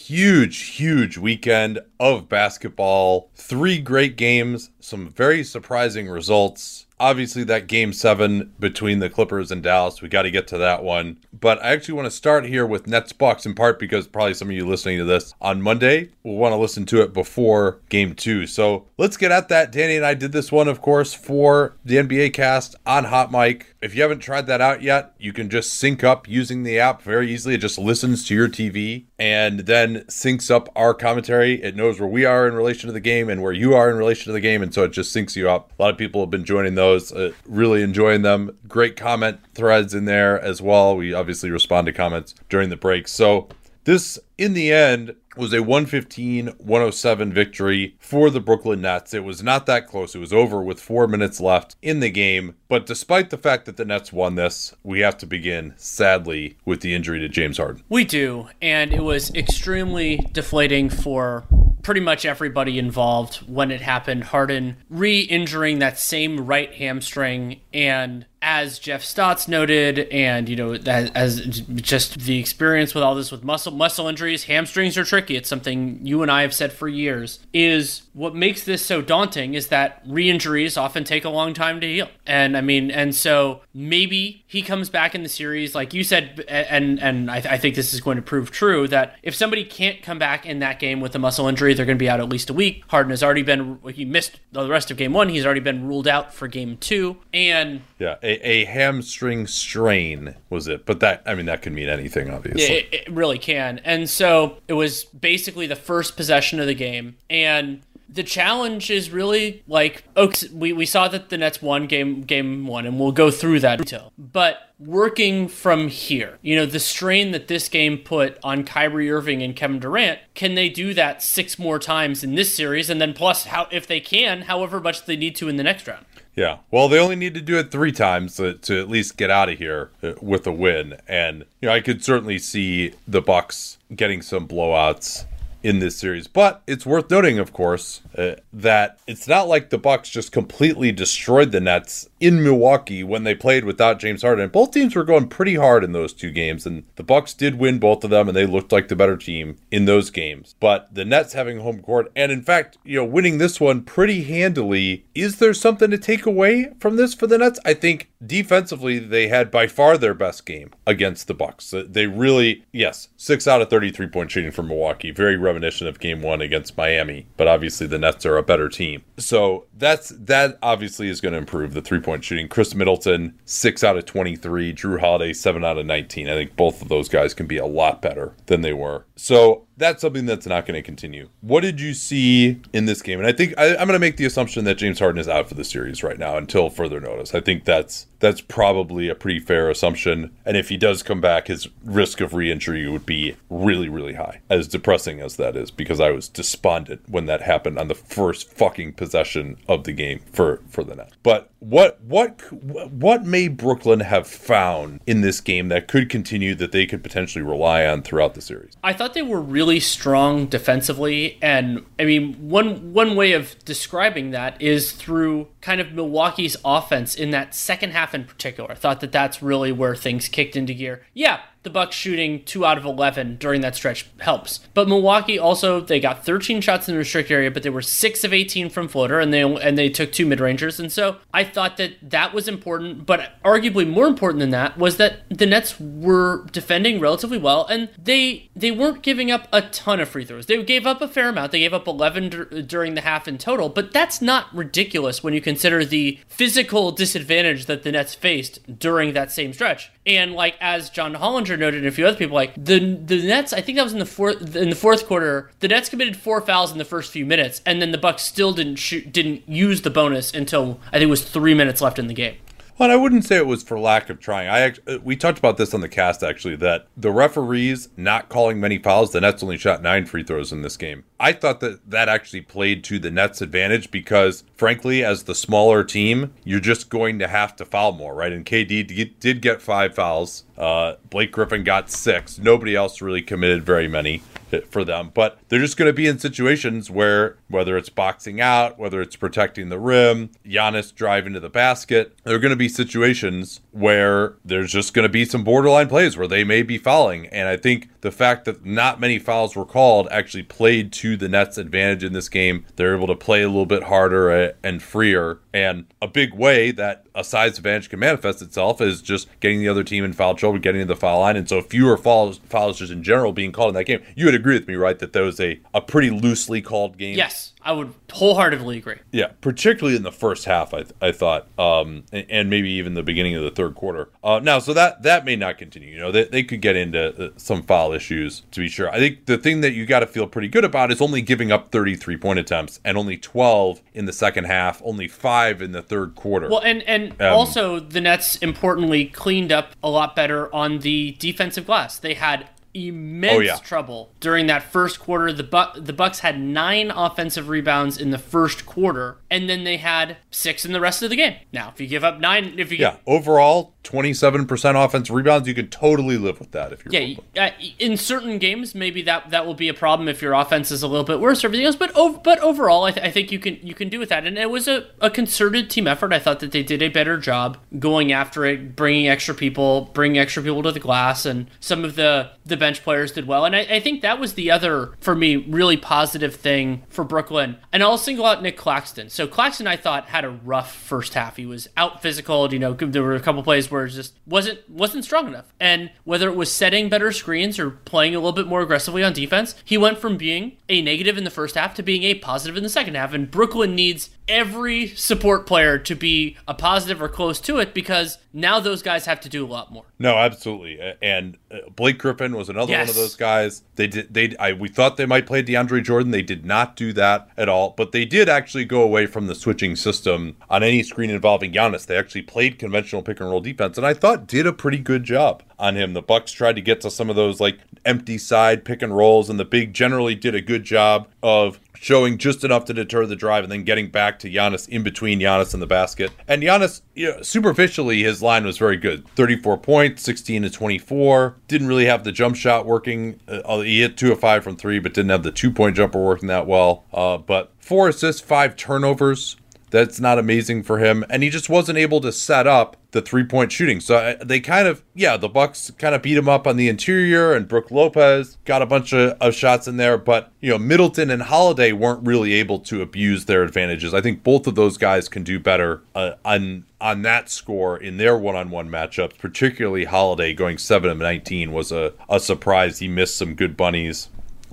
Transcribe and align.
huge, 0.00 0.58
huge 0.76 1.18
weekend 1.18 1.78
of 1.98 2.28
basketball. 2.28 3.30
Three 3.34 3.78
great 3.78 4.16
games, 4.16 4.70
some 4.80 5.08
very 5.10 5.44
surprising 5.44 6.08
results 6.08 6.86
obviously 7.00 7.42
that 7.44 7.66
game 7.66 7.92
seven 7.92 8.52
between 8.60 8.98
the 8.98 9.10
Clippers 9.10 9.50
and 9.50 9.62
Dallas. 9.62 10.02
We 10.02 10.08
got 10.08 10.22
to 10.22 10.30
get 10.30 10.46
to 10.48 10.58
that 10.58 10.84
one. 10.84 11.16
But 11.32 11.60
I 11.64 11.70
actually 11.72 11.94
want 11.94 12.06
to 12.06 12.10
start 12.10 12.44
here 12.44 12.66
with 12.66 12.86
Nets 12.86 13.12
Bucks 13.12 13.46
in 13.46 13.54
part 13.54 13.78
because 13.78 14.06
probably 14.06 14.34
some 14.34 14.48
of 14.48 14.54
you 14.54 14.66
listening 14.66 14.98
to 14.98 15.04
this 15.04 15.34
on 15.40 15.62
Monday 15.62 16.10
will 16.22 16.36
want 16.36 16.52
to 16.52 16.58
listen 16.58 16.84
to 16.86 17.00
it 17.00 17.14
before 17.14 17.80
game 17.88 18.14
two. 18.14 18.46
So 18.46 18.86
let's 18.98 19.16
get 19.16 19.32
at 19.32 19.48
that. 19.48 19.72
Danny 19.72 19.96
and 19.96 20.04
I 20.04 20.14
did 20.14 20.32
this 20.32 20.52
one, 20.52 20.68
of 20.68 20.82
course, 20.82 21.14
for 21.14 21.76
the 21.84 21.96
NBA 21.96 22.34
cast 22.34 22.76
on 22.84 23.04
Hot 23.04 23.32
Mic. 23.32 23.74
If 23.80 23.94
you 23.94 24.02
haven't 24.02 24.18
tried 24.18 24.46
that 24.48 24.60
out 24.60 24.82
yet, 24.82 25.14
you 25.18 25.32
can 25.32 25.48
just 25.48 25.72
sync 25.72 26.04
up 26.04 26.28
using 26.28 26.62
the 26.62 26.78
app 26.78 27.00
very 27.00 27.32
easily. 27.32 27.54
It 27.54 27.62
just 27.62 27.78
listens 27.78 28.26
to 28.28 28.34
your 28.34 28.48
TV 28.48 29.06
and 29.18 29.60
then 29.60 30.04
syncs 30.08 30.50
up 30.50 30.68
our 30.76 30.92
commentary. 30.92 31.62
It 31.62 31.76
knows 31.76 31.98
where 31.98 32.08
we 32.08 32.26
are 32.26 32.46
in 32.46 32.52
relation 32.52 32.88
to 32.88 32.92
the 32.92 33.00
game 33.00 33.30
and 33.30 33.42
where 33.42 33.52
you 33.52 33.74
are 33.74 33.88
in 33.88 33.96
relation 33.96 34.26
to 34.26 34.32
the 34.32 34.40
game. 34.40 34.62
And 34.62 34.74
so 34.74 34.84
it 34.84 34.92
just 34.92 35.16
syncs 35.16 35.34
you 35.34 35.48
up. 35.48 35.72
A 35.78 35.82
lot 35.82 35.90
of 35.90 35.98
people 35.98 36.20
have 36.20 36.30
been 36.30 36.44
joining 36.44 36.74
those 36.74 36.89
those. 36.90 37.12
Uh, 37.12 37.32
really 37.46 37.82
enjoying 37.82 38.22
them. 38.22 38.56
Great 38.68 38.96
comment 38.96 39.40
threads 39.54 39.94
in 39.94 40.04
there 40.04 40.40
as 40.40 40.60
well. 40.60 40.96
We 40.96 41.14
obviously 41.14 41.50
respond 41.50 41.86
to 41.86 41.92
comments 41.92 42.34
during 42.48 42.70
the 42.70 42.76
break. 42.76 43.08
So 43.08 43.48
this, 43.84 44.18
in 44.36 44.52
the 44.52 44.72
end, 44.72 45.14
was 45.36 45.52
a 45.52 45.62
115 45.62 46.48
107 46.58 47.32
victory 47.32 47.96
for 47.98 48.30
the 48.30 48.40
Brooklyn 48.40 48.82
Nets. 48.82 49.14
It 49.14 49.24
was 49.24 49.42
not 49.42 49.66
that 49.66 49.86
close. 49.86 50.14
It 50.14 50.18
was 50.18 50.32
over 50.32 50.62
with 50.62 50.80
four 50.80 51.06
minutes 51.06 51.40
left 51.40 51.76
in 51.80 52.00
the 52.00 52.10
game. 52.10 52.56
But 52.68 52.84
despite 52.84 53.30
the 53.30 53.38
fact 53.38 53.64
that 53.66 53.76
the 53.76 53.84
Nets 53.84 54.12
won 54.12 54.34
this, 54.34 54.74
we 54.82 55.00
have 55.00 55.16
to 55.18 55.26
begin, 55.26 55.74
sadly, 55.76 56.58
with 56.64 56.80
the 56.80 56.94
injury 56.94 57.20
to 57.20 57.28
James 57.28 57.56
Harden. 57.56 57.82
We 57.88 58.04
do. 58.04 58.48
And 58.60 58.92
it 58.92 59.02
was 59.02 59.32
extremely 59.34 60.28
deflating 60.32 60.90
for 60.90 61.44
pretty 61.82 62.00
much 62.00 62.24
everybody 62.24 62.78
involved 62.78 63.36
when 63.48 63.70
it 63.70 63.80
happened. 63.80 64.24
Harden 64.24 64.76
re 64.88 65.20
injuring 65.20 65.78
that 65.80 65.98
same 65.98 66.46
right 66.46 66.72
hamstring 66.74 67.60
and 67.72 68.26
as 68.42 68.78
Jeff 68.78 69.02
Stotts 69.02 69.48
noted, 69.48 70.00
and 70.10 70.48
you 70.48 70.56
know, 70.56 70.72
as 70.72 71.40
just 71.40 72.20
the 72.20 72.38
experience 72.38 72.94
with 72.94 73.04
all 73.04 73.14
this 73.14 73.30
with 73.30 73.44
muscle 73.44 73.72
muscle 73.72 74.08
injuries, 74.08 74.44
hamstrings 74.44 74.96
are 74.96 75.04
tricky. 75.04 75.36
It's 75.36 75.48
something 75.48 76.00
you 76.06 76.22
and 76.22 76.30
I 76.30 76.42
have 76.42 76.54
said 76.54 76.72
for 76.72 76.88
years. 76.88 77.40
Is 77.52 78.02
what 78.14 78.34
makes 78.34 78.64
this 78.64 78.84
so 78.84 79.02
daunting 79.02 79.54
is 79.54 79.68
that 79.68 80.02
re-injuries 80.06 80.76
often 80.76 81.04
take 81.04 81.24
a 81.24 81.28
long 81.28 81.52
time 81.52 81.80
to 81.80 81.86
heal, 81.86 82.08
and 82.26 82.56
I 82.56 82.62
mean, 82.62 82.90
and 82.90 83.14
so 83.14 83.60
maybe 83.74 84.44
he 84.46 84.62
comes 84.62 84.88
back 84.88 85.14
in 85.14 85.22
the 85.22 85.28
series, 85.28 85.74
like 85.74 85.92
you 85.92 86.02
said, 86.02 86.42
and 86.48 86.98
and 87.00 87.30
I, 87.30 87.40
th- 87.40 87.52
I 87.52 87.58
think 87.58 87.74
this 87.74 87.92
is 87.92 88.00
going 88.00 88.16
to 88.16 88.22
prove 88.22 88.50
true 88.50 88.88
that 88.88 89.16
if 89.22 89.34
somebody 89.34 89.64
can't 89.64 90.02
come 90.02 90.18
back 90.18 90.46
in 90.46 90.60
that 90.60 90.80
game 90.80 91.00
with 91.00 91.14
a 91.14 91.18
muscle 91.18 91.46
injury, 91.46 91.74
they're 91.74 91.86
going 91.86 91.98
to 91.98 92.02
be 92.02 92.08
out 92.08 92.20
at 92.20 92.28
least 92.30 92.48
a 92.48 92.54
week. 92.54 92.84
Harden 92.88 93.10
has 93.10 93.22
already 93.22 93.42
been 93.42 93.78
he 93.92 94.06
missed 94.06 94.40
the 94.52 94.66
rest 94.66 94.90
of 94.90 94.96
game 94.96 95.12
one. 95.12 95.28
He's 95.28 95.44
already 95.44 95.60
been 95.60 95.86
ruled 95.86 96.08
out 96.08 96.32
for 96.32 96.48
game 96.48 96.78
two, 96.78 97.18
and 97.34 97.82
yeah 97.98 98.16
a, 98.30 98.48
a 98.48 98.64
hamstring 98.64 99.46
strain 99.46 100.34
was 100.48 100.68
it? 100.68 100.86
But 100.86 101.00
that 101.00 101.22
i 101.26 101.34
mean 101.34 101.46
that 101.46 101.62
could 101.62 101.72
mean 101.72 101.88
anything 101.88 102.30
obviously. 102.30 102.62
It, 102.62 102.88
it 102.92 103.12
really 103.12 103.38
can. 103.38 103.80
And 103.84 104.08
so 104.08 104.58
it 104.68 104.74
was 104.74 105.04
basically 105.04 105.66
the 105.66 105.76
first 105.76 106.16
possession 106.16 106.60
of 106.60 106.66
the 106.66 106.74
game. 106.74 107.16
And 107.28 107.82
the 108.12 108.22
challenge 108.22 108.90
is 108.90 109.10
really 109.10 109.62
like 109.68 110.04
okay, 110.16 110.48
we, 110.52 110.72
we 110.72 110.86
saw 110.86 111.08
that 111.08 111.28
the 111.28 111.38
Nets 111.38 111.62
won 111.62 111.86
game 111.86 112.22
game 112.22 112.66
one, 112.66 112.86
and 112.86 112.98
we'll 112.98 113.12
go 113.12 113.30
through 113.30 113.60
that 113.60 113.78
detail. 113.78 114.12
But 114.18 114.56
working 114.78 115.46
from 115.46 115.88
here, 115.88 116.38
you 116.42 116.56
know, 116.56 116.66
the 116.66 116.80
strain 116.80 117.30
that 117.32 117.48
this 117.48 117.68
game 117.68 117.98
put 117.98 118.38
on 118.42 118.64
Kyrie 118.64 119.10
Irving 119.10 119.42
and 119.42 119.54
Kevin 119.54 119.78
Durant, 119.78 120.18
can 120.34 120.54
they 120.54 120.68
do 120.68 120.94
that 120.94 121.22
six 121.22 121.58
more 121.58 121.78
times 121.78 122.24
in 122.24 122.34
this 122.34 122.54
series, 122.54 122.90
and 122.90 123.00
then 123.00 123.12
plus 123.12 123.44
how 123.44 123.68
if 123.70 123.86
they 123.86 124.00
can, 124.00 124.42
however 124.42 124.80
much 124.80 125.04
they 125.04 125.16
need 125.16 125.36
to 125.36 125.48
in 125.48 125.56
the 125.56 125.62
next 125.62 125.86
round? 125.86 126.04
Yeah. 126.40 126.56
Well, 126.70 126.88
they 126.88 126.98
only 126.98 127.16
need 127.16 127.34
to 127.34 127.42
do 127.42 127.58
it 127.58 127.70
three 127.70 127.92
times 127.92 128.36
to, 128.36 128.54
to 128.54 128.80
at 128.80 128.88
least 128.88 129.18
get 129.18 129.30
out 129.30 129.50
of 129.50 129.58
here 129.58 129.90
uh, 130.02 130.12
with 130.22 130.46
a 130.46 130.52
win. 130.52 130.96
And, 131.06 131.44
you 131.60 131.68
know, 131.68 131.74
I 131.74 131.82
could 131.82 132.02
certainly 132.02 132.38
see 132.38 132.94
the 133.06 133.20
Bucks 133.20 133.76
getting 133.94 134.22
some 134.22 134.48
blowouts 134.48 135.26
in 135.62 135.78
this 135.78 135.96
series. 135.96 136.26
But 136.26 136.62
it's 136.66 136.86
worth 136.86 137.10
noting, 137.10 137.38
of 137.38 137.52
course, 137.52 138.00
uh, 138.16 138.36
that 138.52 138.98
it's 139.06 139.28
not 139.28 139.48
like 139.48 139.70
the 139.70 139.78
Bucks 139.78 140.08
just 140.08 140.32
completely 140.32 140.92
destroyed 140.92 141.52
the 141.52 141.60
Nets 141.60 142.08
in 142.18 142.42
Milwaukee 142.42 143.02
when 143.02 143.24
they 143.24 143.34
played 143.34 143.64
without 143.64 143.98
James 143.98 144.22
Harden. 144.22 144.48
Both 144.48 144.72
teams 144.72 144.94
were 144.94 145.04
going 145.04 145.28
pretty 145.28 145.54
hard 145.54 145.84
in 145.84 145.92
those 145.92 146.12
two 146.12 146.30
games, 146.30 146.66
and 146.66 146.84
the 146.96 147.02
Bucks 147.02 147.34
did 147.34 147.58
win 147.58 147.78
both 147.78 148.04
of 148.04 148.10
them, 148.10 148.28
and 148.28 148.36
they 148.36 148.46
looked 148.46 148.72
like 148.72 148.88
the 148.88 148.96
better 148.96 149.16
team 149.16 149.56
in 149.70 149.84
those 149.84 150.10
games. 150.10 150.54
But 150.60 150.94
the 150.94 151.04
Nets 151.04 151.32
having 151.32 151.60
home 151.60 151.80
court, 151.80 152.10
and 152.14 152.30
in 152.30 152.42
fact, 152.42 152.78
you 152.84 152.96
know, 152.96 153.04
winning 153.04 153.38
this 153.38 153.60
one 153.60 153.82
pretty 153.82 154.24
handily. 154.24 155.04
Is 155.14 155.38
there 155.38 155.54
something 155.54 155.90
to 155.90 155.98
take 155.98 156.26
away 156.26 156.72
from 156.80 156.96
this 156.96 157.14
for 157.14 157.26
the 157.26 157.38
Nets? 157.38 157.60
I 157.64 157.74
think 157.74 158.10
defensively 158.24 158.98
they 158.98 159.28
had 159.28 159.50
by 159.50 159.66
far 159.66 159.96
their 159.96 160.14
best 160.14 160.44
game 160.44 160.70
against 160.86 161.26
the 161.26 161.34
Bucks. 161.34 161.72
They 161.88 162.06
really, 162.06 162.64
yes, 162.72 163.08
six 163.16 163.48
out 163.48 163.62
of 163.62 163.70
thirty-three 163.70 164.08
point 164.08 164.30
shooting 164.30 164.50
for 164.50 164.62
Milwaukee, 164.62 165.10
very 165.10 165.36
reminiscent 165.50 165.88
of 165.88 165.98
Game 165.98 166.22
One 166.22 166.40
against 166.40 166.76
Miami. 166.76 167.26
But 167.36 167.48
obviously 167.48 167.86
the 167.86 167.98
Nets 167.98 168.24
are 168.24 168.36
a 168.36 168.42
better 168.42 168.68
team, 168.68 169.02
so 169.18 169.66
that's 169.76 170.10
that 170.10 170.58
obviously 170.62 171.08
is 171.08 171.20
going 171.20 171.32
to 171.32 171.38
improve 171.38 171.74
the 171.74 171.82
three 171.82 172.00
point 172.00 172.24
shooting. 172.24 172.48
Khris 172.48 172.74
Middleton, 172.74 173.38
six 173.44 173.82
out 173.82 173.96
of 173.96 174.06
23. 174.06 174.74
Jrue 174.74 175.00
Holiday, 175.00 175.32
seven 175.32 175.64
out 175.64 175.78
of 175.78 175.86
19. 175.86 176.28
I 176.28 176.34
think 176.34 176.56
both 176.56 176.82
of 176.82 176.88
those 176.88 177.08
guys 177.08 177.34
can 177.34 177.46
be 177.46 177.58
a 177.58 177.66
lot 177.66 178.00
better 178.00 178.34
than 178.46 178.60
they 178.62 178.72
were. 178.72 179.04
So 179.16 179.66
that's 179.80 180.02
something 180.02 180.26
that's 180.26 180.46
not 180.46 180.66
going 180.66 180.76
to 180.76 180.82
continue. 180.82 181.28
What 181.40 181.62
did 181.62 181.80
you 181.80 181.94
see 181.94 182.60
in 182.72 182.84
this 182.84 183.02
game? 183.02 183.18
And 183.18 183.26
I 183.26 183.32
think 183.32 183.54
I, 183.58 183.68
am 183.68 183.88
going 183.88 183.88
to 183.88 183.98
make 183.98 184.18
the 184.18 184.26
assumption 184.26 184.64
that 184.64 184.76
James 184.76 185.00
Harden 185.00 185.18
is 185.18 185.26
out 185.26 185.48
for 185.48 185.54
the 185.54 185.64
series 185.64 186.02
right 186.02 186.18
now 186.18 186.36
until 186.36 186.70
further 186.70 187.00
notice. 187.00 187.34
I 187.34 187.40
think 187.40 187.64
that's 187.64 188.06
that's 188.20 188.42
probably 188.42 189.08
a 189.08 189.14
pretty 189.14 189.40
fair 189.40 189.70
assumption. 189.70 190.30
And 190.44 190.56
if 190.56 190.68
he 190.68 190.76
does 190.76 191.02
come 191.02 191.22
back, 191.22 191.48
his 191.48 191.68
risk 191.82 192.20
of 192.20 192.34
re-injury 192.34 192.86
would 192.86 193.06
be 193.06 193.34
really, 193.48 193.88
really 193.88 194.12
high. 194.14 194.42
As 194.50 194.68
depressing 194.68 195.20
as 195.20 195.36
that 195.36 195.56
is, 195.56 195.70
because 195.70 196.00
I 196.00 196.10
was 196.10 196.28
despondent 196.28 197.08
when 197.08 197.24
that 197.26 197.40
happened 197.40 197.78
on 197.78 197.88
the 197.88 197.94
first 197.94 198.52
fucking 198.52 198.92
possession 198.92 199.56
of 199.66 199.84
the 199.84 199.92
game 199.92 200.20
for 200.32 200.60
for 200.68 200.84
the 200.84 200.94
net. 200.94 201.12
But 201.22 201.50
what 201.60 202.00
what 202.02 202.40
what 202.52 203.24
may 203.24 203.48
Brooklyn 203.48 204.00
have 204.00 204.26
found 204.26 205.00
in 205.06 205.22
this 205.22 205.40
game 205.40 205.68
that 205.68 205.88
could 205.88 206.10
continue 206.10 206.54
that 206.56 206.72
they 206.72 206.86
could 206.86 207.02
potentially 207.02 207.42
rely 207.42 207.86
on 207.86 208.02
throughout 208.02 208.34
the 208.34 208.42
series? 208.42 208.76
I 208.84 208.92
thought 208.92 209.14
they 209.14 209.22
were 209.22 209.40
really 209.40 209.69
strong 209.78 210.46
defensively, 210.46 211.38
and 211.40 211.84
I 211.98 212.04
mean 212.04 212.34
one 212.48 212.92
one 212.92 213.14
way 213.14 213.32
of 213.32 213.54
describing 213.64 214.32
that 214.32 214.60
is 214.60 214.90
through 214.92 215.48
kind 215.60 215.80
of 215.80 215.92
Milwaukee's 215.92 216.56
offense 216.64 217.14
in 217.14 217.30
that 217.30 217.54
second 217.54 217.92
half 217.92 218.14
in 218.14 218.24
particular. 218.24 218.72
I 218.72 218.74
thought 218.74 219.00
that 219.00 219.12
that's 219.12 219.42
really 219.42 219.70
where 219.70 219.94
things 219.94 220.28
kicked 220.28 220.56
into 220.56 220.74
gear. 220.74 221.02
Yeah, 221.14 221.40
the 221.62 221.70
Bucks 221.70 221.94
shooting 221.94 222.42
2 222.44 222.64
out 222.64 222.78
of 222.78 222.84
11 222.84 223.36
during 223.36 223.60
that 223.60 223.76
stretch 223.76 224.06
helps. 224.20 224.60
But 224.72 224.88
Milwaukee 224.88 225.38
also 225.38 225.80
they 225.80 226.00
got 226.00 226.24
13 226.24 226.60
shots 226.60 226.88
in 226.88 226.94
the 226.94 226.98
restricted 226.98 227.32
area, 227.32 227.50
but 227.50 227.62
they 227.62 227.70
were 227.70 227.82
6 227.82 228.24
of 228.24 228.32
18 228.32 228.70
from 228.70 228.88
floater 228.88 229.20
and 229.20 229.32
they 229.32 229.42
and 229.42 229.76
they 229.76 229.88
took 229.90 230.12
two 230.12 230.26
mid-rangers. 230.26 230.80
And 230.80 230.90
so 230.90 231.18
I 231.34 231.44
thought 231.44 231.76
that 231.76 231.96
that 232.02 232.32
was 232.32 232.48
important, 232.48 233.04
but 233.04 233.34
arguably 233.44 233.88
more 233.88 234.06
important 234.06 234.40
than 234.40 234.50
that 234.50 234.78
was 234.78 234.96
that 234.96 235.22
the 235.28 235.46
Nets 235.46 235.78
were 235.78 236.46
defending 236.52 236.98
relatively 237.00 237.38
well 237.38 237.66
and 237.66 237.90
they 238.02 238.48
they 238.56 238.70
weren't 238.70 239.02
giving 239.02 239.30
up 239.30 239.48
a 239.52 239.62
ton 239.62 240.00
of 240.00 240.08
free 240.08 240.24
throws. 240.24 240.46
They 240.46 240.62
gave 240.62 240.86
up 240.86 241.02
a 241.02 241.08
fair 241.08 241.28
amount. 241.28 241.52
They 241.52 241.60
gave 241.60 241.74
up 241.74 241.86
11 241.86 242.28
d- 242.28 242.62
during 242.62 242.94
the 242.94 243.00
half 243.02 243.28
in 243.28 243.38
total, 243.38 243.68
but 243.68 243.92
that's 243.92 244.22
not 244.22 244.54
ridiculous 244.54 245.22
when 245.22 245.34
you 245.34 245.40
consider 245.40 245.84
the 245.84 246.18
physical 246.26 246.90
disadvantage 246.90 247.66
that 247.66 247.82
the 247.82 247.92
Nets 247.92 248.14
faced 248.14 248.78
during 248.78 249.12
that 249.12 249.30
same 249.30 249.52
stretch. 249.52 249.90
And 250.06 250.32
like 250.32 250.56
as 250.60 250.90
John 250.90 251.14
Hollinger 251.14 251.49
noted, 251.56 251.78
and 251.78 251.88
a 251.88 251.90
few 251.90 252.06
other 252.06 252.16
people, 252.16 252.34
like 252.34 252.54
the 252.54 252.78
the 252.78 253.26
Nets, 253.26 253.52
I 253.52 253.60
think 253.60 253.76
that 253.76 253.84
was 253.84 253.92
in 253.92 253.98
the 253.98 254.06
fourth 254.06 254.56
in 254.56 254.70
the 254.70 254.76
fourth 254.76 255.06
quarter. 255.06 255.50
The 255.60 255.68
Nets 255.68 255.88
committed 255.88 256.16
four 256.16 256.40
fouls 256.40 256.72
in 256.72 256.78
the 256.78 256.84
first 256.84 257.12
few 257.12 257.26
minutes, 257.26 257.62
and 257.64 257.80
then 257.80 257.90
the 257.90 257.98
Bucks 257.98 258.22
still 258.22 258.52
didn't 258.52 258.76
shoot, 258.76 259.12
didn't 259.12 259.48
use 259.48 259.82
the 259.82 259.90
bonus 259.90 260.32
until 260.32 260.80
I 260.88 260.98
think 260.98 261.08
it 261.08 261.10
was 261.10 261.22
three 261.22 261.54
minutes 261.54 261.80
left 261.80 261.98
in 261.98 262.06
the 262.06 262.14
game. 262.14 262.36
Well, 262.80 262.90
I 262.90 262.96
wouldn't 262.96 263.26
say 263.26 263.36
it 263.36 263.46
was 263.46 263.62
for 263.62 263.78
lack 263.78 264.08
of 264.08 264.20
trying. 264.20 264.48
I 264.48 264.60
actually, 264.60 264.96
we 265.00 265.14
talked 265.14 265.38
about 265.38 265.58
this 265.58 265.74
on 265.74 265.82
the 265.82 265.88
cast 265.88 266.22
actually 266.22 266.56
that 266.56 266.86
the 266.96 267.10
referees 267.10 267.90
not 267.94 268.30
calling 268.30 268.58
many 268.58 268.78
fouls. 268.78 269.12
The 269.12 269.20
Nets 269.20 269.42
only 269.42 269.58
shot 269.58 269.82
nine 269.82 270.06
free 270.06 270.22
throws 270.22 270.50
in 270.50 270.62
this 270.62 270.78
game. 270.78 271.04
I 271.20 271.34
thought 271.34 271.60
that 271.60 271.90
that 271.90 272.08
actually 272.08 272.40
played 272.40 272.82
to 272.84 272.98
the 272.98 273.10
Nets' 273.10 273.42
advantage 273.42 273.90
because, 273.90 274.44
frankly, 274.56 275.04
as 275.04 275.24
the 275.24 275.34
smaller 275.34 275.84
team, 275.84 276.32
you're 276.42 276.58
just 276.58 276.88
going 276.88 277.18
to 277.18 277.28
have 277.28 277.54
to 277.56 277.66
foul 277.66 277.92
more, 277.92 278.14
right? 278.14 278.32
And 278.32 278.46
KD 278.46 279.18
did 279.20 279.42
get 279.42 279.60
five 279.60 279.94
fouls. 279.94 280.44
Uh, 280.56 280.94
Blake 281.10 281.32
Griffin 281.32 281.64
got 281.64 281.90
six. 281.90 282.38
Nobody 282.38 282.74
else 282.74 283.02
really 283.02 283.20
committed 283.20 283.62
very 283.62 283.88
many 283.88 284.22
for 284.70 284.84
them. 284.84 285.10
But 285.14 285.38
they're 285.48 285.60
just 285.60 285.76
going 285.76 285.88
to 285.88 285.92
be 285.92 286.06
in 286.06 286.18
situations 286.18 286.90
where, 286.90 287.36
whether 287.48 287.76
it's 287.76 287.88
boxing 287.88 288.40
out, 288.40 288.78
whether 288.78 289.00
it's 289.00 289.16
protecting 289.16 289.68
the 289.68 289.78
rim, 289.78 290.30
Giannis 290.44 290.94
driving 290.94 291.32
to 291.34 291.40
the 291.40 291.48
basket, 291.48 292.16
there 292.24 292.34
are 292.34 292.40
going 292.40 292.50
to 292.50 292.56
be 292.56 292.68
situations 292.68 293.60
where 293.72 294.34
there's 294.44 294.72
just 294.72 294.94
going 294.94 295.04
to 295.04 295.08
be 295.08 295.24
some 295.24 295.44
borderline 295.44 295.88
plays 295.88 296.16
where 296.16 296.28
they 296.28 296.44
may 296.44 296.62
be 296.62 296.78
fouling. 296.78 297.26
And 297.28 297.48
I 297.48 297.56
think 297.56 297.88
the 298.00 298.10
fact 298.10 298.44
that 298.46 298.64
not 298.64 299.00
many 299.00 299.18
fouls 299.18 299.54
were 299.54 299.64
called 299.64 300.08
actually 300.10 300.42
played 300.42 300.92
to 300.94 301.16
the 301.16 301.28
Nets' 301.28 301.58
advantage 301.58 302.04
in 302.04 302.12
this 302.12 302.28
game. 302.28 302.64
They're 302.76 302.96
able 302.96 303.06
to 303.08 303.14
play 303.14 303.42
a 303.42 303.48
little 303.48 303.66
bit 303.66 303.84
harder 303.84 304.30
uh, 304.30 304.52
and 304.62 304.82
freer. 304.82 305.38
And 305.52 305.86
a 306.00 306.08
big 306.08 306.34
way 306.34 306.70
that 306.72 307.06
a 307.20 307.24
size 307.24 307.58
advantage 307.58 307.88
can 307.88 307.98
manifest 307.98 308.42
itself 308.42 308.80
is 308.80 309.00
just 309.02 309.28
getting 309.40 309.60
the 309.60 309.68
other 309.68 309.84
team 309.84 310.04
in 310.04 310.12
foul 310.12 310.34
trouble, 310.34 310.58
getting 310.58 310.80
to 310.80 310.86
the 310.86 310.96
foul 310.96 311.20
line. 311.20 311.36
And 311.36 311.48
so 311.48 311.60
fewer 311.60 311.96
fouls, 311.96 312.38
fouls 312.48 312.78
just 312.78 312.92
in 312.92 313.02
general 313.02 313.32
being 313.32 313.52
called 313.52 313.68
in 313.68 313.74
that 313.74 313.84
game. 313.84 314.02
You 314.16 314.26
would 314.26 314.34
agree 314.34 314.54
with 314.54 314.66
me, 314.66 314.74
right, 314.74 314.98
that 314.98 315.12
that 315.12 315.20
was 315.20 315.40
a, 315.40 315.60
a 315.72 315.80
pretty 315.80 316.10
loosely 316.10 316.60
called 316.60 316.98
game? 316.98 317.16
Yes. 317.16 317.52
I 317.62 317.72
would 317.72 317.92
wholeheartedly 318.10 318.78
agree. 318.78 318.96
Yeah, 319.12 319.32
particularly 319.40 319.96
in 319.96 320.02
the 320.02 320.12
first 320.12 320.46
half, 320.46 320.72
I, 320.72 320.84
I 321.00 321.12
thought, 321.12 321.46
um, 321.58 322.04
and, 322.10 322.26
and, 322.30 322.50
maybe 322.50 322.70
even 322.70 322.94
the 322.94 323.02
beginning 323.02 323.34
of 323.36 323.42
the 323.42 323.50
third 323.50 323.74
quarter. 323.74 324.08
Uh, 324.24 324.40
now, 324.42 324.58
so 324.58 324.72
that 324.72 325.02
that 325.02 325.24
may 325.24 325.36
not 325.36 325.58
continue. 325.58 325.90
You 325.90 325.98
know, 325.98 326.10
they, 326.10 326.24
they 326.24 326.42
could 326.42 326.62
get 326.62 326.74
into 326.74 327.26
uh, 327.26 327.30
some 327.36 327.62
foul 327.62 327.92
issues 327.92 328.42
to 328.52 328.60
be 328.60 328.68
sure. 328.68 328.90
I 328.90 328.98
think 328.98 329.26
the 329.26 329.36
thing 329.36 329.60
that 329.60 329.72
you 329.72 329.84
got 329.84 330.00
to 330.00 330.06
feel 330.06 330.26
pretty 330.26 330.48
good 330.48 330.64
about 330.64 330.90
is 330.90 331.00
only 331.02 331.20
giving 331.20 331.52
up 331.52 331.70
33 331.70 332.16
point 332.16 332.38
attempts 332.38 332.80
and 332.84 332.96
only 332.96 333.18
12 333.18 333.82
in 333.92 334.06
the 334.06 334.12
second 334.12 334.44
half, 334.44 334.80
only 334.84 335.06
five 335.06 335.60
in 335.60 335.72
the 335.72 335.82
third 335.82 336.14
quarter. 336.14 336.48
Well, 336.48 336.62
and 336.62 336.82
and 336.84 337.09
um, 337.18 337.32
also 337.32 337.80
the 337.80 338.00
Nets 338.00 338.36
importantly 338.36 339.06
cleaned 339.06 339.52
up 339.52 339.74
a 339.82 339.90
lot 339.90 340.14
better 340.14 340.52
on 340.54 340.80
the 340.80 341.16
defensive 341.18 341.66
glass. 341.66 341.98
They 341.98 342.14
had 342.14 342.48
immense 342.72 343.36
oh, 343.36 343.40
yeah. 343.40 343.56
trouble 343.56 344.12
during 344.20 344.46
that 344.46 344.62
first 344.62 345.00
quarter. 345.00 345.32
The 345.32 345.42
Bu- 345.42 345.80
the 345.80 345.92
Bucks 345.92 346.20
had 346.20 346.40
nine 346.40 346.90
offensive 346.90 347.48
rebounds 347.48 347.98
in 347.98 348.10
the 348.10 348.18
first 348.18 348.66
quarter, 348.66 349.18
and 349.30 349.48
then 349.48 349.64
they 349.64 349.78
had 349.78 350.18
six 350.30 350.64
in 350.64 350.72
the 350.72 350.80
rest 350.80 351.02
of 351.02 351.10
the 351.10 351.16
game. 351.16 351.36
Now, 351.52 351.70
if 351.74 351.80
you 351.80 351.86
give 351.86 352.04
up 352.04 352.20
nine, 352.20 352.58
if 352.58 352.70
you 352.70 352.78
yeah, 352.78 352.96
overall 353.06 353.74
twenty 353.82 354.12
seven 354.12 354.46
percent 354.46 354.76
offense 354.76 355.10
rebounds, 355.10 355.48
you 355.48 355.54
could 355.54 355.72
totally 355.72 356.16
live 356.16 356.38
with 356.38 356.50
that 356.52 356.72
if 356.72 356.84
you're 356.84 356.94
yeah. 356.94 357.18
Uh, 357.36 357.50
in 357.78 357.96
certain 357.96 358.38
games, 358.38 358.74
maybe 358.74 359.02
that 359.02 359.30
that 359.30 359.46
will 359.46 359.54
be 359.54 359.68
a 359.68 359.74
problem 359.74 360.08
if 360.08 360.22
your 360.22 360.34
offense 360.34 360.70
is 360.70 360.82
a 360.82 360.88
little 360.88 361.04
bit 361.04 361.20
worse 361.20 361.42
or 361.44 361.48
everything 361.48 361.66
else. 361.66 361.76
But 361.76 361.94
ov- 361.96 362.22
but 362.22 362.38
overall, 362.40 362.84
I, 362.84 362.92
th- 362.92 363.06
I 363.06 363.10
think 363.10 363.32
you 363.32 363.38
can 363.38 363.58
you 363.62 363.74
can 363.74 363.88
do 363.88 363.98
with 363.98 364.08
that, 364.10 364.26
and 364.26 364.38
it 364.38 364.50
was 364.50 364.68
a, 364.68 364.86
a 365.00 365.10
concerted 365.10 365.70
team 365.70 365.86
effort. 365.86 366.12
I 366.12 366.18
thought 366.18 366.40
that 366.40 366.52
they 366.52 366.62
did 366.62 366.82
a 366.82 366.88
better 366.88 367.18
job 367.18 367.58
going 367.78 368.12
after 368.12 368.44
it, 368.44 368.76
bringing 368.76 369.08
extra 369.08 369.34
people, 369.34 369.90
bringing 369.92 370.18
extra 370.18 370.42
people 370.42 370.62
to 370.62 370.72
the 370.72 370.80
glass, 370.80 371.24
and 371.24 371.46
some 371.60 371.84
of 371.84 371.96
the 371.96 372.30
the 372.50 372.56
bench 372.56 372.82
players 372.82 373.12
did 373.12 373.26
well. 373.26 373.46
And 373.46 373.56
I, 373.56 373.60
I, 373.60 373.80
think 373.80 374.02
that 374.02 374.20
was 374.20 374.34
the 374.34 374.50
other, 374.50 374.92
for 375.00 375.14
me, 375.14 375.36
really 375.36 375.78
positive 375.78 376.34
thing 376.34 376.82
for 376.90 377.04
Brooklyn. 377.04 377.56
And 377.72 377.82
I'll 377.82 377.96
single 377.96 378.26
out 378.26 378.42
Nic 378.42 378.58
Claxton. 378.58 379.08
So 379.08 379.26
Claxton, 379.26 379.66
I 379.66 379.76
thought, 379.76 380.06
had 380.06 380.24
a 380.24 380.30
rough 380.30 380.74
first 380.74 381.14
half. 381.14 381.36
He 381.36 381.46
was 381.46 381.68
out 381.78 382.02
physical. 382.02 382.52
You 382.52 382.58
know, 382.58 382.74
there 382.74 383.02
were 383.02 383.14
a 383.14 383.20
couple 383.20 383.42
plays 383.42 383.69
where 383.70 383.84
it 383.86 383.90
just 383.90 384.14
wasn't 384.26 384.68
wasn't 384.68 385.04
strong 385.04 385.28
enough. 385.28 385.52
And 385.58 385.90
whether 386.04 386.28
it 386.28 386.36
was 386.36 386.52
setting 386.52 386.88
better 386.88 387.12
screens 387.12 387.58
or 387.58 387.70
playing 387.70 388.14
a 388.14 388.18
little 388.18 388.32
bit 388.32 388.46
more 388.46 388.62
aggressively 388.62 389.02
on 389.02 389.12
defense, 389.12 389.54
he 389.64 389.78
went 389.78 389.98
from 389.98 390.16
being 390.16 390.56
a 390.68 390.82
negative 390.82 391.16
in 391.18 391.24
the 391.24 391.30
first 391.30 391.54
half 391.54 391.74
to 391.74 391.82
being 391.82 392.02
a 392.04 392.14
positive 392.14 392.56
in 392.56 392.62
the 392.62 392.68
second 392.68 392.94
half. 392.94 393.12
And 393.12 393.30
Brooklyn 393.30 393.74
needs 393.74 394.10
every 394.30 394.86
support 394.88 395.46
player 395.46 395.78
to 395.78 395.94
be 395.94 396.36
a 396.48 396.54
positive 396.54 397.02
or 397.02 397.08
close 397.08 397.40
to 397.40 397.58
it 397.58 397.74
because 397.74 398.18
now 398.32 398.60
those 398.60 398.80
guys 398.80 399.06
have 399.06 399.20
to 399.20 399.28
do 399.28 399.44
a 399.44 399.48
lot 399.48 399.72
more. 399.72 399.84
No, 399.98 400.16
absolutely. 400.16 400.78
And 401.02 401.36
uh, 401.50 401.58
Blake 401.74 401.98
Griffin 401.98 402.36
was 402.36 402.48
another 402.48 402.70
yes. 402.70 402.86
one 402.86 402.90
of 402.90 402.94
those 402.94 403.16
guys. 403.16 403.62
They 403.74 403.88
did 403.88 404.14
they 404.14 404.36
I 404.36 404.52
we 404.52 404.68
thought 404.68 404.96
they 404.96 405.06
might 405.06 405.26
play 405.26 405.42
DeAndre 405.42 405.82
Jordan. 405.82 406.12
They 406.12 406.22
did 406.22 406.46
not 406.46 406.76
do 406.76 406.92
that 406.94 407.28
at 407.36 407.48
all, 407.48 407.74
but 407.76 407.92
they 407.92 408.04
did 408.04 408.28
actually 408.28 408.64
go 408.64 408.82
away 408.82 409.06
from 409.06 409.26
the 409.26 409.34
switching 409.34 409.74
system 409.74 410.36
on 410.48 410.62
any 410.62 410.82
screen 410.82 411.10
involving 411.10 411.52
Giannis. 411.52 411.86
They 411.86 411.96
actually 411.96 412.22
played 412.22 412.58
conventional 412.58 413.02
pick 413.02 413.20
and 413.20 413.28
roll 413.28 413.40
defense 413.40 413.76
and 413.76 413.86
I 413.86 413.94
thought 413.94 414.26
did 414.26 414.46
a 414.46 414.52
pretty 414.52 414.78
good 414.78 415.04
job 415.04 415.42
on 415.58 415.76
him. 415.76 415.92
The 415.92 416.02
Bucks 416.02 416.32
tried 416.32 416.56
to 416.56 416.62
get 416.62 416.80
to 416.82 416.90
some 416.90 417.10
of 417.10 417.16
those 417.16 417.40
like 417.40 417.58
empty 417.84 418.18
side 418.18 418.64
pick 418.64 418.82
and 418.82 418.96
rolls 418.96 419.28
and 419.28 419.38
the 419.40 419.44
big 419.44 419.74
generally 419.74 420.14
did 420.14 420.34
a 420.34 420.40
good 420.40 420.64
job 420.64 421.08
of 421.22 421.58
showing 421.80 422.18
just 422.18 422.44
enough 422.44 422.66
to 422.66 422.74
deter 422.74 423.06
the 423.06 423.16
drive 423.16 423.42
and 423.42 423.50
then 423.50 423.64
getting 423.64 423.88
back 423.88 424.18
to 424.18 424.30
Giannis 424.30 424.68
in 424.68 424.82
between 424.82 425.18
Giannis 425.18 425.54
and 425.54 425.62
the 425.62 425.66
basket. 425.66 426.12
And 426.28 426.42
Giannis, 426.42 426.82
you 426.94 427.10
know, 427.10 427.22
superficially, 427.22 428.02
his 428.02 428.22
line 428.22 428.44
was 428.44 428.58
very 428.58 428.76
good 428.76 429.08
34 429.16 429.56
points, 429.58 430.02
16 430.02 430.42
to 430.42 430.50
24. 430.50 431.36
Didn't 431.48 431.66
really 431.66 431.86
have 431.86 432.04
the 432.04 432.12
jump 432.12 432.36
shot 432.36 432.66
working. 432.66 433.18
Uh, 433.26 433.60
he 433.60 433.80
hit 433.80 433.96
two 433.96 434.12
of 434.12 434.20
five 434.20 434.44
from 434.44 434.56
three, 434.56 434.78
but 434.78 434.92
didn't 434.92 435.10
have 435.10 435.22
the 435.22 435.32
two 435.32 435.50
point 435.50 435.74
jumper 435.74 435.98
working 435.98 436.28
that 436.28 436.46
well. 436.46 436.84
Uh, 436.92 437.16
but 437.16 437.50
four 437.58 437.88
assists, 437.88 438.20
five 438.20 438.56
turnovers. 438.56 439.36
That's 439.70 440.00
not 440.00 440.18
amazing 440.18 440.64
for 440.64 440.78
him. 440.78 441.04
And 441.08 441.22
he 441.22 441.30
just 441.30 441.48
wasn't 441.48 441.78
able 441.78 442.00
to 442.00 442.12
set 442.12 442.46
up 442.46 442.76
the 442.90 443.00
three 443.00 443.24
point 443.24 443.52
shooting. 443.52 443.80
So 443.80 443.96
uh, 443.96 444.24
they 444.24 444.40
kind 444.40 444.66
of, 444.66 444.82
yeah, 444.94 445.16
the 445.16 445.28
Bucks 445.28 445.70
kind 445.78 445.94
of 445.94 446.02
beat 446.02 446.16
him 446.16 446.28
up 446.28 446.46
on 446.46 446.56
the 446.56 446.68
interior, 446.68 447.32
and 447.32 447.46
Brook 447.46 447.70
Lopez 447.70 448.36
got 448.44 448.62
a 448.62 448.66
bunch 448.66 448.92
of, 448.92 449.16
of 449.20 449.34
shots 449.34 449.68
in 449.68 449.76
there. 449.76 449.96
But 449.96 450.32
you 450.40 450.50
know, 450.50 450.58
Middleton 450.58 451.10
and 451.10 451.22
Holiday 451.22 451.72
weren't 451.72 452.06
really 452.06 452.32
able 452.34 452.58
to 452.60 452.82
abuse 452.82 453.26
their 453.26 453.42
advantages. 453.42 453.94
I 453.94 454.00
think 454.00 454.22
both 454.22 454.46
of 454.46 454.56
those 454.56 454.76
guys 454.76 455.08
can 455.08 455.22
do 455.22 455.38
better 455.38 455.82
uh, 455.94 456.12
on 456.24 456.64
on 456.80 457.02
that 457.02 457.28
score 457.28 457.76
in 457.76 457.98
their 457.98 458.16
one 458.16 458.34
on 458.34 458.50
one 458.50 458.68
matchups. 458.68 459.18
Particularly 459.18 459.84
Holiday 459.84 460.34
going 460.34 460.58
seven 460.58 460.90
of 460.90 460.98
nineteen 460.98 461.52
was 461.52 461.70
a 461.70 461.92
a 462.08 462.18
surprise. 462.18 462.80
He 462.80 462.88
missed 462.88 463.16
some 463.16 463.34
good 463.34 463.56
bunnies 463.56 464.08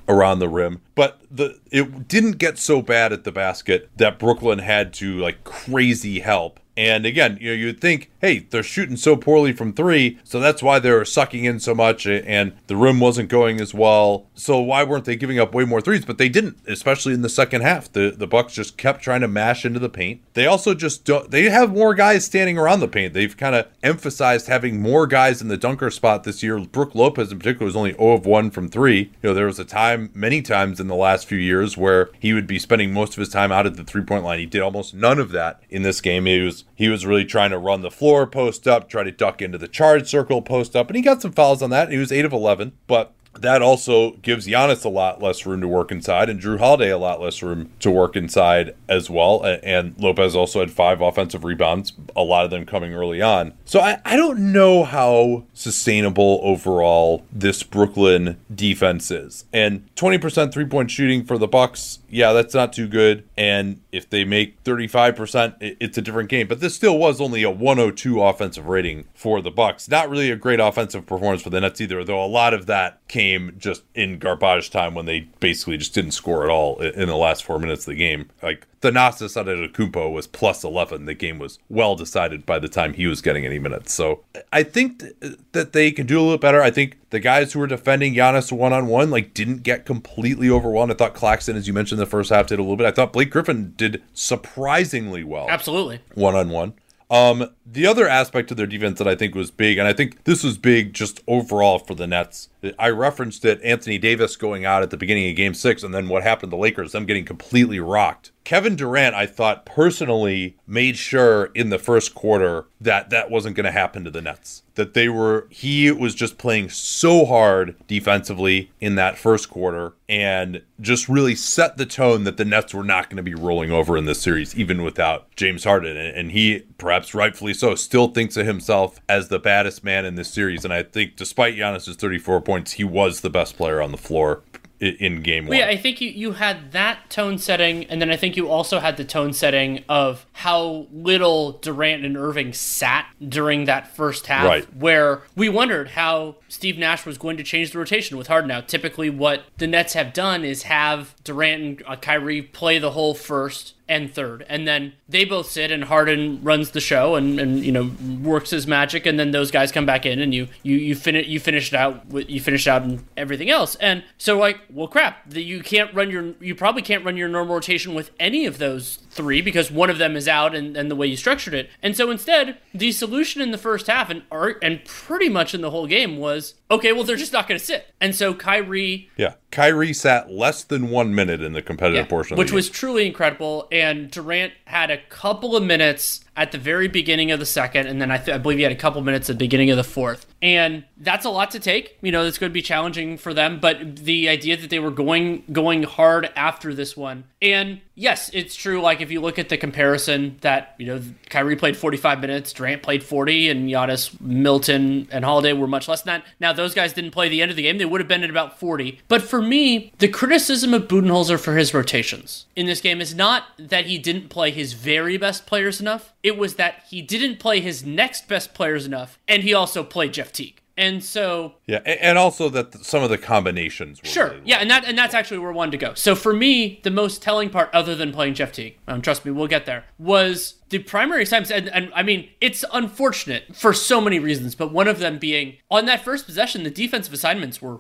around 0.08 0.40
the 0.40 0.50
rim. 0.50 0.82
But 0.96 1.20
the 1.30 1.60
it 1.72 2.08
didn't 2.08 2.34
get 2.34 2.58
so 2.58 2.82
bad 2.82 3.14
at 3.14 3.24
the 3.24 3.32
basket 3.32 3.90
that 3.98 4.20
Brooklyn 4.20 4.60
had 4.60 4.94
to 4.96 5.18
like 5.18 5.44
crazy 5.44 6.20
help 6.20 6.60
and 6.78 7.08
again, 7.08 7.40
you 7.42 7.50
know, 7.50 7.56
you'd 7.56 7.82
think, 7.82 8.12
hey, 8.22 8.40
they're 8.40 8.62
shooting 8.62 8.98
so 8.98 9.16
poorly 9.16 9.52
from 9.52 9.74
three, 9.74 10.20
so 10.24 10.40
that's 10.40 10.62
why 10.62 10.78
they're 10.78 11.04
sucking 11.06 11.44
in 11.44 11.60
so 11.60 11.74
much, 11.74 12.06
and 12.06 12.54
the 12.68 12.76
rim 12.76 13.00
wasn't 13.00 13.30
going 13.30 13.60
as 13.60 13.74
well. 13.74 14.28
So 14.36 14.60
why 14.60 14.84
weren't 14.84 15.06
they 15.06 15.16
giving 15.16 15.40
up 15.40 15.56
way 15.56 15.66
more 15.66 15.82
threes? 15.82 16.06
But 16.06 16.20
they 16.20 16.30
didn't, 16.30 16.60
especially 16.68 17.16
in 17.16 17.24
the 17.24 17.30
second 17.30 17.62
half. 17.62 17.92
The 17.92 18.14
the 18.16 18.28
Bucks 18.28 18.54
just 18.54 18.78
kept 18.78 19.02
trying 19.02 19.22
to 19.22 19.28
mash 19.28 19.66
into 19.66 19.80
the 19.80 19.90
paint. 19.90 20.22
They 20.34 20.46
also 20.46 20.76
just 20.76 21.04
don't. 21.04 21.32
They 21.32 21.50
have 21.50 21.74
more 21.74 21.96
guys 21.96 22.26
standing 22.26 22.60
around 22.60 22.80
the 22.80 22.88
paint. 22.88 23.14
They've 23.14 23.36
kind 23.36 23.56
of 23.56 23.68
emphasized 23.82 24.48
having 24.48 24.80
more 24.80 25.08
guys 25.08 25.42
in 25.42 25.48
the 25.48 25.58
dunker 25.58 25.90
spot 25.90 26.24
this 26.24 26.44
year. 26.44 26.60
Brook 26.60 26.94
Lopez 26.94 27.32
in 27.32 27.40
particular 27.40 27.66
was 27.66 27.76
only 27.76 27.94
0 27.94 28.12
of 28.12 28.26
1 28.28 28.52
from 28.52 28.70
three. 28.70 29.12
You 29.24 29.30
know, 29.30 29.34
there 29.34 29.48
was 29.48 29.60
a 29.60 29.66
time, 29.66 30.12
many 30.14 30.44
times 30.44 30.80
in 30.80 30.88
the 30.88 30.96
last 30.96 31.28
few 31.28 31.40
years, 31.40 31.76
where 31.76 32.12
he 32.20 32.34
would 32.34 32.46
be 32.46 32.60
spending 32.60 32.94
most 32.94 33.14
of 33.14 33.20
his 33.20 33.30
time 33.30 33.52
out 33.52 33.66
at 33.66 33.76
the 33.78 33.84
three 33.84 34.04
point 34.04 34.24
line. 34.24 34.38
He 34.40 34.46
did 34.46 34.62
almost 34.62 34.94
none 34.94 35.18
of 35.18 35.32
that 35.32 35.62
in 35.70 35.82
this 35.82 36.02
game. 36.02 36.28
He 36.28 36.42
was 36.42 36.66
he 36.76 36.90
was 36.90 37.06
really 37.06 37.26
trying 37.26 37.52
to 37.52 37.58
run 37.58 37.82
the 37.82 37.92
floor 37.92 38.28
post 38.28 38.68
up, 38.68 38.90
try 38.90 39.04
to 39.04 39.12
duck 39.12 39.42
into 39.42 39.58
the 39.58 39.68
charge 39.68 40.10
circle 40.10 40.42
post 40.42 40.76
up, 40.76 40.88
and 40.88 40.96
he 40.96 41.02
got 41.02 41.22
some 41.22 41.32
fouls 41.32 41.62
on 41.62 41.70
that. 41.72 41.92
He 41.92 41.98
was 41.98 42.12
8 42.12 42.26
of 42.26 42.34
11, 42.34 42.74
but 42.88 43.14
that 43.42 43.62
also 43.62 44.12
gives 44.14 44.48
Giannis 44.48 44.84
a 44.84 44.90
lot 44.90 45.22
less 45.22 45.46
room 45.46 45.62
to 45.62 45.68
work 45.68 45.92
inside 45.92 46.28
and 46.30 46.40
Jrue 46.40 46.58
Holiday 46.58 46.90
a 46.90 46.98
lot 46.98 47.22
less 47.22 47.44
room 47.44 47.72
to 47.82 47.92
work 47.92 48.16
inside 48.16 48.76
as 48.90 49.10
well. 49.10 49.44
And 49.64 49.96
Lopez 50.00 50.36
also 50.36 50.60
had 50.60 50.72
five 50.72 51.02
offensive 51.02 51.44
rebounds, 51.44 51.94
a 52.16 52.24
lot 52.24 52.46
of 52.46 52.52
them 52.52 52.66
coming 52.66 52.94
early 52.94 53.22
on. 53.22 53.54
So 53.68 53.82
I, 53.82 54.00
I 54.06 54.16
don't 54.16 54.54
know 54.54 54.86
how 54.86 55.44
sustainable 55.54 56.40
overall 56.42 57.26
this 57.34 57.64
Brooklyn 57.64 58.38
defense 58.54 59.12
is. 59.12 59.44
And 59.52 59.94
20% 59.98 60.54
three 60.54 60.64
point 60.64 60.90
shooting 60.90 61.26
for 61.26 61.38
the 61.38 61.50
Bucks, 61.50 62.00
yeah, 62.10 62.32
that's 62.32 62.54
not 62.54 62.72
too 62.72 62.88
good. 62.88 63.26
And 63.36 63.82
if 63.92 64.10
they 64.10 64.24
make 64.24 64.64
35%, 64.64 65.56
it's 65.60 65.98
a 65.98 66.02
different 66.02 66.30
game. 66.30 66.48
But 66.48 66.62
this 66.62 66.76
still 66.76 66.98
was 66.98 67.20
only 67.20 67.44
a 67.44 67.52
102 67.52 68.22
offensive 68.22 68.68
rating 68.68 69.04
for 69.14 69.42
the 69.42 69.52
Bucks. 69.52 69.90
Not 69.90 70.10
really 70.10 70.32
a 70.32 70.38
great 70.38 70.62
offensive 70.62 71.06
performance 71.06 71.42
for 71.42 71.50
the 71.50 71.60
Nets 71.60 71.82
either, 71.82 72.06
though 72.06 72.24
a 72.24 72.26
lot 72.26 72.54
of 72.54 72.68
that 72.68 73.06
came 73.10 73.54
just 73.58 73.84
in 73.94 74.18
garbage 74.18 74.70
time 74.70 74.94
when 74.94 75.06
they 75.06 75.28
basically 75.42 75.76
just 75.76 75.94
didn't 75.94 76.12
score 76.12 76.46
at 76.46 76.50
all 76.50 76.80
in 76.80 77.10
the 77.10 77.18
last 77.18 77.44
four 77.44 77.60
minutes 77.60 77.86
of 77.86 77.92
the 77.92 78.00
game. 78.00 78.30
Like 78.42 78.66
Thanasis 78.82 79.36
Antetokounmpo 79.36 80.12
was 80.12 80.28
plus 80.28 80.64
11. 80.64 81.06
The 81.06 81.14
game 81.14 81.40
was 81.40 81.60
well 81.70 81.96
decided 81.96 82.46
by 82.46 82.60
the 82.60 82.70
time 82.70 82.94
he 82.94 83.08
was 83.08 83.22
getting 83.22 83.46
any 83.46 83.57
minutes. 83.60 83.94
So 83.94 84.24
I 84.52 84.64
think 84.64 85.00
th- 85.00 85.38
that 85.52 85.74
they 85.74 85.92
can 85.92 86.06
do 86.08 86.20
a 86.20 86.22
little 86.22 86.38
better. 86.38 86.62
I 86.62 86.72
think 86.72 86.98
the 87.10 87.20
guys 87.20 87.54
who 87.54 87.60
were 87.60 87.68
defending 87.68 88.14
Giannis 88.14 88.52
one 88.52 88.74
on 88.74 88.88
one 88.88 89.10
like 89.10 89.34
didn't 89.34 89.64
get 89.64 89.86
completely 89.86 90.50
overwhelmed. 90.50 90.92
I 90.92 90.96
thought 90.96 91.14
Claxton, 91.14 91.56
as 91.56 91.68
you 91.68 91.74
mentioned, 91.74 92.00
the 92.00 92.06
first 92.06 92.30
half 92.30 92.48
did 92.48 92.60
a 92.60 92.62
little 92.62 92.78
bit. 92.78 92.86
I 92.86 92.92
thought 92.92 93.14
Blake 93.14 93.30
Griffin 93.32 93.74
did 93.78 94.02
surprisingly 94.14 95.24
well. 95.24 95.48
Absolutely. 95.50 96.00
One 96.14 96.36
on 96.36 96.50
one. 96.50 96.74
Um, 97.10 97.50
The 97.70 97.86
other 97.86 98.08
aspect 98.08 98.50
of 98.50 98.58
their 98.58 98.66
defense 98.66 98.98
that 99.00 99.08
I 99.08 99.16
think 99.16 99.36
was 99.36 99.52
big, 99.52 99.78
and 99.78 99.88
I 99.88 99.94
think 99.94 100.24
this 100.24 100.44
was 100.44 100.58
big 100.58 100.94
just 100.94 101.22
overall 101.28 101.80
for 101.80 101.96
the 101.96 102.08
Nets. 102.08 102.50
I 102.80 102.90
referenced 102.90 103.44
it 103.46 103.62
Anthony 103.62 103.98
Davis 103.98 104.36
going 104.36 104.66
out 104.66 104.84
at 104.84 104.90
the 104.90 104.98
beginning 104.98 105.30
of 105.30 105.36
game 105.36 105.54
six, 105.54 105.84
and 105.84 105.94
then 105.94 106.08
what 106.08 106.24
happened 106.24 106.52
to 106.52 106.56
the 106.56 106.62
Lakers, 106.62 106.94
them 106.94 107.06
getting 107.06 107.26
completely 107.26 107.80
rocked. 107.80 108.32
Kevin 108.48 108.78
Durant, 108.78 109.14
I 109.14 109.26
thought 109.26 109.66
personally, 109.66 110.56
made 110.66 110.96
sure 110.96 111.52
in 111.54 111.70
the 111.70 111.78
first 111.78 112.16
quarter 112.16 112.66
that 112.80 113.10
that 113.10 113.30
wasn't 113.30 113.58
going 113.58 113.66
to 113.66 113.72
happen 113.72 114.06
to 114.06 114.10
the 114.10 114.22
Nets. 114.22 114.64
That 114.76 114.94
they 114.94 115.10
were, 115.10 115.48
he 115.50 115.92
was 115.92 116.16
just 116.16 116.38
playing 116.38 116.70
so 116.70 117.26
hard 117.26 117.76
defensively 117.88 118.72
in 118.80 118.96
that 118.96 119.18
first 119.18 119.50
quarter 119.50 119.96
and 120.08 120.62
just 120.80 121.10
really 121.10 121.36
set 121.36 121.76
the 121.76 121.86
tone 121.86 122.24
that 122.24 122.38
the 122.38 122.46
Nets 122.46 122.74
were 122.74 122.86
not 122.86 123.10
going 123.10 123.18
to 123.18 123.24
be 123.24 123.36
rolling 123.36 123.72
over 123.72 123.98
in 123.98 124.06
this 124.06 124.22
series, 124.22 124.58
even 124.58 124.82
without 124.82 125.30
James 125.36 125.66
Harden. 125.66 125.98
And 125.98 126.32
he, 126.32 126.60
perhaps 126.78 127.14
rightfully 127.14 127.54
so, 127.58 127.76
still 127.76 128.10
thinks 128.10 128.38
of 128.38 128.46
himself 128.46 129.00
as 129.10 129.30
the 129.30 129.40
baddest 129.40 129.84
man 129.84 130.06
in 130.06 130.16
this 130.16 130.30
series. 130.30 130.64
And 130.64 130.74
I 130.74 130.84
think 130.84 131.16
despite 131.16 131.56
Giannis's 131.56 131.96
34 131.96 132.42
points, 132.42 132.74
he 132.74 132.84
was 132.84 133.22
the 133.22 133.30
best 133.30 133.58
player 133.58 133.82
on 133.82 133.92
the 133.92 133.98
floor 133.98 134.44
in 134.80 135.22
game 135.22 135.46
well, 135.46 135.58
one. 135.58 135.68
Yeah, 135.68 135.74
I 135.74 135.78
think 135.78 136.02
you, 136.02 136.10
you 136.10 136.34
had 136.34 136.72
that 136.72 137.10
tone 137.10 137.38
setting, 137.38 137.86
and 137.86 138.00
then 138.02 138.12
I 138.12 138.16
think 138.16 138.38
you 138.38 138.50
also 138.50 138.80
had 138.80 138.98
the 138.98 139.04
tone 139.04 139.34
setting 139.34 139.84
of 139.90 140.26
how 140.34 140.88
little 140.92 141.54
Durant 141.54 142.06
and 142.06 142.16
Irving 142.16 142.54
sat 142.54 143.08
during 143.28 143.66
that 143.66 143.96
first 143.96 144.28
half, 144.28 144.46
right. 144.46 144.76
where 144.76 145.24
we 145.36 145.50
wondered 145.50 145.90
how 145.90 146.36
Steve 146.48 146.78
Nash 146.78 147.06
was 147.06 147.18
going 147.18 147.38
to 147.38 147.44
change 147.44 147.72
the 147.72 147.80
rotation 147.80 148.18
with 148.18 148.28
Harden 148.28 148.52
out. 148.52 148.68
Typically, 148.68 149.10
what 149.10 149.46
the 149.58 149.68
Nets 149.68 149.94
have 149.94 150.14
done 150.14 150.44
is 150.44 150.64
have 150.64 151.16
Durant 151.24 151.58
and 151.58 151.84
uh, 151.88 151.96
Kyrie 151.96 152.42
play 152.42 152.78
the 152.78 152.92
whole 152.92 153.16
first 153.16 153.74
and 153.90 154.14
third. 154.14 154.46
And 154.50 154.68
then 154.68 154.94
they 155.08 155.26
both 155.26 155.50
sit 155.50 155.72
and 155.72 155.86
Harden 155.86 156.44
runs 156.44 156.72
the 156.72 156.80
show 156.82 157.16
and, 157.16 157.40
and 157.40 157.60
you 157.64 157.72
know 157.72 157.92
works 158.22 158.50
his 158.50 158.68
magic 158.68 159.06
and 159.06 159.20
then 159.20 159.32
those 159.32 159.52
guys 159.52 159.72
come 159.72 159.86
back 159.86 160.06
in 160.06 160.20
and 160.20 160.34
you 160.34 160.48
you 160.64 160.76
you 160.78 160.96
finish 160.96 161.28
you 161.28 161.40
finish 161.40 161.74
it 161.74 161.78
out 161.78 162.08
with 162.08 162.30
you 162.30 162.40
finish 162.40 162.68
out 162.68 162.84
and 162.84 163.06
everything 163.16 163.50
else. 163.50 163.76
And 163.76 164.04
so 164.18 164.38
like, 164.38 164.60
well 164.70 164.88
crap, 164.88 165.30
that 165.30 165.42
you 165.44 165.62
can't 165.62 165.94
run 165.94 166.10
your 166.10 166.34
you 166.40 166.56
probably 166.56 166.82
can't 166.82 167.06
run 167.06 167.18
your 167.18 167.30
normal 167.30 167.56
rotation 167.56 167.94
with 167.94 168.12
any 168.20 168.46
of 168.46 168.58
those 168.58 169.00
three 169.10 169.42
because 169.42 169.72
one 169.72 169.90
of 169.90 169.98
them 169.98 170.16
is 170.16 170.28
out 170.28 170.54
and, 170.56 170.78
and 170.78 170.92
the 170.92 170.96
way 170.96 171.08
you 171.08 171.18
structured 171.18 171.54
it. 171.54 171.70
And 171.82 171.96
so 171.96 172.12
instead, 172.12 172.58
the 172.74 172.92
solution 172.92 173.42
in 173.42 173.52
the 173.52 173.58
first 173.58 173.88
half 173.88 174.10
and 174.10 174.24
art 174.32 174.60
and 174.62 174.84
pretty 174.86 175.30
much 175.30 175.54
in 175.54 175.62
the 175.62 175.72
whole 175.72 175.88
game 175.88 176.18
was 176.18 176.54
okay, 176.70 176.92
well 176.92 177.04
they're 177.04 177.16
just 177.16 177.34
not 177.34 177.48
going 177.48 177.60
to 177.60 177.66
sit. 177.66 177.88
And 178.00 178.16
so 178.16 178.34
Kyrie 178.34 179.10
Yeah. 179.18 179.34
Kyrie 179.58 179.92
sat 179.92 180.30
less 180.30 180.64
than 180.64 180.92
1 180.92 181.16
minute 181.16 181.42
in 181.42 181.54
the 181.54 181.64
competitive 181.64 182.06
yeah, 182.06 182.10
portion 182.10 182.38
which 182.38 182.52
was 182.52 182.70
truly 182.70 183.08
incredible 183.08 183.68
and 183.72 184.12
Durant 184.12 184.54
had 184.66 184.92
a 184.92 185.00
couple 185.10 185.56
of 185.56 185.64
minutes 185.64 186.24
at 186.38 186.52
the 186.52 186.58
very 186.60 186.88
beginning 186.88 187.32
of 187.32 187.40
the 187.40 187.46
second, 187.46 187.88
and 187.88 188.00
then 188.00 188.12
I, 188.12 188.18
th- 188.18 188.36
I, 188.36 188.38
believe 188.38 188.60
he 188.60 188.64
had 188.64 188.72
a 188.72 188.76
couple 188.76 189.02
minutes 189.02 189.28
at 189.28 189.34
the 189.34 189.44
beginning 189.44 189.72
of 189.72 189.78
the 189.78 189.84
fourth. 189.84 190.28
And 190.40 190.86
that's 190.98 191.26
a 191.26 191.32
lot 191.32 191.50
to 191.52 191.60
take. 191.60 191.98
You 192.02 192.12
know, 192.12 192.24
it's 192.24 192.38
going 192.38 192.52
to 192.52 192.54
be 192.54 192.62
challenging 192.62 193.18
for 193.18 193.34
them. 193.34 193.60
But 193.60 193.98
the 193.98 194.30
idea 194.30 194.56
that 194.56 194.70
they 194.70 194.78
were 194.78 194.92
going 194.92 195.44
going 195.52 195.82
hard 195.82 196.30
after 196.36 196.76
this 196.76 196.96
one, 196.96 197.24
and 197.42 197.82
yes, 197.96 198.30
it's 198.34 198.56
true. 198.56 198.82
Like 198.82 199.02
if 199.02 199.10
you 199.10 199.20
look 199.20 199.40
at 199.40 199.50
the 199.50 199.58
comparison, 199.58 200.38
that 200.42 200.76
you 200.78 200.86
know, 200.86 201.02
Kyrie 201.32 201.56
played 201.56 201.76
45 201.76 202.22
minutes, 202.22 202.54
Durant 202.54 202.84
played 202.84 203.04
40, 203.04 203.50
and 203.50 203.68
Giannis, 203.68 204.22
Middleton, 204.22 205.08
and 205.12 205.26
Holiday 205.26 205.54
were 205.54 205.68
much 205.68 205.88
less 205.88 206.04
than 206.04 206.22
that. 206.22 206.28
Now 206.40 206.54
those 206.54 206.76
guys 206.76 206.94
didn't 206.94 207.12
play 207.12 207.30
the 207.30 207.42
end 207.42 207.50
of 207.50 207.58
the 207.58 207.64
game; 207.64 207.80
they 207.80 207.86
would 207.86 208.00
have 208.00 208.08
been 208.08 208.24
at 208.24 208.30
about 208.30 208.60
40. 208.60 209.02
But 209.08 209.24
for 209.24 209.42
me, 209.42 209.92
the 209.98 210.08
criticism 210.08 210.76
of 210.76 210.88
Budenholzer 210.88 211.40
for 211.40 211.56
his 211.58 211.74
rotations 211.74 212.46
in 212.56 212.68
this 212.68 212.80
game 212.80 213.02
is 213.02 213.16
not 213.16 213.46
that 213.58 213.88
he 213.88 213.98
didn't 213.98 214.30
play 214.30 214.52
his 214.52 214.74
very 214.74 215.18
best 215.18 215.48
players 215.48 215.82
enough 215.82 216.14
it 216.28 216.38
was 216.38 216.56
that 216.56 216.84
he 216.90 217.02
didn't 217.02 217.40
play 217.40 217.60
his 217.60 217.86
next 217.86 218.28
best 218.28 218.54
players 218.54 218.86
enough, 218.86 219.18
and 219.28 219.44
he 219.44 219.54
also 219.54 219.84
played 219.84 220.14
Jeff 220.14 220.32
Teague. 220.32 220.62
And 220.80 221.04
so 221.04 221.56
yeah, 221.66 221.80
and 221.80 222.20
also 222.20 222.50
that 222.50 222.86
some 222.86 223.02
of 223.02 223.10
the 223.10 223.18
combinations. 223.18 224.00
sure, 224.04 224.30
really 224.30 224.42
yeah, 224.46 224.58
and 224.58 224.70
that 224.70 224.86
and 224.86 224.96
that's 224.96 225.16
actually 225.16 225.40
where 225.40 225.52
I 225.52 225.56
wanted 225.56 225.72
to 225.72 225.78
go. 225.78 225.96
So 225.96 226.14
for 226.14 226.34
me, 226.34 226.80
the 226.84 226.92
most 226.92 227.24
telling 227.24 227.50
part, 227.50 227.72
other 227.74 227.96
than 227.96 228.12
playing 228.14 228.36
Jeff 228.36 228.52
Teague, 228.52 228.78
um, 228.88 229.02
trust 229.02 229.26
me, 229.26 229.32
we'll 229.32 229.48
get 229.48 229.66
there, 229.66 229.86
was 229.98 230.57
the 230.70 230.80
primary 230.80 231.26
times, 231.26 231.50
and, 231.50 231.70
and 231.70 231.92
I 231.96 232.04
mean, 232.04 232.30
it's 232.42 232.66
unfortunate 232.74 233.56
for 233.56 233.74
so 233.74 234.02
many 234.02 234.20
reasons, 234.20 234.56
but 234.56 234.72
one 234.72 234.88
of 234.88 235.00
them 235.00 235.18
being 235.18 235.58
on 235.72 235.86
that 235.86 236.04
first 236.04 236.26
possession, 236.26 236.64
the 236.64 236.70
defensive 236.70 237.14
assignments 237.14 237.62
were 237.62 237.80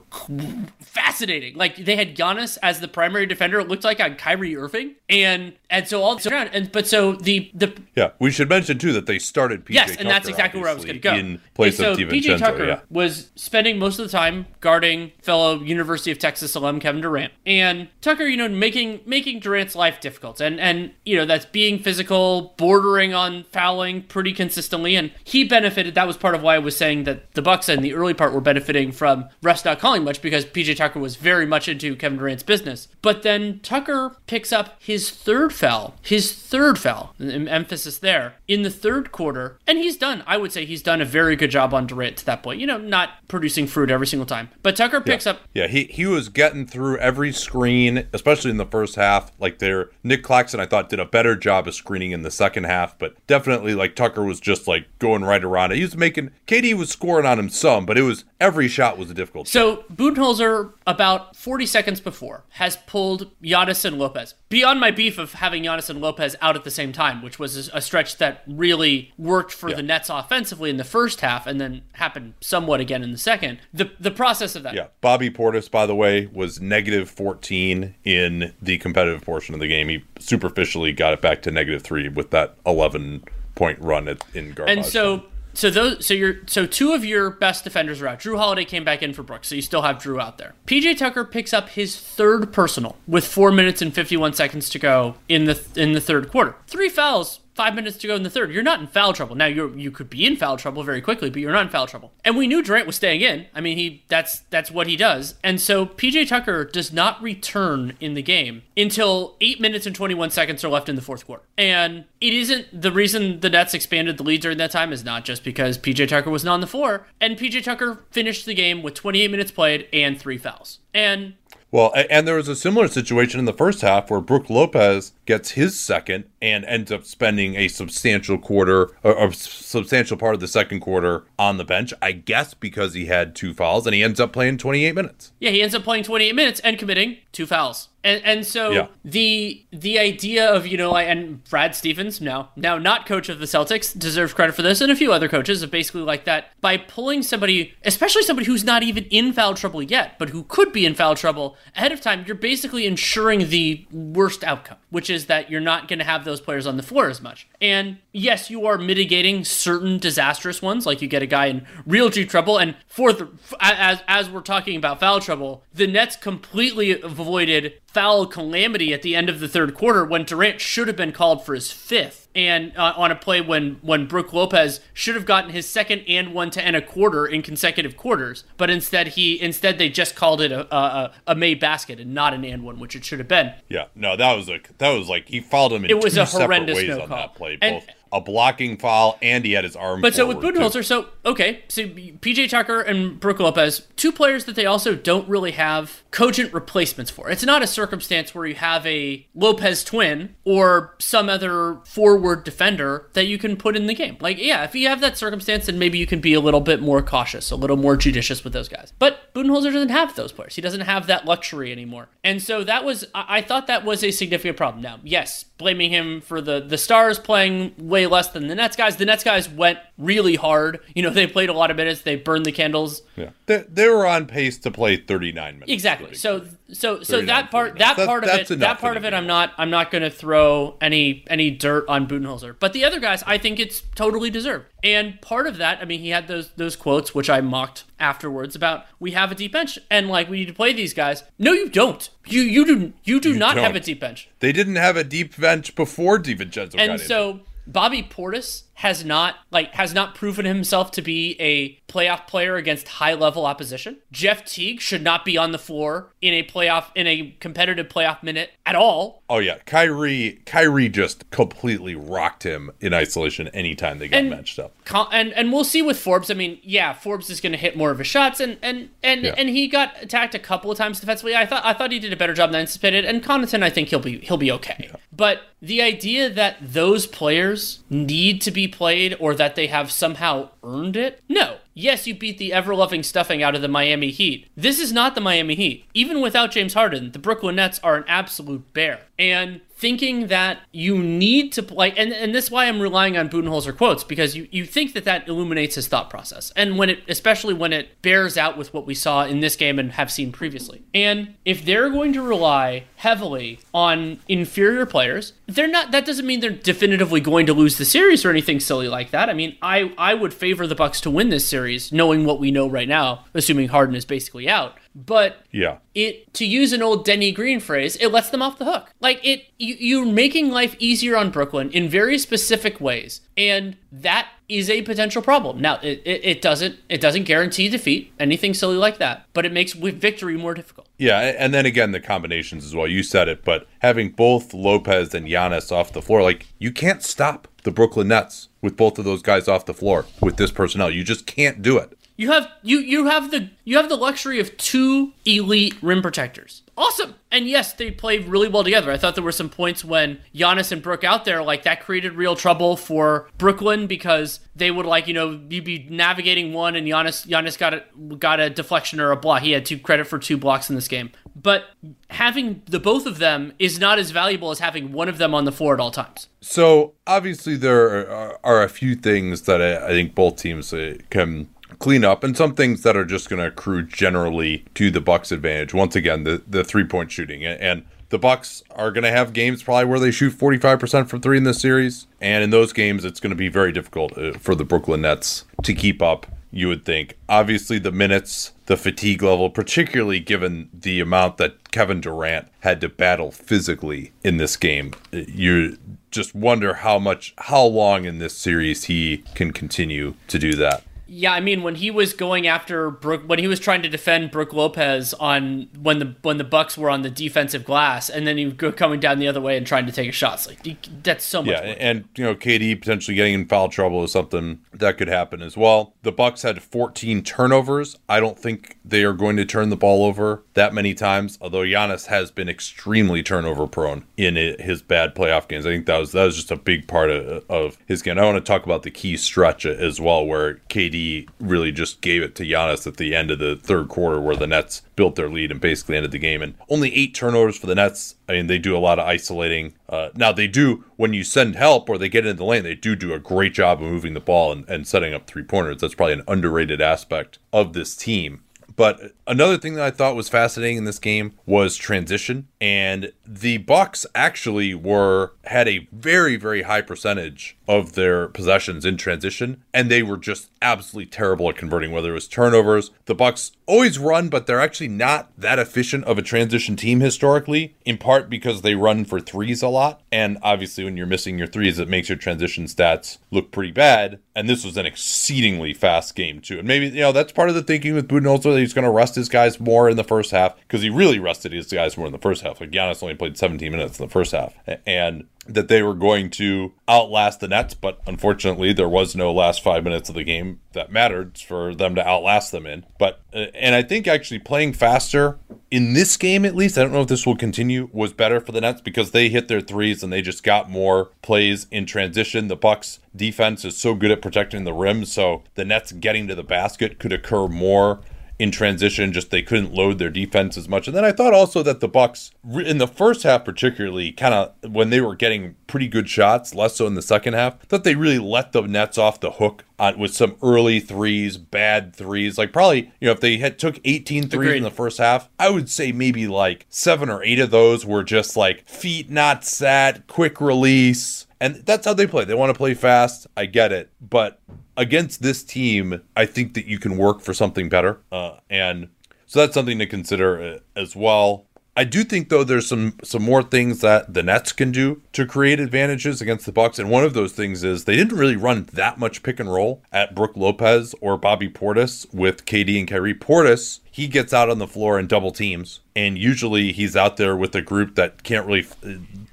fascinating. 0.80 1.56
Like 1.56 1.76
they 1.78 1.96
had 1.96 2.16
Giannis 2.16 2.58
as 2.64 2.80
the 2.80 2.88
primary 2.88 3.26
defender. 3.26 3.60
It 3.60 3.68
looked 3.68 3.84
like 3.84 4.00
on 4.00 4.16
Kyrie 4.16 4.56
Irving, 4.56 4.96
and 5.10 5.54
and 5.70 5.88
so 5.88 6.02
all 6.02 6.16
this 6.16 6.28
around. 6.28 6.50
And 6.54 6.72
but 6.72 6.88
so 6.88 7.14
the 7.14 7.52
the 7.54 7.76
yeah, 7.96 8.12
we 8.20 8.32
should 8.32 8.50
mention 8.50 8.78
too 8.78 8.94
that 8.94 9.06
they 9.06 9.20
started 9.20 9.66
PJ 9.66 9.74
yes, 9.74 9.90
Tucker, 9.90 10.02
and 10.02 10.10
that's 10.10 10.28
exactly 10.28 10.62
where 10.62 10.70
I 10.70 10.74
was 10.74 10.86
going 10.86 10.96
to 10.96 11.02
go. 11.02 11.14
In 11.14 11.42
place 11.54 11.78
so 11.78 11.92
of 11.92 11.98
PJ 11.98 12.40
Tucker 12.40 12.66
yeah. 12.66 12.80
was 12.90 13.32
spending 13.36 13.80
most 13.80 14.00
of 14.00 14.06
the 14.06 14.12
time 14.12 14.46
guarding 14.62 15.12
fellow 15.22 15.60
University 15.60 16.12
of 16.12 16.20
Texas 16.20 16.56
alum 16.56 16.80
Kevin 16.80 17.02
Durant, 17.02 17.34
and 17.46 17.90
Tucker, 18.02 18.26
you 18.26 18.38
know, 18.38 18.48
making 18.48 19.02
making 19.06 19.40
Durant's 19.40 19.76
life 19.76 20.00
difficult, 20.00 20.40
and 20.40 20.60
and 20.60 20.92
you 21.06 21.18
know 21.18 21.26
that's 21.26 21.46
being 21.46 21.80
physical, 21.80 22.54
bordering 22.78 23.12
on 23.12 23.44
fouling 23.46 24.04
pretty 24.04 24.32
consistently, 24.32 24.96
and 24.96 25.12
he 25.24 25.44
benefited. 25.44 25.96
That 25.96 26.06
was 26.06 26.16
part 26.16 26.36
of 26.36 26.44
why 26.44 26.56
I 26.56 26.60
was 26.60 26.78
saying 26.78 27.06
that 27.06 27.34
the 27.34 27.42
Bucks 27.42 27.70
in 27.70 27.82
the 27.82 27.96
early 27.96 28.14
part 28.14 28.34
were 28.34 28.42
benefiting 28.42 28.92
from 28.92 29.30
refs 29.42 29.66
not 29.66 29.80
calling 29.80 30.04
much 30.04 30.22
because 30.22 30.46
PJ 30.46 30.76
Tucker 30.76 31.00
was 31.00 31.16
very 31.16 31.48
much 31.48 31.68
into 31.68 31.96
Kevin 31.96 32.20
Durant's 32.20 32.44
business. 32.44 32.88
But 33.02 33.24
then 33.24 33.60
Tucker 33.64 34.16
picks 34.28 34.54
up 34.54 34.76
his 34.80 35.10
third 35.10 35.54
foul, 35.54 35.96
his 36.04 36.32
third 36.32 36.78
foul, 36.78 37.16
emphasis 37.20 37.98
there 37.98 38.36
in 38.48 38.62
the 38.62 38.70
third 38.70 39.12
quarter, 39.12 39.58
and 39.66 39.80
he's 39.80 39.98
done. 39.98 40.24
I 40.28 40.38
would 40.38 40.52
say 40.52 40.66
he's 40.66 40.84
done 40.84 41.02
a 41.02 41.06
very 41.06 41.36
good 41.36 41.50
job 41.52 41.74
on 41.74 41.88
Durant 41.88 42.18
to 42.18 42.26
that 42.28 42.44
point. 42.44 42.60
You 42.60 42.68
know, 42.68 42.78
not 42.78 43.10
producing 43.28 43.66
fruit 43.66 43.90
every 43.90 44.08
single 44.08 44.28
time, 44.28 44.50
but 44.62 44.76
Tucker 44.76 45.02
picks 45.02 45.26
yeah. 45.26 45.32
up. 45.32 45.42
Yeah, 45.54 45.68
he 45.68 45.86
he 45.86 46.06
was 46.06 46.30
getting 46.30 46.68
through 46.68 47.00
every 47.00 47.32
screen, 47.32 48.08
especially 48.14 48.52
in 48.52 48.58
the 48.58 48.66
first 48.66 48.96
half. 48.96 49.32
Like 49.40 49.58
there, 49.58 49.90
Nic 50.04 50.22
Claxton, 50.22 50.60
I 50.60 50.68
thought 50.68 50.90
did 50.90 51.00
a 51.00 51.06
better 51.06 51.36
job 51.36 51.68
of 51.68 51.74
screening 51.74 52.12
in 52.12 52.22
the 52.22 52.32
second 52.32 52.66
half, 52.68 52.98
but 53.00 53.16
definitely 53.28 53.74
like 53.74 53.96
Tucker 53.96 54.24
was 54.24 54.40
just 54.40 54.68
like 54.68 54.88
going 55.00 55.24
right 55.24 55.44
around 55.44 55.72
it. 55.72 55.78
He 55.78 55.84
was 55.84 55.98
making 55.98 56.32
KD 56.46 56.74
was 56.76 56.90
scoring 56.90 57.26
on 57.26 57.40
him 57.40 57.50
some, 57.50 57.86
but 57.86 57.98
it 57.98 58.04
was 58.04 58.26
every 58.40 58.68
shot 58.68 58.98
was 58.98 59.10
a 59.10 59.14
difficult. 59.14 59.48
So 59.48 59.86
Budenholzer, 59.94 60.74
about 60.86 61.36
40 61.36 61.66
seconds 61.66 62.00
before, 62.00 62.44
has 62.50 62.78
pulled 62.88 63.32
Giannis 63.42 63.84
and 63.86 63.98
Lopez. 63.98 64.36
Beyond 64.50 64.80
my 64.80 64.92
beef 64.92 65.18
of 65.18 65.34
having 65.34 65.64
Giannis 65.64 65.90
and 65.90 66.00
Lopez 66.00 66.36
out 66.42 66.56
at 66.56 66.64
the 66.64 66.72
same 66.72 66.94
time, 66.94 67.22
which 67.22 67.38
was 67.38 67.70
a 67.74 67.82
stretch 67.82 68.18
that 68.18 68.44
really 68.48 69.14
worked 69.18 69.52
for 69.52 69.70
yeah. 69.70 69.76
the 69.76 69.84
Nets 69.84 70.10
offensively 70.10 70.70
in 70.70 70.78
the 70.78 70.86
first 70.86 71.20
half, 71.20 71.46
and 71.46 71.60
then 71.60 71.82
happened 71.94 72.34
somewhat 72.40 72.80
again 72.80 73.04
in 73.04 73.12
the 73.12 73.18
second. 73.18 73.60
The 73.74 73.92
the 74.00 74.12
process 74.12 74.56
of 74.56 74.64
that. 74.64 74.74
Yeah, 74.74 74.88
Bobby 75.02 75.30
Portis, 75.30 75.70
by 75.70 75.86
the 75.86 75.96
way, 75.96 76.28
was 76.28 76.62
negative 76.62 77.10
14 77.10 77.96
in 78.06 78.54
the 78.62 78.78
competitive 78.78 79.22
portion 79.22 79.54
of 79.54 79.60
the 79.60 79.68
game. 79.68 79.90
He 79.90 80.06
superficially 80.20 80.94
got 80.94 81.14
it 81.14 81.22
back 81.22 81.42
to 81.42 81.52
negative 81.52 81.82
three 81.82 82.08
with 82.08 82.32
that 82.32 82.56
11 82.66 83.26
point 83.56 83.80
run 83.82 84.08
at, 84.08 84.24
in 84.34 84.54
garbage. 84.54 84.78
And 84.78 84.86
so. 84.86 85.26
So 85.58 85.72
those, 85.72 86.06
so 86.06 86.14
you're, 86.14 86.36
so 86.46 86.68
two 86.68 86.94
of 86.94 87.04
your 87.04 87.32
best 87.32 87.64
defenders 87.64 88.00
are 88.00 88.08
out. 88.08 88.20
Jrue 88.20 88.38
Holiday 88.38 88.64
came 88.64 88.84
back 88.84 89.02
in 89.02 89.12
for 89.12 89.24
Brooks, 89.24 89.48
so 89.48 89.56
you 89.56 89.64
still 89.64 89.82
have 89.82 89.96
Jrue 89.96 90.22
out 90.22 90.38
there. 90.38 90.54
PJ 90.68 91.00
Tucker 91.00 91.26
picks 91.26 91.52
up 91.52 91.70
his 91.70 92.00
third 92.00 92.54
personal 92.54 92.96
with 93.08 93.26
four 93.26 93.52
minutes 93.52 93.82
and 93.82 93.92
fifty 93.92 94.16
one 94.16 94.34
seconds 94.34 94.70
to 94.70 94.78
go 94.78 95.16
in 95.28 95.46
the 95.46 95.60
in 95.76 95.94
the 95.94 96.00
third 96.00 96.30
quarter. 96.30 96.56
Three 96.68 96.90
fouls 96.90 97.40
five 97.58 97.76
minutes 97.76 97.98
to 97.98 98.08
go 98.08 98.16
in 98.16 98.24
the 98.24 98.30
third. 98.30 98.52
You're 98.52 98.64
not 98.64 98.80
in 98.80 98.88
foul 98.88 99.12
trouble. 99.14 99.36
Now 99.36 99.48
you 99.48 99.74
you 99.76 99.92
could 99.92 100.10
be 100.10 100.26
in 100.26 100.38
foul 100.38 100.56
trouble 100.56 100.84
very 100.84 101.02
quickly, 101.02 101.30
but 101.30 101.42
you're 101.42 101.52
not 101.52 101.66
in 101.66 101.72
foul 101.72 101.88
trouble. 101.88 102.14
And 102.24 102.38
we 102.38 102.48
knew 102.48 102.62
Durant 102.62 102.88
was 102.88 102.96
staying 102.96 103.22
in. 103.22 103.48
I 103.54 103.62
mean, 103.62 103.78
he 103.78 104.04
that's 104.08 104.40
that's 104.52 104.72
what 104.72 104.88
he 104.88 104.96
does. 104.96 105.36
And 105.44 105.60
so 105.60 105.86
PJ 105.86 106.30
Tucker 106.30 106.64
does 106.64 106.94
not 106.94 107.22
return 107.22 107.98
in 108.00 108.14
the 108.14 108.22
game 108.22 108.62
until 108.78 109.36
eight 109.42 109.60
minutes 109.60 109.86
and 109.86 109.96
21 109.96 110.30
seconds 110.30 110.64
are 110.64 110.70
left 110.70 110.88
in 110.88 110.96
the 110.96 111.02
fourth 111.02 111.26
quarter. 111.26 111.44
And 111.58 112.06
it 112.22 112.34
isn't 112.34 112.82
the 112.82 112.92
reason 112.92 113.40
the 113.40 113.50
Nets 113.50 113.74
expanded 113.74 114.18
the 114.18 114.24
lead 114.24 114.42
during 114.42 114.60
that 114.60 114.72
time 114.72 114.94
is 114.94 115.04
not 115.04 115.26
just 115.26 115.44
because 115.44 115.78
PJ 115.78 116.08
Tucker 116.08 116.30
was 116.30 116.44
not 116.44 116.54
on 116.54 116.62
the 116.62 116.68
floor. 116.68 117.08
And 117.20 117.38
PJ 117.38 117.64
Tucker 117.64 118.04
finished 118.12 118.46
the 118.46 118.54
game 118.54 118.84
with 118.84 118.94
28 118.94 119.32
minutes 119.32 119.52
played 119.52 119.88
and 119.92 120.20
three 120.20 120.38
fouls. 120.38 120.80
And 120.94 121.34
well, 121.78 121.94
and 122.10 122.28
there 122.28 122.38
was 122.38 122.48
a 122.48 122.56
similar 122.56 122.88
situation 122.88 123.38
in 123.40 123.46
the 123.46 123.54
first 123.54 123.82
half 123.82 124.10
where 124.10 124.20
Brook 124.20 124.50
Lopez 124.50 125.12
gets 125.28 125.52
his 125.52 125.80
second 125.80 126.24
and 126.42 126.66
ends 126.66 126.92
up 126.92 127.06
spending 127.06 127.56
a 127.56 127.68
substantial 127.68 128.40
quarter, 128.40 128.90
a 129.04 129.32
substantial 129.32 130.18
part 130.18 130.34
of 130.34 130.40
the 130.40 130.48
second 130.48 130.80
quarter 130.80 131.26
on 131.38 131.58
the 131.58 131.64
bench, 131.64 131.94
I 132.02 132.14
guess 132.14 132.56
because 132.56 132.96
he 132.96 133.06
had 133.06 133.36
two 133.36 133.54
fouls 133.54 133.86
and 133.86 133.94
he 133.94 134.02
ends 134.02 134.20
up 134.20 134.34
playing 134.34 134.58
28 134.58 134.96
minutes. 134.96 135.34
Yeah, 135.40 135.52
he 135.52 135.62
ends 135.62 135.76
up 135.76 135.84
playing 135.84 136.06
28 136.06 136.34
minutes 136.34 136.60
and 136.62 136.80
committing 136.80 137.18
two 137.32 137.46
fouls. 137.46 137.90
And 138.04 138.22
and 138.24 138.46
so 138.46 138.72
Yeah. 138.72 138.88
the 139.04 139.66
the 139.72 139.98
idea 140.00 140.48
of 140.50 140.68
you 140.68 140.78
know 140.78 140.96
and 140.96 141.44
Brad 141.46 141.76
Stevens 141.76 142.22
now 142.22 142.52
now 142.56 142.78
not 142.78 143.06
coach 143.06 143.28
of 143.28 143.40
the 143.40 143.46
Celtics 143.46 143.98
deserves 143.98 144.34
credit 144.34 144.54
for 144.56 144.62
this 144.62 144.82
and 144.82 144.92
a 144.92 144.96
few 144.96 145.12
other 145.12 145.28
coaches 145.28 145.64
of 145.64 145.72
basically 145.72 146.02
like 146.02 146.24
that 146.26 146.52
by 146.62 146.78
pulling 146.78 147.24
somebody 147.24 147.74
especially 147.84 148.22
somebody 148.24 148.46
who's 148.46 148.64
not 148.64 148.84
even 148.84 149.06
in 149.06 149.34
foul 149.34 149.56
trouble 149.56 149.82
yet 149.82 150.18
but 150.20 150.30
who 150.30 150.44
could 150.44 150.72
be 150.72 150.86
in 150.86 150.94
foul 150.94 151.16
trouble 151.16 151.58
ahead 151.76 151.92
of 151.92 152.00
time 152.00 152.24
you're 152.28 152.36
basically 152.36 152.86
ensuring 152.86 153.50
the 153.50 153.86
worst 153.92 154.44
outcome 154.44 154.78
which 154.90 155.10
is 155.10 155.26
that 155.26 155.50
you're 155.50 155.60
not 155.60 155.88
going 155.88 156.00
to 156.00 156.06
have 156.06 156.24
those 156.24 156.40
players 156.40 156.68
on 156.68 156.78
the 156.78 156.84
floor 156.84 157.10
as 157.10 157.22
much 157.22 157.48
and 157.60 157.98
yes 158.18 158.50
you 158.50 158.66
are 158.66 158.78
mitigating 158.78 159.46
certain 159.46 159.98
disastrous 160.00 160.62
ones 160.62 160.86
like 160.86 161.02
you 161.02 161.08
get 161.08 161.22
a 161.22 161.28
guy 161.28 161.46
in 161.46 161.66
real 161.86 162.10
deep 162.10 162.30
trouble 162.30 162.58
and 162.58 162.76
for 162.88 163.14
the 163.14 163.28
as 163.60 164.02
as 164.08 164.30
we're 164.30 164.42
talking 164.42 164.76
about 164.76 165.00
foul 165.00 165.20
trouble 165.20 165.64
the 165.74 165.86
Nets 165.88 166.16
completely 166.16 167.00
avoided 167.02 167.74
foul 167.86 168.28
calamity 168.28 168.94
at 168.94 169.02
the 169.02 169.16
end 169.16 169.30
of 169.30 169.40
the 169.40 169.48
third 169.48 169.74
quarter 169.74 170.04
when 170.06 170.24
Durant 170.24 170.60
should 170.62 170.88
have 170.88 170.98
been 170.98 171.12
called 171.12 171.44
for 171.44 171.56
his 171.56 171.72
fifth. 171.72 172.28
And 172.36 172.72
uh, 172.78 172.94
on 172.96 173.10
a 173.10 173.16
play 173.16 173.42
when 173.42 173.78
when 173.82 174.06
Brook 174.06 174.32
Lopez 174.34 174.80
should 174.94 175.16
have 175.16 175.26
gotten 175.26 175.50
his 175.50 175.66
second 175.68 176.04
and 176.08 176.32
one 176.36 176.52
to 176.52 176.64
end 176.64 176.76
a 176.76 176.82
quarter 176.84 177.26
in 177.26 177.42
consecutive 177.42 177.98
quarters, 177.98 178.44
but 178.58 178.70
instead 178.70 179.10
he 179.10 179.42
instead 179.42 179.80
they 179.80 179.90
just 179.90 180.16
called 180.16 180.42
it 180.42 180.52
a 180.52 180.76
a, 180.76 181.14
a 181.26 181.34
made 181.36 181.60
basket 181.60 182.00
and 182.00 182.14
not 182.14 182.36
an 182.36 182.46
and 182.46 182.62
one, 182.64 182.80
which 182.80 182.96
it 182.96 183.04
should 183.04 183.18
have 183.18 183.28
been. 183.28 183.54
Yeah, 183.70 183.86
no, 183.96 184.16
that 184.16 184.36
was 184.36 184.50
a 184.50 184.60
that 184.78 184.90
was 184.92 185.10
like 185.10 185.28
he 185.28 185.40
fouled 185.40 185.74
him 185.74 185.86
in 185.86 185.90
It 185.90 186.04
was 186.04 186.14
two 186.14 186.22
a 186.22 186.26
horrendous 186.26 186.84
no 186.84 187.02
on 187.02 187.08
call. 187.08 187.18
that 187.18 187.34
play, 187.36 187.58
And- 187.60 187.82
both 187.82 187.88
a 188.18 188.22
blocking 188.22 188.78
foul 188.78 189.18
and 189.22 189.46
he 189.46 189.54
had 189.54 189.64
his 189.64 189.76
arm. 189.76 190.02
But 190.02 190.14
so 190.14 190.28
with. 190.28 190.38
Budenholzer, 190.38 190.84
so 190.84 191.10
okay, 191.26 191.64
so 191.68 191.84
PJ 191.88 192.50
Tucker 192.50 192.82
and 192.82 193.20
Brook 193.20 193.40
Lopez, 193.40 193.88
two 193.96 194.12
players 194.12 194.46
that 194.46 194.56
they 194.56 194.66
also 194.66 194.96
don't 194.96 195.28
really 195.30 195.52
have 195.52 196.04
cogent 196.12 196.54
replacements 196.54 197.12
for. 197.12 197.30
It's 197.30 197.46
not 197.46 197.64
a 197.64 197.68
circumstance 197.68 198.34
where 198.34 198.46
you 198.46 198.56
have 198.56 198.86
a 198.86 199.26
Lopez 199.36 199.84
twin 199.84 200.36
or 200.44 200.96
some 201.00 201.30
other 201.30 201.78
forward 201.86 202.44
defender 202.44 203.10
that 203.14 203.26
you 203.26 203.38
can 203.38 203.56
put 203.56 203.76
in 203.76 203.88
the 203.88 203.94
game. 203.94 204.18
Like, 204.20 204.38
yeah, 204.40 204.64
if 204.64 204.76
you 204.76 204.88
have 204.88 205.02
that 205.02 205.18
circumstance, 205.18 205.68
then 205.68 205.80
maybe 205.80 205.98
you 205.98 206.08
can 206.08 206.20
be 206.20 206.34
a 206.34 206.40
little 206.40 206.62
bit 206.62 206.82
more 206.82 207.02
cautious, 207.02 207.52
a 207.52 207.56
little 207.56 207.78
more 207.78 207.96
judicious 207.96 208.44
with 208.44 208.54
those 208.54 208.68
guys. 208.68 208.94
But 209.00 209.34
Budenholzer 209.34 209.72
doesn't 209.72 209.90
have 209.90 210.16
those 210.16 210.32
players. 210.32 210.56
He 210.56 210.62
doesn't 210.62 210.82
have 210.82 211.08
that 211.08 211.26
luxury 211.26 211.72
anymore. 211.72 212.10
And 212.24 212.42
so 212.42 212.64
that 212.64 212.84
was, 212.84 213.06
I, 213.14 213.38
I 213.38 213.42
thought 213.42 213.68
that 213.68 213.86
was 213.86 214.04
a 214.04 214.12
significant 214.12 214.58
problem. 214.58 214.82
Now, 214.82 215.00
yes, 215.04 215.44
blaming 215.58 215.92
him 215.92 216.22
for 216.22 216.42
the 216.42 216.60
the 216.60 216.78
Stars 216.78 217.20
playing 217.20 217.74
way 217.78 218.07
less 218.08 218.30
than 218.30 218.48
the 218.48 218.56
Nets 218.56 218.76
guys. 218.76 218.98
The 218.98 219.06
Nets 219.06 219.24
guys 219.24 219.50
went 219.50 219.80
really 219.98 220.36
hard. 220.36 220.80
You 220.96 221.04
know, 221.04 221.10
they 221.10 221.28
played 221.28 221.50
a 221.50 221.54
lot 221.54 221.72
of 221.72 221.78
minutes. 221.78 222.02
They 222.02 222.16
burned 222.16 222.46
the 222.46 222.52
candles. 222.52 223.02
Yeah, 223.16 223.30
they, 223.46 223.66
they 223.70 223.88
were 223.88 224.06
on 224.08 224.26
pace 224.26 224.58
to 224.60 224.72
play 224.72 224.98
39 224.98 225.56
minutes. 225.56 225.72
Exactly. 225.72 226.16
So 226.16 226.46
so 226.72 227.04
so 227.04 227.22
that 227.22 227.52
part 227.52 227.78
that 227.80 227.96
part 227.96 228.24
of 228.24 228.30
it 228.30 228.48
that 228.60 228.80
part 228.80 228.98
of 228.98 229.06
it. 229.06 229.14
I'm 229.14 229.28
not 229.28 229.54
I'm 229.58 229.70
not 229.70 229.92
going 229.92 230.04
to 230.04 230.10
throw 230.10 230.78
any 230.82 231.26
any 231.28 231.52
dirt 231.52 231.86
on 231.88 232.08
Budenholzer. 232.08 232.56
But 232.60 232.74
the 232.74 232.84
other 232.84 233.00
guys 233.00 233.24
I 233.26 233.38
think 233.38 233.60
it's 233.60 233.82
totally 233.96 234.30
deserved. 234.30 234.66
And 234.84 235.20
part 235.22 235.48
of 235.48 235.58
that, 235.58 235.80
I 235.82 235.86
mean, 235.86 236.02
he 236.02 236.10
had 236.10 236.28
those 236.28 236.50
those 236.52 236.76
quotes 236.76 237.16
which 237.16 237.30
I 237.30 237.42
mocked 237.42 237.86
afterwards 238.00 238.56
about 238.56 238.86
we 239.00 239.12
have 239.12 239.32
a 239.32 239.36
deep 239.36 239.54
bench 239.54 239.80
and 239.90 240.08
like 240.08 240.30
we 240.30 240.38
need 240.40 240.48
to 240.48 240.54
play 240.54 240.74
these 240.74 240.94
guys. 240.94 241.24
No, 241.40 241.54
you 241.54 241.70
don't. 241.70 242.10
You 242.26 242.42
you 242.42 242.66
do 242.66 242.94
you 243.04 243.20
do 243.20 243.34
not 243.34 243.58
have 243.58 243.74
don't. 243.74 243.78
a 243.78 243.86
deep 243.86 244.00
bench. 244.00 244.30
They 244.40 244.52
didn't 244.52 244.76
have 244.76 244.98
a 244.98 245.04
deep 245.04 245.38
bench 245.38 245.76
before 245.76 246.20
DiVincenzo 246.20 246.74
got 246.74 246.80
And 246.82 247.00
so 247.00 247.42
Bobby 247.68 248.02
Portis 248.02 248.64
has 248.76 249.04
not 249.04 249.36
like 249.52 249.74
has 249.74 249.94
not 249.94 250.14
proven 250.16 250.46
himself 250.46 250.92
to 250.92 251.02
be 251.02 251.36
a 251.40 251.80
playoff 251.92 252.28
player 252.28 252.56
against 252.56 252.88
high 252.88 253.14
level 253.16 253.46
opposition. 253.46 253.98
Jeff 254.12 254.46
Teague 254.46 254.80
should 254.80 255.02
not 255.02 255.26
be 255.26 255.36
on 255.38 255.52
the 255.52 255.58
floor 255.58 256.14
in 256.22 256.34
a 256.34 256.44
playoff 256.44 256.86
in 256.96 257.08
a 257.08 257.36
competitive 257.40 257.88
playoff 257.90 258.22
minute 258.24 258.52
at 258.66 258.76
all. 258.76 259.24
Oh 259.30 259.40
yeah, 259.40 259.58
Kyrie 259.66 260.42
Kyrie 260.46 260.90
just 260.90 261.30
completely 261.32 261.96
rocked 261.96 262.44
him 262.44 262.72
in 262.80 262.94
isolation 262.94 263.48
anytime 263.50 263.98
they 264.00 264.08
got 264.08 264.20
And- 264.20 264.30
matched 264.30 264.60
up. 264.60 264.74
And 265.12 265.34
and 265.34 265.52
we'll 265.52 265.64
see 265.64 265.82
with 265.82 266.00
Forbes. 266.00 266.32
I 266.32 266.34
mean, 266.36 266.60
yeah, 266.64 266.94
Forbes 266.94 267.30
is 267.30 267.42
going 267.42 267.52
to 267.52 267.58
hit 267.58 267.76
more 267.76 267.92
of 267.92 267.98
his 267.98 268.08
shots, 268.08 268.40
and 268.40 268.58
and 268.62 268.90
and 269.04 269.24
Yeah. 269.24 269.36
and 269.38 269.50
he 269.50 269.68
got 269.68 269.94
attacked 270.02 270.36
a 270.36 270.40
couple 270.40 270.72
of 270.72 270.78
times 270.78 271.00
defensively. 271.00 271.36
I 271.36 271.46
thought 271.46 271.66
I 271.66 271.74
thought 271.74 271.92
he 271.92 272.00
did 272.00 272.14
a 272.14 272.18
better 272.18 272.34
job 272.34 272.52
than 272.52 272.62
anticipated. 272.62 273.04
And 273.06 273.24
Connaughton, 273.24 273.64
I 273.64 273.70
think 273.70 273.90
he'll 273.90 274.00
be 274.00 274.20
he'll 274.20 274.38
be 274.38 274.52
okay. 274.52 274.90
But 275.18 275.42
the 275.62 275.82
idea 275.82 276.30
that 276.30 276.58
those 276.62 277.08
players 277.08 277.84
need 277.90 278.40
to 278.42 278.52
be 278.52 278.68
played 278.68 279.18
or 279.20 279.34
that 279.34 279.56
they 279.56 279.68
have 279.68 279.92
somehow 279.92 280.50
earned 280.64 280.96
it, 280.96 281.22
no. 281.28 281.58
Yes, 281.74 282.08
you 282.08 282.16
beat 282.16 282.38
the 282.38 282.54
ever 282.54 282.74
loving 282.74 283.04
stuffing 283.04 283.44
out 283.44 283.56
of 283.56 283.62
the 283.62 283.68
Miami 283.68 284.12
Heat. 284.12 284.48
This 284.56 284.80
is 284.80 284.94
not 284.94 285.16
the 285.16 285.22
Miami 285.22 285.56
Heat. 285.56 285.86
Even 285.94 286.22
without 286.22 286.52
James 286.52 286.76
Harden, 286.76 287.12
the 287.12 287.20
Brooklyn 287.20 287.56
Nets 287.56 287.80
are 287.84 287.96
an 287.98 288.06
absolute 288.08 288.72
bear. 288.74 289.02
And 289.20 289.62
thinking 289.78 290.28
that 290.28 290.58
you 290.72 290.98
need 290.98 291.52
to 291.54 291.62
play, 291.62 291.92
and, 291.92 292.12
and 292.12 292.34
this 292.34 292.46
is 292.46 292.52
why 292.52 292.66
I'm 292.66 292.80
relying 292.80 293.16
on 293.16 293.30
Budenholzer 293.30 293.78
quotes, 293.78 294.04
because 294.04 294.36
you, 294.36 294.48
you 294.52 294.66
think 294.66 294.94
that 294.94 295.06
that 295.06 295.28
illuminates 295.28 295.76
his 295.76 295.88
thought 295.88 296.10
process. 296.10 296.52
And 296.56 296.80
when 296.80 296.90
it, 296.90 297.04
especially 297.08 297.54
when 297.54 297.74
it 297.74 298.02
bears 298.02 298.38
out 298.38 298.58
with 298.58 298.74
what 298.74 298.88
we 298.88 298.96
saw 298.96 299.26
in 299.26 299.40
this 299.40 299.56
game 299.56 299.78
and 299.78 299.92
have 299.94 300.12
seen 300.12 300.32
previously. 300.32 300.82
And 300.96 301.36
if 301.46 301.64
they're 301.64 301.92
going 301.92 302.14
to 302.14 302.24
rely 302.24 302.86
heavily 302.96 303.60
on 303.72 304.20
inferior 304.28 304.88
players, 304.88 305.34
they're 305.46 305.68
not, 305.68 305.92
that 305.92 306.06
doesn't 306.06 306.26
mean 306.26 306.40
they're 306.40 306.50
definitively 306.50 307.22
going 307.22 307.46
to 307.46 307.54
lose 307.54 307.78
the 307.78 307.86
series 307.86 308.26
or 308.26 308.32
anything 308.32 308.60
silly 308.60 308.88
like 308.88 309.12
that. 309.12 309.30
I 309.30 309.34
mean, 309.34 309.58
I, 309.62 309.94
I 309.98 310.16
would 310.16 310.34
favor 310.34 310.66
the 310.66 310.76
Bucks 310.76 311.00
to 311.02 311.12
win 311.12 311.30
this 311.30 311.48
series, 311.48 311.92
knowing 311.92 312.26
what 312.26 312.40
we 312.40 312.50
know 312.50 312.68
right 312.68 312.88
now, 312.88 313.26
assuming 313.36 313.70
Harden 313.70 313.96
is 313.96 314.06
basically 314.06 314.50
out. 314.50 314.76
But 315.06 315.44
Yeah. 315.52 315.78
it 315.94 316.34
to 316.34 316.46
use 316.46 316.74
an 316.74 316.82
old 316.82 317.06
Denny 317.06 317.32
Green 317.32 317.60
phrase, 317.60 317.96
it 317.98 318.08
lets 318.08 318.32
them 318.32 318.42
off 318.42 318.58
the 318.58 318.66
hook. 318.66 318.90
Like 319.00 319.20
it 319.24 319.46
you, 319.60 319.76
you're 319.80 320.06
making 320.08 320.50
life 320.50 320.76
easier 320.80 321.16
on 321.16 321.30
Brooklyn 321.30 321.70
in 321.70 321.88
very 321.88 322.18
specific 322.18 322.82
ways. 322.82 323.22
And 323.38 323.78
that 323.92 324.28
is 324.50 324.72
a 324.72 324.82
potential 324.82 325.22
problem. 325.22 325.62
Now 325.62 325.76
it, 325.84 326.02
it, 326.04 326.22
it 326.26 326.42
doesn't 326.42 326.78
it 326.90 327.00
doesn't 327.00 327.26
guarantee 327.26 327.70
defeat, 327.70 328.12
anything 328.20 328.56
silly 328.56 328.76
like 328.78 328.98
that, 328.98 329.28
but 329.34 329.46
it 329.46 329.52
makes 329.52 329.74
victory 329.74 330.36
more 330.36 330.56
difficult. 330.56 330.88
Yeah, 330.98 331.20
and 331.20 331.54
then 331.54 331.68
again 331.68 331.92
the 331.92 332.00
combinations 332.00 332.66
as 332.66 332.74
well. 332.76 332.88
You 332.88 333.04
said 333.04 333.28
it, 333.28 333.44
but 333.44 333.68
having 333.80 334.10
both 334.10 334.52
Lopez 334.52 335.14
and 335.14 335.28
Giannis 335.28 335.72
off 335.72 335.94
the 335.94 336.02
floor, 336.02 336.24
like 336.24 336.48
you 336.58 336.72
can't 336.72 337.04
stop 337.04 337.48
the 337.62 337.72
Brooklyn 337.72 338.08
Nets 338.08 338.50
with 338.64 338.76
both 338.76 338.98
of 338.98 339.06
those 339.06 339.22
guys 339.22 339.48
off 339.48 339.66
the 339.66 339.74
floor 339.76 340.06
with 340.22 340.38
this 340.38 340.50
personnel. 340.50 340.90
You 340.90 341.04
just 341.04 341.28
can't 341.28 341.62
do 341.62 341.78
it. 341.78 341.94
You 342.18 342.32
have 342.32 342.50
you 342.64 342.80
you 342.80 343.06
have 343.06 343.30
the 343.30 343.52
you 343.64 343.78
have 343.78 343.90
the 343.90 343.96
luxury 343.96 344.40
of 344.40 344.58
two 344.58 345.14
elite 345.24 345.76
rim 345.84 346.02
protectors. 346.02 346.64
Awesome. 346.76 347.14
And 347.32 347.48
yes, 347.48 347.74
they 347.74 347.92
played 347.92 348.26
really 348.26 348.48
well 348.48 348.64
together. 348.64 348.92
I 348.92 348.98
thought 348.98 349.14
there 349.16 349.24
were 349.24 349.32
some 349.32 349.50
points 349.50 349.86
when 349.86 350.20
Giannis 350.34 350.72
and 350.72 350.82
Brook 350.82 351.04
out 351.04 351.26
there, 351.26 351.44
like 351.44 351.64
that 351.64 351.84
created 351.84 352.14
real 352.14 352.36
trouble 352.36 352.76
for 352.76 353.30
Brooklyn 353.38 353.86
because 353.86 354.40
they 354.56 354.72
would 354.72 354.86
like, 354.86 355.08
you 355.08 355.14
know, 355.14 355.40
you'd 355.50 355.64
be 355.64 355.86
navigating 355.90 356.54
one 356.54 356.76
and 356.76 356.88
Giannis 356.88 357.28
Giannis 357.28 357.58
got 357.58 357.76
a 357.76 357.84
got 358.16 358.40
a 358.40 358.50
deflection 358.50 359.00
or 359.00 359.12
a 359.12 359.16
block. 359.16 359.44
He 359.44 359.52
had 359.52 359.66
two 359.66 359.78
credit 359.78 360.08
for 360.08 360.18
two 360.18 360.38
blocks 360.38 360.70
in 360.72 360.76
this 360.76 360.88
game. 360.88 361.12
But 361.36 361.66
having 362.10 362.64
the 362.66 362.80
both 362.80 363.06
of 363.06 363.20
them 363.20 363.54
is 363.60 363.78
not 363.78 364.00
as 364.00 364.10
valuable 364.10 364.50
as 364.50 364.58
having 364.58 364.92
one 364.92 365.08
of 365.08 365.20
them 365.20 365.36
on 365.36 365.46
the 365.46 365.52
floor 365.52 365.76
at 365.76 365.80
all 365.80 365.92
times. 365.92 366.30
So 366.42 366.94
obviously 367.06 367.58
there 367.58 368.10
are, 368.10 368.40
are 368.44 368.64
a 368.64 368.70
few 368.70 368.96
things 368.96 369.42
that 369.44 369.62
I, 369.62 369.86
I 369.86 369.90
think 369.90 370.16
both 370.16 370.38
teams 370.38 370.74
uh, 370.74 370.96
can 371.12 371.50
clean 371.80 372.04
up, 372.04 372.24
and 372.24 372.36
some 372.36 372.54
things 372.56 372.84
that 372.84 372.96
are 372.98 373.06
just 373.06 373.30
going 373.30 373.42
to 373.42 373.48
accrue 373.48 373.84
generally 373.84 374.66
to 374.76 374.90
the 374.92 375.02
Bucks' 375.02 375.32
advantage. 375.32 375.74
Once 375.74 375.96
again, 375.96 376.24
the 376.24 376.42
the 376.48 376.64
three 376.64 376.86
point 376.86 377.12
shooting 377.12 377.46
and. 377.46 377.60
and 377.62 377.86
the 378.10 378.18
Bucks 378.18 378.64
are 378.72 378.90
going 378.90 379.04
to 379.04 379.12
have 379.12 379.34
games 379.34 379.62
probably 379.64 379.84
where 379.84 380.00
they 380.00 380.12
shoot 380.12 380.32
45% 380.32 381.10
from 381.10 381.20
3 381.20 381.40
in 381.40 381.44
this 381.44 381.60
series, 381.60 382.08
and 382.22 382.42
in 382.42 382.52
those 382.52 382.72
games 382.72 383.04
it's 383.04 383.20
going 383.20 383.32
to 383.32 383.36
be 383.36 383.50
very 383.50 383.74
difficult 383.74 384.18
uh, 384.18 384.32
for 384.40 384.56
the 384.56 384.64
Brooklyn 384.64 385.02
Nets 385.02 385.44
to 385.64 385.74
keep 385.74 386.02
up, 386.02 386.26
you 386.50 386.70
would 386.70 386.86
think. 386.86 387.18
Obviously 387.28 387.80
the 387.80 387.92
minutes, 387.92 388.54
the 388.68 388.78
fatigue 388.78 389.22
level, 389.24 389.50
particularly 389.50 390.22
given 390.22 390.70
the 390.74 391.02
amount 391.02 391.36
that 391.36 391.70
Kevin 391.72 392.00
Durant 392.00 392.48
had 392.62 392.80
to 392.80 392.88
battle 392.88 393.30
physically 393.30 394.14
in 394.24 394.38
this 394.38 394.56
game. 394.56 394.94
uh, 395.14 395.18
You 395.28 395.78
just 396.10 396.34
wonder 396.34 396.76
how 396.76 397.00
much 397.00 397.34
how 397.38 397.66
long 397.66 398.06
in 398.06 398.20
this 398.20 398.38
series 398.38 398.86
he 398.86 399.26
can 399.36 399.52
continue 399.52 400.14
to 400.30 400.40
do 400.40 400.54
that. 400.54 400.86
Yeah, 401.08 401.34
I 401.34 401.40
mean 401.40 401.64
when 401.64 401.76
he 401.76 401.90
was 401.90 402.14
going 402.14 402.48
after 402.48 402.90
Brook, 402.90 403.24
when 403.26 403.40
he 403.40 403.48
was 403.48 403.60
trying 403.60 403.82
to 403.84 403.90
defend 403.90 404.32
Brook 404.32 404.54
Lopez 404.54 405.14
on 405.16 405.70
when 405.80 406.00
the 406.00 406.16
when 406.22 406.38
the 406.38 406.44
Bucks 406.44 406.78
were 406.78 406.90
on 406.90 407.02
the 407.02 407.10
defensive 407.10 407.64
glass, 407.64 408.10
and 408.10 408.28
then 408.28 408.38
he 408.38 408.46
was 408.46 408.76
coming 408.76 409.00
down 409.00 409.20
the 409.20 409.28
other 409.28 409.42
way 409.42 409.58
and 409.58 409.66
trying 409.66 409.86
to 409.86 409.92
take 409.92 410.10
a 410.10 410.12
shot. 410.12 410.36
It's 410.36 410.48
like 410.48 411.04
that's 411.04 411.26
so 411.26 411.42
much. 411.42 411.52
Yeah, 411.52 411.68
work. 411.68 411.78
and 411.80 412.06
you 412.16 412.24
know, 412.24 412.36
KD 412.36 412.80
potentially 412.80 413.16
getting 413.16 413.34
in 413.34 413.46
foul 413.48 413.70
trouble 413.70 414.04
is 414.04 414.12
something 414.12 414.60
that 414.74 414.98
could 414.98 415.08
happen 415.08 415.42
as 415.42 415.56
well. 415.56 415.94
The 416.04 416.12
Bucks 416.12 416.42
had 416.42 416.62
14 416.62 417.24
turnovers. 417.24 417.98
I 418.10 418.20
don't 418.20 418.38
think 418.38 418.78
they 418.84 419.04
are 419.04 419.14
going 419.14 419.38
to 419.38 419.46
turn 419.46 419.70
the 419.70 419.78
ball 419.78 420.06
over 420.06 420.44
that 420.54 420.74
many 420.74 420.94
times. 420.94 421.38
Although 421.42 421.62
Giannis 421.62 422.08
has 422.08 422.32
been 422.32 422.50
extremely 422.50 423.24
turnover 423.24 423.68
prone 423.68 424.06
in 424.18 424.36
his 424.36 424.82
bad 424.82 425.16
playoff 425.16 425.48
games. 425.48 425.66
I 425.66 425.70
think 425.70 425.86
that 425.86 425.98
was 425.98 426.12
that 426.12 426.26
was 426.26 426.36
just 426.36 426.52
a 426.52 426.58
big 426.58 426.88
part 426.88 427.10
of, 427.10 427.44
of 427.50 427.78
his 427.86 428.02
game. 428.02 428.18
I 428.18 428.26
want 428.26 428.38
to 428.38 428.42
talk 428.42 428.66
about 428.66 428.84
the 428.84 428.92
key 428.92 429.18
stretch 429.18 429.66
as 429.66 430.02
well, 430.02 430.26
where 430.26 430.56
KD 430.70 430.97
Really 431.40 431.72
just 431.72 432.02
gave 432.02 432.22
it 432.22 432.36
to 432.36 432.44
Giannis 432.44 432.88
at 432.88 432.98
the 432.98 433.16
end 433.16 433.32
of 433.32 433.40
the 433.40 433.56
third 433.56 433.88
quarter, 433.90 434.20
where 434.20 434.36
the 434.36 434.48
Nets 434.48 434.82
built 434.96 435.16
their 435.16 435.30
lead 435.30 435.52
and 435.52 435.62
basically 435.62 435.96
ended 435.96 436.12
the 436.12 436.20
game. 436.20 436.42
And 436.42 436.56
only 436.70 436.94
eight 436.96 437.14
turnovers 437.14 437.58
for 437.58 437.68
the 437.68 437.76
Nets. 437.76 438.16
I 438.30 438.34
mean, 438.34 438.48
they 438.48 438.58
do 438.58 438.76
a 438.76 438.80
lot 438.80 439.00
of 439.00 439.08
isolating. 439.08 439.74
Uh, 439.88 440.10
now 440.16 440.32
they 440.32 440.48
do 440.48 440.84
when 440.96 441.14
you 441.14 441.24
send 441.24 441.56
help 441.56 441.90
or 441.90 441.98
they 441.98 442.10
get 442.10 442.26
into 442.26 442.38
the 442.38 442.46
lane, 442.46 442.64
they 442.64 442.76
do 442.76 442.96
do 442.96 443.14
a 443.14 443.20
great 443.20 443.54
job 443.54 443.82
of 443.82 443.90
moving 443.90 444.14
the 444.14 444.20
ball 444.20 444.52
and, 444.52 444.68
and 444.70 444.88
setting 444.88 445.14
up 445.14 445.28
three 445.28 445.44
pointers. 445.44 445.82
That's 445.82 445.96
probably 445.96 446.14
an 446.14 446.24
underrated 446.28 446.82
aspect 446.82 447.40
of 447.54 447.74
this 447.74 447.96
team. 447.96 448.44
But 448.76 449.14
another 449.28 449.58
thing 449.58 449.76
that 449.76 449.86
I 449.86 449.92
thought 449.92 450.16
was 450.16 450.30
fascinating 450.30 450.78
in 450.78 450.86
this 450.86 451.00
game 451.00 451.34
was 451.46 451.76
transition, 451.76 452.48
and 452.60 453.12
the 453.26 453.58
Bucks 453.58 454.06
actually 454.16 454.74
were 454.74 455.34
had 455.46 455.68
a 455.68 455.88
very 455.92 456.36
very 456.38 456.64
high 456.64 456.82
percentage 456.82 457.58
of 457.68 457.94
their 457.94 458.30
possessions 458.30 458.86
in 458.86 458.98
transition, 458.98 459.64
and 459.74 459.92
they 459.92 460.02
were 460.02 460.18
just 460.18 460.50
absolutely 460.62 461.10
terrible 461.10 461.50
at 461.50 461.58
converting. 461.58 461.92
Whether 461.92 462.12
it 462.12 462.14
was 462.14 462.28
turnovers, 462.28 462.92
the 463.06 463.16
Bucks 463.16 463.52
always 463.66 464.00
run, 464.00 464.30
but 464.30 464.48
they're 464.48 464.62
actually 464.62 464.88
not 464.88 465.30
that 465.38 465.60
efficient 465.60 466.06
of 466.06 466.18
a 466.18 466.22
transition 466.22 466.76
team 466.76 467.02
historically. 467.02 467.76
In 467.86 467.98
part 467.98 468.30
because 468.30 468.62
they 468.62 468.76
run 468.76 469.06
for 469.06 469.20
threes 469.20 469.62
a 469.62 469.68
lot, 469.68 470.02
and 470.12 470.38
obviously 470.42 470.84
when 470.84 470.98
you're 470.98 471.06
missing 471.06 471.38
your 471.38 471.48
threes, 471.48 471.80
it 471.80 471.90
makes 471.90 472.10
your 472.10 472.18
transition 472.18 472.66
stats 472.66 473.18
look 473.32 473.52
pretty 473.52 473.72
bad. 473.72 474.20
And 474.36 474.48
this 474.48 474.64
was 474.64 474.78
an 474.78 474.86
exceedingly 474.86 475.74
fast 475.74 476.16
game 476.16 476.40
too, 476.40 476.60
and 476.60 476.68
maybe 476.68 476.88
you 476.88 477.02
know 477.02 477.12
that's 477.12 477.34
part 477.34 477.50
of 477.50 477.56
the 477.56 477.64
thinking 477.64 477.94
with 477.94 478.08
Budenholzer 478.08 478.54
that 478.54 478.60
he's 478.60 478.74
going 478.74 478.86
to 478.86 478.92
rest 478.92 479.17
his 479.18 479.30
guys 479.30 479.60
more 479.60 479.90
in 479.90 479.98
the 479.98 480.04
first 480.04 480.32
half 480.32 480.56
because 480.56 480.82
he 480.82 480.90
really 480.90 481.20
rested 481.20 481.52
his 481.52 481.68
guys 481.68 481.98
more 481.98 482.08
in 482.08 482.14
the 482.14 482.18
first 482.18 482.42
half. 482.42 482.62
Like 482.62 482.72
Giannis 482.72 483.04
only 483.04 483.16
played 483.16 483.38
17 483.38 483.70
minutes 483.70 484.00
in 484.00 484.06
the 484.06 484.12
first 484.12 484.32
half, 484.32 484.54
and 484.86 485.26
that 485.48 485.68
they 485.68 485.82
were 485.82 485.94
going 485.94 486.30
to 486.30 486.74
outlast 486.90 487.40
the 487.40 487.48
Nets, 487.48 487.74
but 487.74 488.02
unfortunately 488.06 488.74
there 488.74 488.90
was 488.90 489.16
no 489.16 489.32
last 489.32 489.64
five 489.64 489.84
minutes 489.84 490.10
of 490.10 490.16
the 490.16 490.24
game 490.24 490.60
that 490.74 490.92
mattered 490.92 491.38
for 491.38 491.74
them 491.74 491.96
to 491.96 492.06
outlast 492.06 492.52
them 492.52 492.66
in. 492.66 492.86
But 493.00 493.22
and 493.32 493.76
I 493.76 493.82
think 493.82 494.08
actually 494.08 494.40
playing 494.40 494.74
faster 494.74 495.40
in 495.72 495.94
this 495.94 496.18
game 496.18 496.46
at 496.46 496.56
least, 496.56 496.78
I 496.78 496.82
don't 496.84 496.94
know 496.94 497.02
if 497.02 497.08
this 497.08 497.26
will 497.26 497.36
continue, 497.36 497.90
was 497.92 498.14
better 498.14 498.40
for 498.40 498.52
the 498.52 498.62
Nets 498.62 498.82
because 498.82 499.12
they 499.12 499.30
hit 499.30 499.48
their 499.48 499.62
threes 499.62 500.04
and 500.04 500.12
they 500.12 500.22
just 500.22 500.44
got 500.44 500.70
more 500.70 501.12
plays 501.22 501.68
in 501.72 501.86
transition. 501.86 502.48
The 502.48 502.56
Bucks 502.56 503.00
defense 503.16 503.66
is 503.66 503.78
so 503.78 503.94
good 503.96 504.12
at 504.12 504.22
protecting 504.22 504.64
the 504.64 504.74
rim, 504.74 505.06
so 505.06 505.44
the 505.56 505.66
Nets 505.66 505.92
getting 505.92 506.28
to 506.28 506.36
the 506.36 506.44
basket 506.44 507.00
could 507.00 507.14
occur 507.14 507.48
more 507.48 508.02
in 508.40 508.52
transition 508.52 509.12
just 509.12 509.32
they 509.32 509.42
couldn't 509.42 509.74
load 509.74 509.98
their 509.98 510.10
defense 510.10 510.58
as 510.58 510.70
much 510.70 510.88
and 510.88 510.96
then 510.96 511.04
i 511.04 511.12
thought 511.12 511.34
also 511.34 511.64
that 511.64 511.80
the 511.80 511.88
bucks 511.88 512.32
in 512.66 512.78
the 512.78 512.88
first 512.88 513.24
half 513.24 513.44
particularly 513.44 514.12
kind 514.12 514.34
of 514.34 514.54
when 514.72 514.90
they 514.90 515.02
were 515.02 515.16
getting 515.16 515.56
pretty 515.66 515.88
good 515.88 516.08
shots 516.08 516.54
less 516.54 516.76
so 516.76 516.86
in 516.86 516.94
the 516.94 517.02
second 517.02 517.34
half 517.34 517.68
that 517.70 517.84
they 517.84 517.96
really 517.96 518.20
let 518.20 518.52
the 518.52 518.62
nets 518.62 518.98
off 518.98 519.20
the 519.20 519.32
hook 519.32 519.64
on, 519.80 519.98
with 519.98 520.14
some 520.14 520.36
early 520.44 520.80
threes 520.80 521.38
bad 521.38 521.96
threes 521.96 522.38
like 522.38 522.54
probably 522.54 522.92
you 523.00 523.08
know 523.08 523.12
if 523.12 523.22
they 523.22 523.38
had 523.38 523.58
took 523.58 523.80
18 523.84 524.30
threes 524.30 524.34
Agreed. 524.34 524.58
in 524.58 524.64
the 524.64 524.72
first 524.72 525.00
half 525.00 525.30
i 525.40 525.50
would 525.50 525.70
say 525.70 525.92
maybe 525.92 526.28
like 526.28 526.66
seven 526.70 527.10
or 527.10 527.24
eight 527.24 527.40
of 527.40 527.50
those 527.50 527.86
were 527.86 528.04
just 528.04 528.38
like 528.38 528.68
feet 528.68 529.10
not 529.10 529.44
set 529.44 530.06
quick 530.08 530.40
release 530.40 531.28
and 531.40 531.56
that's 531.66 531.86
how 531.86 531.94
they 531.94 532.08
play. 532.08 532.26
They 532.26 532.34
want 532.34 532.50
to 532.50 532.58
play 532.58 532.74
fast. 532.74 533.28
I 533.36 533.46
get 533.46 533.72
it. 533.72 533.92
But 534.02 534.40
against 534.78 535.22
this 535.22 535.44
team, 535.44 536.02
I 536.16 536.26
think 536.26 536.54
that 536.54 536.66
you 536.66 536.80
can 536.80 536.96
work 536.98 537.22
for 537.22 537.34
something 537.34 537.68
better. 537.68 538.00
Uh, 538.12 538.38
and 538.50 538.90
so 539.26 539.40
that's 539.40 539.54
something 539.54 539.80
to 539.80 539.86
consider 539.86 540.42
uh, 540.42 540.60
as 540.76 540.96
well. 540.96 541.48
I 541.76 541.84
do 541.84 542.04
think 542.04 542.30
though 542.30 542.44
there's 542.44 542.68
some 542.68 542.96
some 543.04 543.22
more 543.22 543.44
things 543.44 543.82
that 543.82 544.12
the 544.12 544.24
Nets 544.24 544.52
can 544.52 544.72
do 544.72 545.04
to 545.14 545.28
create 545.28 545.60
advantages 545.60 546.22
against 546.22 546.48
the 546.48 546.52
Bucks, 546.52 546.80
and 546.80 546.90
one 546.90 547.04
of 547.04 547.14
those 547.14 547.34
things 547.34 547.64
is 547.64 547.84
they 547.84 547.96
didn't 547.96 548.18
really 548.18 548.36
run 548.36 548.68
that 548.74 548.98
much 548.98 549.22
pick 549.22 549.40
and 549.40 549.54
roll 549.54 549.84
at 549.92 550.16
Brook 550.16 550.32
Lopez 550.36 550.96
or 551.02 551.18
Bobby 551.18 551.48
Portis 551.48 552.12
with 552.12 552.48
KD 552.48 552.80
and 552.80 552.88
Kyrie. 552.88 553.14
Portis 553.14 553.82
he 553.98 554.08
gets 554.08 554.32
out 554.32 554.48
on 554.48 554.60
the 554.60 554.68
floor 554.68 555.00
in 555.00 555.08
double 555.08 555.32
teams, 555.32 555.80
and 555.96 556.20
usually 556.20 556.72
he's 556.72 556.96
out 556.96 557.18
there 557.18 557.36
with 557.36 557.56
a 557.56 557.64
group 557.64 557.96
that 557.96 558.22
can't 558.22 558.46
really, 558.46 558.68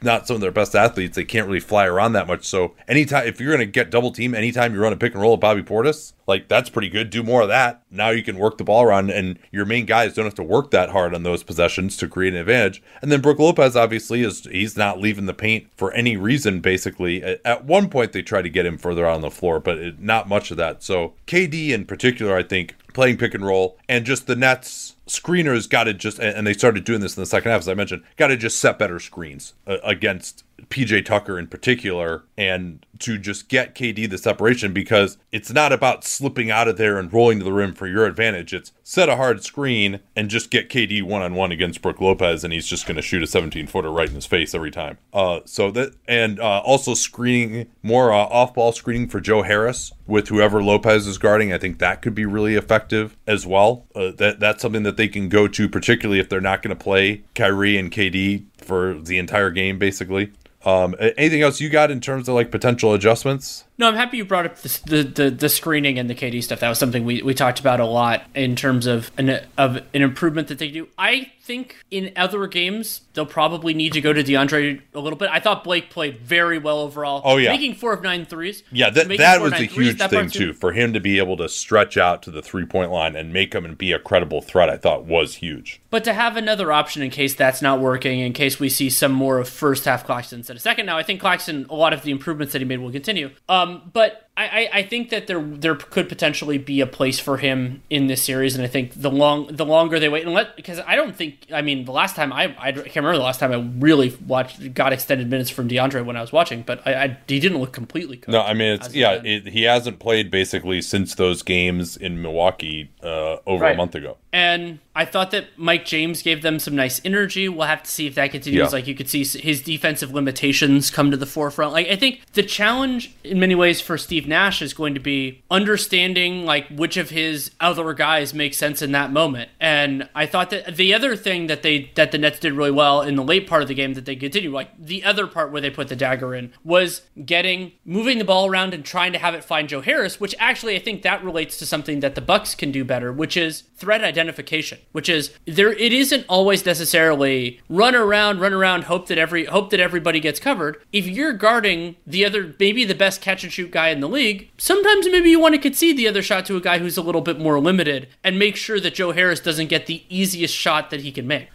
not 0.01 0.27
some 0.27 0.37
of 0.37 0.41
their 0.41 0.51
best 0.51 0.75
athletes, 0.75 1.17
they 1.17 1.25
can't 1.25 1.47
really 1.47 1.61
fly 1.61 1.85
around 1.85 2.15
that 2.15 2.27
much. 2.27 2.47
So 2.47 2.75
anytime 2.89 3.27
if 3.27 3.39
you're 3.39 3.55
going 3.55 3.67
to 3.67 3.71
get 3.71 3.91
double 3.91 4.11
team, 4.11 4.35
anytime 4.35 4.73
you 4.73 4.81
run 4.81 4.95
a 4.95 4.97
pick 4.97 5.13
and 5.13 5.21
roll 5.21 5.33
with 5.33 5.43
Bobby 5.43 5.63
Portis, 5.63 6.15
like 6.27 6.49
that's 6.49 6.71
pretty 6.71 6.89
good. 6.89 7.11
Do 7.11 7.23
more 7.23 7.43
of 7.43 7.49
that. 7.49 7.83
Now 7.91 8.09
you 8.09 8.23
can 8.23 8.39
work 8.39 8.57
the 8.57 8.65
ball 8.65 8.83
around, 8.83 9.11
and 9.11 9.39
your 9.53 9.67
main 9.67 9.85
guys 9.85 10.15
don't 10.15 10.25
have 10.25 10.35
to 10.37 10.43
work 10.43 10.71
that 10.71 10.89
hard 10.89 11.15
on 11.15 11.25
those 11.25 11.43
possessions 11.43 11.99
to 11.99 12.09
create 12.09 12.33
an 12.33 12.41
advantage. 12.41 12.83
And 13.03 13.13
then 13.13 13.21
Brook 13.21 13.41
Lopez 13.41 13.77
obviously 13.77 14.23
is 14.23 14.47
he's 14.47 14.79
not 14.79 14.99
leaving 14.99 15.27
the 15.27 15.35
paint 15.35 15.67
for 15.77 15.93
any 15.93 16.17
reason. 16.17 16.61
Basically, 16.61 17.23
at 17.23 17.67
one 17.67 17.91
point 17.91 18.13
they 18.13 18.23
tried 18.23 18.43
to 18.43 18.49
get 18.49 18.65
him 18.65 18.79
further 18.79 19.05
out 19.05 19.17
on 19.17 19.21
the 19.21 19.31
floor, 19.31 19.61
but 19.61 19.77
it, 19.77 20.01
not 20.01 20.27
much 20.27 20.51
of 20.51 20.57
that. 20.57 20.83
So 20.83 21.13
KD 21.27 21.69
in 21.69 21.85
particular, 21.85 22.35
I 22.35 22.43
think 22.43 22.77
playing 22.95 23.19
pick 23.19 23.35
and 23.35 23.45
roll, 23.45 23.77
and 23.89 24.07
just 24.07 24.27
the 24.27 24.37
Nets 24.37 24.97
screeners 25.07 25.69
got 25.69 25.85
to 25.85 25.93
just, 25.93 26.19
and 26.19 26.47
they 26.47 26.55
started 26.55 26.85
doing 26.85 27.01
this 27.01 27.17
in 27.17 27.21
the 27.21 27.27
second 27.27 27.51
half, 27.51 27.61
as 27.61 27.69
I 27.69 27.75
mentioned, 27.75 28.03
got 28.17 28.29
to 28.29 28.37
just 28.39 28.59
set 28.59 28.79
better 28.79 28.99
screens 28.99 29.53
uh, 29.67 29.77
against 29.85 30.45
PJ 30.69 31.05
Tucker 31.05 31.39
in 31.39 31.47
particular, 31.47 32.25
and 32.37 32.85
to 33.01 33.19
just 33.19 33.49
get 33.49 33.75
KD 33.75 34.09
the 34.09 34.19
separation 34.19 34.73
because 34.73 35.19
it's 35.33 35.53
not 35.53 35.73
about 35.73 36.05
slipping 36.05 36.51
out 36.51 36.69
of 36.69 36.77
there 36.77 36.99
and 36.99 37.13
rolling 37.13 37.39
to 37.39 37.45
the 37.45 37.53
rim 37.53 37.75
for 37.75 37.87
your 37.87 38.07
advantage. 38.07 38.55
It's 38.55 38.73
set 38.83 39.09
a 39.09 39.17
hard 39.17 39.43
screen 39.43 40.01
and 40.15 40.29
just 40.29 40.51
get 40.51 40.69
KD 40.71 41.03
one 41.03 41.23
on 41.23 41.35
one 41.35 41.53
against 41.53 41.83
Brook 41.83 42.01
Lopez, 42.01 42.45
and 42.45 42.53
he's 42.53 42.67
just 42.67 42.87
going 42.87 42.97
to 42.97 43.03
shoot 43.03 43.23
a 43.23 43.27
17 43.27 43.67
footer 43.67 43.91
right 43.91 44.09
in 44.09 44.15
his 44.15 44.27
face 44.27 44.55
every 44.55 44.71
time. 44.71 44.99
Uh, 45.13 45.41
so 45.45 45.71
that 45.73 45.95
and 46.07 46.41
uh, 46.41 46.61
also 46.65 46.95
screening 46.95 47.69
more 47.83 48.13
uh, 48.13 48.17
off 48.17 48.55
ball 48.55 48.73
screening 48.73 49.09
for 49.09 49.21
Joe 49.21 49.43
Harris 49.43 49.93
with 50.07 50.29
whoever 50.29 50.63
Lopez 50.63 51.07
is 51.07 51.19
guarding. 51.19 51.53
I 51.53 51.59
think 51.59 51.79
that 51.79 52.03
could 52.03 52.15
be 52.15 52.27
really 52.27 52.55
effective 52.55 53.17
as 53.27 53.47
well. 53.47 53.87
Uh, 53.95 54.13
that 54.13 54.41
that's 54.41 54.63
something 54.63 54.83
that 54.83 54.97
they 54.97 55.09
can 55.09 55.29
go 55.29 55.49
to, 55.49 55.69
particularly 55.69 56.21
if 56.21 56.29
they're 56.29 56.41
not 56.41 56.63
going 56.63 56.77
to 56.77 56.83
play 56.83 57.23
Kyrie 57.35 57.77
and 57.77 57.91
KD 57.91 58.45
for 58.65 58.95
the 58.95 59.19
entire 59.19 59.51
game, 59.51 59.79
basically. 59.79 60.33
Um, 60.65 60.95
anything 60.99 61.43
else 61.43 61.61
you 61.61 61.69
got 61.69 61.91
in 61.91 62.01
terms 62.01 62.29
of 62.29 62.35
like 62.35 62.51
potential 62.51 62.95
adjustments? 62.95 63.65
No, 63.77 63.89
I'm 63.89 63.95
happy 63.95 64.19
you 64.19 64.25
brought 64.25 64.47
up 64.47 64.57
the, 64.59 64.81
the, 64.87 65.03
the, 65.03 65.31
the, 65.31 65.49
screening 65.49 65.99
and 65.99 66.09
the 66.09 66.15
KD 66.15 66.43
stuff. 66.45 66.61
That 66.61 66.69
was 66.69 66.79
something 66.79 67.05
we, 67.05 67.23
we 67.23 67.35
talked 67.35 67.59
about 67.59 67.81
a 67.81 67.85
lot 67.85 68.23
in 68.35 68.55
terms 68.55 68.87
of 68.87 69.11
an, 69.19 69.41
of 69.59 69.77
an 69.77 70.03
improvement 70.03 70.47
that 70.49 70.59
they 70.59 70.71
do. 70.71 70.87
I 70.97 71.33
think 71.45 71.85
in 71.91 72.13
other 72.17 72.47
games, 72.47 73.03
they'll 73.13 73.27
probably 73.27 73.75
need 73.75 73.93
to 73.93 74.01
go 74.01 74.13
to 74.13 74.25
DeAndre 74.25 74.81
a 74.95 75.01
little 75.01 75.19
bit. 75.19 75.29
I 75.31 75.41
thought 75.41 75.63
Blake 75.63 75.91
played 75.91 76.21
very 76.21 76.57
well 76.59 76.79
overall. 76.79 77.21
Oh, 77.25 77.37
yeah. 77.37 77.51
Making 77.51 77.75
four 77.75 77.93
of 77.93 78.03
nine 78.03 78.25
threes. 78.25 78.63
Yeah, 78.73 78.91
that, 78.91 79.09
that 79.19 79.41
was 79.41 79.53
a 79.53 79.65
huge 79.65 80.01
thing, 80.01 80.31
too. 80.31 80.55
For 80.55 80.73
him 80.73 80.93
to 80.95 81.01
be 81.01 81.19
able 81.19 81.37
to 81.39 81.49
stretch 81.49 81.99
out 81.99 82.23
to 82.23 82.31
the 82.31 82.43
three 82.43 82.65
point 82.65 82.91
line 82.91 83.15
and 83.15 83.33
make 83.33 83.51
them 83.51 83.65
and 83.65 83.77
be 83.77 83.93
a 83.93 83.99
credible 83.99 84.41
threat, 84.41 84.71
I 84.71 84.77
thought 84.77 85.05
was 85.05 85.37
huge. 85.37 85.81
But 85.91 86.05
to 86.05 86.15
have 86.15 86.37
another 86.37 86.73
option 86.73 87.03
in 87.03 87.11
case 87.11 87.35
that's 87.35 87.61
not 87.61 87.81
working, 87.81 88.21
in 88.21 88.33
case 88.33 88.59
we 88.59 88.69
see 88.69 88.89
some 88.89 89.13
more 89.13 89.39
of 89.39 89.49
first 89.49 89.85
half 89.85 90.05
Claxton 90.05 90.41
instead 90.41 90.57
of 90.57 90.63
second. 90.63 90.87
Now, 90.87 90.97
I 90.97 91.03
think 91.03 91.21
Claxton, 91.21 91.67
a 91.69 91.75
lot 91.75 91.93
of 91.93 92.03
the 92.03 92.11
improvements 92.11 92.53
that 92.53 92.61
he 92.61 92.65
made 92.65 92.79
will 92.79 92.91
continue. 92.91 93.31
Um, 93.49 93.64
Um, 93.65 93.91
but 93.93 94.24
I, 94.37 94.69
I 94.73 94.83
think 94.83 95.11
that 95.11 95.29
there 95.29 95.41
there 95.41 95.77
could 95.77 96.09
potentially 96.09 96.59
be 96.59 96.81
a 96.81 96.89
place 96.89 97.21
for 97.21 97.37
him 97.37 97.83
in 97.89 98.09
this 98.09 98.21
series, 98.21 98.57
and 98.57 98.65
I 98.65 98.67
think 98.67 98.93
the 99.01 99.11
long 99.11 99.47
the 99.47 99.65
longer 99.65 100.01
they 100.01 100.09
wait 100.09 100.25
and 100.25 100.35
let 100.35 100.57
because 100.57 100.81
I 100.81 100.97
don't 100.97 101.15
think 101.15 101.47
I 101.53 101.63
mean 101.63 101.85
the 101.85 101.93
last 101.93 102.17
time 102.17 102.33
I 102.33 102.55
I 102.59 102.73
can't 102.73 102.97
remember 102.97 103.19
the 103.19 103.23
last 103.23 103.39
time 103.39 103.53
I 103.53 103.65
really 103.79 104.17
watched 104.27 104.75
got 104.75 104.93
extended 104.93 105.31
minutes 105.31 105.51
from 105.51 105.69
DeAndre 105.69 106.05
when 106.05 106.17
I 106.17 106.21
was 106.21 106.33
watching, 106.33 106.63
but 106.63 106.85
I, 106.85 107.05
I 107.05 107.19
he 107.29 107.39
didn't 107.39 107.59
look 107.59 107.73
completely. 107.73 108.23
No, 108.27 108.41
I 108.41 108.55
mean 108.55 108.75
it's 108.75 108.93
yeah 108.93 109.23
it, 109.23 109.47
he 109.47 109.63
hasn't 109.63 110.01
played 110.01 110.33
basically 110.33 110.83
since 110.83 111.15
those 111.15 111.43
games 111.43 111.97
in 111.97 112.21
Milwaukee 112.21 112.91
uh, 113.05 113.37
over 113.47 113.63
right. 113.63 113.75
a 113.75 113.77
month 113.77 113.95
ago. 113.95 114.17
And 114.33 114.81
I 114.97 115.05
thought 115.05 115.31
that 115.31 115.57
Mike 115.57 115.85
James 115.85 116.23
gave 116.23 116.43
them 116.43 116.59
some 116.59 116.75
nice 116.75 117.01
energy. 117.05 117.49
We'll 117.49 117.69
have 117.69 117.85
to 117.85 117.91
see 117.91 118.09
if 118.09 118.17
that 118.17 118.33
continues. 118.33 118.73
Yeah. 118.73 118.79
Like 118.79 118.89
you 118.89 118.97
could 118.97 119.09
see 119.09 119.25
his 119.25 119.63
defensive 119.63 120.13
limitations 120.13 120.91
come 120.91 121.13
to 121.13 121.17
the 121.17 121.27
forefront. 121.27 121.73
Like 121.73 121.87
I 121.87 121.95
think 121.95 122.21
the 122.33 122.43
challenge 122.43 123.15
in 123.23 123.39
many 123.39 123.55
ways 123.55 123.81
for 123.81 123.97
Steve 123.97 124.24
Nash 124.27 124.63
is 124.63 124.75
going 124.75 124.95
to 124.95 125.01
be 125.01 125.43
understanding 125.51 126.45
like 126.45 126.69
which 126.69 126.97
of 126.97 127.11
his 127.11 127.51
other 127.61 127.93
guys 127.95 128.35
make 128.35 128.55
sense 128.55 128.83
in 128.83 128.93
that 128.93 129.13
moment. 129.13 129.51
And 129.61 130.09
I 130.15 130.27
thought 130.27 130.51
that 130.51 130.77
the 130.77 130.95
other 130.95 131.17
thing 131.17 131.47
that 131.47 131.63
they 131.63 131.91
that 131.95 132.13
the 132.13 132.19
Nets 132.19 132.39
did 132.39 132.53
really 132.53 132.71
well 132.71 133.03
in 133.03 133.17
the 133.17 133.25
late 133.25 133.47
part 133.47 133.63
of 133.63 133.69
the 133.69 133.75
game 133.75 133.95
that 133.95 134.05
they 134.05 134.17
continued, 134.17 134.53
like 134.53 134.71
the 134.79 135.05
other 135.05 135.27
part 135.27 135.53
where 135.53 135.61
they 135.61 135.71
put 135.71 135.89
the 135.89 135.97
dagger 135.97 136.35
in, 136.35 136.53
was 136.65 137.03
getting 137.25 137.73
moving 137.85 138.19
the 138.19 138.25
ball 138.25 138.47
around 138.47 138.75
and 138.75 138.85
trying 138.85 139.13
to 139.13 139.19
have 139.19 139.35
it 139.35 139.45
find 139.45 139.69
Joe 139.69 139.81
Harris, 139.81 140.21
which 140.21 140.35
actually 140.39 140.77
I 140.77 140.79
think 140.79 141.03
that 141.03 141.25
relates 141.25 141.59
to 141.59 141.67
something 141.67 142.01
that 142.01 142.15
the 142.15 142.21
Bucks 142.21 142.55
can 142.55 142.73
do 142.73 142.85
better, 142.85 143.13
which 143.13 143.37
is 143.37 143.65
threat 143.77 144.03
identification, 144.03 144.79
which 144.93 145.09
is 145.09 145.33
there 145.47 145.73
it 145.73 145.93
isn't 145.93 146.25
always 146.29 146.65
necessarily 146.65 147.61
run 147.69 147.95
around, 147.95 148.41
run 148.41 148.53
around, 148.53 148.85
hope 148.85 149.07
that 149.09 149.19
every 149.19 149.45
hope 149.45 149.71
that 149.71 149.81
everybody 149.81 150.21
gets 150.21 150.41
covered. 150.41 150.83
If 150.93 151.07
you're 151.07 151.33
guarding 151.33 151.97
the 152.07 152.25
other 152.25 152.55
maybe 152.59 152.85
the 152.85 152.95
best 152.95 153.21
catch 153.21 153.45
and 153.45 153.53
shoot 153.53 153.71
guy 153.71 153.89
in 153.89 154.01
the 154.01 154.09
league, 154.15 154.51
sometimes 154.57 155.07
maybe 155.11 155.29
you 155.29 155.39
want 155.39 155.55
to 155.55 155.61
concede 155.61 155.99
the 155.99 156.09
other 156.09 156.23
shot 156.23 156.47
to 156.47 156.57
a 156.57 156.61
guy 156.61 156.79
who's 156.79 156.97
a 156.97 157.03
little 157.03 157.21
bit 157.21 157.39
more 157.39 157.61
limited 157.61 158.09
and 158.23 158.39
make 158.39 158.57
sure 158.57 158.81
that 158.81 158.95
Joe 158.95 159.13
Harris 159.13 159.41
doesn't 159.41 159.67
get 159.67 159.85
the 159.87 160.05
easiest 160.09 160.55
shot 160.55 160.89
that 160.89 161.03
he 161.03 161.13
can 161.13 161.27
make. 161.27 161.49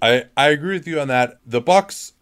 I 0.00 0.24
I 0.36 0.48
agree 0.48 0.74
with 0.74 0.86
you 0.86 1.00
on 1.00 1.08
that. 1.08 1.38
The 1.46 1.60
Bucks 1.60 2.12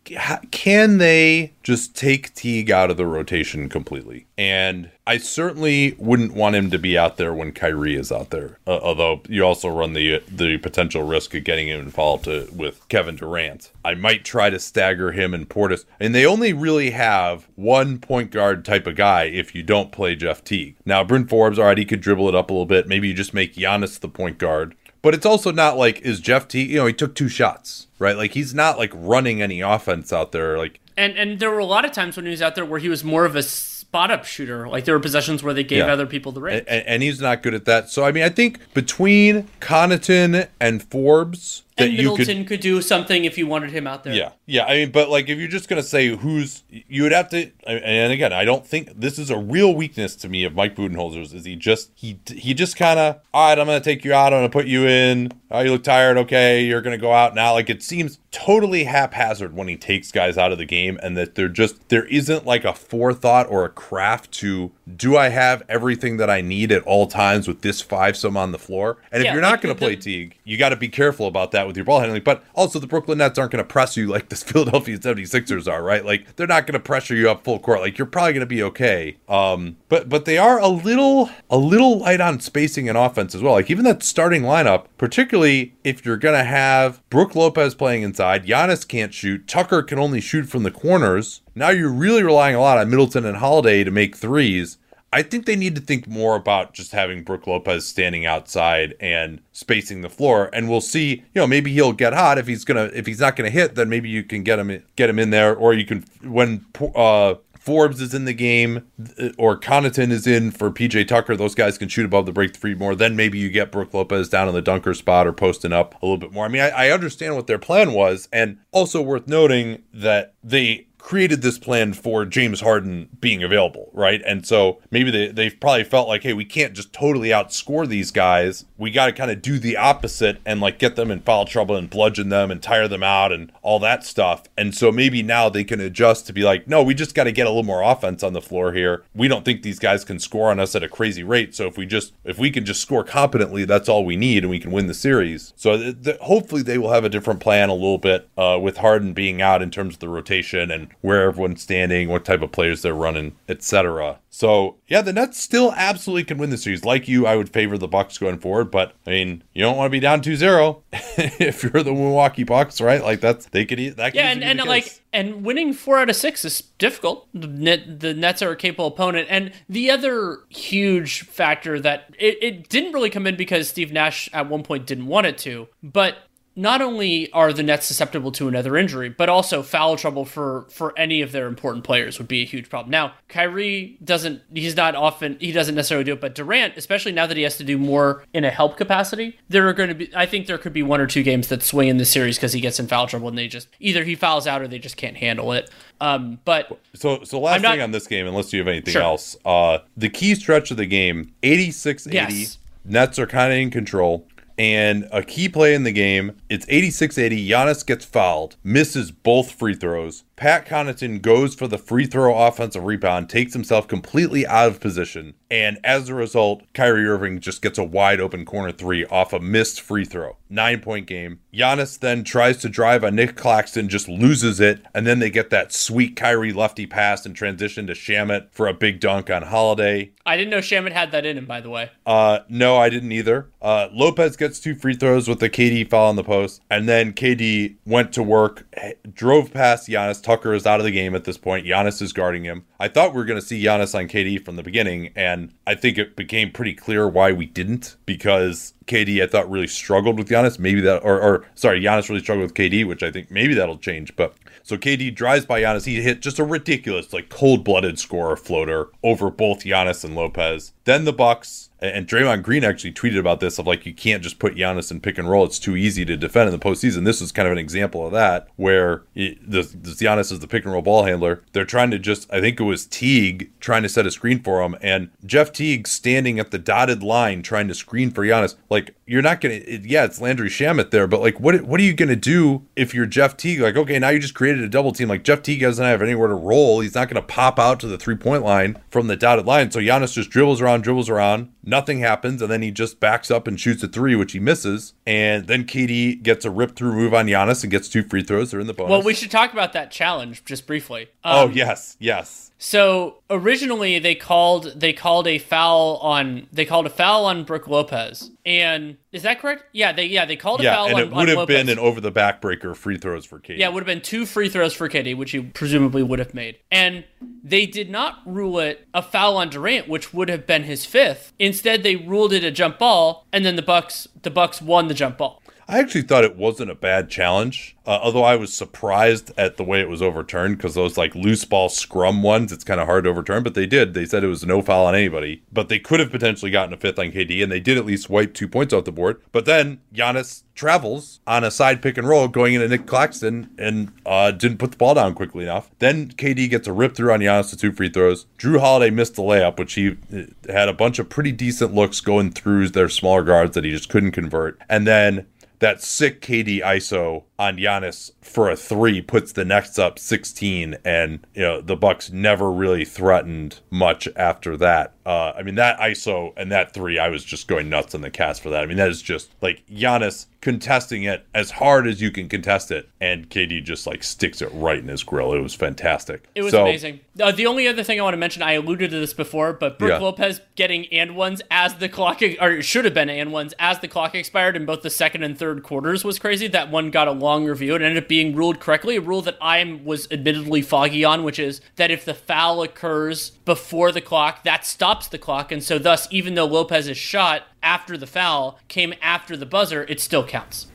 can 0.51 0.99
they 0.99 1.53
just 1.63 1.97
take 1.97 2.33
Teague 2.35 2.71
out 2.71 2.91
of 2.91 2.97
the 2.97 3.07
rotation 3.07 3.69
completely? 3.69 4.27
And 4.39 4.91
I 5.07 5.19
certainly 5.19 5.97
wouldn't 5.99 6.35
want 6.35 6.55
him 6.55 6.71
to 6.71 6.79
be 6.79 6.97
out 6.97 7.17
there 7.17 7.35
when 7.35 7.53
Kyrie 7.53 7.97
is 7.97 8.13
out 8.13 8.31
there. 8.31 8.59
Uh, 8.67 8.79
although 8.83 9.23
you 9.29 9.45
also 9.45 9.69
run 9.69 9.95
the 9.95 10.23
the 10.29 10.59
potential 10.59 11.03
risk 11.03 11.35
of 11.35 11.45
getting 11.45 11.69
him 11.69 11.81
involved 11.81 12.25
to, 12.25 12.45
uh, 12.45 12.47
with 12.55 12.87
Kevin 12.89 13.17
Durant. 13.17 13.73
I 13.85 13.95
might 13.95 14.25
try 14.25 14.51
to 14.51 14.59
stagger 14.59 15.13
him 15.13 15.35
and 15.35 15.49
Portis. 15.49 15.85
And 15.99 16.15
they 16.15 16.27
only 16.27 16.53
really 16.53 16.91
have 16.91 17.49
one 17.57 17.99
point 17.99 18.31
guard 18.31 18.65
type 18.65 18.87
of 18.87 18.97
guy 18.97 19.25
if 19.25 19.55
you 19.55 19.63
don't 19.63 19.93
play 19.93 20.15
Jeff 20.15 20.45
Teague. 20.45 20.77
Now 20.85 21.03
Bryn 21.03 21.27
Forbes 21.27 21.59
all 21.59 21.67
right, 21.67 21.79
he 21.79 21.85
could 21.85 22.01
dribble 22.01 22.29
it 22.29 22.35
up 22.35 22.51
a 22.51 22.53
little 22.53 22.67
bit. 22.67 22.87
Maybe 22.87 23.09
you 23.09 23.15
just 23.15 23.35
make 23.35 23.55
Giannis 23.55 23.99
the 23.99 24.09
point 24.09 24.39
guard. 24.39 24.75
But 25.07 25.15
it's 25.15 25.25
also 25.25 25.53
not 25.53 25.77
like 25.77 26.01
is 26.01 26.19
Jeff 26.19 26.49
T. 26.49 26.65
You 26.65 26.79
know, 26.79 26.87
he 26.87 26.93
took 26.93 27.15
two 27.15 27.29
shots, 27.29 27.87
right? 28.01 28.17
Like 28.17 28.33
he's 28.33 28.53
not 28.53 28.77
like 28.77 28.91
running 28.93 29.41
any 29.41 29.61
offense 29.61 30.13
out 30.13 30.33
there. 30.33 30.59
Like 30.59 30.81
and 30.97 31.17
and 31.17 31.39
there 31.39 31.49
were 31.49 31.61
a 31.61 31.65
lot 31.65 31.85
of 31.85 31.93
times 31.93 32.17
when 32.17 32.25
he 32.25 32.33
was 32.33 32.43
out 32.43 32.57
there 32.57 32.65
where 32.65 32.81
he 32.81 32.89
was 32.89 33.05
more 33.05 33.25
of 33.25 33.37
a 33.37 33.45
spot 33.45 34.11
up 34.11 34.25
shooter. 34.25 34.67
Like 34.67 34.85
there 34.85 34.97
were 34.97 35.01
possessions 35.01 35.45
where 35.45 35.55
they 35.55 35.63
gave 35.63 35.87
yeah. 35.87 35.93
other 35.93 36.07
people 36.07 36.33
the 36.33 36.41
range, 36.41 36.65
and, 36.67 36.85
and, 36.89 37.03
he's 37.05 37.21
not 37.21 37.45
good 37.45 37.55
at 37.55 37.67
that. 37.67 37.89
So 37.89 38.05
I 38.05 38.11
mean, 38.11 38.25
I 38.25 38.31
think 38.31 38.59
between 38.75 39.45
Connaughton 39.61 40.49
and 40.59 40.83
Forbes, 40.83 41.63
that 41.77 41.89
and 41.89 41.97
Middleton 41.97 42.39
could, 42.39 42.49
could, 42.49 42.61
do 42.61 42.81
something 42.81 43.27
if 43.27 43.37
you 43.37 43.47
wanted 43.47 43.71
him 43.71 43.87
out 43.87 44.03
there. 44.03 44.15
Yeah, 44.15 44.33
yeah. 44.47 44.65
I 44.65 44.77
mean, 44.77 44.93
but 44.93 45.11
like 45.11 45.29
if 45.29 45.39
you're 45.39 45.49
just 45.49 45.69
gonna 45.69 45.83
say 45.83 46.09
who's, 46.09 46.65
you 46.71 47.03
would 47.03 47.13
have 47.13 47.29
to. 47.31 47.51
And 47.67 48.13
again, 48.13 48.33
I 48.33 48.47
don't 48.47 48.67
think 48.67 48.99
this 48.99 49.19
is 49.19 49.29
a 49.29 49.37
real 49.37 49.75
weakness 49.75 50.17
to 50.17 50.29
me 50.29 50.45
of 50.45 50.55
Mike 50.55 50.75
Budenholzer's. 50.75 51.35
Is 51.35 51.45
he 51.45 51.55
just 51.55 51.91
he 51.95 52.19
he 52.29 52.55
just 52.55 52.77
kind 52.77 52.99
of 52.99 53.21
all 53.35 53.49
right? 53.49 53.59
I'm 53.59 53.67
gonna 53.67 53.81
take 53.81 54.07
you 54.07 54.15
out. 54.15 54.33
I'm 54.33 54.39
gonna 54.39 54.49
put 54.49 54.67
you 54.67 54.87
in. 54.87 55.33
Oh, 55.51 55.61
you 55.61 55.71
look 55.71 55.85
tired. 55.85 56.17
Okay, 56.17 56.65
you're 56.65 56.81
gonna 56.81 56.97
go 56.97 57.13
out 57.13 57.35
now. 57.35 57.53
Like 57.53 57.69
it 57.69 57.83
seems 57.83 58.21
totally 58.31 58.85
haphazard 58.85 59.55
when 59.55 59.69
he 59.69 59.77
takes 59.77 60.11
guys 60.11 60.39
out 60.39 60.53
of 60.53 60.59
the 60.59 60.65
game, 60.65 60.99
and 61.03 61.15
that 61.19 61.35
they're 61.35 61.49
just 61.49 61.91
there 61.91 62.07
isn't 62.07 62.47
like 62.47 62.65
a 62.65 62.73
forethought 62.73 63.51
or 63.51 63.67
a 63.67 63.71
craft 63.71 64.33
to 64.33 64.73
do 64.95 65.17
I 65.17 65.31
have 65.31 65.65
everything 65.69 66.17
that 66.19 66.31
I 66.31 66.41
need 66.41 66.71
at 66.71 66.83
all 66.83 67.09
times 67.09 67.49
with 67.49 67.63
this 67.63 67.81
five 67.81 68.17
some 68.17 68.37
on 68.37 68.53
the 68.53 68.59
floor? 68.59 68.99
And 69.11 69.21
if 69.21 69.27
yeah, 69.27 69.33
you're 69.33 69.43
not 69.43 69.53
like 69.53 69.63
going 69.63 69.75
to 69.75 69.79
play 69.79 69.97
Teague, 69.97 70.39
you 70.45 70.57
got 70.57 70.69
to 70.69 70.77
be 70.77 70.89
careful 70.89 71.27
about 71.27 71.51
that 71.53 71.67
with 71.67 71.77
your 71.77 71.85
ball 71.85 71.99
handling. 71.99 72.23
But 72.23 72.45
also, 72.55 72.79
the 72.79 72.87
Brooklyn 72.87 73.19
Nets 73.19 73.39
aren't 73.39 73.51
going 73.51 73.65
to 73.65 73.69
press 73.69 73.97
you 73.97 74.07
like 74.07 74.29
the 74.29 74.37
Philadelphia 74.37 74.99
76ers 74.99 75.71
are, 75.71 75.83
right? 75.83 76.05
Like 76.05 76.37
they're 76.37 76.47
not 76.47 76.67
going 76.67 76.75
to 76.75 76.81
pressure 76.81 77.15
you 77.15 77.29
up 77.29 77.43
full 77.43 77.59
court. 77.59 77.81
Like 77.81 77.99
you're 77.99 78.07
probably 78.07 78.35
going 78.35 78.41
to 78.41 78.47
be 78.47 78.63
okay. 78.63 79.17
Um, 79.29 79.77
but 79.89 80.09
but 80.09 80.25
they 80.25 80.39
are 80.39 80.59
a 80.59 80.69
little 80.69 81.31
a 81.49 81.57
little 81.57 81.99
light 81.99 82.21
on 82.21 82.41
spacing 82.41 82.89
and 82.89 82.99
offense 82.99 83.35
as 83.35 83.43
well. 83.43 83.55
Like 83.55 83.71
even 83.71 83.85
that 83.85 84.03
starting 84.03 84.43
lineup, 84.43 84.87
particularly 84.99 85.75
if 85.85 86.05
you're 86.05 86.17
to 86.17 86.45
have 86.45 87.09
Brook 87.11 87.35
Lopez 87.35 87.75
playing 87.75 88.03
inside, 88.03 88.47
Giannis 88.47 88.87
can't 88.87 89.15
shoot, 89.15 89.47
Tucker 89.47 89.83
can 89.83 89.99
only 89.99 90.21
shoot 90.21 90.49
from 90.49 90.63
the 90.63 90.71
corners. 90.71 91.43
Now 91.55 91.71
you're 91.71 91.91
really 91.91 92.23
relying 92.23 92.57
a 92.57 92.61
lot 92.61 92.79
on 92.79 92.91
Middleton 92.91 93.25
and 93.25 93.39
Holiday 93.39 93.85
to 93.85 93.91
make 93.91 94.17
threes. 94.17 94.79
I 95.13 95.23
think 95.23 95.47
they 95.47 95.57
need 95.57 95.77
to 95.77 95.81
think 95.81 96.07
more 96.09 96.35
about 96.37 96.75
just 96.75 96.93
having 96.93 97.23
Brook 97.23 97.47
Lopez 97.47 97.87
standing 97.87 98.27
outside 98.27 98.95
and 99.01 99.41
spacing 99.53 100.03
the 100.03 100.11
floor. 100.11 100.51
And 100.53 100.69
we'll 100.69 100.81
see, 100.81 101.25
you 101.33 101.41
know, 101.41 101.47
maybe 101.47 101.73
he'll 101.73 101.93
get 101.93 102.13
hot 102.13 102.39
if 102.39 102.47
he's 102.47 102.65
gonna 102.65 102.91
if 102.93 103.07
he's 103.07 103.21
not 103.21 103.37
gonna 103.37 103.49
hit, 103.49 103.77
then 103.77 103.89
maybe 103.89 104.11
you 104.11 104.25
can 104.25 104.43
get 104.43 104.59
him 104.59 104.83
get 104.97 105.09
him 105.09 105.19
in 105.19 105.31
there, 105.31 105.55
or 105.55 105.73
you 105.73 105.87
can 105.87 106.05
when 106.23 106.67
uh, 106.95 107.37
Forbes 107.67 108.01
is 108.01 108.15
in 108.15 108.27
the 108.27 108.33
game 108.33 108.87
uh, 109.21 109.31
or 109.37 109.59
Connaughton 109.59 110.13
is 110.13 110.25
in 110.25 110.53
for 110.53 110.71
PJ 110.71 111.09
Tucker. 111.09 111.37
Those 111.37 111.57
guys 111.57 111.77
can 111.77 111.89
shoot 111.89 112.07
above 112.07 112.25
the 112.25 112.33
break 112.33 112.57
three 112.57 112.77
more. 112.77 112.95
Then 112.95 113.17
maybe 113.17 113.39
you 113.39 113.51
get 113.51 113.73
Brook 113.73 113.93
Lopez 113.93 114.29
down 114.29 114.47
in 114.47 114.55
the 114.55 114.63
dunker 114.63 114.95
spot 114.95 115.27
or 115.27 115.33
posting 115.33 115.73
up 115.73 116.01
a 116.01 116.07
little 116.07 116.17
bit 116.17 116.33
more. 116.33 116.45
I 116.45 116.49
mean, 116.49 116.63
I, 116.63 116.69
I 116.69 116.91
understand 116.91 117.35
what 117.35 117.49
their 117.49 117.59
plan 117.59 117.93
was, 117.93 118.29
and 118.33 118.59
also 118.71 119.03
worth 119.03 119.27
noting 119.27 119.83
that 119.93 120.35
they 120.45 120.87
created 121.07 121.41
this 121.41 121.57
plan 121.57 121.93
for 121.93 122.25
James 122.25 122.63
Harden 122.63 123.09
being 123.21 123.41
available, 123.45 123.89
right? 123.93 124.21
And 124.27 124.45
so 124.45 124.81
maybe 124.91 125.13
they, 125.13 125.29
they've 125.29 125.61
probably 125.61 125.85
felt 125.85 126.09
like, 126.09 126.25
hey, 126.25 126.33
we 126.33 126.45
can't 126.45 126.75
just 126.75 126.93
totally 126.93 127.29
outscore 127.29 127.87
these 127.87 128.11
guys. 128.11 128.65
We 128.77 128.91
got 128.91 129.07
to 129.07 129.13
kind 129.13 129.31
of 129.31 129.41
do 129.41 129.61
the 129.61 129.77
opposite 129.77 130.41
and 130.45 130.61
like 130.61 130.81
get 130.81 130.97
them 130.97 131.13
in 131.13 131.21
foul 131.21 131.45
trouble 131.45 131.77
and 131.77 131.89
bludgeon 131.89 132.31
them 132.31 132.51
and 132.51 132.61
tire 132.61 132.89
them 132.89 133.05
out 133.05 133.31
and 133.31 133.53
all 133.63 133.79
that 133.79 134.03
stuff. 134.03 134.43
And 134.59 134.75
so 134.75 134.91
maybe 134.91 135.23
now 135.23 135.49
they 135.49 135.63
can 135.63 135.79
adjust 135.79 136.27
to 136.27 136.33
be 136.33 136.43
like, 136.43 136.67
no, 136.67 136.83
we 136.83 136.93
just 136.93 137.15
got 137.15 137.25
to 137.25 137.33
get 137.33 137.47
a 137.47 137.51
little 137.51 137.63
more 137.63 137.83
offense 137.83 138.25
on 138.25 138.33
the 138.33 138.43
floor 138.43 138.73
here. 138.73 139.05
We 139.15 139.29
don't 139.29 139.45
think 139.45 139.63
these 139.63 139.79
guys 139.79 140.05
can 140.05 140.19
score 140.19 140.51
on 140.51 140.59
us 140.59 140.75
at 140.75 140.83
a 140.83 140.89
crazy 140.89 141.23
rate. 141.23 141.55
So 141.55 141.69
if 141.69 141.79
we 141.79 141.87
just, 141.87 142.15
if 142.25 142.37
we 142.37 142.51
can 142.51 142.65
just 142.65 142.83
score 142.83 143.05
competently, 143.05 143.65
that's 143.65 143.89
all 143.89 144.05
we 144.05 144.17
need 144.17 144.43
and 144.43 144.51
we 144.51 144.59
can 144.59 144.73
win 144.73 144.89
the 144.89 144.93
series. 144.93 145.55
So 145.55 145.77
th- 145.77 146.03
th- 146.03 146.19
hopefully 146.19 146.63
they 146.63 146.79
will 146.79 146.91
have 146.91 147.05
a 147.05 147.09
different 147.09 147.39
plan 147.39 147.69
a 147.69 147.75
little 147.75 147.99
bit 147.99 148.29
uh, 148.37 148.59
with 148.61 148.79
Harden 148.79 149.13
being 149.13 149.41
out 149.41 149.63
in 149.63 149.71
terms 149.71 149.95
of 149.95 150.01
the 150.01 150.09
rotation 150.09 150.73
and 150.73 150.89
where 151.01 151.29
everyone's 151.29 151.63
standing, 151.63 152.09
what 152.09 152.25
type 152.25 152.43
of 152.43 152.53
players 152.53 152.83
they're 152.83 152.95
running, 152.95 153.37
etc. 153.49 154.19
So 154.31 154.77
yeah, 154.87 155.03
the 155.03 155.13
Nets 155.13 155.41
still 155.43 155.73
absolutely 155.77 156.25
can 156.25 156.39
win 156.39 156.51
the 156.51 156.59
series. 156.59 156.85
Like 156.85 157.09
you, 157.09 157.27
I 157.27 157.37
would 157.37 157.49
favor 157.49 157.79
the 157.79 157.89
Bucks 157.89 158.19
going 158.19 158.39
forward, 158.39 158.71
but 158.71 158.95
I 159.07 159.11
mean, 159.11 159.43
you 159.55 159.63
don't 159.63 159.77
want 159.77 159.87
to 159.87 159.91
be 159.91 160.01
down 160.01 160.21
2-0 160.21 160.83
if 160.93 161.63
you're 161.63 161.83
the 161.83 161.93
Milwaukee 161.93 162.45
Bucks, 162.45 162.81
right? 162.81 163.03
Like 163.03 163.21
that's 163.21 163.47
they 163.47 163.65
could 163.65 163.81
eat 163.81 163.97
that. 163.97 164.15
yeah, 164.15 164.31
and, 164.31 164.45
and 164.45 164.63
like 164.65 165.01
and 165.13 165.45
winning 165.45 165.73
four 165.73 165.99
out 165.99 166.11
of 166.11 166.17
six 166.17 166.45
is 166.45 166.61
difficult. 166.79 167.29
The, 167.33 167.47
Net, 167.47 168.01
the 168.01 168.13
Nets 168.13 168.43
are 168.43 168.51
a 168.51 168.57
capable 168.57 168.89
opponent, 168.89 169.29
and 169.31 169.53
the 169.69 169.91
other 169.91 170.41
huge 170.51 171.23
factor 171.23 171.81
that 171.81 172.15
it, 172.19 172.37
it 172.43 172.69
didn't 172.69 172.93
really 172.93 173.11
come 173.11 173.27
in 173.27 173.37
because 173.37 173.69
Steve 173.69 173.93
Nash 173.93 174.29
at 174.35 174.49
one 174.49 174.63
point 174.63 174.87
didn't 174.87 175.07
want 175.07 175.27
it 175.27 175.39
to, 175.39 175.69
but 175.83 176.17
not 176.57 176.81
only 176.81 177.31
are 177.33 177.53
the 177.53 177.63
Nets 177.63 177.87
susceptible 177.87 178.33
to 178.33 178.49
another 178.49 178.79
injury, 178.79 179.11
but 179.11 179.29
also 179.29 179.63
foul 179.63 179.97
trouble 179.97 180.25
for 180.25 180.67
for 180.71 180.99
any 180.99 181.21
of 181.21 181.33
their 181.33 181.47
important 181.47 181.85
players 181.85 182.19
would 182.19 182.27
be 182.27 182.41
a 182.41 182.47
huge 182.47 182.71
problem. 182.71 182.91
Now, 182.91 183.13
Kyrie 183.29 183.99
doesn't 184.03 184.41
he's 184.53 184.75
not 184.75 184.95
often 184.95 185.37
he 185.39 185.53
doesn't 185.53 185.75
necessarily 185.75 186.05
do 186.05 186.15
it, 186.15 186.21
but 186.21 186.35
Durant, 186.35 186.77
especially 186.77 187.13
now 187.13 187.27
that 187.27 187.37
he 187.37 187.43
has 187.43 187.59
to 187.59 187.65
do 187.65 187.77
more 187.77 188.25
in 188.33 188.45
a 188.45 188.51
help 188.51 188.79
capacity, 188.79 189.39
there 189.51 189.69
are 189.69 189.75
going 189.75 189.91
to 189.91 189.95
be 189.95 190.11
I 190.17 190.25
think 190.25 190.47
there 190.47 190.57
could 190.57 190.73
be 190.73 190.83
one 190.83 191.01
or 191.01 191.07
two 191.07 191.23
games 191.23 191.49
that 191.49 191.63
swing 191.63 191.89
in 191.89 191.99
the 191.99 192.07
series 192.07 192.39
because 192.39 192.55
he 192.55 192.61
gets 192.61 192.81
in 192.81 192.87
foul 192.87 193.07
trouble 193.07 193.29
and 193.29 193.37
they 193.37 193.49
just 193.49 193.69
either 193.79 194.03
he 194.03 194.15
fouls 194.15 194.47
out 194.47 194.63
or 194.63 194.67
they 194.67 194.79
just 194.79 194.97
can't 194.97 195.19
handle 195.19 195.53
it. 195.53 195.71
Um, 196.01 196.41
but 196.47 196.81
so 196.95 197.23
so 197.25 197.39
last 197.39 197.61
not, 197.61 197.73
thing 197.73 197.83
on 197.83 197.91
this 197.91 198.07
game, 198.07 198.27
unless 198.27 198.53
you 198.53 198.61
have 198.61 198.69
anything 198.69 198.93
sure. 198.93 199.03
else, 199.03 199.37
uh, 199.45 199.79
the 199.97 200.09
key 200.09 200.35
stretch 200.35 200.71
of 200.71 200.79
the 200.79 200.87
game, 200.87 201.35
86-80. 201.43 202.13
Yes. 202.13 202.59
Nets 202.89 203.19
are 203.19 203.27
kind 203.27 203.53
of 203.53 203.59
in 203.59 203.71
control 203.71 204.27
and 204.59 205.09
a 205.13 205.23
key 205.23 205.49
play 205.49 205.75
in 205.75 205.83
the 205.85 205.93
game. 205.93 206.37
It's 206.49 206.67
86 206.69 207.19
80. 207.19 207.49
Giannis 207.49 207.87
gets 207.87 208.05
fouled, 208.05 208.57
misses 208.65 209.11
both 209.11 209.53
free 209.53 209.75
throws. 209.75 210.25
Pat 210.37 210.67
Connaughton 210.67 211.23
goes 211.23 211.55
for 211.55 211.67
the 211.67 211.79
free 211.79 212.05
throw 212.05 212.37
offensive 212.37 212.85
rebound, 212.85 213.31
takes 213.31 213.55
himself 213.55 213.89
completely 213.89 214.47
out 214.47 214.69
of 214.69 214.81
position, 214.81 215.33
and 215.51 215.79
as 215.83 216.11
a 216.11 216.15
result, 216.15 216.63
Kyrie 216.75 217.07
Irving 217.07 217.41
just 217.41 217.63
gets 217.63 217.79
a 217.79 217.85
wide 217.85 218.21
open 218.21 218.45
corner 218.45 218.71
three 218.71 219.07
off 219.07 219.33
a 219.33 219.41
missed 219.41 219.81
free 219.81 220.05
throw. 220.05 220.37
Nine 220.49 220.81
point 220.81 221.07
game. 221.07 221.41
Giannis 221.55 221.99
then 221.99 222.23
tries 222.23 222.59
to 222.59 222.69
drive 222.69 223.03
on 223.03 223.17
Nic 223.17 223.35
Claxton, 223.37 223.89
just 223.89 224.09
loses 224.09 224.61
it, 224.61 224.85
and 224.95 225.07
then 225.07 225.21
they 225.21 225.31
get 225.31 225.51
that 225.51 225.73
sweet 225.73 226.17
Kyrie 226.17 226.53
lefty 226.53 226.87
pass 226.87 227.25
and 227.25 227.35
transition 227.35 227.87
to 227.87 227.95
Shamet 227.95 228.49
for 228.51 228.69
a 228.69 228.75
big 228.75 229.01
dunk 229.01 229.31
on 229.31 229.43
Holiday. 229.43 230.13
I 230.27 230.37
didn't 230.37 230.51
know 230.51 230.59
Shamet 230.59 230.93
had 230.93 231.13
that 231.13 231.25
in 231.25 231.39
him, 231.39 231.47
by 231.47 231.61
the 231.61 231.71
way. 231.71 231.91
Uh, 232.05 232.41
no, 232.49 232.77
I 232.77 232.91
didn't 232.91 233.13
either. 233.13 233.49
Uh, 233.63 233.89
Lopez 233.93 234.37
gets 234.37 234.61
two 234.61 234.75
free 234.75 234.95
throws 234.95 235.29
with 235.29 235.41
the 235.41 235.49
KD 235.49 235.89
foul 235.89 236.09
on 236.09 236.17
the 236.17 236.25
post, 236.25 236.61
and 236.69 236.89
then 236.89 237.13
KD 237.13 237.77
went 237.87 238.13
to 238.13 238.23
work, 238.23 238.67
drove 239.15 239.53
past 239.53 239.89
Giannis 239.89 240.23
Tucker 240.27 240.53
is 240.53 240.67
out 240.67 240.81
of 240.81 240.85
the 240.85 240.91
game 240.91 241.15
at 241.15 241.23
this 241.23 241.39
point. 241.39 241.67
Giannis 241.67 242.03
is 242.03 242.13
guarding 242.13 242.43
him. 242.43 242.65
I 242.81 242.89
thought 242.89 243.13
we 243.13 243.19
were 243.19 243.25
going 243.25 243.41
to 243.41 243.47
see 243.47 243.63
Giannis 243.63 243.95
on 243.95 244.09
KD 244.09 244.45
from 244.45 244.57
the 244.57 244.63
beginning, 244.65 245.13
and 245.15 245.53
I 245.69 245.77
think 245.77 245.99
it 245.99 246.17
became 246.17 246.51
pretty 246.51 246.75
clear 246.75 247.07
why 247.07 247.31
we 247.31 247.47
didn't 247.47 247.95
because 248.07 248.75
KD 248.87 249.23
I 249.23 249.29
thought 249.29 249.49
really 249.49 249.69
struggled 249.69 250.19
with 250.19 250.29
Giannis. 250.29 250.59
Maybe 250.59 250.81
that, 250.81 251.05
or, 251.05 251.21
or 251.21 251.45
sorry, 251.55 251.81
Giannis 251.81 252.09
really 252.09 252.23
struggled 252.23 252.43
with 252.51 252.55
KD, 252.55 252.85
which 252.85 253.05
I 253.05 253.13
think 253.13 253.31
maybe 253.31 253.55
that'll 253.55 253.79
change. 253.79 254.17
But 254.17 254.35
so 254.65 254.77
KD 254.77 255.15
drives 255.15 255.47
by 255.47 255.63
Giannis. 255.63 255.87
He 255.87 256.03
hit 256.03 256.23
just 256.23 256.41
a 256.41 256.45
ridiculous, 256.45 257.13
like 257.13 257.29
cold 257.29 257.63
blooded 257.63 258.01
scorer 258.01 258.37
floater 258.37 258.89
over 259.05 259.31
both 259.31 259.63
Giannis 259.63 260.05
and 260.05 260.17
Lopez. 260.17 260.73
Then 260.87 261.05
the 261.05 261.13
Bucks 261.13 261.71
and 261.81 262.07
Draymond 262.07 262.43
Green 262.43 262.65
actually 262.65 262.93
tweeted 262.93 263.19
about 263.19 263.41
this 263.41 263.59
of 263.59 263.67
like 263.67 263.85
you 263.85 263.95
can't 263.95 264.23
just 264.23 264.39
put 264.39 264.57
Giannis 264.57 264.91
in 264.91 265.01
pick 265.01 265.19
and 265.19 265.29
roll. 265.29 265.45
It's 265.45 265.59
too 265.59 265.77
easy 265.77 266.05
to 266.07 266.17
defend 266.17 266.49
in 266.53 266.59
the 266.59 266.65
postseason. 266.65 267.05
This 267.05 267.21
is 267.21 267.33
kind 267.33 267.47
of 267.47 267.53
an 267.53 267.59
example 267.59 268.07
of 268.07 268.13
that 268.13 268.49
where 268.57 269.03
the, 269.15 269.37
the 269.47 269.63
Giannis 269.91 270.33
is 270.33 270.41
the 270.41 270.49
pick 270.49 270.65
and 270.65 270.73
roll 270.73 270.83
ball 270.83 271.05
handler. 271.05 271.43
They're 271.53 271.65
trying 271.65 271.91
to 271.91 271.99
just 271.99 272.33
I 272.33 272.41
think 272.41 272.59
it 272.61 272.65
was 272.65 272.87
Teague 272.87 273.51
trying 273.61 273.83
to 273.83 273.89
set 273.89 274.07
a 274.07 274.11
screen 274.11 274.43
for 274.43 274.63
him 274.63 274.77
and 274.81 275.11
Jeff 275.25 275.53
Teague 275.53 275.87
standing 275.87 276.39
at 276.39 276.51
the 276.51 276.59
dotted 276.59 277.03
line 277.03 277.43
trying 277.43 277.69
to 277.69 277.75
screen 277.75 278.11
for 278.11 278.25
Giannis. 278.25 278.57
Like 278.71 278.95
you're 279.07 279.23
not 279.23 279.41
gonna 279.41 279.55
it, 279.55 279.85
yeah 279.85 280.05
it's 280.05 280.21
Landry 280.21 280.49
Shamet 280.49 280.91
there, 280.91 281.07
but 281.07 281.21
like 281.21 281.39
what 281.39 281.61
what 281.63 281.79
are 281.81 281.85
you 281.85 281.93
gonna 281.95 282.17
do 282.17 282.67
if 282.75 282.95
you're 282.95 283.07
Jeff 283.07 283.37
Teague? 283.37 283.61
Like 283.61 283.77
okay 283.77 283.99
now 283.99 284.09
you 284.09 284.19
just 284.19 284.35
created 284.35 284.65
a 284.65 284.69
double 284.69 284.93
team. 284.93 285.09
Like 285.09 285.25
Jeff 285.25 285.43
Teague 285.43 285.61
doesn't 285.61 285.85
have 285.85 286.01
anywhere 286.01 286.29
to 286.29 286.35
roll. 286.35 286.81
He's 286.81 286.95
not 286.95 287.09
gonna 287.09 287.23
pop 287.23 287.59
out 287.59 287.81
to 287.81 287.87
the 287.87 287.99
three 287.99 288.17
point 288.17 288.43
line 288.43 288.79
from 288.91 289.09
the 289.09 289.17
dotted 289.17 289.45
line. 289.45 289.71
So 289.71 289.81
Giannis 289.81 290.15
just 290.15 290.31
dribbles 290.31 290.61
around, 290.61 290.83
dribbles 290.83 291.11
around 291.11 291.51
nothing 291.67 292.01
happens, 292.01 292.41
and 292.41 292.51
then 292.51 292.63
he 292.63 292.71
just 292.71 293.01
backs 293.01 293.31
up 293.31 293.47
and 293.47 293.61
shoots 293.61 293.83
a 293.83 293.89
three, 293.89 294.15
which 294.15 294.33
he 294.33 294.39
misses. 294.39 294.95
And 295.07 295.47
then 295.47 295.65
KD 295.65 296.23
gets 296.23 296.45
a 296.45 296.51
rip 296.51 296.77
through 296.77 296.93
move 296.93 297.13
on 297.13 297.27
Giannis 297.27 297.63
and 297.63 297.71
gets 297.71 297.89
two 297.89 298.03
free 298.03 298.23
throws. 298.23 298.53
They're 298.53 298.61
in 298.61 298.67
the 298.67 298.73
bonus. 298.73 298.91
Well, 298.91 299.03
we 299.03 299.15
should 299.15 299.31
talk 299.31 299.53
about 299.53 299.73
that 299.75 299.91
challenge 299.91 300.45
just 300.45 300.67
briefly. 300.67 301.09
oh 301.25 301.47
um, 301.47 301.53
yes, 301.53 301.97
yes. 301.99 302.46
So 302.59 303.19
originally 303.29 303.99
they 303.99 304.15
called 304.15 304.81
they 304.81 304.93
called 304.93 305.27
a 305.27 305.39
foul 305.39 305.99
on 305.99 306.47
they 306.53 306.65
called 306.65 306.87
a 306.87 306.91
foul 306.91 307.27
on 307.27 307.45
Brook 307.45 307.69
Lopez. 307.69 308.31
And 308.47 308.97
is 309.13 309.23
that 309.23 309.41
correct? 309.41 309.65
Yeah, 309.73 309.93
they 309.93 310.07
yeah, 310.07 310.25
they 310.25 310.37
called 310.37 310.61
a 310.61 310.65
Yeah, 310.65 310.75
foul 310.75 310.87
and 310.87 310.95
on, 310.95 311.01
it 311.03 311.13
would 311.13 311.29
have 311.29 311.47
been 311.47 311.69
an 311.69 311.79
over 311.79 312.01
the 312.01 312.11
back 312.11 312.41
breaker 312.41 312.75
free 312.75 312.97
throws 312.97 313.27
for 313.27 313.39
KD. 313.39 313.59
Yeah, 313.59 313.69
it 313.69 313.75
would 313.75 313.83
have 313.83 313.87
been 313.87 314.01
two 314.01 314.25
free 314.25 314.49
throws 314.49 314.73
for 314.73 314.89
KD, 314.89 315.17
which 315.17 315.33
he 315.33 315.41
presumably 315.41 316.03
would 316.03 316.19
have 316.19 316.33
made. 316.33 316.57
And 316.71 317.05
they 317.21 317.67
did 317.67 317.91
not 317.91 318.21
rule 318.25 318.59
it 318.59 318.89
a 318.95 319.03
foul 319.03 319.37
on 319.37 319.51
Durant, 319.51 319.89
which 319.89 320.15
would 320.15 320.29
have 320.29 320.47
been 320.47 320.63
his 320.65 320.87
fifth. 320.87 321.33
Instead, 321.39 321.83
they 321.83 321.97
ruled 321.97 322.33
it 322.33 322.43
a 322.43 322.51
jump 322.51 322.79
ball, 322.79 323.27
and 323.33 323.45
then 323.45 323.57
the 323.57 323.63
Bucks 323.63 324.09
the 324.23 324.31
Bucks 324.31 324.63
won 324.63 324.89
the 324.89 324.95
jump 324.95 325.19
ball. 325.19 325.43
I 325.69 325.81
actually 325.81 326.03
thought 326.03 326.23
it 326.23 326.37
wasn't 326.37 326.71
a 326.71 326.77
bad 326.77 327.11
challenge, 327.11 327.77
uh, 327.87 327.99
although 328.01 328.23
I 328.23 328.37
was 328.37 328.55
surprised 328.55 329.33
at 329.37 329.57
the 329.57 329.65
way 329.65 329.81
it 329.81 329.89
was 329.89 330.01
overturned 330.01 330.57
because 330.57 330.75
those 330.75 330.97
like 330.97 331.15
loose 331.17 331.45
ball 331.45 331.69
scrum 331.69 332.23
ones, 332.23 332.53
it's 332.53 332.63
kind 332.63 332.81
of 332.81 332.87
hard 332.87 333.05
to 333.05 333.11
overturn, 333.11 333.43
but 333.43 333.55
they 333.55 333.67
did. 333.67 333.93
They 333.93 334.07
said 334.07 334.23
it 334.23 334.29
was 334.29 334.47
no 334.47 334.63
foul 334.63 334.87
on 334.87 334.95
anybody, 334.95 335.43
but 335.53 335.69
they 335.69 335.81
could 335.81 335.99
have 335.99 336.13
potentially 336.13 336.53
gotten 336.53 336.73
a 336.73 336.77
fifth 336.77 337.01
on 337.01 337.11
KD, 337.11 337.43
and 337.43 337.51
they 337.51 337.59
did 337.59 337.79
at 337.79 337.87
least 337.87 338.09
wipe 338.09 338.33
two 338.33 338.47
points 338.47 338.73
off 338.73 338.85
the 338.85 338.93
board. 338.93 339.21
But 339.33 339.45
then 339.45 339.81
Giannis 339.93 340.45
travels 340.55 341.21
on 341.27 341.45
a 341.45 341.51
side 341.51 341.83
pick 341.83 341.99
and 341.99 342.09
roll 342.09 342.29
going 342.29 342.55
into 342.55 342.69
Nic 342.69 342.87
Claxton 342.87 343.51
and 343.59 343.93
uh, 344.07 344.31
didn't 344.31 344.59
put 344.59 344.71
the 344.71 344.77
ball 344.77 344.95
down 344.95 345.15
quickly 345.15 345.45
enough. 345.45 345.71
Then 345.81 346.09
KD 346.09 346.49
gets 346.49 346.67
a 346.67 346.73
rip 346.73 346.95
through 346.95 347.13
on 347.13 347.21
Giannis 347.21 347.51
to 347.51 347.57
two 347.57 347.73
free 347.73 347.91
throws. 347.91 348.27
Jrue 348.39 348.61
Holiday 348.61 348.91
missed 348.91 349.17
the 349.17 349.23
layup, 349.23 349.59
which 349.59 349.75
he 349.75 349.97
uh, 350.15 350.53
had 350.53 350.69
a 350.69 350.73
bunch 350.73 350.99
of 350.99 351.09
pretty 351.09 351.33
decent 351.33 351.75
looks 351.75 352.01
going 352.01 352.31
through 352.31 352.69
their 352.69 352.89
smaller 352.89 353.23
guards 353.23 353.55
that 353.55 353.65
he 353.65 353.71
just 353.71 353.89
couldn't 353.89 354.13
convert. 354.13 354.61
And 354.69 354.87
then 354.87 355.27
that 355.59 355.83
sick 355.83 356.21
KD 356.21 356.63
ISO 356.63 357.25
on 357.39 357.57
Giannis 357.59 358.13
for 358.23 358.49
a 358.51 358.57
three 358.57 359.03
puts 359.03 359.33
the 359.33 359.45
Nets 359.45 359.79
up 359.79 359.99
16, 359.99 360.77
and 360.85 361.21
you 361.35 361.43
know 361.43 361.61
the 361.61 361.77
Bucks 361.77 362.11
never 362.11 362.51
really 362.51 362.85
threatened 362.85 363.61
much 363.71 364.09
after 364.17 364.57
that. 364.57 364.93
Uh, 365.05 365.33
I 365.37 365.43
mean 365.43 365.55
that 365.57 365.79
ISO 365.79 366.33
and 366.37 366.51
that 366.51 366.73
three, 366.75 366.99
I 366.99 367.09
was 367.09 367.25
just 367.25 367.47
going 367.47 367.69
nuts 367.69 367.95
on 367.95 368.01
the 368.01 368.11
cast 368.11 368.43
for 368.43 368.51
that. 368.51 368.63
I 368.63 368.67
mean 368.67 368.77
that 368.79 368.89
is 368.89 369.03
just 369.03 369.31
like 369.43 369.63
Giannis 369.69 370.27
contesting 370.41 371.03
it 371.03 371.27
as 371.35 371.51
hard 371.53 371.87
as 371.89 372.01
you 372.01 372.11
can 372.11 372.29
contest 372.29 372.71
it, 372.71 372.89
and 373.01 373.29
KD 373.29 373.63
just 373.65 373.87
like 373.87 374.03
sticks 374.03 374.41
it 374.41 374.49
right 374.53 374.79
in 374.79 374.89
his 374.89 375.03
grill. 375.03 375.33
It 375.33 375.41
was 375.41 375.55
fantastic. 375.55 376.29
It 376.35 376.43
was 376.43 376.53
So- 376.53 376.63
amazing. 376.63 377.01
Uh, 377.21 377.33
the 377.33 377.47
only 377.47 377.67
other 377.67 377.83
thing 377.83 377.99
I 377.99 378.03
want 378.03 378.13
to 378.15 378.19
mention, 378.19 378.43
I 378.43 378.53
alluded 378.53 378.91
to 378.91 378.99
this 378.99 379.15
before, 379.15 379.53
but 379.55 379.79
Brook 379.79 379.91
Yeah. 379.91 379.99
Lopez 379.99 380.41
getting 380.55 380.87
and 380.93 381.17
ones 381.17 381.41
as 381.51 381.77
the 381.77 381.89
clock, 381.89 382.21
or 382.23 382.51
it 382.53 382.63
should 382.63 382.85
have 382.85 382.93
been 382.95 383.09
and 383.09 383.33
ones 383.33 383.55
as 383.59 383.79
the 383.81 383.89
clock 383.89 384.15
expired 384.15 384.55
in 384.55 384.67
both 384.67 384.83
the 384.83 384.91
second 384.91 385.23
and 385.23 385.37
third 385.39 385.63
quarters 385.63 386.05
was 386.05 386.19
crazy. 386.19 386.47
That 386.47 386.71
one 386.71 386.91
got 386.91 387.09
a 387.09 387.13
long 387.27 387.45
review 387.45 387.75
and 387.75 387.83
ended 387.83 388.05
up 388.05 388.09
being 388.09 388.35
ruled 388.35 388.61
correctly. 388.61 388.97
A 388.97 389.01
rule 389.01 389.23
that 389.23 389.37
I 389.41 389.81
was 389.85 390.07
admittedly 390.11 390.63
foggy 390.63 391.05
on, 391.05 391.25
which 391.25 391.39
is 391.39 391.61
that 391.75 391.91
if 391.91 392.05
the 392.05 392.15
foul 392.15 392.63
occurs 392.63 393.31
before 393.45 393.91
the 393.91 394.01
clock, 394.01 394.45
that 394.45 394.65
stops 394.65 395.09
the 395.09 395.19
clock, 395.19 395.51
and 395.51 395.63
so 395.63 395.79
thus, 395.79 396.07
even 396.11 396.35
though 396.35 396.47
Lopez's 396.47 396.97
shot 396.97 397.43
after 397.63 397.97
the 397.97 398.07
foul 398.07 398.59
came 398.69 398.95
after 399.03 399.37
the 399.37 399.47
buzzer, 399.47 399.85
it 399.85 400.01
still 400.01 400.25
counts. 400.25 400.69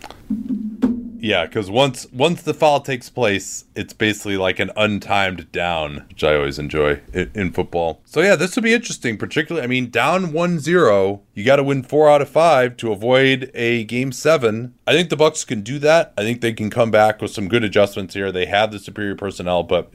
Yeah, 1.21 1.45
because 1.45 1.69
once 1.69 2.07
once 2.11 2.41
the 2.41 2.53
foul 2.53 2.81
takes 2.81 3.09
place, 3.09 3.65
it's 3.75 3.93
basically 3.93 4.37
like 4.37 4.59
an 4.59 4.71
untimed 4.75 5.51
down, 5.51 6.05
which 6.09 6.23
I 6.23 6.35
always 6.35 6.57
enjoy 6.57 7.01
in, 7.13 7.31
in 7.35 7.51
football. 7.51 8.00
So 8.11 8.19
yeah, 8.19 8.35
this 8.35 8.57
would 8.57 8.63
be 8.63 8.73
interesting. 8.73 9.17
Particularly, 9.17 9.63
I 9.63 9.67
mean, 9.67 9.89
down 9.89 10.33
1-0, 10.33 11.21
you 11.33 11.45
got 11.45 11.55
to 11.55 11.63
win 11.63 11.81
four 11.81 12.09
out 12.09 12.21
of 12.21 12.27
five 12.27 12.75
to 12.75 12.91
avoid 12.91 13.49
a 13.53 13.85
game 13.85 14.11
seven. 14.11 14.73
I 14.85 14.91
think 14.91 15.09
the 15.09 15.15
Bucks 15.15 15.45
can 15.45 15.61
do 15.61 15.79
that. 15.79 16.11
I 16.17 16.23
think 16.23 16.41
they 16.41 16.51
can 16.51 16.69
come 16.69 16.91
back 16.91 17.21
with 17.21 17.31
some 17.31 17.47
good 17.47 17.63
adjustments 17.63 18.13
here. 18.13 18.29
They 18.29 18.47
have 18.47 18.73
the 18.73 18.79
superior 18.79 19.15
personnel, 19.15 19.63
but 19.63 19.93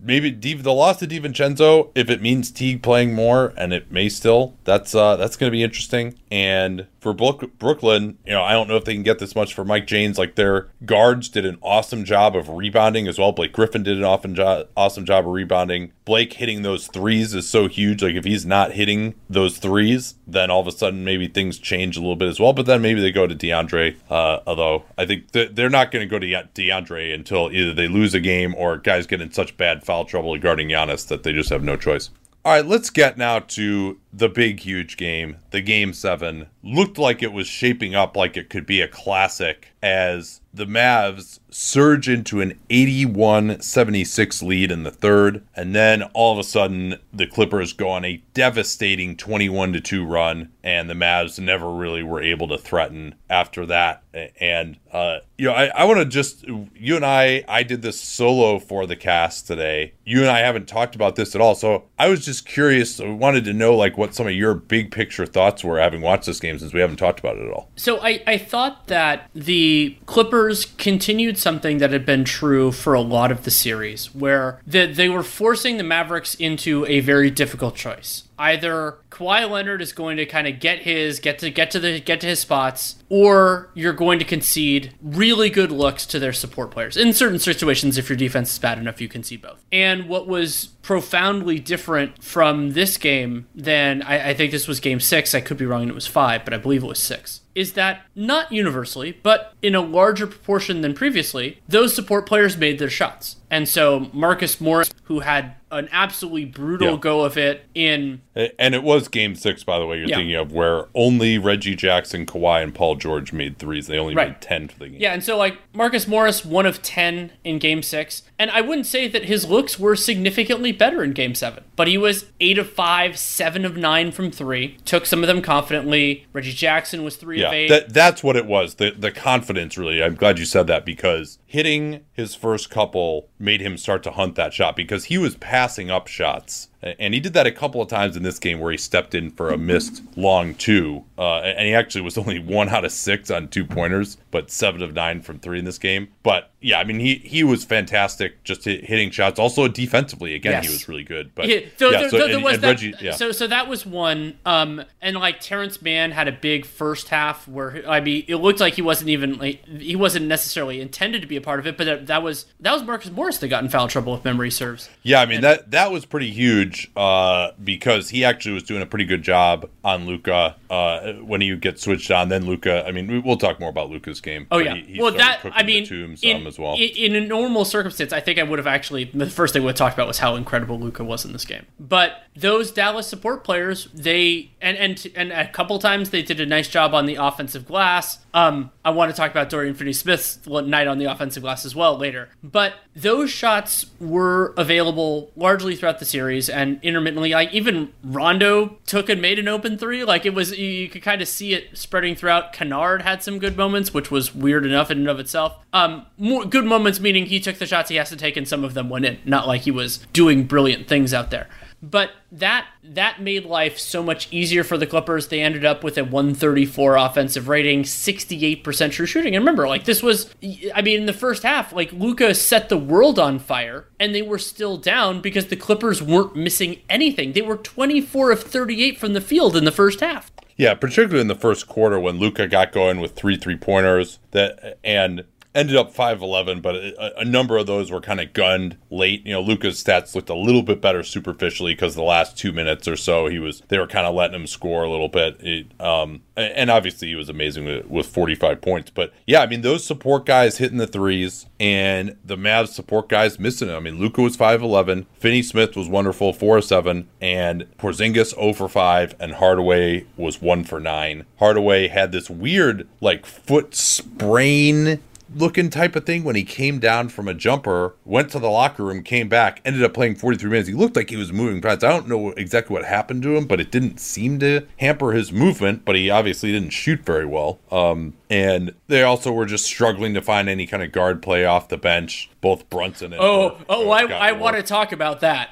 maybe 0.00 0.30
the 0.30 0.72
loss 0.72 0.98
to 0.98 1.08
Divincenzo, 1.08 1.90
if 1.96 2.08
it 2.08 2.22
means 2.22 2.52
Teague 2.52 2.84
playing 2.84 3.14
more, 3.14 3.52
and 3.56 3.72
it 3.72 3.90
may 3.90 4.08
still, 4.08 4.54
that's 4.62 4.94
uh, 4.94 5.16
that's 5.16 5.36
going 5.36 5.50
to 5.50 5.56
be 5.56 5.64
interesting. 5.64 6.14
And 6.30 6.86
for 7.00 7.12
Brook- 7.12 7.58
Brooklyn, 7.58 8.18
you 8.26 8.32
know, 8.32 8.42
I 8.42 8.52
don't 8.52 8.68
know 8.68 8.76
if 8.76 8.84
they 8.84 8.94
can 8.94 9.02
get 9.02 9.18
this 9.18 9.34
much 9.34 9.54
for 9.54 9.64
Mike 9.64 9.86
James. 9.86 10.18
Like 10.18 10.34
their 10.34 10.68
guards 10.84 11.28
did 11.28 11.44
an 11.44 11.58
awesome 11.62 12.04
job 12.04 12.36
of 12.36 12.48
rebounding 12.48 13.08
as 13.08 13.18
well. 13.18 13.32
Blake 13.32 13.52
Griffin 13.52 13.82
did 13.82 13.96
an 13.96 14.04
awesome 14.04 14.34
job, 14.34 14.68
awesome 14.76 15.04
job 15.04 15.26
of 15.26 15.32
rebounding. 15.32 15.92
Blake 16.04 16.34
hitting 16.34 16.62
those 16.62 16.88
threes 16.88 17.34
is 17.34 17.48
so 17.48 17.55
huge. 17.64 18.02
Like 18.02 18.14
if 18.14 18.24
he's 18.24 18.44
not 18.44 18.72
hitting 18.72 19.14
those 19.30 19.56
threes, 19.56 20.16
then 20.26 20.50
all 20.50 20.60
of 20.60 20.66
a 20.66 20.72
sudden 20.72 21.02
maybe 21.02 21.28
things 21.28 21.58
change 21.58 21.96
a 21.96 22.00
little 22.00 22.16
bit 22.16 22.28
as 22.28 22.38
well. 22.38 22.52
But 22.52 22.66
then 22.66 22.82
maybe 22.82 23.00
they 23.00 23.10
go 23.10 23.26
to 23.26 23.34
DeAndre. 23.34 23.96
Uh, 24.10 24.40
although 24.46 24.84
I 24.98 25.06
think 25.06 25.32
th- 25.32 25.52
they're 25.54 25.70
not 25.70 25.90
going 25.90 26.06
to 26.06 26.10
go 26.10 26.18
to 26.18 26.26
DeAndre 26.26 27.14
until 27.14 27.50
either 27.50 27.72
they 27.72 27.88
lose 27.88 28.12
a 28.12 28.20
game 28.20 28.54
or 28.54 28.76
guys 28.76 29.06
get 29.06 29.22
in 29.22 29.32
such 29.32 29.56
bad 29.56 29.82
foul 29.82 30.04
trouble 30.04 30.34
regarding 30.34 30.68
Giannis 30.68 31.08
that 31.08 31.22
they 31.22 31.32
just 31.32 31.48
have 31.48 31.64
no 31.64 31.76
choice. 31.76 32.10
All 32.44 32.52
right, 32.52 32.64
let's 32.64 32.90
get 32.90 33.18
now 33.18 33.40
to 33.40 33.98
the 34.16 34.28
big, 34.30 34.60
huge 34.60 34.96
game, 34.96 35.36
the 35.50 35.60
game 35.60 35.92
seven. 35.92 36.46
Looked 36.62 36.96
like 36.96 37.22
it 37.22 37.32
was 37.32 37.46
shaping 37.46 37.94
up 37.94 38.16
like 38.16 38.36
it 38.36 38.48
could 38.48 38.64
be 38.66 38.80
a 38.80 38.88
classic 38.88 39.74
as 39.82 40.40
the 40.56 40.66
Mavs 40.66 41.38
surge 41.50 42.08
into 42.08 42.40
an 42.40 42.58
81 42.70 43.60
76 43.60 44.42
lead 44.42 44.72
in 44.72 44.82
the 44.82 44.90
third. 44.90 45.44
And 45.54 45.74
then 45.74 46.02
all 46.14 46.32
of 46.32 46.38
a 46.38 46.44
sudden, 46.44 46.96
the 47.12 47.26
Clippers 47.26 47.72
go 47.72 47.90
on 47.90 48.04
a 48.04 48.22
devastating 48.34 49.16
21 49.16 49.80
2 49.82 50.04
run, 50.04 50.50
and 50.64 50.88
the 50.88 50.94
Mavs 50.94 51.38
never 51.38 51.70
really 51.70 52.02
were 52.02 52.22
able 52.22 52.48
to 52.48 52.58
threaten 52.58 53.14
after 53.28 53.66
that. 53.66 54.02
And, 54.40 54.78
uh, 54.92 55.18
you 55.36 55.46
know, 55.46 55.52
I, 55.52 55.66
I 55.66 55.84
want 55.84 55.98
to 55.98 56.06
just, 56.06 56.44
you 56.74 56.96
and 56.96 57.04
I, 57.04 57.44
I 57.46 57.62
did 57.62 57.82
this 57.82 58.00
solo 58.00 58.58
for 58.58 58.86
the 58.86 58.96
cast 58.96 59.46
today. 59.46 59.92
You 60.04 60.22
and 60.22 60.30
I 60.30 60.38
haven't 60.38 60.66
talked 60.66 60.94
about 60.94 61.16
this 61.16 61.34
at 61.34 61.40
all. 61.40 61.54
So 61.54 61.84
I 61.98 62.08
was 62.08 62.24
just 62.24 62.46
curious. 62.46 62.98
I 62.98 63.10
wanted 63.10 63.44
to 63.44 63.52
know, 63.52 63.76
like, 63.76 63.98
what 63.98 64.05
some 64.14 64.26
of 64.26 64.32
your 64.34 64.54
big 64.54 64.90
picture 64.90 65.26
thoughts 65.26 65.64
were 65.64 65.78
having 65.78 66.00
watched 66.00 66.26
this 66.26 66.40
game 66.40 66.58
since 66.58 66.72
we 66.72 66.80
haven't 66.80 66.96
talked 66.96 67.20
about 67.20 67.36
it 67.36 67.46
at 67.46 67.52
all. 67.52 67.70
So 67.76 67.98
I, 68.00 68.22
I 68.26 68.38
thought 68.38 68.86
that 68.88 69.30
the 69.34 69.96
Clippers 70.06 70.64
continued 70.64 71.38
something 71.38 71.78
that 71.78 71.92
had 71.92 72.06
been 72.06 72.24
true 72.24 72.72
for 72.72 72.94
a 72.94 73.00
lot 73.00 73.32
of 73.32 73.44
the 73.44 73.50
series, 73.50 74.14
where 74.14 74.60
the, 74.66 74.86
they 74.86 75.08
were 75.08 75.22
forcing 75.22 75.76
the 75.76 75.84
Mavericks 75.84 76.34
into 76.34 76.84
a 76.86 77.00
very 77.00 77.30
difficult 77.30 77.74
choice. 77.74 78.24
Either 78.38 78.98
Kawhi 79.10 79.48
Leonard 79.48 79.80
is 79.80 79.92
going 79.92 80.16
to 80.16 80.26
kind 80.26 80.46
of 80.46 80.60
get 80.60 80.80
his 80.80 81.20
get 81.20 81.38
to 81.40 81.50
get 81.50 81.70
to 81.70 81.80
the 81.80 82.00
get 82.00 82.20
to 82.20 82.26
his 82.26 82.40
spots, 82.40 82.96
or 83.08 83.70
you're 83.74 83.92
going 83.92 84.18
to 84.18 84.24
concede 84.24 84.94
really 85.02 85.50
good 85.50 85.72
looks 85.72 86.06
to 86.06 86.18
their 86.18 86.32
support 86.32 86.70
players. 86.70 86.96
In 86.96 87.12
certain 87.12 87.38
situations, 87.38 87.98
if 87.98 88.08
your 88.08 88.16
defense 88.16 88.52
is 88.52 88.58
bad 88.58 88.78
enough, 88.78 89.00
you 89.00 89.08
concede 89.08 89.42
both. 89.42 89.64
And 89.72 90.08
what 90.08 90.26
was 90.26 90.66
profoundly 90.82 91.58
different 91.58 92.22
from 92.22 92.72
this 92.72 92.96
game 92.96 93.46
than 93.54 94.02
I, 94.02 94.30
I 94.30 94.34
think 94.34 94.52
this 94.52 94.68
was 94.68 94.80
game 94.80 95.00
six. 95.00 95.34
I 95.34 95.40
could 95.40 95.56
be 95.56 95.66
wrong, 95.66 95.82
and 95.82 95.90
it 95.90 95.94
was 95.94 96.06
five, 96.06 96.44
but 96.44 96.54
I 96.54 96.58
believe 96.58 96.82
it 96.82 96.88
was 96.88 97.02
six 97.02 97.40
is 97.56 97.72
that 97.72 98.02
not 98.14 98.52
universally, 98.52 99.18
but 99.22 99.54
in 99.62 99.74
a 99.74 99.80
larger 99.80 100.26
proportion 100.26 100.82
than 100.82 100.92
previously, 100.92 101.58
those 101.66 101.94
support 101.94 102.26
players 102.26 102.58
made 102.58 102.78
their 102.78 102.90
shots. 102.90 103.36
And 103.50 103.66
so 103.66 104.10
Marcus 104.12 104.60
Morris, 104.60 104.92
who 105.04 105.20
had 105.20 105.54
an 105.72 105.88
absolutely 105.90 106.44
brutal 106.44 106.92
Yeah. 106.92 106.96
go 107.00 107.22
of 107.22 107.36
it 107.36 107.64
in 107.74 108.20
And 108.58 108.74
it 108.74 108.82
was 108.84 109.08
game 109.08 109.34
six, 109.34 109.64
by 109.64 109.78
the 109.78 109.86
way, 109.86 109.98
you're 109.98 110.08
Yeah. 110.08 110.16
thinking 110.16 110.34
of, 110.36 110.52
where 110.52 110.84
only 110.94 111.38
Reggie 111.38 111.74
Jackson, 111.74 112.24
Kawhi, 112.24 112.62
and 112.62 112.74
Paul 112.74 112.94
George 112.94 113.32
made 113.32 113.58
threes. 113.58 113.86
They 113.88 113.98
only 113.98 114.14
Right. 114.14 114.28
made 114.28 114.40
10 114.40 114.68
for 114.68 114.78
the 114.78 114.88
game. 114.90 115.00
Yeah, 115.00 115.12
and 115.12 115.24
so 115.24 115.36
like 115.36 115.56
Marcus 115.74 116.06
Morris, 116.06 116.44
one 116.44 116.66
of 116.66 116.82
10 116.82 117.32
in 117.44 117.58
game 117.58 117.82
six. 117.82 118.22
And 118.38 118.50
I 118.52 118.60
wouldn't 118.60 118.86
say 118.86 119.08
that 119.08 119.24
his 119.24 119.48
looks 119.48 119.78
were 119.78 119.96
significantly 119.96 120.70
better 120.70 121.02
in 121.02 121.12
game 121.12 121.34
seven, 121.34 121.64
but 121.76 121.86
he 121.88 121.98
was 121.98 122.26
8 122.40 122.58
of 122.58 122.68
5, 122.70 123.18
7 123.18 123.64
of 123.64 123.76
9 123.76 124.10
from 124.10 124.30
3, 124.30 124.78
took 124.84 125.06
some 125.06 125.22
of 125.22 125.28
them 125.28 125.42
confidently. 125.42 126.26
Reggie 126.32 126.52
Jackson 126.52 127.04
was 127.04 127.16
3 127.16 127.40
Yeah, 127.40 127.48
of 127.48 127.52
8. 127.54 127.68
that, 127.68 127.92
that's 127.94 128.22
what 128.24 128.36
it 128.36 128.46
was. 128.46 128.74
The 128.76 128.90
the 128.90 129.12
confidence, 129.12 129.76
really. 129.78 130.02
I'm 130.02 130.14
glad 130.14 130.38
you 130.38 130.44
said 130.44 130.66
that 130.68 130.84
because 130.84 131.38
hitting 131.46 132.00
his 132.12 132.34
first 132.34 132.70
couple 132.70 133.28
made 133.38 133.60
him 133.60 133.76
start 133.76 134.02
to 134.04 134.10
hunt 134.10 134.34
that 134.36 134.52
shot 134.54 134.74
because 134.76 135.04
he 135.04 135.18
was 135.18 135.36
passing 135.36 135.90
up 135.90 136.06
shots. 136.08 136.68
And 136.98 137.14
he 137.14 137.20
did 137.20 137.32
that 137.34 137.46
a 137.46 137.52
couple 137.52 137.80
of 137.82 137.88
times 137.88 138.16
in 138.16 138.22
this 138.22 138.38
game 138.38 138.60
where 138.60 138.70
he 138.72 138.78
stepped 138.78 139.14
in 139.14 139.30
for 139.30 139.50
a 139.50 139.58
missed 139.58 140.02
long 140.16 140.54
two. 140.54 141.04
Uh, 141.18 141.38
and 141.40 141.66
he 141.66 141.74
actually 141.74 142.02
was 142.02 142.16
only 142.18 142.38
one 142.40 142.68
out 142.68 142.84
of 142.84 142.92
six 142.92 143.30
on 143.30 143.48
two 143.48 143.64
pointers, 143.64 144.16
but 144.30 144.50
seven 144.50 144.82
of 144.82 144.92
nine 144.94 145.22
from 145.22 145.38
three 145.38 145.58
in 145.58 145.64
this 145.64 145.78
game. 145.78 146.08
But 146.22 146.50
yeah, 146.60 146.78
I 146.80 146.84
mean, 146.84 146.98
he, 146.98 147.16
he 147.16 147.44
was 147.44 147.64
fantastic 147.64 148.42
just 148.44 148.64
hit, 148.64 148.84
hitting 148.84 149.10
shots. 149.10 149.38
Also, 149.38 149.68
defensively, 149.68 150.34
again, 150.34 150.62
he 150.62 150.68
was 150.68 150.88
really 150.88 151.04
good. 151.04 151.34
But 151.34 151.48
Yeah, 151.48 151.60
so, 151.76 151.90
yeah, 151.90 152.00
there, 152.00 152.10
so- 152.10 152.18
there- 152.18 152.26
there 152.28 152.34
and- 152.36 152.44
was 152.44 152.54
and 152.54 152.62
that, 152.64 152.68
Reggie- 152.68 152.94
yeah. 153.00 153.12
so 153.12 153.32
so 153.32 153.46
that 153.46 153.68
was 153.68 153.86
one. 153.86 154.38
Um, 154.44 154.82
and 155.00 155.16
like 155.16 155.40
Terance 155.40 155.80
Mann 155.80 156.10
had 156.10 156.28
a 156.28 156.32
big 156.32 156.66
first 156.66 157.08
half 157.08 157.46
where 157.48 157.82
I 157.88 158.00
mean 158.00 158.24
it 158.28 158.36
looked 158.36 158.60
like 158.60 158.74
he 158.74 158.82
wasn't 158.82 159.10
even 159.10 159.38
like 159.38 159.64
he 159.66 159.94
wasn't 159.96 160.26
necessarily 160.26 160.80
intended 160.80 161.22
to 161.22 161.28
be 161.28 161.36
a 161.36 161.40
part 161.40 161.60
of 161.60 161.66
it, 161.66 161.76
but 161.78 161.84
that, 161.84 162.06
that 162.08 162.22
was 162.22 162.46
that 162.60 162.72
was 162.72 162.82
Marcus 162.82 163.10
Morris 163.10 163.38
that 163.38 163.48
got 163.48 163.62
in 163.62 163.70
foul 163.70 163.88
trouble 163.88 164.14
if 164.14 164.24
memory 164.24 164.50
serves. 164.50 164.90
Yeah, 165.02 165.20
I 165.20 165.26
mean 165.26 165.40
that 165.42 165.70
that 165.70 165.90
was 165.92 166.04
pretty 166.04 166.30
huge 166.30 166.75
uh, 166.96 167.52
because 167.62 168.10
he 168.10 168.24
actually 168.24 168.52
was 168.52 168.62
doing 168.62 168.82
a 168.82 168.86
pretty 168.86 169.04
good 169.04 169.22
job 169.22 169.68
on 169.84 170.06
Luka 170.06 170.56
uh, 170.70 171.12
when 171.14 171.40
you 171.40 171.56
get 171.56 171.78
switched 171.80 172.10
on. 172.10 172.28
Then 172.28 172.46
Luka. 172.46 172.86
I 172.86 172.92
mean, 172.92 173.22
we'll 173.22 173.36
talk 173.36 173.60
more 173.60 173.70
about 173.70 173.90
Luka's 173.90 174.20
game. 174.20 174.46
Oh 174.50 174.58
yeah, 174.58 174.74
he, 174.74 175.00
well 175.00 175.12
that 175.12 175.40
I 175.52 175.62
mean, 175.62 175.84
tombs 175.84 176.22
in, 176.22 176.46
as 176.46 176.58
well. 176.58 176.74
in, 176.74 177.14
in 177.14 177.14
a 177.14 177.26
normal 177.26 177.64
circumstance, 177.64 178.12
I 178.12 178.20
think 178.20 178.38
I 178.38 178.42
would 178.42 178.58
have 178.58 178.66
actually 178.66 179.04
the 179.04 179.28
first 179.28 179.52
thing 179.52 179.64
we 179.64 179.72
talked 179.72 179.94
about 179.94 180.06
was 180.06 180.18
how 180.18 180.34
incredible 180.36 180.78
Luka 180.78 181.04
was 181.04 181.24
in 181.24 181.32
this 181.32 181.44
game. 181.44 181.66
But 181.78 182.22
those 182.34 182.70
Dallas 182.70 183.06
support 183.06 183.44
players, 183.44 183.88
they 183.94 184.52
and 184.60 184.76
and 184.76 185.06
and 185.14 185.32
a 185.32 185.48
couple 185.48 185.78
times 185.78 186.10
they 186.10 186.22
did 186.22 186.40
a 186.40 186.46
nice 186.46 186.68
job 186.68 186.94
on 186.94 187.06
the 187.06 187.16
offensive 187.16 187.66
glass. 187.66 188.18
Um, 188.34 188.70
I 188.84 188.90
want 188.90 189.10
to 189.10 189.16
talk 189.16 189.30
about 189.30 189.48
Dorian 189.48 189.74
Finney-Smith's 189.74 190.46
night 190.46 190.86
on 190.86 190.98
the 190.98 191.06
offensive 191.06 191.42
glass 191.42 191.64
as 191.64 191.74
well 191.74 191.96
later. 191.96 192.28
But 192.42 192.74
those 192.94 193.30
shots 193.30 193.86
were 193.98 194.52
available 194.58 195.30
largely 195.36 195.74
throughout 195.74 196.00
the 196.00 196.04
series 196.04 196.50
and 196.50 196.78
intermittently. 196.82 197.30
Like 197.30 197.52
even 197.54 197.92
Rondo 198.04 198.78
took 198.86 199.08
and 199.08 199.22
made 199.22 199.38
an 199.38 199.48
open 199.48 199.78
three. 199.78 200.04
Like 200.04 200.26
it 200.26 200.34
was, 200.34 200.55
you, 200.56 200.66
you 200.66 200.88
could 200.88 201.02
kind 201.02 201.22
of 201.22 201.28
see 201.28 201.54
it 201.54 201.76
spreading 201.76 202.14
throughout. 202.14 202.52
Kennard 202.52 203.02
had 203.02 203.22
some 203.22 203.38
good 203.38 203.56
moments, 203.56 203.92
which 203.92 204.10
was 204.10 204.34
weird 204.34 204.66
enough 204.66 204.90
in 204.90 204.98
and 204.98 205.08
of 205.08 205.18
itself. 205.20 205.56
Um, 205.72 206.06
more 206.18 206.44
good 206.44 206.64
moments 206.64 207.00
meaning 207.00 207.26
he 207.26 207.40
took 207.40 207.58
the 207.58 207.66
shots 207.66 207.90
he 207.90 207.96
has 207.96 208.08
to 208.10 208.16
take 208.16 208.36
and 208.36 208.48
some 208.48 208.64
of 208.64 208.74
them 208.74 208.88
went 208.88 209.04
in. 209.04 209.18
Not 209.24 209.46
like 209.46 209.62
he 209.62 209.70
was 209.70 209.98
doing 210.12 210.44
brilliant 210.44 210.88
things 210.88 211.12
out 211.12 211.30
there. 211.30 211.48
But 211.82 212.12
that 212.32 212.66
that 212.82 213.20
made 213.20 213.44
life 213.44 213.78
so 213.78 214.02
much 214.02 214.28
easier 214.32 214.64
for 214.64 214.78
the 214.78 214.86
Clippers. 214.86 215.28
They 215.28 215.42
ended 215.42 215.64
up 215.64 215.84
with 215.84 215.98
a 215.98 216.04
134 216.04 216.96
offensive 216.96 217.48
rating, 217.48 217.82
68% 217.82 218.92
true 218.92 219.06
shooting. 219.06 219.36
And 219.36 219.42
remember, 219.42 219.68
like 219.68 219.84
this 219.84 220.02
was 220.02 220.34
I 220.74 220.82
mean 220.82 221.00
in 221.00 221.06
the 221.06 221.12
first 221.12 221.42
half, 221.42 221.72
like 221.72 221.92
Luka 221.92 222.34
set 222.34 222.70
the 222.70 222.78
world 222.78 223.18
on 223.18 223.38
fire 223.38 223.86
and 224.00 224.14
they 224.14 224.22
were 224.22 224.38
still 224.38 224.78
down 224.78 225.20
because 225.20 225.46
the 225.46 225.56
Clippers 225.56 226.02
weren't 226.02 226.34
missing 226.34 226.80
anything. 226.88 227.32
They 227.32 227.42
were 227.42 227.58
24 227.58 228.32
of 228.32 228.42
38 228.42 228.98
from 228.98 229.12
the 229.12 229.20
field 229.20 229.54
in 229.54 229.64
the 229.64 229.72
first 229.72 230.00
half. 230.00 230.32
Yeah, 230.56 230.74
particularly 230.74 231.20
in 231.20 231.28
the 231.28 231.34
first 231.34 231.66
quarter 231.66 232.00
when 232.00 232.18
Luka 232.18 232.48
got 232.48 232.72
going 232.72 233.00
with 233.00 233.12
three 233.12 233.36
three 233.36 233.56
pointers 233.56 234.18
that 234.30 234.78
and 234.82 235.24
ended 235.56 235.74
up 235.74 235.92
5'11, 235.92 236.60
but 236.60 236.76
a, 236.76 237.20
a 237.20 237.24
number 237.24 237.56
of 237.56 237.66
those 237.66 237.90
were 237.90 238.00
kind 238.00 238.20
of 238.20 238.32
gunned 238.34 238.76
late. 238.90 239.24
You 239.26 239.32
know, 239.32 239.40
Luka's 239.40 239.82
stats 239.82 240.14
looked 240.14 240.28
a 240.28 240.34
little 240.34 240.62
bit 240.62 240.80
better 240.80 241.02
superficially 241.02 241.72
because 241.72 241.94
the 241.94 242.02
last 242.02 242.36
two 242.36 242.52
minutes 242.52 242.86
or 242.86 242.96
so 242.96 243.26
he 243.26 243.38
was 243.38 243.62
they 243.68 243.78
were 243.78 243.86
kind 243.86 244.06
of 244.06 244.14
letting 244.14 244.38
him 244.38 244.46
score 244.46 244.84
a 244.84 244.90
little 244.90 245.08
bit. 245.08 245.38
It, 245.40 245.80
um, 245.80 246.22
and 246.36 246.70
obviously 246.70 247.08
he 247.08 247.14
was 247.14 247.30
amazing 247.30 247.64
with, 247.64 247.86
with 247.86 248.06
45 248.06 248.60
points. 248.60 248.90
But 248.90 249.12
yeah, 249.26 249.40
I 249.40 249.46
mean 249.46 249.62
those 249.62 249.84
support 249.84 250.26
guys 250.26 250.58
hitting 250.58 250.78
the 250.78 250.86
threes 250.86 251.46
and 251.58 252.16
the 252.22 252.36
Mavs 252.36 252.68
support 252.68 253.08
guys 253.08 253.38
missing 253.38 253.70
it. 253.70 253.74
I 253.74 253.80
mean 253.80 253.98
Luka 253.98 254.20
was 254.20 254.36
5'11, 254.36 255.06
Finney 255.18 255.42
Smith 255.42 255.74
was 255.74 255.88
wonderful 255.88 256.34
4 256.34 256.60
7, 256.60 257.08
and 257.20 257.66
Porzingis 257.78 258.34
0 258.34 258.52
for 258.52 258.68
5, 258.68 259.14
and 259.18 259.34
Hardaway 259.34 260.04
was 260.18 260.42
1 260.42 260.64
for 260.64 260.78
9. 260.78 261.24
Hardaway 261.38 261.88
had 261.88 262.12
this 262.12 262.28
weird 262.28 262.86
like 263.00 263.24
foot 263.24 263.74
sprain 263.74 265.00
looking 265.36 265.70
type 265.70 265.94
of 265.96 266.04
thing 266.04 266.24
when 266.24 266.36
he 266.36 266.44
came 266.44 266.78
down 266.78 267.08
from 267.08 267.28
a 267.28 267.34
jumper, 267.34 267.94
went 268.04 268.30
to 268.30 268.38
the 268.38 268.48
locker 268.48 268.84
room, 268.84 269.02
came 269.02 269.28
back, 269.28 269.60
ended 269.64 269.82
up 269.82 269.94
playing 269.94 270.16
43 270.16 270.50
minutes. 270.50 270.68
He 270.68 270.74
looked 270.74 270.96
like 270.96 271.10
he 271.10 271.16
was 271.16 271.32
moving 271.32 271.60
fast. 271.60 271.84
I 271.84 271.88
don't 271.88 272.08
know 272.08 272.30
exactly 272.30 272.74
what 272.74 272.84
happened 272.84 273.22
to 273.24 273.36
him, 273.36 273.46
but 273.46 273.60
it 273.60 273.70
didn't 273.70 274.00
seem 274.00 274.38
to 274.40 274.66
hamper 274.78 275.12
his 275.12 275.32
movement, 275.32 275.84
but 275.84 275.96
he 275.96 276.10
obviously 276.10 276.52
didn't 276.52 276.70
shoot 276.70 277.00
very 277.04 277.26
well. 277.26 277.58
Um, 277.70 278.14
and 278.28 278.74
they 278.88 279.02
also 279.02 279.32
were 279.32 279.46
just 279.46 279.64
struggling 279.64 280.14
to 280.14 280.22
find 280.22 280.48
any 280.48 280.66
kind 280.66 280.82
of 280.82 280.92
guard 280.92 281.22
play 281.22 281.44
off 281.44 281.68
the 281.68 281.76
bench. 281.76 282.30
Both 282.40 282.68
Brunson 282.70 283.12
and 283.12 283.22
oh 283.22 283.58
oh 283.68 283.90
uh, 283.90 283.94
I, 283.94 284.28
I 284.28 284.32
want 284.32 284.56
to 284.56 284.62
talk 284.62 284.92
about 284.92 285.20
that, 285.20 285.50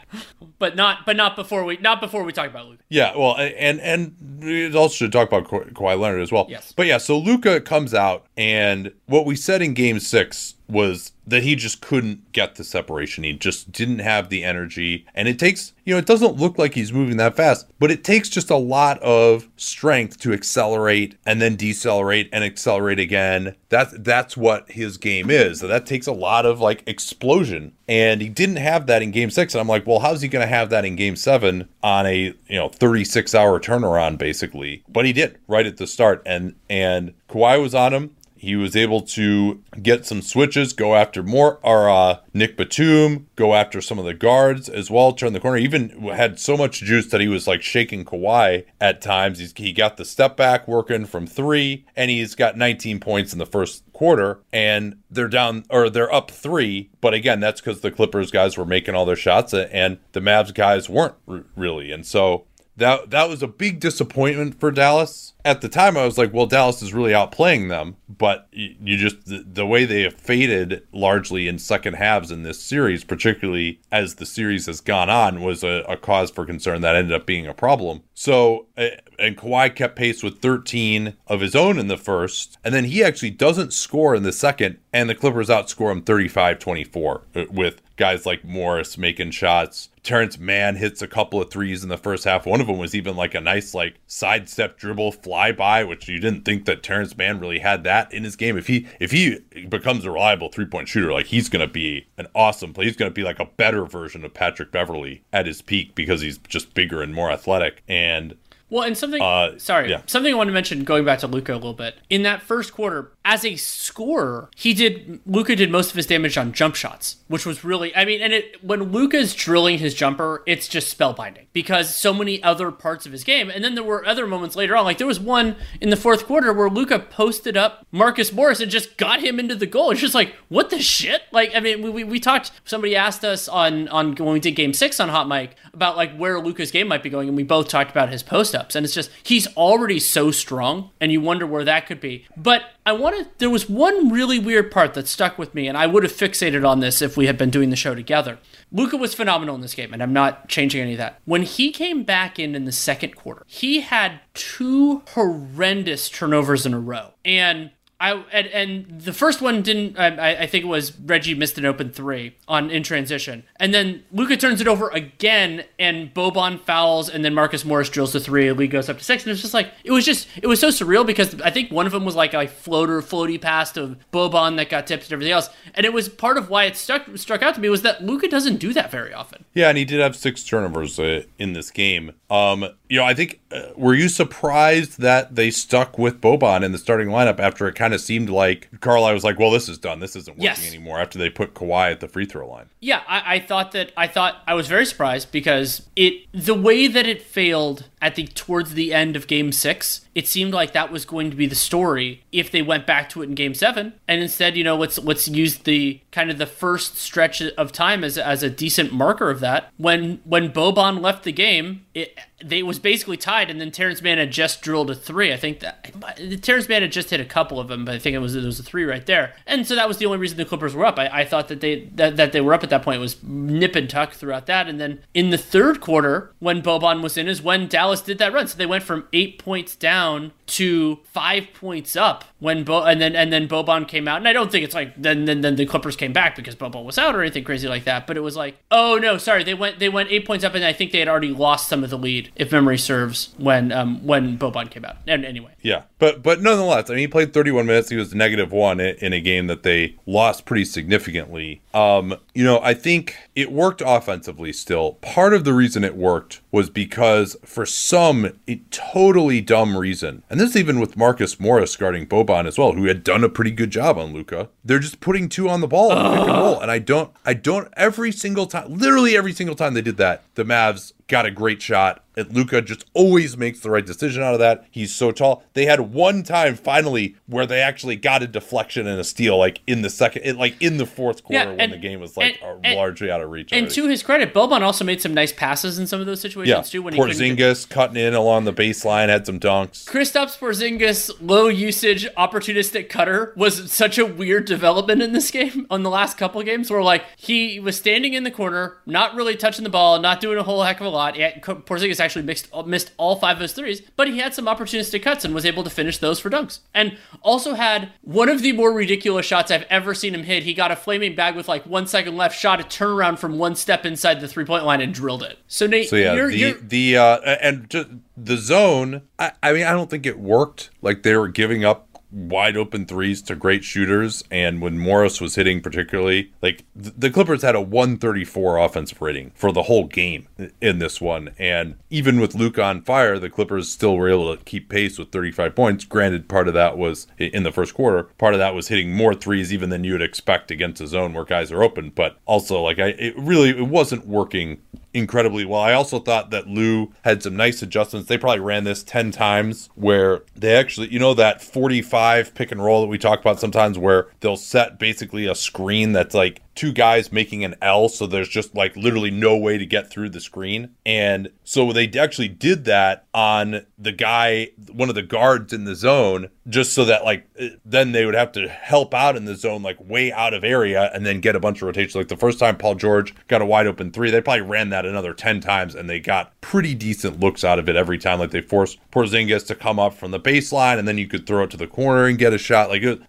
but 0.58 0.76
not 0.76 1.06
but 1.06 1.16
not 1.16 1.36
before 1.36 1.64
we 1.64 1.76
not 1.78 2.00
before 2.00 2.22
we 2.24 2.32
talk 2.32 2.48
about 2.48 2.66
Luka. 2.66 2.82
Yeah, 2.88 3.16
well, 3.16 3.36
and 3.36 3.80
and 3.80 4.40
we 4.40 4.74
also 4.74 4.94
should 4.94 5.12
talk 5.12 5.28
about 5.28 5.48
Ka- 5.48 5.70
Kawhi 5.72 5.98
Leonard 5.98 6.22
as 6.22 6.30
well. 6.30 6.46
Yes, 6.48 6.72
but 6.72 6.86
yeah, 6.86 6.98
so 6.98 7.18
Luka 7.18 7.60
comes 7.60 7.94
out, 7.94 8.26
and 8.36 8.92
what 9.06 9.26
we 9.26 9.36
said 9.36 9.62
in 9.62 9.74
Game 9.74 9.98
Six 9.98 10.53
was 10.68 11.12
that 11.26 11.42
he 11.42 11.54
just 11.54 11.80
couldn't 11.80 12.32
get 12.32 12.56
the 12.56 12.64
separation. 12.64 13.24
He 13.24 13.32
just 13.32 13.72
didn't 13.72 14.00
have 14.00 14.28
the 14.28 14.44
energy. 14.44 15.06
And 15.14 15.28
it 15.28 15.38
takes, 15.38 15.72
you 15.84 15.94
know, 15.94 15.98
it 15.98 16.06
doesn't 16.06 16.36
look 16.36 16.58
like 16.58 16.74
he's 16.74 16.92
moving 16.92 17.16
that 17.18 17.36
fast, 17.36 17.66
but 17.78 17.90
it 17.90 18.04
takes 18.04 18.28
just 18.28 18.50
a 18.50 18.56
lot 18.56 18.98
of 19.02 19.48
strength 19.56 20.18
to 20.20 20.32
accelerate 20.32 21.16
and 21.24 21.40
then 21.40 21.56
decelerate 21.56 22.28
and 22.32 22.44
accelerate 22.44 22.98
again. 22.98 23.56
That's 23.68 23.94
that's 23.98 24.36
what 24.36 24.70
his 24.70 24.96
game 24.96 25.30
is. 25.30 25.60
So 25.60 25.66
that 25.68 25.86
takes 25.86 26.06
a 26.06 26.12
lot 26.12 26.46
of 26.46 26.60
like 26.60 26.82
explosion. 26.86 27.72
And 27.86 28.22
he 28.22 28.28
didn't 28.28 28.56
have 28.56 28.86
that 28.86 29.02
in 29.02 29.10
game 29.10 29.30
6 29.30 29.54
and 29.54 29.60
I'm 29.60 29.68
like, 29.68 29.86
"Well, 29.86 29.98
how's 29.98 30.22
he 30.22 30.28
to 30.30 30.46
have 30.46 30.70
that 30.70 30.84
in 30.84 30.96
game 30.96 31.16
7 31.16 31.68
on 31.82 32.06
a, 32.06 32.34
you 32.48 32.56
know, 32.56 32.70
36-hour 32.70 33.60
turnaround 33.60 34.18
basically?" 34.18 34.82
But 34.88 35.04
he 35.04 35.12
did 35.12 35.38
right 35.46 35.66
at 35.66 35.76
the 35.76 35.86
start 35.86 36.22
and 36.24 36.54
and 36.70 37.12
Kawhi 37.28 37.60
was 37.60 37.74
on 37.74 37.92
him 37.92 38.16
he 38.44 38.56
was 38.56 38.76
able 38.76 39.00
to 39.00 39.62
get 39.82 40.06
some 40.06 40.22
switches, 40.22 40.72
go 40.72 40.94
after 40.94 41.22
more, 41.22 41.58
or 41.62 41.88
uh, 41.88 42.18
Nic 42.32 42.56
Batum, 42.56 43.26
go 43.36 43.54
after 43.54 43.80
some 43.80 43.98
of 43.98 44.04
the 44.04 44.14
guards 44.14 44.68
as 44.68 44.90
well, 44.90 45.12
turn 45.12 45.32
the 45.32 45.40
corner. 45.40 45.56
Even 45.56 45.88
had 46.08 46.38
so 46.38 46.56
much 46.56 46.80
juice 46.80 47.06
that 47.08 47.20
he 47.20 47.28
was 47.28 47.46
like 47.46 47.62
shaking 47.62 48.04
Kawhi 48.04 48.64
at 48.80 49.00
times. 49.00 49.38
He's, 49.38 49.52
he 49.56 49.72
got 49.72 49.96
the 49.96 50.04
step 50.04 50.36
back 50.36 50.68
working 50.68 51.06
from 51.06 51.26
three, 51.26 51.84
and 51.96 52.10
he's 52.10 52.34
got 52.34 52.56
19 52.56 53.00
points 53.00 53.32
in 53.32 53.38
the 53.38 53.46
first 53.46 53.82
quarter, 53.92 54.40
and 54.52 54.98
they're 55.10 55.28
down 55.28 55.64
or 55.70 55.88
they're 55.88 56.12
up 56.12 56.30
three. 56.30 56.90
But 57.00 57.14
again, 57.14 57.40
that's 57.40 57.60
because 57.60 57.80
the 57.80 57.90
Clippers 57.90 58.30
guys 58.30 58.56
were 58.58 58.66
making 58.66 58.94
all 58.94 59.06
their 59.06 59.16
shots, 59.16 59.54
and 59.54 59.98
the 60.12 60.20
Mavs 60.20 60.54
guys 60.54 60.88
weren't 60.88 61.14
r- 61.26 61.44
really. 61.56 61.90
And 61.92 62.04
so 62.06 62.44
that 62.76 63.10
that 63.10 63.28
was 63.28 63.42
a 63.42 63.48
big 63.48 63.80
disappointment 63.80 64.58
for 64.58 64.70
Dallas. 64.70 65.32
At 65.44 65.60
the 65.60 65.68
time, 65.68 65.96
I 65.96 66.04
was 66.04 66.16
like, 66.16 66.32
well, 66.32 66.46
Dallas 66.46 66.80
is 66.82 66.94
really 66.94 67.12
outplaying 67.12 67.68
them, 67.68 67.96
but 68.08 68.48
you, 68.50 68.96
just 68.96 69.26
the, 69.26 69.44
the, 69.46 69.66
way 69.66 69.84
they 69.84 70.02
have 70.02 70.14
faded 70.14 70.86
largely 70.90 71.46
in 71.48 71.58
second 71.58 71.94
halves 71.94 72.30
in 72.30 72.44
this 72.44 72.62
series, 72.62 73.04
particularly 73.04 73.80
as 73.92 74.14
the 74.14 74.24
series 74.24 74.64
has 74.66 74.80
gone 74.80 75.10
on, 75.10 75.42
was 75.42 75.62
a, 75.62 75.84
a 75.86 75.98
cause 75.98 76.30
for 76.30 76.46
concern 76.46 76.80
that 76.80 76.96
ended 76.96 77.14
up 77.14 77.26
being 77.26 77.46
a 77.46 77.52
problem. 77.52 78.02
So, 78.14 78.66
eh, 78.78 78.96
and 79.18 79.36
Kawhi 79.36 79.74
kept 79.74 79.96
pace 79.96 80.22
with 80.22 80.40
13 80.40 81.14
of 81.26 81.40
his 81.40 81.54
own 81.54 81.78
in 81.78 81.88
the 81.88 81.98
first, 81.98 82.56
and 82.64 82.74
then 82.74 82.84
he 82.84 83.04
actually 83.04 83.30
doesn't 83.30 83.74
score 83.74 84.14
in 84.14 84.22
the 84.22 84.32
second, 84.32 84.78
and 84.94 85.10
the 85.10 85.14
Clippers 85.14 85.48
outscore 85.48 85.92
him 85.92 86.02
35 86.02 86.58
24 86.58 87.22
eh, 87.34 87.44
with 87.50 87.82
guys 87.96 88.24
like 88.24 88.44
Morris 88.44 88.96
making 88.96 89.30
shots. 89.30 89.90
Terance 90.04 90.38
Mann 90.38 90.76
hits 90.76 91.00
a 91.00 91.08
couple 91.08 91.40
of 91.40 91.50
threes 91.50 91.82
in 91.82 91.88
the 91.88 91.96
first 91.96 92.24
half. 92.24 92.46
One 92.46 92.60
of 92.60 92.66
them 92.66 92.78
was 92.78 92.94
even 92.94 93.16
like 93.16 93.34
a 93.34 93.40
nice 93.40 93.74
like 93.74 93.98
sidestep 94.06 94.78
dribble 94.78 95.12
flyby, 95.12 95.88
which 95.88 96.06
you 96.08 96.20
didn't 96.20 96.44
think 96.44 96.66
that 96.66 96.82
Terance 96.82 97.16
Mann 97.16 97.40
really 97.40 97.58
had 97.58 97.84
that 97.84 98.12
in 98.12 98.22
his 98.22 98.36
game. 98.36 98.58
If 98.58 98.66
he 98.66 98.86
if 99.00 99.10
he 99.10 99.38
becomes 99.68 100.04
a 100.04 100.10
reliable 100.10 100.50
three 100.50 100.66
point 100.66 100.88
shooter, 100.88 101.10
like 101.10 101.26
he's 101.26 101.48
gonna 101.48 101.66
be 101.66 102.06
an 102.18 102.28
awesome 102.34 102.74
play. 102.74 102.84
He's 102.84 102.96
gonna 102.96 103.10
be 103.10 103.24
like 103.24 103.40
a 103.40 103.46
better 103.56 103.86
version 103.86 104.24
of 104.24 104.34
Patrick 104.34 104.70
Beverley 104.70 105.22
at 105.32 105.46
his 105.46 105.62
peak 105.62 105.94
because 105.94 106.20
he's 106.20 106.36
just 106.38 106.74
bigger 106.74 107.02
and 107.02 107.14
more 107.14 107.30
athletic. 107.30 107.82
And 107.88 108.36
well, 108.74 108.82
and 108.82 108.98
something. 108.98 109.22
Uh, 109.22 109.58
sorry, 109.58 109.88
yeah. 109.88 110.02
something 110.06 110.34
I 110.34 110.36
want 110.36 110.48
to 110.48 110.52
mention. 110.52 110.84
Going 110.84 111.04
back 111.04 111.20
to 111.20 111.26
Luka 111.26 111.52
a 111.52 111.54
little 111.54 111.74
bit 111.74 111.96
in 112.10 112.24
that 112.24 112.42
first 112.42 112.74
quarter, 112.74 113.12
as 113.24 113.44
a 113.44 113.56
scorer, 113.56 114.50
he 114.54 114.74
did. 114.74 115.20
Luka 115.24 115.56
did 115.56 115.70
most 115.70 115.90
of 115.90 115.96
his 115.96 116.06
damage 116.06 116.36
on 116.36 116.52
jump 116.52 116.74
shots, 116.74 117.16
which 117.28 117.46
was 117.46 117.64
really. 117.64 117.94
I 117.96 118.04
mean, 118.04 118.20
and 118.20 118.34
it 118.34 118.62
when 118.62 118.92
Luka's 118.92 119.34
drilling 119.34 119.78
his 119.78 119.94
jumper, 119.94 120.42
it's 120.46 120.68
just 120.68 120.96
spellbinding 120.96 121.46
because 121.54 121.94
so 121.94 122.12
many 122.12 122.42
other 122.42 122.70
parts 122.70 123.06
of 123.06 123.12
his 123.12 123.24
game. 123.24 123.48
And 123.48 123.64
then 123.64 123.74
there 123.74 123.84
were 123.84 124.04
other 124.04 124.26
moments 124.26 124.56
later 124.56 124.76
on, 124.76 124.84
like 124.84 124.98
there 124.98 125.06
was 125.06 125.18
one 125.18 125.56
in 125.80 125.88
the 125.88 125.96
fourth 125.96 126.26
quarter 126.26 126.52
where 126.52 126.68
Luka 126.68 126.98
posted 126.98 127.56
up 127.56 127.86
Marcus 127.90 128.30
Morris 128.30 128.60
and 128.60 128.70
just 128.70 128.98
got 128.98 129.20
him 129.20 129.40
into 129.40 129.54
the 129.54 129.66
goal. 129.66 129.90
It's 129.90 130.02
just 130.02 130.14
like 130.14 130.34
what 130.50 130.68
the 130.68 130.80
shit. 130.80 131.22
Like 131.32 131.52
I 131.54 131.60
mean, 131.60 131.80
we, 131.80 131.88
we, 131.88 132.04
we 132.04 132.20
talked. 132.20 132.52
Somebody 132.66 132.94
asked 132.94 133.24
us 133.24 133.48
on 133.48 133.88
on 133.88 134.14
when 134.16 134.34
we 134.34 134.40
did 134.40 134.52
Game 134.52 134.74
Six 134.74 135.00
on 135.00 135.08
Hot 135.08 135.28
Mic 135.28 135.56
about 135.72 135.96
like 135.96 136.14
where 136.16 136.38
Luka's 136.40 136.70
game 136.70 136.88
might 136.88 137.02
be 137.02 137.08
going, 137.08 137.28
and 137.28 137.36
we 137.38 137.42
both 137.42 137.68
talked 137.68 137.90
about 137.90 138.10
his 138.10 138.22
post 138.22 138.54
ups. 138.54 138.74
And 138.74 138.84
it's 138.84 138.94
just 138.94 139.10
he's 139.22 139.46
already 139.56 139.98
so 139.98 140.30
strong, 140.30 140.90
and 141.00 141.10
you 141.10 141.22
wonder 141.22 141.46
where 141.46 141.64
that 141.64 141.86
could 141.86 142.00
be. 142.00 142.26
But 142.36 142.64
I 142.86 142.92
wanted 142.92 143.28
there 143.38 143.48
was 143.48 143.68
one 143.68 144.10
really 144.10 144.38
weird 144.38 144.70
part 144.70 144.92
that 144.94 145.08
stuck 145.08 145.38
with 145.38 145.54
me, 145.54 145.68
and 145.68 145.76
I 145.76 145.86
would 145.86 146.02
have 146.02 146.12
fixated 146.12 146.68
on 146.68 146.80
this 146.80 147.00
if 147.00 147.16
we 147.16 147.26
had 147.26 147.38
been 147.38 147.48
doing 147.48 147.70
the 147.70 147.76
show 147.76 147.94
together. 147.94 148.38
Luka 148.70 148.98
was 148.98 149.14
phenomenal 149.14 149.54
in 149.54 149.62
this 149.62 149.74
game, 149.74 149.94
and 149.94 150.02
I'm 150.02 150.12
not 150.12 150.48
changing 150.48 150.82
any 150.82 150.92
of 150.92 150.98
that. 150.98 151.20
When 151.24 151.42
he 151.42 151.72
came 151.72 152.02
back 152.04 152.38
in 152.38 152.54
in 152.54 152.66
the 152.66 152.72
second 152.72 153.16
quarter, 153.16 153.44
he 153.46 153.80
had 153.80 154.20
two 154.34 155.02
horrendous 155.08 156.10
turnovers 156.10 156.66
in 156.66 156.74
a 156.74 156.80
row, 156.80 157.14
and 157.24 157.70
I 158.00 158.22
and, 158.32 158.46
and 158.48 159.00
the 159.00 159.12
first 159.12 159.40
one 159.40 159.62
didn't. 159.62 159.98
I, 159.98 160.42
I 160.42 160.46
think 160.46 160.64
it 160.64 160.68
was 160.68 160.98
Reggie 160.98 161.34
missed 161.34 161.58
an 161.58 161.64
open 161.64 161.90
three 161.90 162.36
on 162.48 162.70
in 162.70 162.82
transition, 162.82 163.44
and 163.56 163.72
then 163.72 164.04
Luka 164.12 164.36
turns 164.36 164.60
it 164.60 164.66
over 164.68 164.88
again, 164.88 165.64
and 165.78 166.12
Boban 166.12 166.60
fouls, 166.60 167.08
and 167.08 167.24
then 167.24 167.34
Marcus 167.34 167.64
Morris 167.64 167.88
drills 167.88 168.12
the 168.12 168.20
three, 168.20 168.50
lead 168.52 168.72
goes 168.72 168.88
up 168.88 168.98
to 168.98 169.04
six, 169.04 169.22
and 169.22 169.32
it's 169.32 169.40
just 169.40 169.54
like 169.54 169.72
it 169.84 169.92
was 169.92 170.04
just 170.04 170.28
it 170.42 170.46
was 170.46 170.60
so 170.60 170.68
surreal 170.68 171.06
because 171.06 171.40
I 171.40 171.50
think 171.50 171.70
one 171.70 171.86
of 171.86 171.92
them 171.92 172.04
was 172.04 172.16
like 172.16 172.34
a 172.34 172.48
floater, 172.48 173.00
floaty 173.00 173.40
pass 173.40 173.70
to 173.72 173.96
Boban 174.12 174.56
that 174.56 174.70
got 174.70 174.86
tipped 174.86 175.04
and 175.04 175.12
everything 175.12 175.32
else, 175.32 175.48
and 175.74 175.86
it 175.86 175.92
was 175.92 176.08
part 176.08 176.36
of 176.36 176.50
why 176.50 176.64
it 176.64 176.76
stuck 176.76 177.04
struck 177.16 177.42
out 177.42 177.54
to 177.54 177.60
me 177.60 177.68
was 177.68 177.82
that 177.82 178.04
Luka 178.04 178.28
doesn't 178.28 178.56
do 178.56 178.72
that 178.72 178.90
very 178.90 179.14
often. 179.14 179.44
Yeah, 179.54 179.68
and 179.68 179.78
he 179.78 179.84
did 179.84 180.00
have 180.00 180.16
six 180.16 180.42
turnovers 180.42 180.98
uh, 180.98 181.22
in 181.38 181.52
this 181.52 181.70
game. 181.70 182.12
Um, 182.28 182.66
you 182.88 182.98
know, 182.98 183.04
I 183.04 183.14
think 183.14 183.40
uh, 183.52 183.68
were 183.76 183.94
you 183.94 184.08
surprised 184.08 185.00
that 185.00 185.36
they 185.36 185.50
stuck 185.50 185.98
with 185.98 186.20
Boban 186.20 186.62
in 186.64 186.72
the 186.72 186.78
starting 186.78 187.08
lineup 187.08 187.38
after 187.38 187.68
it 187.68 187.74
kind 187.84 187.92
of 187.92 188.00
seemed 188.00 188.30
like 188.30 188.68
Carlisle 188.80 189.12
was 189.12 189.24
like, 189.24 189.38
"Well, 189.38 189.50
this 189.50 189.68
is 189.68 189.76
done. 189.76 190.00
This 190.00 190.16
isn't 190.16 190.36
working 190.38 190.44
Yes. 190.44 190.66
anymore." 190.66 190.98
After 191.00 191.18
they 191.18 191.28
put 191.28 191.52
Kawhi 191.52 191.90
at 191.92 192.00
the 192.00 192.08
free 192.08 192.24
throw 192.24 192.48
line. 192.48 192.66
Yeah, 192.80 193.02
I, 193.06 193.34
I 193.34 193.40
thought 193.40 193.72
that 193.72 193.92
I 193.94 194.06
thought 194.06 194.42
I 194.46 194.54
was 194.54 194.68
very 194.68 194.86
surprised 194.86 195.30
because 195.30 195.82
it 195.94 196.14
the 196.32 196.54
way 196.54 196.86
that 196.86 197.06
it 197.06 197.20
failed 197.20 197.90
at 198.04 198.16
the 198.16 198.26
towards 198.26 198.74
the 198.74 198.92
end 198.92 199.16
of 199.16 199.26
game 199.26 199.50
six, 199.50 200.02
it 200.14 200.28
seemed 200.28 200.52
like 200.52 200.74
that 200.74 200.92
was 200.92 201.06
going 201.06 201.30
to 201.30 201.36
be 201.36 201.46
the 201.46 201.54
story 201.54 202.22
if 202.30 202.50
they 202.50 202.60
went 202.60 202.86
back 202.86 203.08
to 203.08 203.22
it 203.22 203.30
in 203.30 203.34
game 203.34 203.54
seven. 203.54 203.94
And 204.06 204.20
instead, 204.20 204.58
you 204.58 204.62
know, 204.62 204.76
let's 204.76 204.98
let's 204.98 205.26
use 205.26 205.56
the 205.60 206.02
kind 206.12 206.30
of 206.30 206.36
the 206.36 206.44
first 206.44 206.98
stretch 206.98 207.40
of 207.40 207.72
time 207.72 208.04
as 208.04 208.18
as 208.18 208.42
a 208.42 208.50
decent 208.50 208.92
marker 208.92 209.30
of 209.30 209.40
that. 209.40 209.72
When 209.78 210.20
when 210.24 210.52
Boban 210.52 211.00
left 211.00 211.24
the 211.24 211.32
game, 211.32 211.86
it 211.94 212.14
they 212.44 212.62
was 212.62 212.78
basically 212.78 213.16
tied, 213.16 213.48
and 213.48 213.58
then 213.58 213.70
Terance 213.70 214.02
Mann 214.02 214.18
had 214.18 214.30
just 214.30 214.60
drilled 214.60 214.90
a 214.90 214.94
three. 214.94 215.32
I 215.32 215.36
think 215.38 215.60
that 215.60 216.42
Terance 216.42 216.68
Mann 216.68 216.82
had 216.82 216.92
just 216.92 217.08
hit 217.08 217.20
a 217.20 217.24
couple 217.24 217.58
of 217.58 217.68
them, 217.68 217.86
but 217.86 217.94
I 217.94 217.98
think 217.98 218.14
it 218.14 218.18
was 218.18 218.36
it 218.36 218.44
was 218.44 218.60
a 218.60 218.62
three 218.62 218.84
right 218.84 219.06
there, 219.06 219.34
and 219.46 219.66
so 219.66 219.74
that 219.74 219.88
was 219.88 219.96
the 219.96 220.04
only 220.06 220.18
reason 220.18 220.36
the 220.36 220.44
Clippers 220.44 220.74
were 220.74 220.84
up. 220.84 220.98
I, 220.98 221.06
I 221.06 221.24
thought 221.24 221.48
that 221.48 221.62
they 221.62 221.86
that, 221.94 222.16
that 222.16 222.32
they 222.32 222.42
were 222.42 222.52
up 222.52 222.62
at 222.62 222.70
that 222.70 222.82
point 222.82 222.98
It 222.98 223.00
was 223.00 223.22
nip 223.22 223.74
and 223.74 223.88
tuck 223.88 224.12
throughout 224.12 224.44
that, 224.46 224.68
and 224.68 224.78
then 224.78 225.00
in 225.14 225.30
the 225.30 225.38
third 225.38 225.80
quarter 225.80 226.32
when 226.38 226.60
Boban 226.60 227.02
was 227.02 227.16
in 227.16 227.28
is 227.28 227.40
when 227.40 227.66
Dallas 227.66 227.93
did 228.02 228.18
that 228.18 228.32
run. 228.32 228.46
So 228.46 228.56
they 228.56 228.66
went 228.66 228.84
from 228.84 229.08
eight 229.12 229.38
points 229.38 229.76
down 229.76 230.32
to 230.46 231.00
five 231.04 231.48
points 231.54 231.96
up 231.96 232.24
when 232.38 232.64
Bo 232.64 232.82
and 232.82 233.00
then 233.00 233.16
and 233.16 233.32
then 233.32 233.48
Boban 233.48 233.88
came 233.88 234.06
out, 234.06 234.18
and 234.18 234.28
I 234.28 234.32
don't 234.32 234.52
think 234.52 234.64
it's 234.64 234.74
like 234.74 234.94
then 235.00 235.24
then 235.24 235.40
then 235.40 235.56
the 235.56 235.66
Clippers 235.66 235.96
came 235.96 236.12
back 236.12 236.36
because 236.36 236.54
Boban 236.54 236.84
was 236.84 236.98
out 236.98 237.14
or 237.14 237.22
anything 237.22 237.44
crazy 237.44 237.68
like 237.68 237.84
that, 237.84 238.06
but 238.06 238.16
it 238.16 238.20
was 238.20 238.36
like 238.36 238.56
oh 238.70 238.98
no, 239.00 239.16
sorry, 239.18 239.44
they 239.44 239.54
went 239.54 239.78
they 239.78 239.88
went 239.88 240.10
eight 240.10 240.26
points 240.26 240.44
up, 240.44 240.54
and 240.54 240.64
I 240.64 240.72
think 240.72 240.92
they 240.92 240.98
had 240.98 241.08
already 241.08 241.30
lost 241.30 241.68
some 241.68 241.82
of 241.82 241.90
the 241.90 241.98
lead 241.98 242.30
if 242.36 242.52
memory 242.52 242.78
serves 242.78 243.34
when 243.38 243.72
um 243.72 244.06
when 244.06 244.38
Boban 244.38 244.70
came 244.70 244.84
out. 244.84 244.96
And 245.06 245.24
anyway, 245.24 245.52
Yeah, 245.62 245.84
but 245.98 246.22
but 246.22 246.42
nonetheless, 246.42 246.90
I 246.90 246.94
mean, 246.94 247.00
he 247.00 247.08
played 247.08 247.32
31 247.32 247.66
minutes. 247.66 247.88
He 247.88 247.96
was 247.96 248.14
negative 248.14 248.52
one 248.52 248.80
in 248.80 249.12
a 249.12 249.20
game 249.20 249.46
that 249.46 249.62
they 249.62 249.96
lost 250.06 250.44
pretty 250.44 250.64
significantly. 250.64 251.62
Um, 251.72 252.16
you 252.34 252.44
know, 252.44 252.60
I 252.62 252.74
think 252.74 253.16
it 253.34 253.50
worked 253.50 253.82
offensively. 253.84 254.52
Still, 254.52 254.94
part 254.94 255.34
of 255.34 255.44
the 255.44 255.54
reason 255.54 255.84
it 255.84 255.96
worked 255.96 256.40
was 256.50 256.70
because 256.70 257.36
for 257.44 257.66
some 257.84 258.32
totally 258.70 259.42
dumb 259.42 259.76
reason, 259.76 260.22
and 260.30 260.40
this 260.40 260.50
is 260.50 260.56
even 260.56 260.80
with 260.80 260.96
Marcus 260.96 261.38
Morris 261.38 261.76
guarding 261.76 262.06
Boban 262.06 262.46
as 262.46 262.56
well, 262.56 262.72
who 262.72 262.86
had 262.86 263.04
done 263.04 263.22
a 263.22 263.28
pretty 263.28 263.50
good 263.50 263.68
job 263.68 263.98
on 263.98 264.14
Luka. 264.14 264.48
They're 264.64 264.78
just 264.78 265.00
putting 265.00 265.28
two 265.28 265.50
on 265.50 265.60
the 265.60 265.68
ball 265.68 265.92
in 265.92 265.98
pick 265.98 266.26
and 266.26 266.28
roll, 266.28 266.58
and 266.60 266.70
I 266.70 266.78
don't, 266.78 267.12
I 267.26 267.34
don't 267.34 267.68
every 267.76 268.10
single 268.10 268.46
time, 268.46 268.72
literally 268.72 269.14
every 269.14 269.34
single 269.34 269.54
time 269.54 269.74
they 269.74 269.82
did 269.82 269.98
that, 269.98 270.24
the 270.34 270.44
Mavs 270.44 270.94
got 271.08 271.26
a 271.26 271.30
great 271.30 271.60
shot. 271.62 272.00
And 272.16 272.32
Luka 272.32 272.62
just 272.62 272.84
always 272.94 273.36
makes 273.36 273.58
the 273.58 273.70
right 273.70 273.84
decision 273.84 274.22
out 274.22 274.34
of 274.34 274.38
that. 274.38 274.66
He's 274.70 274.94
so 274.94 275.10
tall. 275.10 275.42
They 275.54 275.66
had 275.66 275.80
one 275.80 276.22
time 276.22 276.54
finally 276.54 277.16
where 277.26 277.44
they 277.44 277.60
actually 277.60 277.96
got 277.96 278.22
a 278.22 278.28
deflection 278.28 278.86
and 278.86 279.00
a 279.00 279.04
steal, 279.04 279.36
like 279.36 279.60
in 279.66 279.82
the 279.82 279.90
second, 279.90 280.22
it, 280.24 280.36
like 280.36 280.54
in 280.62 280.76
the 280.76 280.86
fourth 280.86 281.24
quarter 281.24 281.50
Yeah, 281.50 281.56
when 281.56 281.70
the 281.70 281.76
game 281.76 281.98
was 281.98 282.16
like 282.16 282.38
and- 282.40 282.50
uh, 282.50 282.60
and- 282.62 282.76
largely 282.76 283.10
out 283.10 283.20
of 283.20 283.30
reach. 283.30 283.50
and 283.52 283.62
already. 283.66 283.74
to 283.74 283.88
his 283.88 284.04
credit, 284.04 284.32
Boban 284.32 284.60
also 284.60 284.84
made 284.84 285.00
some 285.02 285.12
nice 285.12 285.32
passes 285.32 285.76
in 285.76 285.88
some 285.88 285.98
of 285.98 286.06
those 286.06 286.20
situations 286.20 286.48
yeah, 286.56 286.62
too. 286.62 286.82
When 286.82 286.94
Porzingis 286.94 287.68
cutting 287.68 287.96
in 287.96 288.14
along 288.14 288.44
the 288.44 288.52
baseline 288.52 289.08
had 289.08 289.26
some 289.26 289.40
dunks. 289.40 289.84
Kristaps 289.84 290.38
Porzingis 290.38 291.10
low 291.20 291.48
usage 291.48 292.06
opportunistic 292.16 292.88
cutter 292.88 293.32
was 293.36 293.72
such 293.72 293.98
a 293.98 294.06
weird 294.06 294.44
development 294.44 295.02
in 295.02 295.12
this 295.14 295.32
game 295.32 295.66
on 295.70 295.82
the 295.82 295.90
last 295.90 296.16
couple 296.16 296.40
games 296.44 296.70
where 296.70 296.80
like 296.82 297.02
he 297.16 297.58
was 297.58 297.76
standing 297.76 298.14
in 298.14 298.22
the 298.22 298.30
corner 298.30 298.78
not 298.86 299.16
really 299.16 299.34
touching 299.34 299.64
the 299.64 299.70
ball 299.70 299.98
not 299.98 300.20
doing 300.20 300.38
a 300.38 300.44
whole 300.44 300.62
heck 300.62 300.78
of 300.78 300.86
a 300.86 300.90
lot 300.94 301.14
Porzingis 301.14 302.00
actually 302.00 302.24
mixed, 302.24 302.48
missed 302.66 302.92
all 302.96 303.16
five 303.16 303.36
of 303.36 303.42
his 303.42 303.52
threes 303.52 303.82
but 303.96 304.08
he 304.08 304.18
had 304.18 304.34
some 304.34 304.46
opportunistic 304.46 305.02
cuts 305.02 305.24
and 305.24 305.34
was 305.34 305.44
able 305.44 305.64
to 305.64 305.70
finish 305.70 305.98
those 305.98 306.20
for 306.20 306.30
dunks 306.30 306.60
and 306.72 306.96
also 307.22 307.54
had 307.54 307.92
one 308.02 308.28
of 308.28 308.42
the 308.42 308.52
more 308.52 308.72
ridiculous 308.72 309.26
shots 309.26 309.50
I've 309.50 309.66
ever 309.70 309.94
seen 309.94 310.14
him 310.14 310.24
hit 310.24 310.42
he 310.44 310.54
got 310.54 310.70
a 310.70 310.76
flaming 310.76 311.14
bag 311.14 311.36
with 311.36 311.48
like 311.48 311.64
one 311.66 311.86
second 311.86 312.16
left 312.16 312.38
shot 312.38 312.60
a 312.60 312.64
turnaround 312.64 313.18
from 313.18 313.38
one 313.38 313.54
step 313.54 313.84
inside 313.84 314.20
the 314.20 314.28
three 314.28 314.44
point 314.44 314.64
line 314.64 314.80
and 314.80 314.92
drilled 314.94 315.22
it 315.22 315.38
so 315.46 315.66
Nate 315.66 315.88
So 315.88 315.96
yeah, 315.96 316.14
you're, 316.14 316.28
the 316.28 316.36
you're, 316.36 316.52
the 316.54 316.96
uh, 316.96 317.18
and 317.40 317.68
just 317.70 317.88
the 318.16 318.36
zone. 318.36 319.02
I, 319.18 319.32
I 319.42 319.52
mean, 319.52 319.64
I 319.64 319.72
don't 319.72 319.90
think 319.90 320.06
it 320.06 320.18
worked. 320.18 320.70
Like 320.82 321.02
they 321.02 321.16
were 321.16 321.28
giving 321.28 321.64
up 321.64 321.93
wide 322.14 322.56
open 322.56 322.86
threes 322.86 323.20
to 323.22 323.34
great 323.34 323.64
shooters, 323.64 324.22
and 324.30 324.60
when 324.60 324.78
Morris 324.78 325.20
was 325.20 325.34
hitting, 325.34 325.60
particularly, 325.60 326.32
like 326.40 326.64
th- 326.80 326.94
the 326.96 327.10
Clippers 327.10 327.42
had 327.42 327.56
a 327.56 327.60
134 327.60 328.58
offensive 328.58 329.02
rating 329.02 329.32
for 329.34 329.52
the 329.52 329.64
whole 329.64 329.86
game 329.86 330.28
in 330.60 330.78
this 330.78 331.00
one, 331.00 331.30
and 331.38 331.76
even 331.90 332.20
with 332.20 332.34
Luke 332.34 332.58
on 332.58 332.82
fire, 332.82 333.18
the 333.18 333.28
Clippers 333.28 333.68
still 333.68 333.96
were 333.96 334.08
able 334.08 334.34
to 334.34 334.42
keep 334.44 334.68
pace 334.68 334.98
with 334.98 335.10
35 335.10 335.54
points. 335.54 335.84
Granted, 335.84 336.28
part 336.28 336.48
of 336.48 336.54
that 336.54 336.78
was 336.78 337.06
in 337.18 337.42
the 337.42 337.52
first 337.52 337.74
quarter. 337.74 338.04
Part 338.18 338.34
of 338.34 338.38
that 338.38 338.54
was 338.54 338.68
hitting 338.68 338.92
more 338.92 339.14
threes 339.14 339.52
even 339.52 339.70
than 339.70 339.84
you 339.84 339.92
would 339.92 340.02
expect 340.02 340.50
against 340.50 340.80
a 340.80 340.86
zone 340.86 341.12
where 341.12 341.24
guys 341.24 341.50
are 341.50 341.62
open, 341.62 341.90
but 341.94 342.18
also 342.26 342.62
like 342.62 342.78
I, 342.78 342.88
it 342.88 343.18
really 343.18 343.50
it 343.50 343.68
wasn't 343.68 344.06
working 344.06 344.60
incredibly 344.94 345.44
well. 345.44 345.60
I 345.60 345.72
also 345.72 345.98
thought 345.98 346.30
that 346.30 346.46
Lue 346.46 346.92
had 347.02 347.22
some 347.22 347.36
nice 347.36 347.60
adjustments. 347.60 348.08
They 348.08 348.16
probably 348.16 348.40
ran 348.40 348.64
this 348.64 348.82
10 348.84 349.10
times 349.10 349.68
where 349.74 350.22
they 350.36 350.54
actually, 350.54 350.92
you 350.92 351.00
know, 351.00 351.12
that 351.14 351.42
45 351.42 352.34
pick 352.34 352.52
and 352.52 352.64
roll 352.64 352.80
that 352.80 352.86
we 352.86 352.96
talk 352.96 353.20
about 353.20 353.40
sometimes 353.40 353.76
where 353.76 354.06
they'll 354.20 354.36
set 354.36 354.78
basically 354.78 355.26
a 355.26 355.34
screen 355.34 355.92
that's 355.92 356.14
like 356.14 356.40
two 356.54 356.72
guys 356.72 357.12
making 357.12 357.44
an 357.44 357.54
L. 357.60 357.88
So 357.88 358.06
there's 358.06 358.28
just 358.28 358.54
like 358.54 358.76
literally 358.76 359.10
no 359.10 359.36
way 359.36 359.58
to 359.58 359.66
get 359.66 359.90
through 359.90 360.10
the 360.10 360.20
screen. 360.20 360.74
And 360.86 361.30
so 361.44 361.72
they 361.72 361.90
actually 361.98 362.28
did 362.28 362.64
that 362.64 363.06
on 363.12 363.66
the 363.78 363.92
guy, 363.92 364.50
one 364.72 364.88
of 364.88 364.94
the 364.94 365.02
guards 365.02 365.52
in 365.52 365.64
the 365.64 365.74
zone, 365.74 366.30
just 366.48 366.72
so 366.72 366.84
that 366.84 367.04
like 367.04 367.26
eh, 367.38 367.50
then 367.64 367.92
they 367.92 368.04
would 368.04 368.14
have 368.14 368.32
to 368.32 368.48
help 368.48 368.94
out 368.94 369.16
in 369.16 369.24
the 369.24 369.36
zone, 369.36 369.62
like 369.62 369.78
way 369.80 370.12
out 370.12 370.34
of 370.34 370.44
area 370.44 370.90
and 370.94 371.04
then 371.04 371.20
get 371.20 371.36
a 371.36 371.40
bunch 371.40 371.58
of 371.58 371.66
rotation. 371.66 372.00
Like 372.00 372.08
the 372.08 372.16
first 372.16 372.38
time 372.38 372.56
Paul 372.56 372.74
George 372.74 373.14
got 373.28 373.42
a 373.42 373.46
wide 373.46 373.66
open 373.66 373.90
three, 373.90 374.10
they 374.10 374.20
probably 374.20 374.42
ran 374.42 374.70
that 374.70 374.86
another 374.86 375.14
10 375.14 375.40
times 375.40 375.74
and 375.74 375.88
they 375.88 376.00
got 376.00 376.38
pretty 376.40 376.74
decent 376.74 377.20
looks 377.20 377.44
out 377.44 377.58
of 377.58 377.68
it 377.68 377.76
every 377.76 377.98
time. 377.98 378.18
Like 378.18 378.30
they 378.30 378.40
forced 378.40 378.78
Porzingis 378.90 379.46
to 379.46 379.54
come 379.54 379.78
up 379.78 379.94
from 379.94 380.10
the 380.10 380.20
baseline 380.20 380.78
and 380.78 380.86
then 380.86 380.98
you 380.98 381.06
could 381.06 381.26
throw 381.26 381.44
it 381.44 381.50
to 381.50 381.56
the 381.56 381.66
corner 381.66 382.06
and 382.06 382.18
get 382.18 382.32
a 382.32 382.38
shot. 382.38 382.68
Like 382.68 382.82
it, 382.82 383.00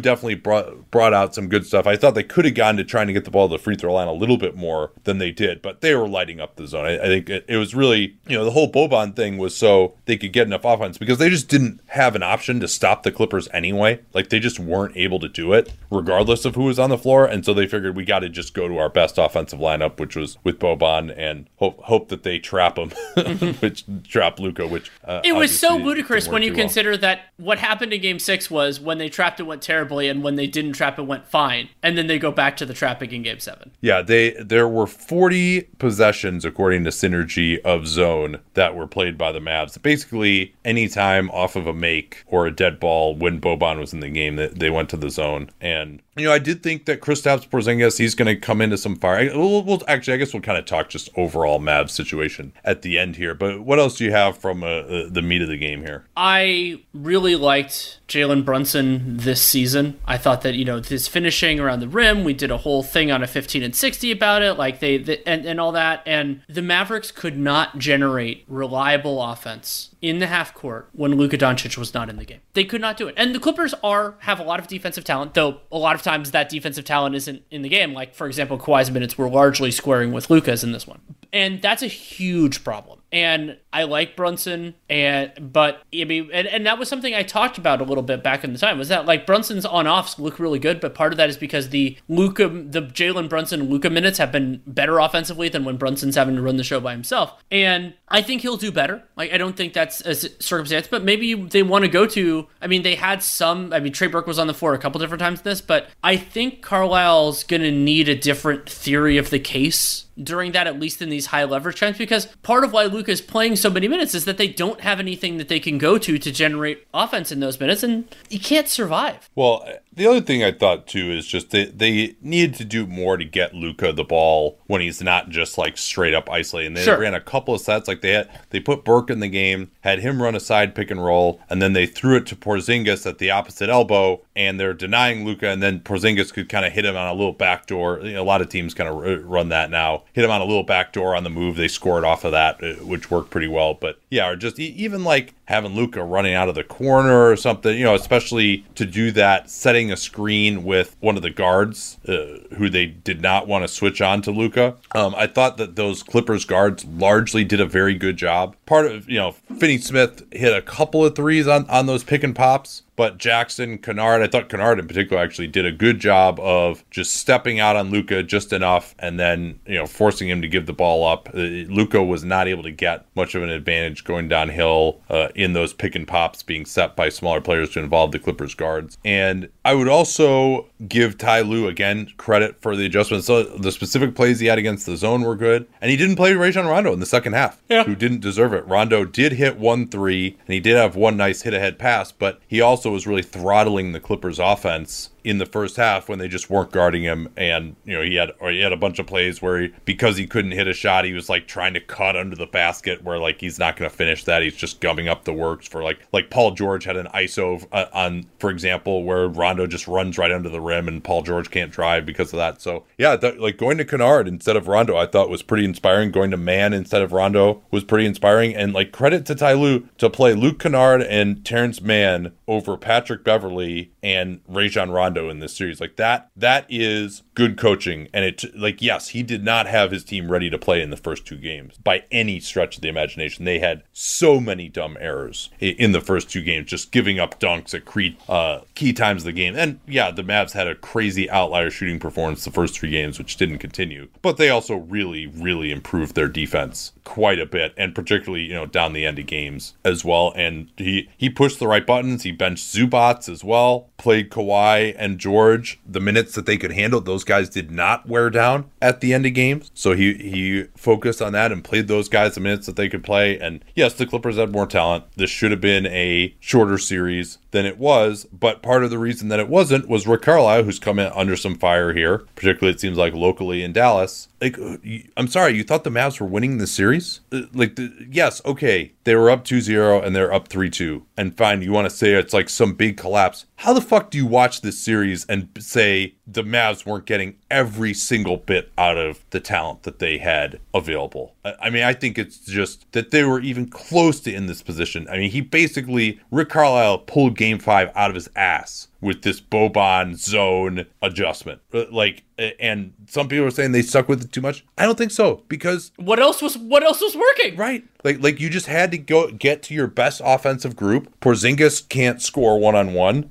definitely 0.00 0.34
brought, 0.36 0.90
brought 0.90 1.14
out 1.14 1.34
some 1.34 1.48
good 1.48 1.66
stuff. 1.66 1.86
I 1.86 1.96
thought 1.96 2.14
they 2.14 2.22
could 2.22 2.44
have 2.44 2.54
gotten 2.64 2.76
to 2.78 2.84
trying 2.84 3.06
to 3.06 3.12
get 3.12 3.24
the 3.26 3.30
ball 3.30 3.46
to 3.46 3.52
the 3.52 3.62
free 3.62 3.76
throw 3.76 3.92
line 3.92 4.08
a 4.08 4.12
little 4.12 4.38
bit 4.38 4.56
more 4.56 4.90
than 5.04 5.18
they 5.18 5.30
did, 5.30 5.60
but 5.60 5.82
they 5.82 5.94
were 5.94 6.08
lighting 6.08 6.40
up 6.40 6.56
the 6.56 6.66
zone. 6.66 6.86
I, 6.86 6.98
I 6.98 7.06
think 7.06 7.28
it, 7.28 7.44
it 7.46 7.58
was 7.58 7.74
really, 7.74 8.16
you 8.26 8.38
know, 8.38 8.44
the 8.44 8.52
whole 8.52 8.70
Boban 8.72 9.14
thing 9.14 9.36
was 9.36 9.54
so 9.54 9.94
they 10.06 10.16
could 10.16 10.32
get 10.32 10.46
enough 10.46 10.64
offense 10.64 10.96
because 10.96 11.18
they 11.18 11.28
just 11.28 11.48
didn't 11.48 11.80
have 11.88 12.14
an 12.16 12.22
option 12.22 12.60
to 12.60 12.68
stop 12.68 13.02
the 13.02 13.12
Clippers 13.12 13.48
anyway. 13.52 14.00
Like 14.14 14.30
they 14.30 14.40
just 14.40 14.58
weren't 14.58 14.96
able 14.96 15.20
to 15.20 15.28
do 15.28 15.52
it 15.52 15.72
regardless 15.90 16.44
of 16.46 16.54
who 16.54 16.64
was 16.64 16.78
on 16.78 16.88
the 16.90 16.96
floor. 16.98 17.26
And 17.26 17.44
so 17.44 17.52
they 17.52 17.66
figured 17.66 17.94
we 17.96 18.04
got 18.04 18.20
to 18.20 18.30
just 18.30 18.54
go 18.54 18.66
to 18.66 18.78
our 18.78 18.88
best 18.88 19.18
offensive 19.18 19.58
lineup, 19.58 20.00
which 20.00 20.16
was 20.16 20.38
with 20.42 20.58
Boban 20.58 21.14
and 21.16 21.46
hope, 21.56 21.80
hope 21.82 22.08
that 22.08 22.22
they 22.22 22.38
trap 22.38 22.78
him, 22.78 22.90
which 23.60 23.84
trap 24.08 24.38
Luka, 24.40 24.66
which 24.66 24.90
uh, 25.04 25.20
It 25.22 25.34
was 25.34 25.58
so 25.58 25.76
ludicrous 25.76 26.28
when 26.28 26.42
you 26.42 26.48
too 26.48 26.54
well. 26.56 26.64
consider 26.64 26.96
that 26.96 27.20
what 27.36 27.58
happened 27.58 27.92
in 27.92 28.00
game 28.00 28.18
six 28.18 28.50
was 28.50 28.80
when 28.80 28.98
they 28.98 29.08
trapped 29.08 29.38
it 29.38 29.44
went 29.44 29.60
terribly 29.60 30.08
and 30.08 30.22
when 30.22 30.36
they 30.36 30.46
didn't 30.46 30.72
trap 30.72 30.98
it 30.98 31.02
went 31.02 31.26
fine. 31.26 31.68
And 31.82 31.98
then 31.98 32.06
they 32.06 32.18
go 32.18 32.32
back 32.32 32.53
to 32.58 32.66
the 32.66 32.74
trapping 32.74 33.12
in 33.12 33.22
game 33.22 33.40
seven. 33.40 33.70
Yeah, 33.80 34.02
they 34.02 34.30
there 34.30 34.68
were 34.68 34.86
40 34.86 35.62
possessions 35.78 36.44
according 36.44 36.84
to 36.84 36.90
Synergy 36.90 37.60
of 37.62 37.86
zone 37.86 38.40
that 38.54 38.74
were 38.74 38.86
played 38.86 39.18
by 39.18 39.32
the 39.32 39.40
Mavs. 39.40 39.80
Basically, 39.80 40.54
anytime 40.64 41.30
off 41.30 41.56
of 41.56 41.66
a 41.66 41.74
make 41.74 42.24
or 42.26 42.46
a 42.46 42.54
dead 42.54 42.80
ball 42.80 43.14
when 43.14 43.40
Boban 43.40 43.78
was 43.78 43.92
in 43.92 44.00
the 44.00 44.08
game, 44.08 44.36
that 44.36 44.58
they 44.58 44.70
went 44.70 44.88
to 44.90 44.96
the 44.96 45.10
zone. 45.10 45.50
And 45.60 46.00
you 46.16 46.24
know, 46.24 46.32
I 46.32 46.38
did 46.38 46.62
think 46.62 46.86
that 46.86 47.00
Kristaps 47.00 47.48
Porzingis 47.48 47.98
he's 47.98 48.14
going 48.14 48.26
to 48.26 48.36
come 48.36 48.60
into 48.60 48.78
some 48.78 48.96
fire. 48.96 49.30
We'll, 49.34 49.62
we'll 49.62 49.82
actually, 49.88 50.14
I 50.14 50.16
guess 50.18 50.32
we'll 50.32 50.42
kind 50.42 50.58
of 50.58 50.64
talk 50.64 50.88
just 50.88 51.08
overall 51.16 51.60
Mavs 51.60 51.90
situation 51.90 52.52
at 52.64 52.82
the 52.82 52.98
end 52.98 53.16
here. 53.16 53.34
But 53.34 53.62
what 53.62 53.78
else 53.78 53.96
do 53.96 54.04
you 54.04 54.12
have 54.12 54.38
from 54.38 54.62
uh, 54.62 54.66
uh, 54.66 55.08
the 55.10 55.22
meat 55.22 55.42
of 55.42 55.48
the 55.48 55.56
game 55.56 55.82
here? 55.82 56.04
I 56.16 56.82
really 56.92 57.36
liked 57.36 58.00
Jalen 58.08 58.44
Brunson 58.44 59.16
this 59.16 59.42
season. 59.42 59.98
I 60.06 60.16
thought 60.16 60.42
that, 60.42 60.54
you 60.54 60.64
know, 60.64 60.80
his 60.80 61.08
finishing 61.08 61.58
around 61.58 61.80
the 61.80 61.88
rim, 61.88 62.22
we 62.22 62.32
did 62.32 62.50
a 62.50 62.58
whole 62.58 62.82
thing 62.82 63.10
on 63.10 63.22
a 63.22 63.26
15 63.26 63.62
and 63.62 63.74
60 63.74 64.12
about 64.12 64.42
it, 64.42 64.54
like 64.54 64.80
they, 64.80 64.98
the, 64.98 65.26
and, 65.28 65.44
and 65.44 65.60
all 65.60 65.72
that. 65.72 66.02
And 66.06 66.42
the 66.48 66.62
Mavericks 66.62 67.10
could 67.10 67.36
not 67.36 67.78
generate 67.78 68.44
reliable 68.46 69.22
offense 69.22 69.90
in 70.04 70.18
the 70.18 70.26
half 70.26 70.52
court 70.52 70.90
when 70.92 71.14
Luka 71.14 71.38
Doncic 71.38 71.78
was 71.78 71.94
not 71.94 72.10
in 72.10 72.16
the 72.16 72.26
game. 72.26 72.40
They 72.52 72.64
could 72.64 72.82
not 72.82 72.98
do 72.98 73.08
it. 73.08 73.14
And 73.16 73.34
the 73.34 73.40
Clippers 73.40 73.72
are 73.82 74.16
have 74.20 74.38
a 74.38 74.42
lot 74.42 74.60
of 74.60 74.66
defensive 74.66 75.02
talent, 75.02 75.32
though 75.32 75.62
a 75.72 75.78
lot 75.78 75.94
of 75.94 76.02
times 76.02 76.30
that 76.32 76.50
defensive 76.50 76.84
talent 76.84 77.14
isn't 77.14 77.42
in 77.50 77.62
the 77.62 77.70
game. 77.70 77.94
Like 77.94 78.14
for 78.14 78.26
example, 78.26 78.58
Kawhi's 78.58 78.90
minutes 78.90 79.16
were 79.16 79.30
largely 79.30 79.70
squaring 79.70 80.12
with 80.12 80.28
Luka's 80.28 80.62
in 80.62 80.72
this 80.72 80.86
one. 80.86 81.00
And 81.32 81.62
that's 81.62 81.82
a 81.82 81.86
huge 81.86 82.62
problem. 82.62 83.00
And 83.10 83.56
I 83.74 83.82
like 83.82 84.14
Brunson, 84.14 84.74
and 84.88 85.32
but 85.52 85.82
I 85.92 86.04
mean, 86.04 86.30
and, 86.32 86.46
and 86.46 86.64
that 86.64 86.78
was 86.78 86.88
something 86.88 87.12
I 87.12 87.24
talked 87.24 87.58
about 87.58 87.80
a 87.80 87.84
little 87.84 88.04
bit 88.04 88.22
back 88.22 88.44
in 88.44 88.52
the 88.52 88.58
time. 88.58 88.78
Was 88.78 88.88
that 88.88 89.04
like 89.04 89.26
Brunson's 89.26 89.66
on 89.66 89.88
offs 89.88 90.16
look 90.16 90.38
really 90.38 90.60
good, 90.60 90.78
but 90.78 90.94
part 90.94 91.12
of 91.12 91.16
that 91.16 91.28
is 91.28 91.36
because 91.36 91.70
the 91.70 91.98
Luka, 92.08 92.48
the 92.48 92.82
Jalen 92.82 93.28
Brunson 93.28 93.68
Luka 93.68 93.90
minutes 93.90 94.18
have 94.18 94.30
been 94.30 94.62
better 94.64 95.00
offensively 95.00 95.48
than 95.48 95.64
when 95.64 95.76
Brunson's 95.76 96.14
having 96.14 96.36
to 96.36 96.42
run 96.42 96.56
the 96.56 96.62
show 96.62 96.78
by 96.78 96.92
himself. 96.92 97.42
And 97.50 97.94
I 98.06 98.22
think 98.22 98.42
he'll 98.42 98.56
do 98.56 98.70
better. 98.70 99.02
Like 99.16 99.32
I 99.32 99.38
don't 99.38 99.56
think 99.56 99.72
that's 99.72 100.00
a 100.02 100.14
circumstance, 100.14 100.86
but 100.86 101.02
maybe 101.02 101.34
they 101.34 101.64
want 101.64 101.82
to 101.82 101.88
go 101.90 102.06
to. 102.06 102.46
I 102.62 102.68
mean, 102.68 102.84
they 102.84 102.94
had 102.94 103.24
some. 103.24 103.72
I 103.72 103.80
mean, 103.80 103.92
Trey 103.92 104.06
Burke 104.06 104.28
was 104.28 104.38
on 104.38 104.46
the 104.46 104.54
floor 104.54 104.74
a 104.74 104.78
couple 104.78 105.00
different 105.00 105.20
times 105.20 105.40
in 105.40 105.44
this, 105.44 105.60
but 105.60 105.88
I 106.04 106.16
think 106.16 106.62
Carlisle's 106.62 107.42
gonna 107.42 107.72
need 107.72 108.08
a 108.08 108.14
different 108.14 108.70
theory 108.70 109.18
of 109.18 109.30
the 109.30 109.40
case 109.40 110.04
during 110.22 110.52
that, 110.52 110.66
at 110.66 110.78
least 110.78 111.02
in 111.02 111.08
these 111.08 111.26
high 111.26 111.44
leverage 111.44 111.80
times, 111.80 111.98
because 111.98 112.26
part 112.42 112.64
of 112.64 112.72
why 112.72 112.84
Luka 112.84 113.10
is 113.10 113.20
playing 113.20 113.56
so 113.56 113.63
many 113.70 113.88
minutes 113.88 114.14
is 114.14 114.24
that 114.24 114.38
they 114.38 114.48
don't 114.48 114.80
have 114.80 115.00
anything 115.00 115.38
that 115.38 115.48
they 115.48 115.60
can 115.60 115.78
go 115.78 115.98
to 115.98 116.18
to 116.18 116.32
generate 116.32 116.86
offense 116.92 117.32
in 117.32 117.40
those 117.40 117.58
minutes, 117.60 117.82
and 117.82 118.14
you 118.30 118.38
can't 118.38 118.68
survive. 118.68 119.30
Well, 119.34 119.66
the 119.96 120.06
other 120.06 120.20
thing 120.20 120.42
I 120.42 120.52
thought 120.52 120.86
too 120.86 121.10
is 121.10 121.26
just 121.26 121.50
they 121.50 121.66
they 121.66 122.16
needed 122.20 122.54
to 122.56 122.64
do 122.64 122.86
more 122.86 123.16
to 123.16 123.24
get 123.24 123.54
Luka 123.54 123.92
the 123.92 124.04
ball 124.04 124.58
when 124.66 124.80
he's 124.80 125.02
not 125.02 125.28
just 125.30 125.56
like 125.58 125.76
straight 125.78 126.14
up 126.14 126.30
isolating. 126.30 126.74
They 126.74 126.82
Sure. 126.82 126.98
ran 126.98 127.14
a 127.14 127.20
couple 127.20 127.54
of 127.54 127.60
sets 127.60 127.88
like 127.88 128.00
they 128.00 128.12
had 128.12 128.28
they 128.50 128.60
put 128.60 128.84
Burke 128.84 129.10
in 129.10 129.20
the 129.20 129.28
game, 129.28 129.70
had 129.82 130.00
him 130.00 130.22
run 130.22 130.34
a 130.34 130.40
side 130.40 130.74
pick 130.74 130.90
and 130.90 131.04
roll, 131.04 131.40
and 131.48 131.60
then 131.62 131.72
they 131.72 131.86
threw 131.86 132.16
it 132.16 132.26
to 132.26 132.36
Porzingis 132.36 133.06
at 133.06 133.18
the 133.18 133.30
opposite 133.30 133.68
elbow, 133.68 134.20
and 134.36 134.58
they're 134.58 134.74
denying 134.74 135.24
Luka, 135.24 135.48
and 135.48 135.62
then 135.62 135.80
Porzingis 135.80 136.32
could 136.32 136.48
kind 136.48 136.64
of 136.66 136.72
hit 136.72 136.84
him 136.84 136.96
on 136.96 137.08
a 137.08 137.14
little 137.14 137.32
backdoor. 137.32 138.00
You 138.00 138.14
know, 138.14 138.22
a 138.22 138.24
lot 138.24 138.40
of 138.40 138.48
teams 138.48 138.74
kind 138.74 138.88
of 138.88 139.24
run 139.28 139.48
that 139.50 139.70
now. 139.70 140.02
Hit 140.12 140.24
him 140.24 140.30
on 140.30 140.40
a 140.40 140.44
little 140.44 140.62
backdoor 140.64 141.14
on 141.14 141.24
the 141.24 141.30
move. 141.30 141.56
They 141.56 141.68
scored 141.68 142.04
off 142.04 142.24
of 142.24 142.32
that, 142.32 142.62
uh, 142.62 142.84
which 142.84 143.10
worked 143.10 143.30
pretty 143.30 143.48
well. 143.48 143.74
But 143.74 143.98
yeah, 144.10 144.28
or 144.28 144.36
just 144.36 144.58
e- 144.58 144.74
even 144.76 145.04
like 145.04 145.34
having 145.46 145.74
Luka 145.74 146.02
running 146.02 146.34
out 146.34 146.48
of 146.48 146.54
the 146.54 146.64
corner 146.64 147.28
or 147.28 147.36
something, 147.36 147.76
you 147.76 147.84
know, 147.84 147.94
especially 147.94 148.64
to 148.74 148.86
do 148.86 149.10
that, 149.12 149.50
setting 149.50 149.92
a 149.92 149.96
screen 149.96 150.64
with 150.64 150.96
one 151.00 151.16
of 151.16 151.22
the 151.22 151.30
guards 151.30 151.98
uh, 152.08 152.38
who 152.56 152.70
they 152.70 152.86
did 152.86 153.20
not 153.20 153.46
want 153.46 153.62
to 153.62 153.68
switch 153.68 154.00
on 154.00 154.22
to 154.22 154.30
Luka. 154.30 154.76
Um, 154.94 155.14
I 155.16 155.26
thought 155.26 155.56
that 155.58 155.76
those 155.76 156.02
Clippers 156.02 156.44
guards 156.44 156.84
largely 156.84 157.44
did 157.44 157.60
a 157.60 157.66
very 157.66 157.94
good 157.94 158.16
job. 158.16 158.56
Part 158.64 158.86
of, 158.86 159.08
you 159.08 159.18
know, 159.18 159.32
Finney 159.58 159.78
Smith 159.78 160.24
hit 160.32 160.56
a 160.56 160.62
couple 160.62 161.04
of 161.04 161.14
threes 161.14 161.46
on, 161.46 161.68
on 161.68 161.86
those 161.86 162.04
pick 162.04 162.22
and 162.22 162.34
pops. 162.34 162.82
But 162.96 163.18
Jackson, 163.18 163.78
Kennard, 163.78 164.22
I 164.22 164.26
thought 164.28 164.48
Kennard 164.48 164.78
in 164.78 164.86
particular 164.86 165.20
actually 165.22 165.48
did 165.48 165.66
a 165.66 165.72
good 165.72 165.98
job 165.98 166.38
of 166.40 166.84
just 166.90 167.16
stepping 167.16 167.58
out 167.58 167.74
on 167.76 167.90
Luka 167.90 168.22
just 168.22 168.52
enough 168.52 168.94
and 168.98 169.18
then, 169.18 169.58
you 169.66 169.74
know, 169.74 169.86
forcing 169.86 170.28
him 170.28 170.40
to 170.42 170.48
give 170.48 170.66
the 170.66 170.72
ball 170.72 171.04
up. 171.06 171.28
Uh, 171.34 171.38
Luka 171.68 172.02
was 172.02 172.24
not 172.24 172.46
able 172.46 172.62
to 172.62 172.70
get 172.70 173.04
much 173.16 173.34
of 173.34 173.42
an 173.42 173.48
advantage 173.48 174.04
going 174.04 174.28
downhill 174.28 175.00
uh, 175.10 175.28
in 175.34 175.54
those 175.54 175.72
pick 175.72 175.94
and 175.96 176.06
pops 176.06 176.42
being 176.42 176.64
set 176.64 176.94
by 176.94 177.08
smaller 177.08 177.40
players 177.40 177.70
to 177.70 177.80
involve 177.80 178.12
the 178.12 178.18
Clippers 178.18 178.54
guards. 178.54 178.96
And 179.04 179.48
I 179.64 179.74
would 179.74 179.88
also 179.88 180.68
give 180.86 181.18
Ty 181.18 181.40
Lue 181.40 181.66
again 181.66 182.12
credit 182.16 182.60
for 182.60 182.76
the 182.76 182.86
adjustments. 182.86 183.26
So 183.26 183.42
the 183.42 183.72
specific 183.72 184.14
plays 184.14 184.38
he 184.38 184.46
had 184.46 184.58
against 184.58 184.86
the 184.86 184.96
zone 184.96 185.22
were 185.22 185.34
good. 185.36 185.66
And 185.80 185.90
he 185.90 185.96
didn't 185.96 186.16
play 186.16 186.34
Rajon 186.34 186.66
Rondo 186.66 186.92
in 186.92 187.00
the 187.00 187.06
second 187.06 187.32
half, 187.32 187.60
Yeah. 187.68 187.84
who 187.84 187.94
didn't 187.96 188.20
deserve 188.20 188.52
it. 188.52 188.66
Rondo 188.66 189.04
did 189.04 189.32
hit 189.32 189.58
one 189.58 189.88
three 189.88 190.36
and 190.46 190.54
he 190.54 190.60
did 190.60 190.76
have 190.76 190.94
one 190.94 191.16
nice 191.16 191.42
hit 191.42 191.54
ahead 191.54 191.78
pass, 191.78 192.12
but 192.12 192.40
he 192.46 192.60
also 192.60 192.83
was 192.90 193.06
really 193.06 193.22
throttling 193.22 193.92
the 193.92 194.00
Clippers 194.00 194.38
offense 194.38 195.10
in 195.24 195.38
the 195.38 195.46
first 195.46 195.76
half 195.76 196.08
when 196.08 196.18
they 196.18 196.28
just 196.28 196.50
weren't 196.50 196.70
guarding 196.70 197.02
him. 197.02 197.28
And 197.36 197.74
you 197.84 197.94
know 197.94 198.02
he 198.02 198.14
had 198.14 198.32
or 198.38 198.50
he 198.50 198.60
had 198.60 198.72
a 198.72 198.76
bunch 198.76 198.98
of 198.98 199.06
plays 199.06 199.40
where 199.42 199.62
he 199.62 199.72
because 199.84 200.16
he 200.16 200.26
couldn't 200.26 200.52
hit 200.52 200.68
a 200.68 200.74
shot 200.74 201.04
he 201.04 201.14
was 201.14 201.28
like 201.28 201.48
trying 201.48 201.74
to 201.74 201.80
cut 201.80 202.14
under 202.14 202.36
the 202.36 202.46
basket 202.46 203.02
where 203.02 203.18
like 203.18 203.40
he's 203.40 203.58
not 203.58 203.76
going 203.76 203.90
to 203.90 203.96
finish 203.96 204.24
that. 204.24 204.42
He's 204.42 204.54
just 204.54 204.80
gumming 204.80 205.08
up 205.08 205.24
the 205.24 205.32
works 205.32 205.66
for 205.66 205.82
like 205.82 206.06
like 206.12 206.30
Paul 206.30 206.52
George 206.52 206.84
had 206.84 206.96
an 206.96 207.08
ISO 207.14 207.66
uh, 207.72 207.86
on 207.92 208.26
for 208.38 208.50
example 208.50 209.04
where 209.04 209.28
Rondo 209.28 209.66
just 209.66 209.88
runs 209.88 210.18
right 210.18 210.30
under 210.30 210.48
the 210.48 210.60
rim 210.60 210.86
and 210.86 211.02
Paul 211.02 211.22
George 211.22 211.50
can't 211.50 211.72
drive 211.72 212.04
because 212.04 212.32
of 212.32 212.36
that. 212.36 212.60
So 212.60 212.84
yeah 212.98 213.16
like 213.38 213.56
going 213.56 213.78
to 213.78 213.84
Kennard 213.84 214.28
instead 214.28 214.56
of 214.56 214.68
Rondo 214.68 214.96
I 214.96 215.06
thought 215.06 215.30
was 215.30 215.42
pretty 215.42 215.64
inspiring. 215.64 216.10
Going 216.10 216.30
to 216.30 216.36
Mann 216.36 216.72
instead 216.74 217.02
of 217.02 217.12
Rondo 217.12 217.62
was 217.70 217.84
pretty 217.84 218.06
inspiring. 218.06 218.54
And 218.54 218.74
like 218.74 218.92
credit 218.92 219.24
to 219.26 219.34
Ty 219.34 219.54
to 219.54 220.10
play 220.10 220.34
Luke 220.34 220.58
Kennard 220.58 221.02
and 221.02 221.44
Terance 221.44 221.80
Mann 221.80 222.32
over 222.48 222.76
Patrick 222.76 223.22
Beverley 223.22 223.92
and 224.02 224.40
Rajon 224.48 224.90
Rondo 224.90 225.13
in 225.16 225.40
this 225.40 225.56
series. 225.56 225.80
Like 225.80 225.96
that, 225.96 226.30
that 226.36 226.66
is 226.68 227.22
good 227.34 227.56
coaching. 227.56 228.08
And 228.12 228.24
it, 228.24 228.44
like, 228.56 228.80
yes, 228.80 229.08
he 229.08 229.22
did 229.22 229.44
not 229.44 229.66
have 229.66 229.90
his 229.90 230.04
team 230.04 230.30
ready 230.30 230.50
to 230.50 230.58
play 230.58 230.82
in 230.82 230.90
the 230.90 230.96
first 230.96 231.26
two 231.26 231.36
games 231.36 231.76
by 231.78 232.04
any 232.10 232.40
stretch 232.40 232.76
of 232.76 232.82
the 232.82 232.88
imagination. 232.88 233.44
They 233.44 233.58
had 233.58 233.82
so 233.92 234.40
many 234.40 234.68
dumb 234.68 234.96
errors 235.00 235.50
in 235.60 235.92
the 235.92 236.00
first 236.00 236.30
two 236.30 236.42
games, 236.42 236.70
just 236.70 236.92
giving 236.92 237.18
up 237.18 237.40
dunks 237.40 237.74
at 237.74 237.84
uh, 238.28 238.62
key 238.74 238.92
times 238.92 239.22
of 239.22 239.26
the 239.26 239.32
game. 239.32 239.56
And 239.56 239.80
yeah, 239.86 240.10
the 240.10 240.22
Mavs 240.22 240.52
had 240.52 240.68
a 240.68 240.74
crazy 240.74 241.28
outlier 241.30 241.70
shooting 241.70 241.98
performance 241.98 242.44
the 242.44 242.50
first 242.50 242.78
three 242.78 242.90
games, 242.90 243.18
which 243.18 243.36
didn't 243.36 243.58
continue. 243.58 244.08
But 244.22 244.36
they 244.36 244.50
also 244.50 244.76
really, 244.76 245.26
really 245.26 245.70
improved 245.70 246.14
their 246.14 246.28
defense 246.28 246.92
quite 247.04 247.38
a 247.38 247.46
bit, 247.46 247.74
and 247.76 247.94
particularly 247.94 248.44
you 248.44 248.54
know 248.54 248.66
down 248.66 248.92
the 248.92 249.06
end 249.06 249.18
of 249.18 249.26
games 249.26 249.74
as 249.84 250.04
well. 250.04 250.32
And 250.34 250.70
he 250.76 251.08
he 251.16 251.30
pushed 251.30 251.58
the 251.58 251.68
right 251.68 251.86
buttons. 251.86 252.22
He 252.22 252.32
benched 252.32 252.74
Zubac 252.74 253.28
as 253.28 253.44
well. 253.44 253.88
Played 253.96 254.30
Kawhi 254.30 254.94
and 254.98 255.18
George 255.18 255.78
the 255.86 256.00
minutes 256.00 256.34
that 256.34 256.46
they 256.46 256.56
could 256.56 256.72
handle. 256.72 257.00
Those 257.00 257.24
guys 257.24 257.48
did 257.48 257.70
not 257.70 258.08
wear 258.08 258.30
down 258.30 258.70
at 258.82 259.00
the 259.00 259.14
end 259.14 259.26
of 259.26 259.34
games, 259.34 259.70
so 259.74 259.94
he 259.94 260.14
he 260.14 260.64
focused 260.76 261.22
on 261.22 261.32
that 261.32 261.52
and 261.52 261.62
played 261.62 261.88
those 261.88 262.08
guys 262.08 262.34
the 262.34 262.40
minutes 262.40 262.66
that 262.66 262.76
they 262.76 262.88
could 262.88 263.04
play. 263.04 263.38
And 263.38 263.64
yes, 263.74 263.94
the 263.94 264.06
Clippers 264.06 264.36
had 264.36 264.52
more 264.52 264.66
talent. 264.66 265.04
This 265.16 265.30
should 265.30 265.50
have 265.50 265.60
been 265.60 265.86
a 265.86 266.34
shorter 266.40 266.78
series 266.78 267.38
than 267.50 267.66
it 267.66 267.78
was, 267.78 268.26
but 268.32 268.62
part 268.62 268.82
of 268.82 268.90
the 268.90 268.98
reason 268.98 269.28
that 269.28 269.40
it 269.40 269.48
wasn't 269.48 269.88
was 269.88 270.06
Rick 270.06 270.22
Carlisle, 270.22 270.64
who's 270.64 270.78
come 270.78 270.98
in 270.98 271.12
under 271.14 271.36
some 271.36 271.54
fire 271.54 271.92
here, 271.92 272.18
particularly 272.34 272.74
it 272.74 272.80
seems 272.80 272.98
like 272.98 273.14
locally 273.14 273.62
in 273.62 273.72
Dallas. 273.72 274.28
Like, 274.44 274.58
uh, 274.58 274.76
I'm 275.16 275.26
sorry, 275.28 275.56
you 275.56 275.64
thought 275.64 275.84
the 275.84 275.90
Mavs 275.90 276.20
were 276.20 276.26
winning 276.26 276.58
the 276.58 276.66
series? 276.66 277.20
Uh, 277.32 277.42
Like, 277.54 277.76
the, 277.76 277.90
yes, 278.10 278.42
okay, 278.44 278.92
they 279.04 279.14
were 279.14 279.30
up 279.30 279.42
2-0 279.46 280.04
and 280.04 280.14
they're 280.14 280.30
up 280.34 280.48
3-2, 280.48 281.00
and 281.16 281.34
fine, 281.34 281.62
you 281.62 281.72
want 281.72 281.88
to 281.88 281.96
say 281.96 282.12
it's 282.12 282.34
like 282.34 282.50
some 282.50 282.74
big 282.74 282.98
collapse. 282.98 283.46
How 283.56 283.72
the 283.72 283.80
fuck 283.80 284.10
do 284.10 284.18
you 284.18 284.26
watch 284.26 284.60
this 284.60 284.78
series 284.78 285.24
and 285.26 285.48
say 285.58 286.16
the 286.26 286.42
Mavs 286.42 286.84
weren't 286.84 287.06
getting 287.06 287.36
every 287.50 287.94
single 287.94 288.36
bit 288.36 288.70
out 288.76 288.98
of 288.98 289.24
the 289.30 289.40
talent 289.40 289.84
that 289.84 290.00
they 290.00 290.18
had 290.18 290.58
available? 290.74 291.34
I 291.44 291.70
mean, 291.70 291.84
I 291.84 291.94
think 291.94 292.18
it's 292.18 292.38
just 292.38 292.90
that 292.92 293.10
they 293.10 293.22
were 293.24 293.40
even 293.40 293.68
close 293.68 294.20
to 294.20 294.34
in 294.34 294.46
this 294.46 294.60
position. 294.62 295.06
I 295.08 295.18
mean, 295.18 295.30
he 295.30 295.40
basically 295.40 296.20
Rick 296.30 296.50
Carlisle 296.50 296.98
pulled 296.98 297.36
Game 297.38 297.58
Five 297.58 297.90
out 297.94 298.10
of 298.10 298.14
his 298.16 298.28
ass 298.36 298.88
with 299.00 299.22
this 299.22 299.40
Boban 299.40 300.16
zone 300.16 300.84
adjustment. 301.00 301.60
Uh, 301.72 301.84
Like, 301.90 302.24
and 302.38 302.92
some 303.06 303.28
people 303.28 303.46
are 303.46 303.50
saying 303.50 303.72
they 303.72 303.82
stuck 303.82 304.08
with 304.08 304.22
it 304.24 304.32
too 304.32 304.40
much. 304.40 304.64
I 304.76 304.84
don't 304.84 304.98
think 304.98 305.12
so 305.12 305.42
because 305.48 305.92
What 305.96 306.18
else 306.18 306.42
was 306.42 306.58
what 306.58 306.82
else 306.82 307.00
was 307.00 307.16
working? 307.16 307.56
Right. 307.56 307.84
Like 308.02 308.22
like 308.22 308.40
you 308.40 308.50
just 308.50 308.66
had 308.66 308.90
to 308.90 308.98
go 308.98 309.30
get 309.30 309.62
to 309.64 309.74
your 309.74 309.86
best 309.86 310.20
offensive 310.24 310.74
group. 310.76 311.18
Porzingis 311.20 311.88
can't 311.88 312.20
score 312.20 312.58
one 312.58 312.74
on 312.74 312.92
one. 312.92 313.30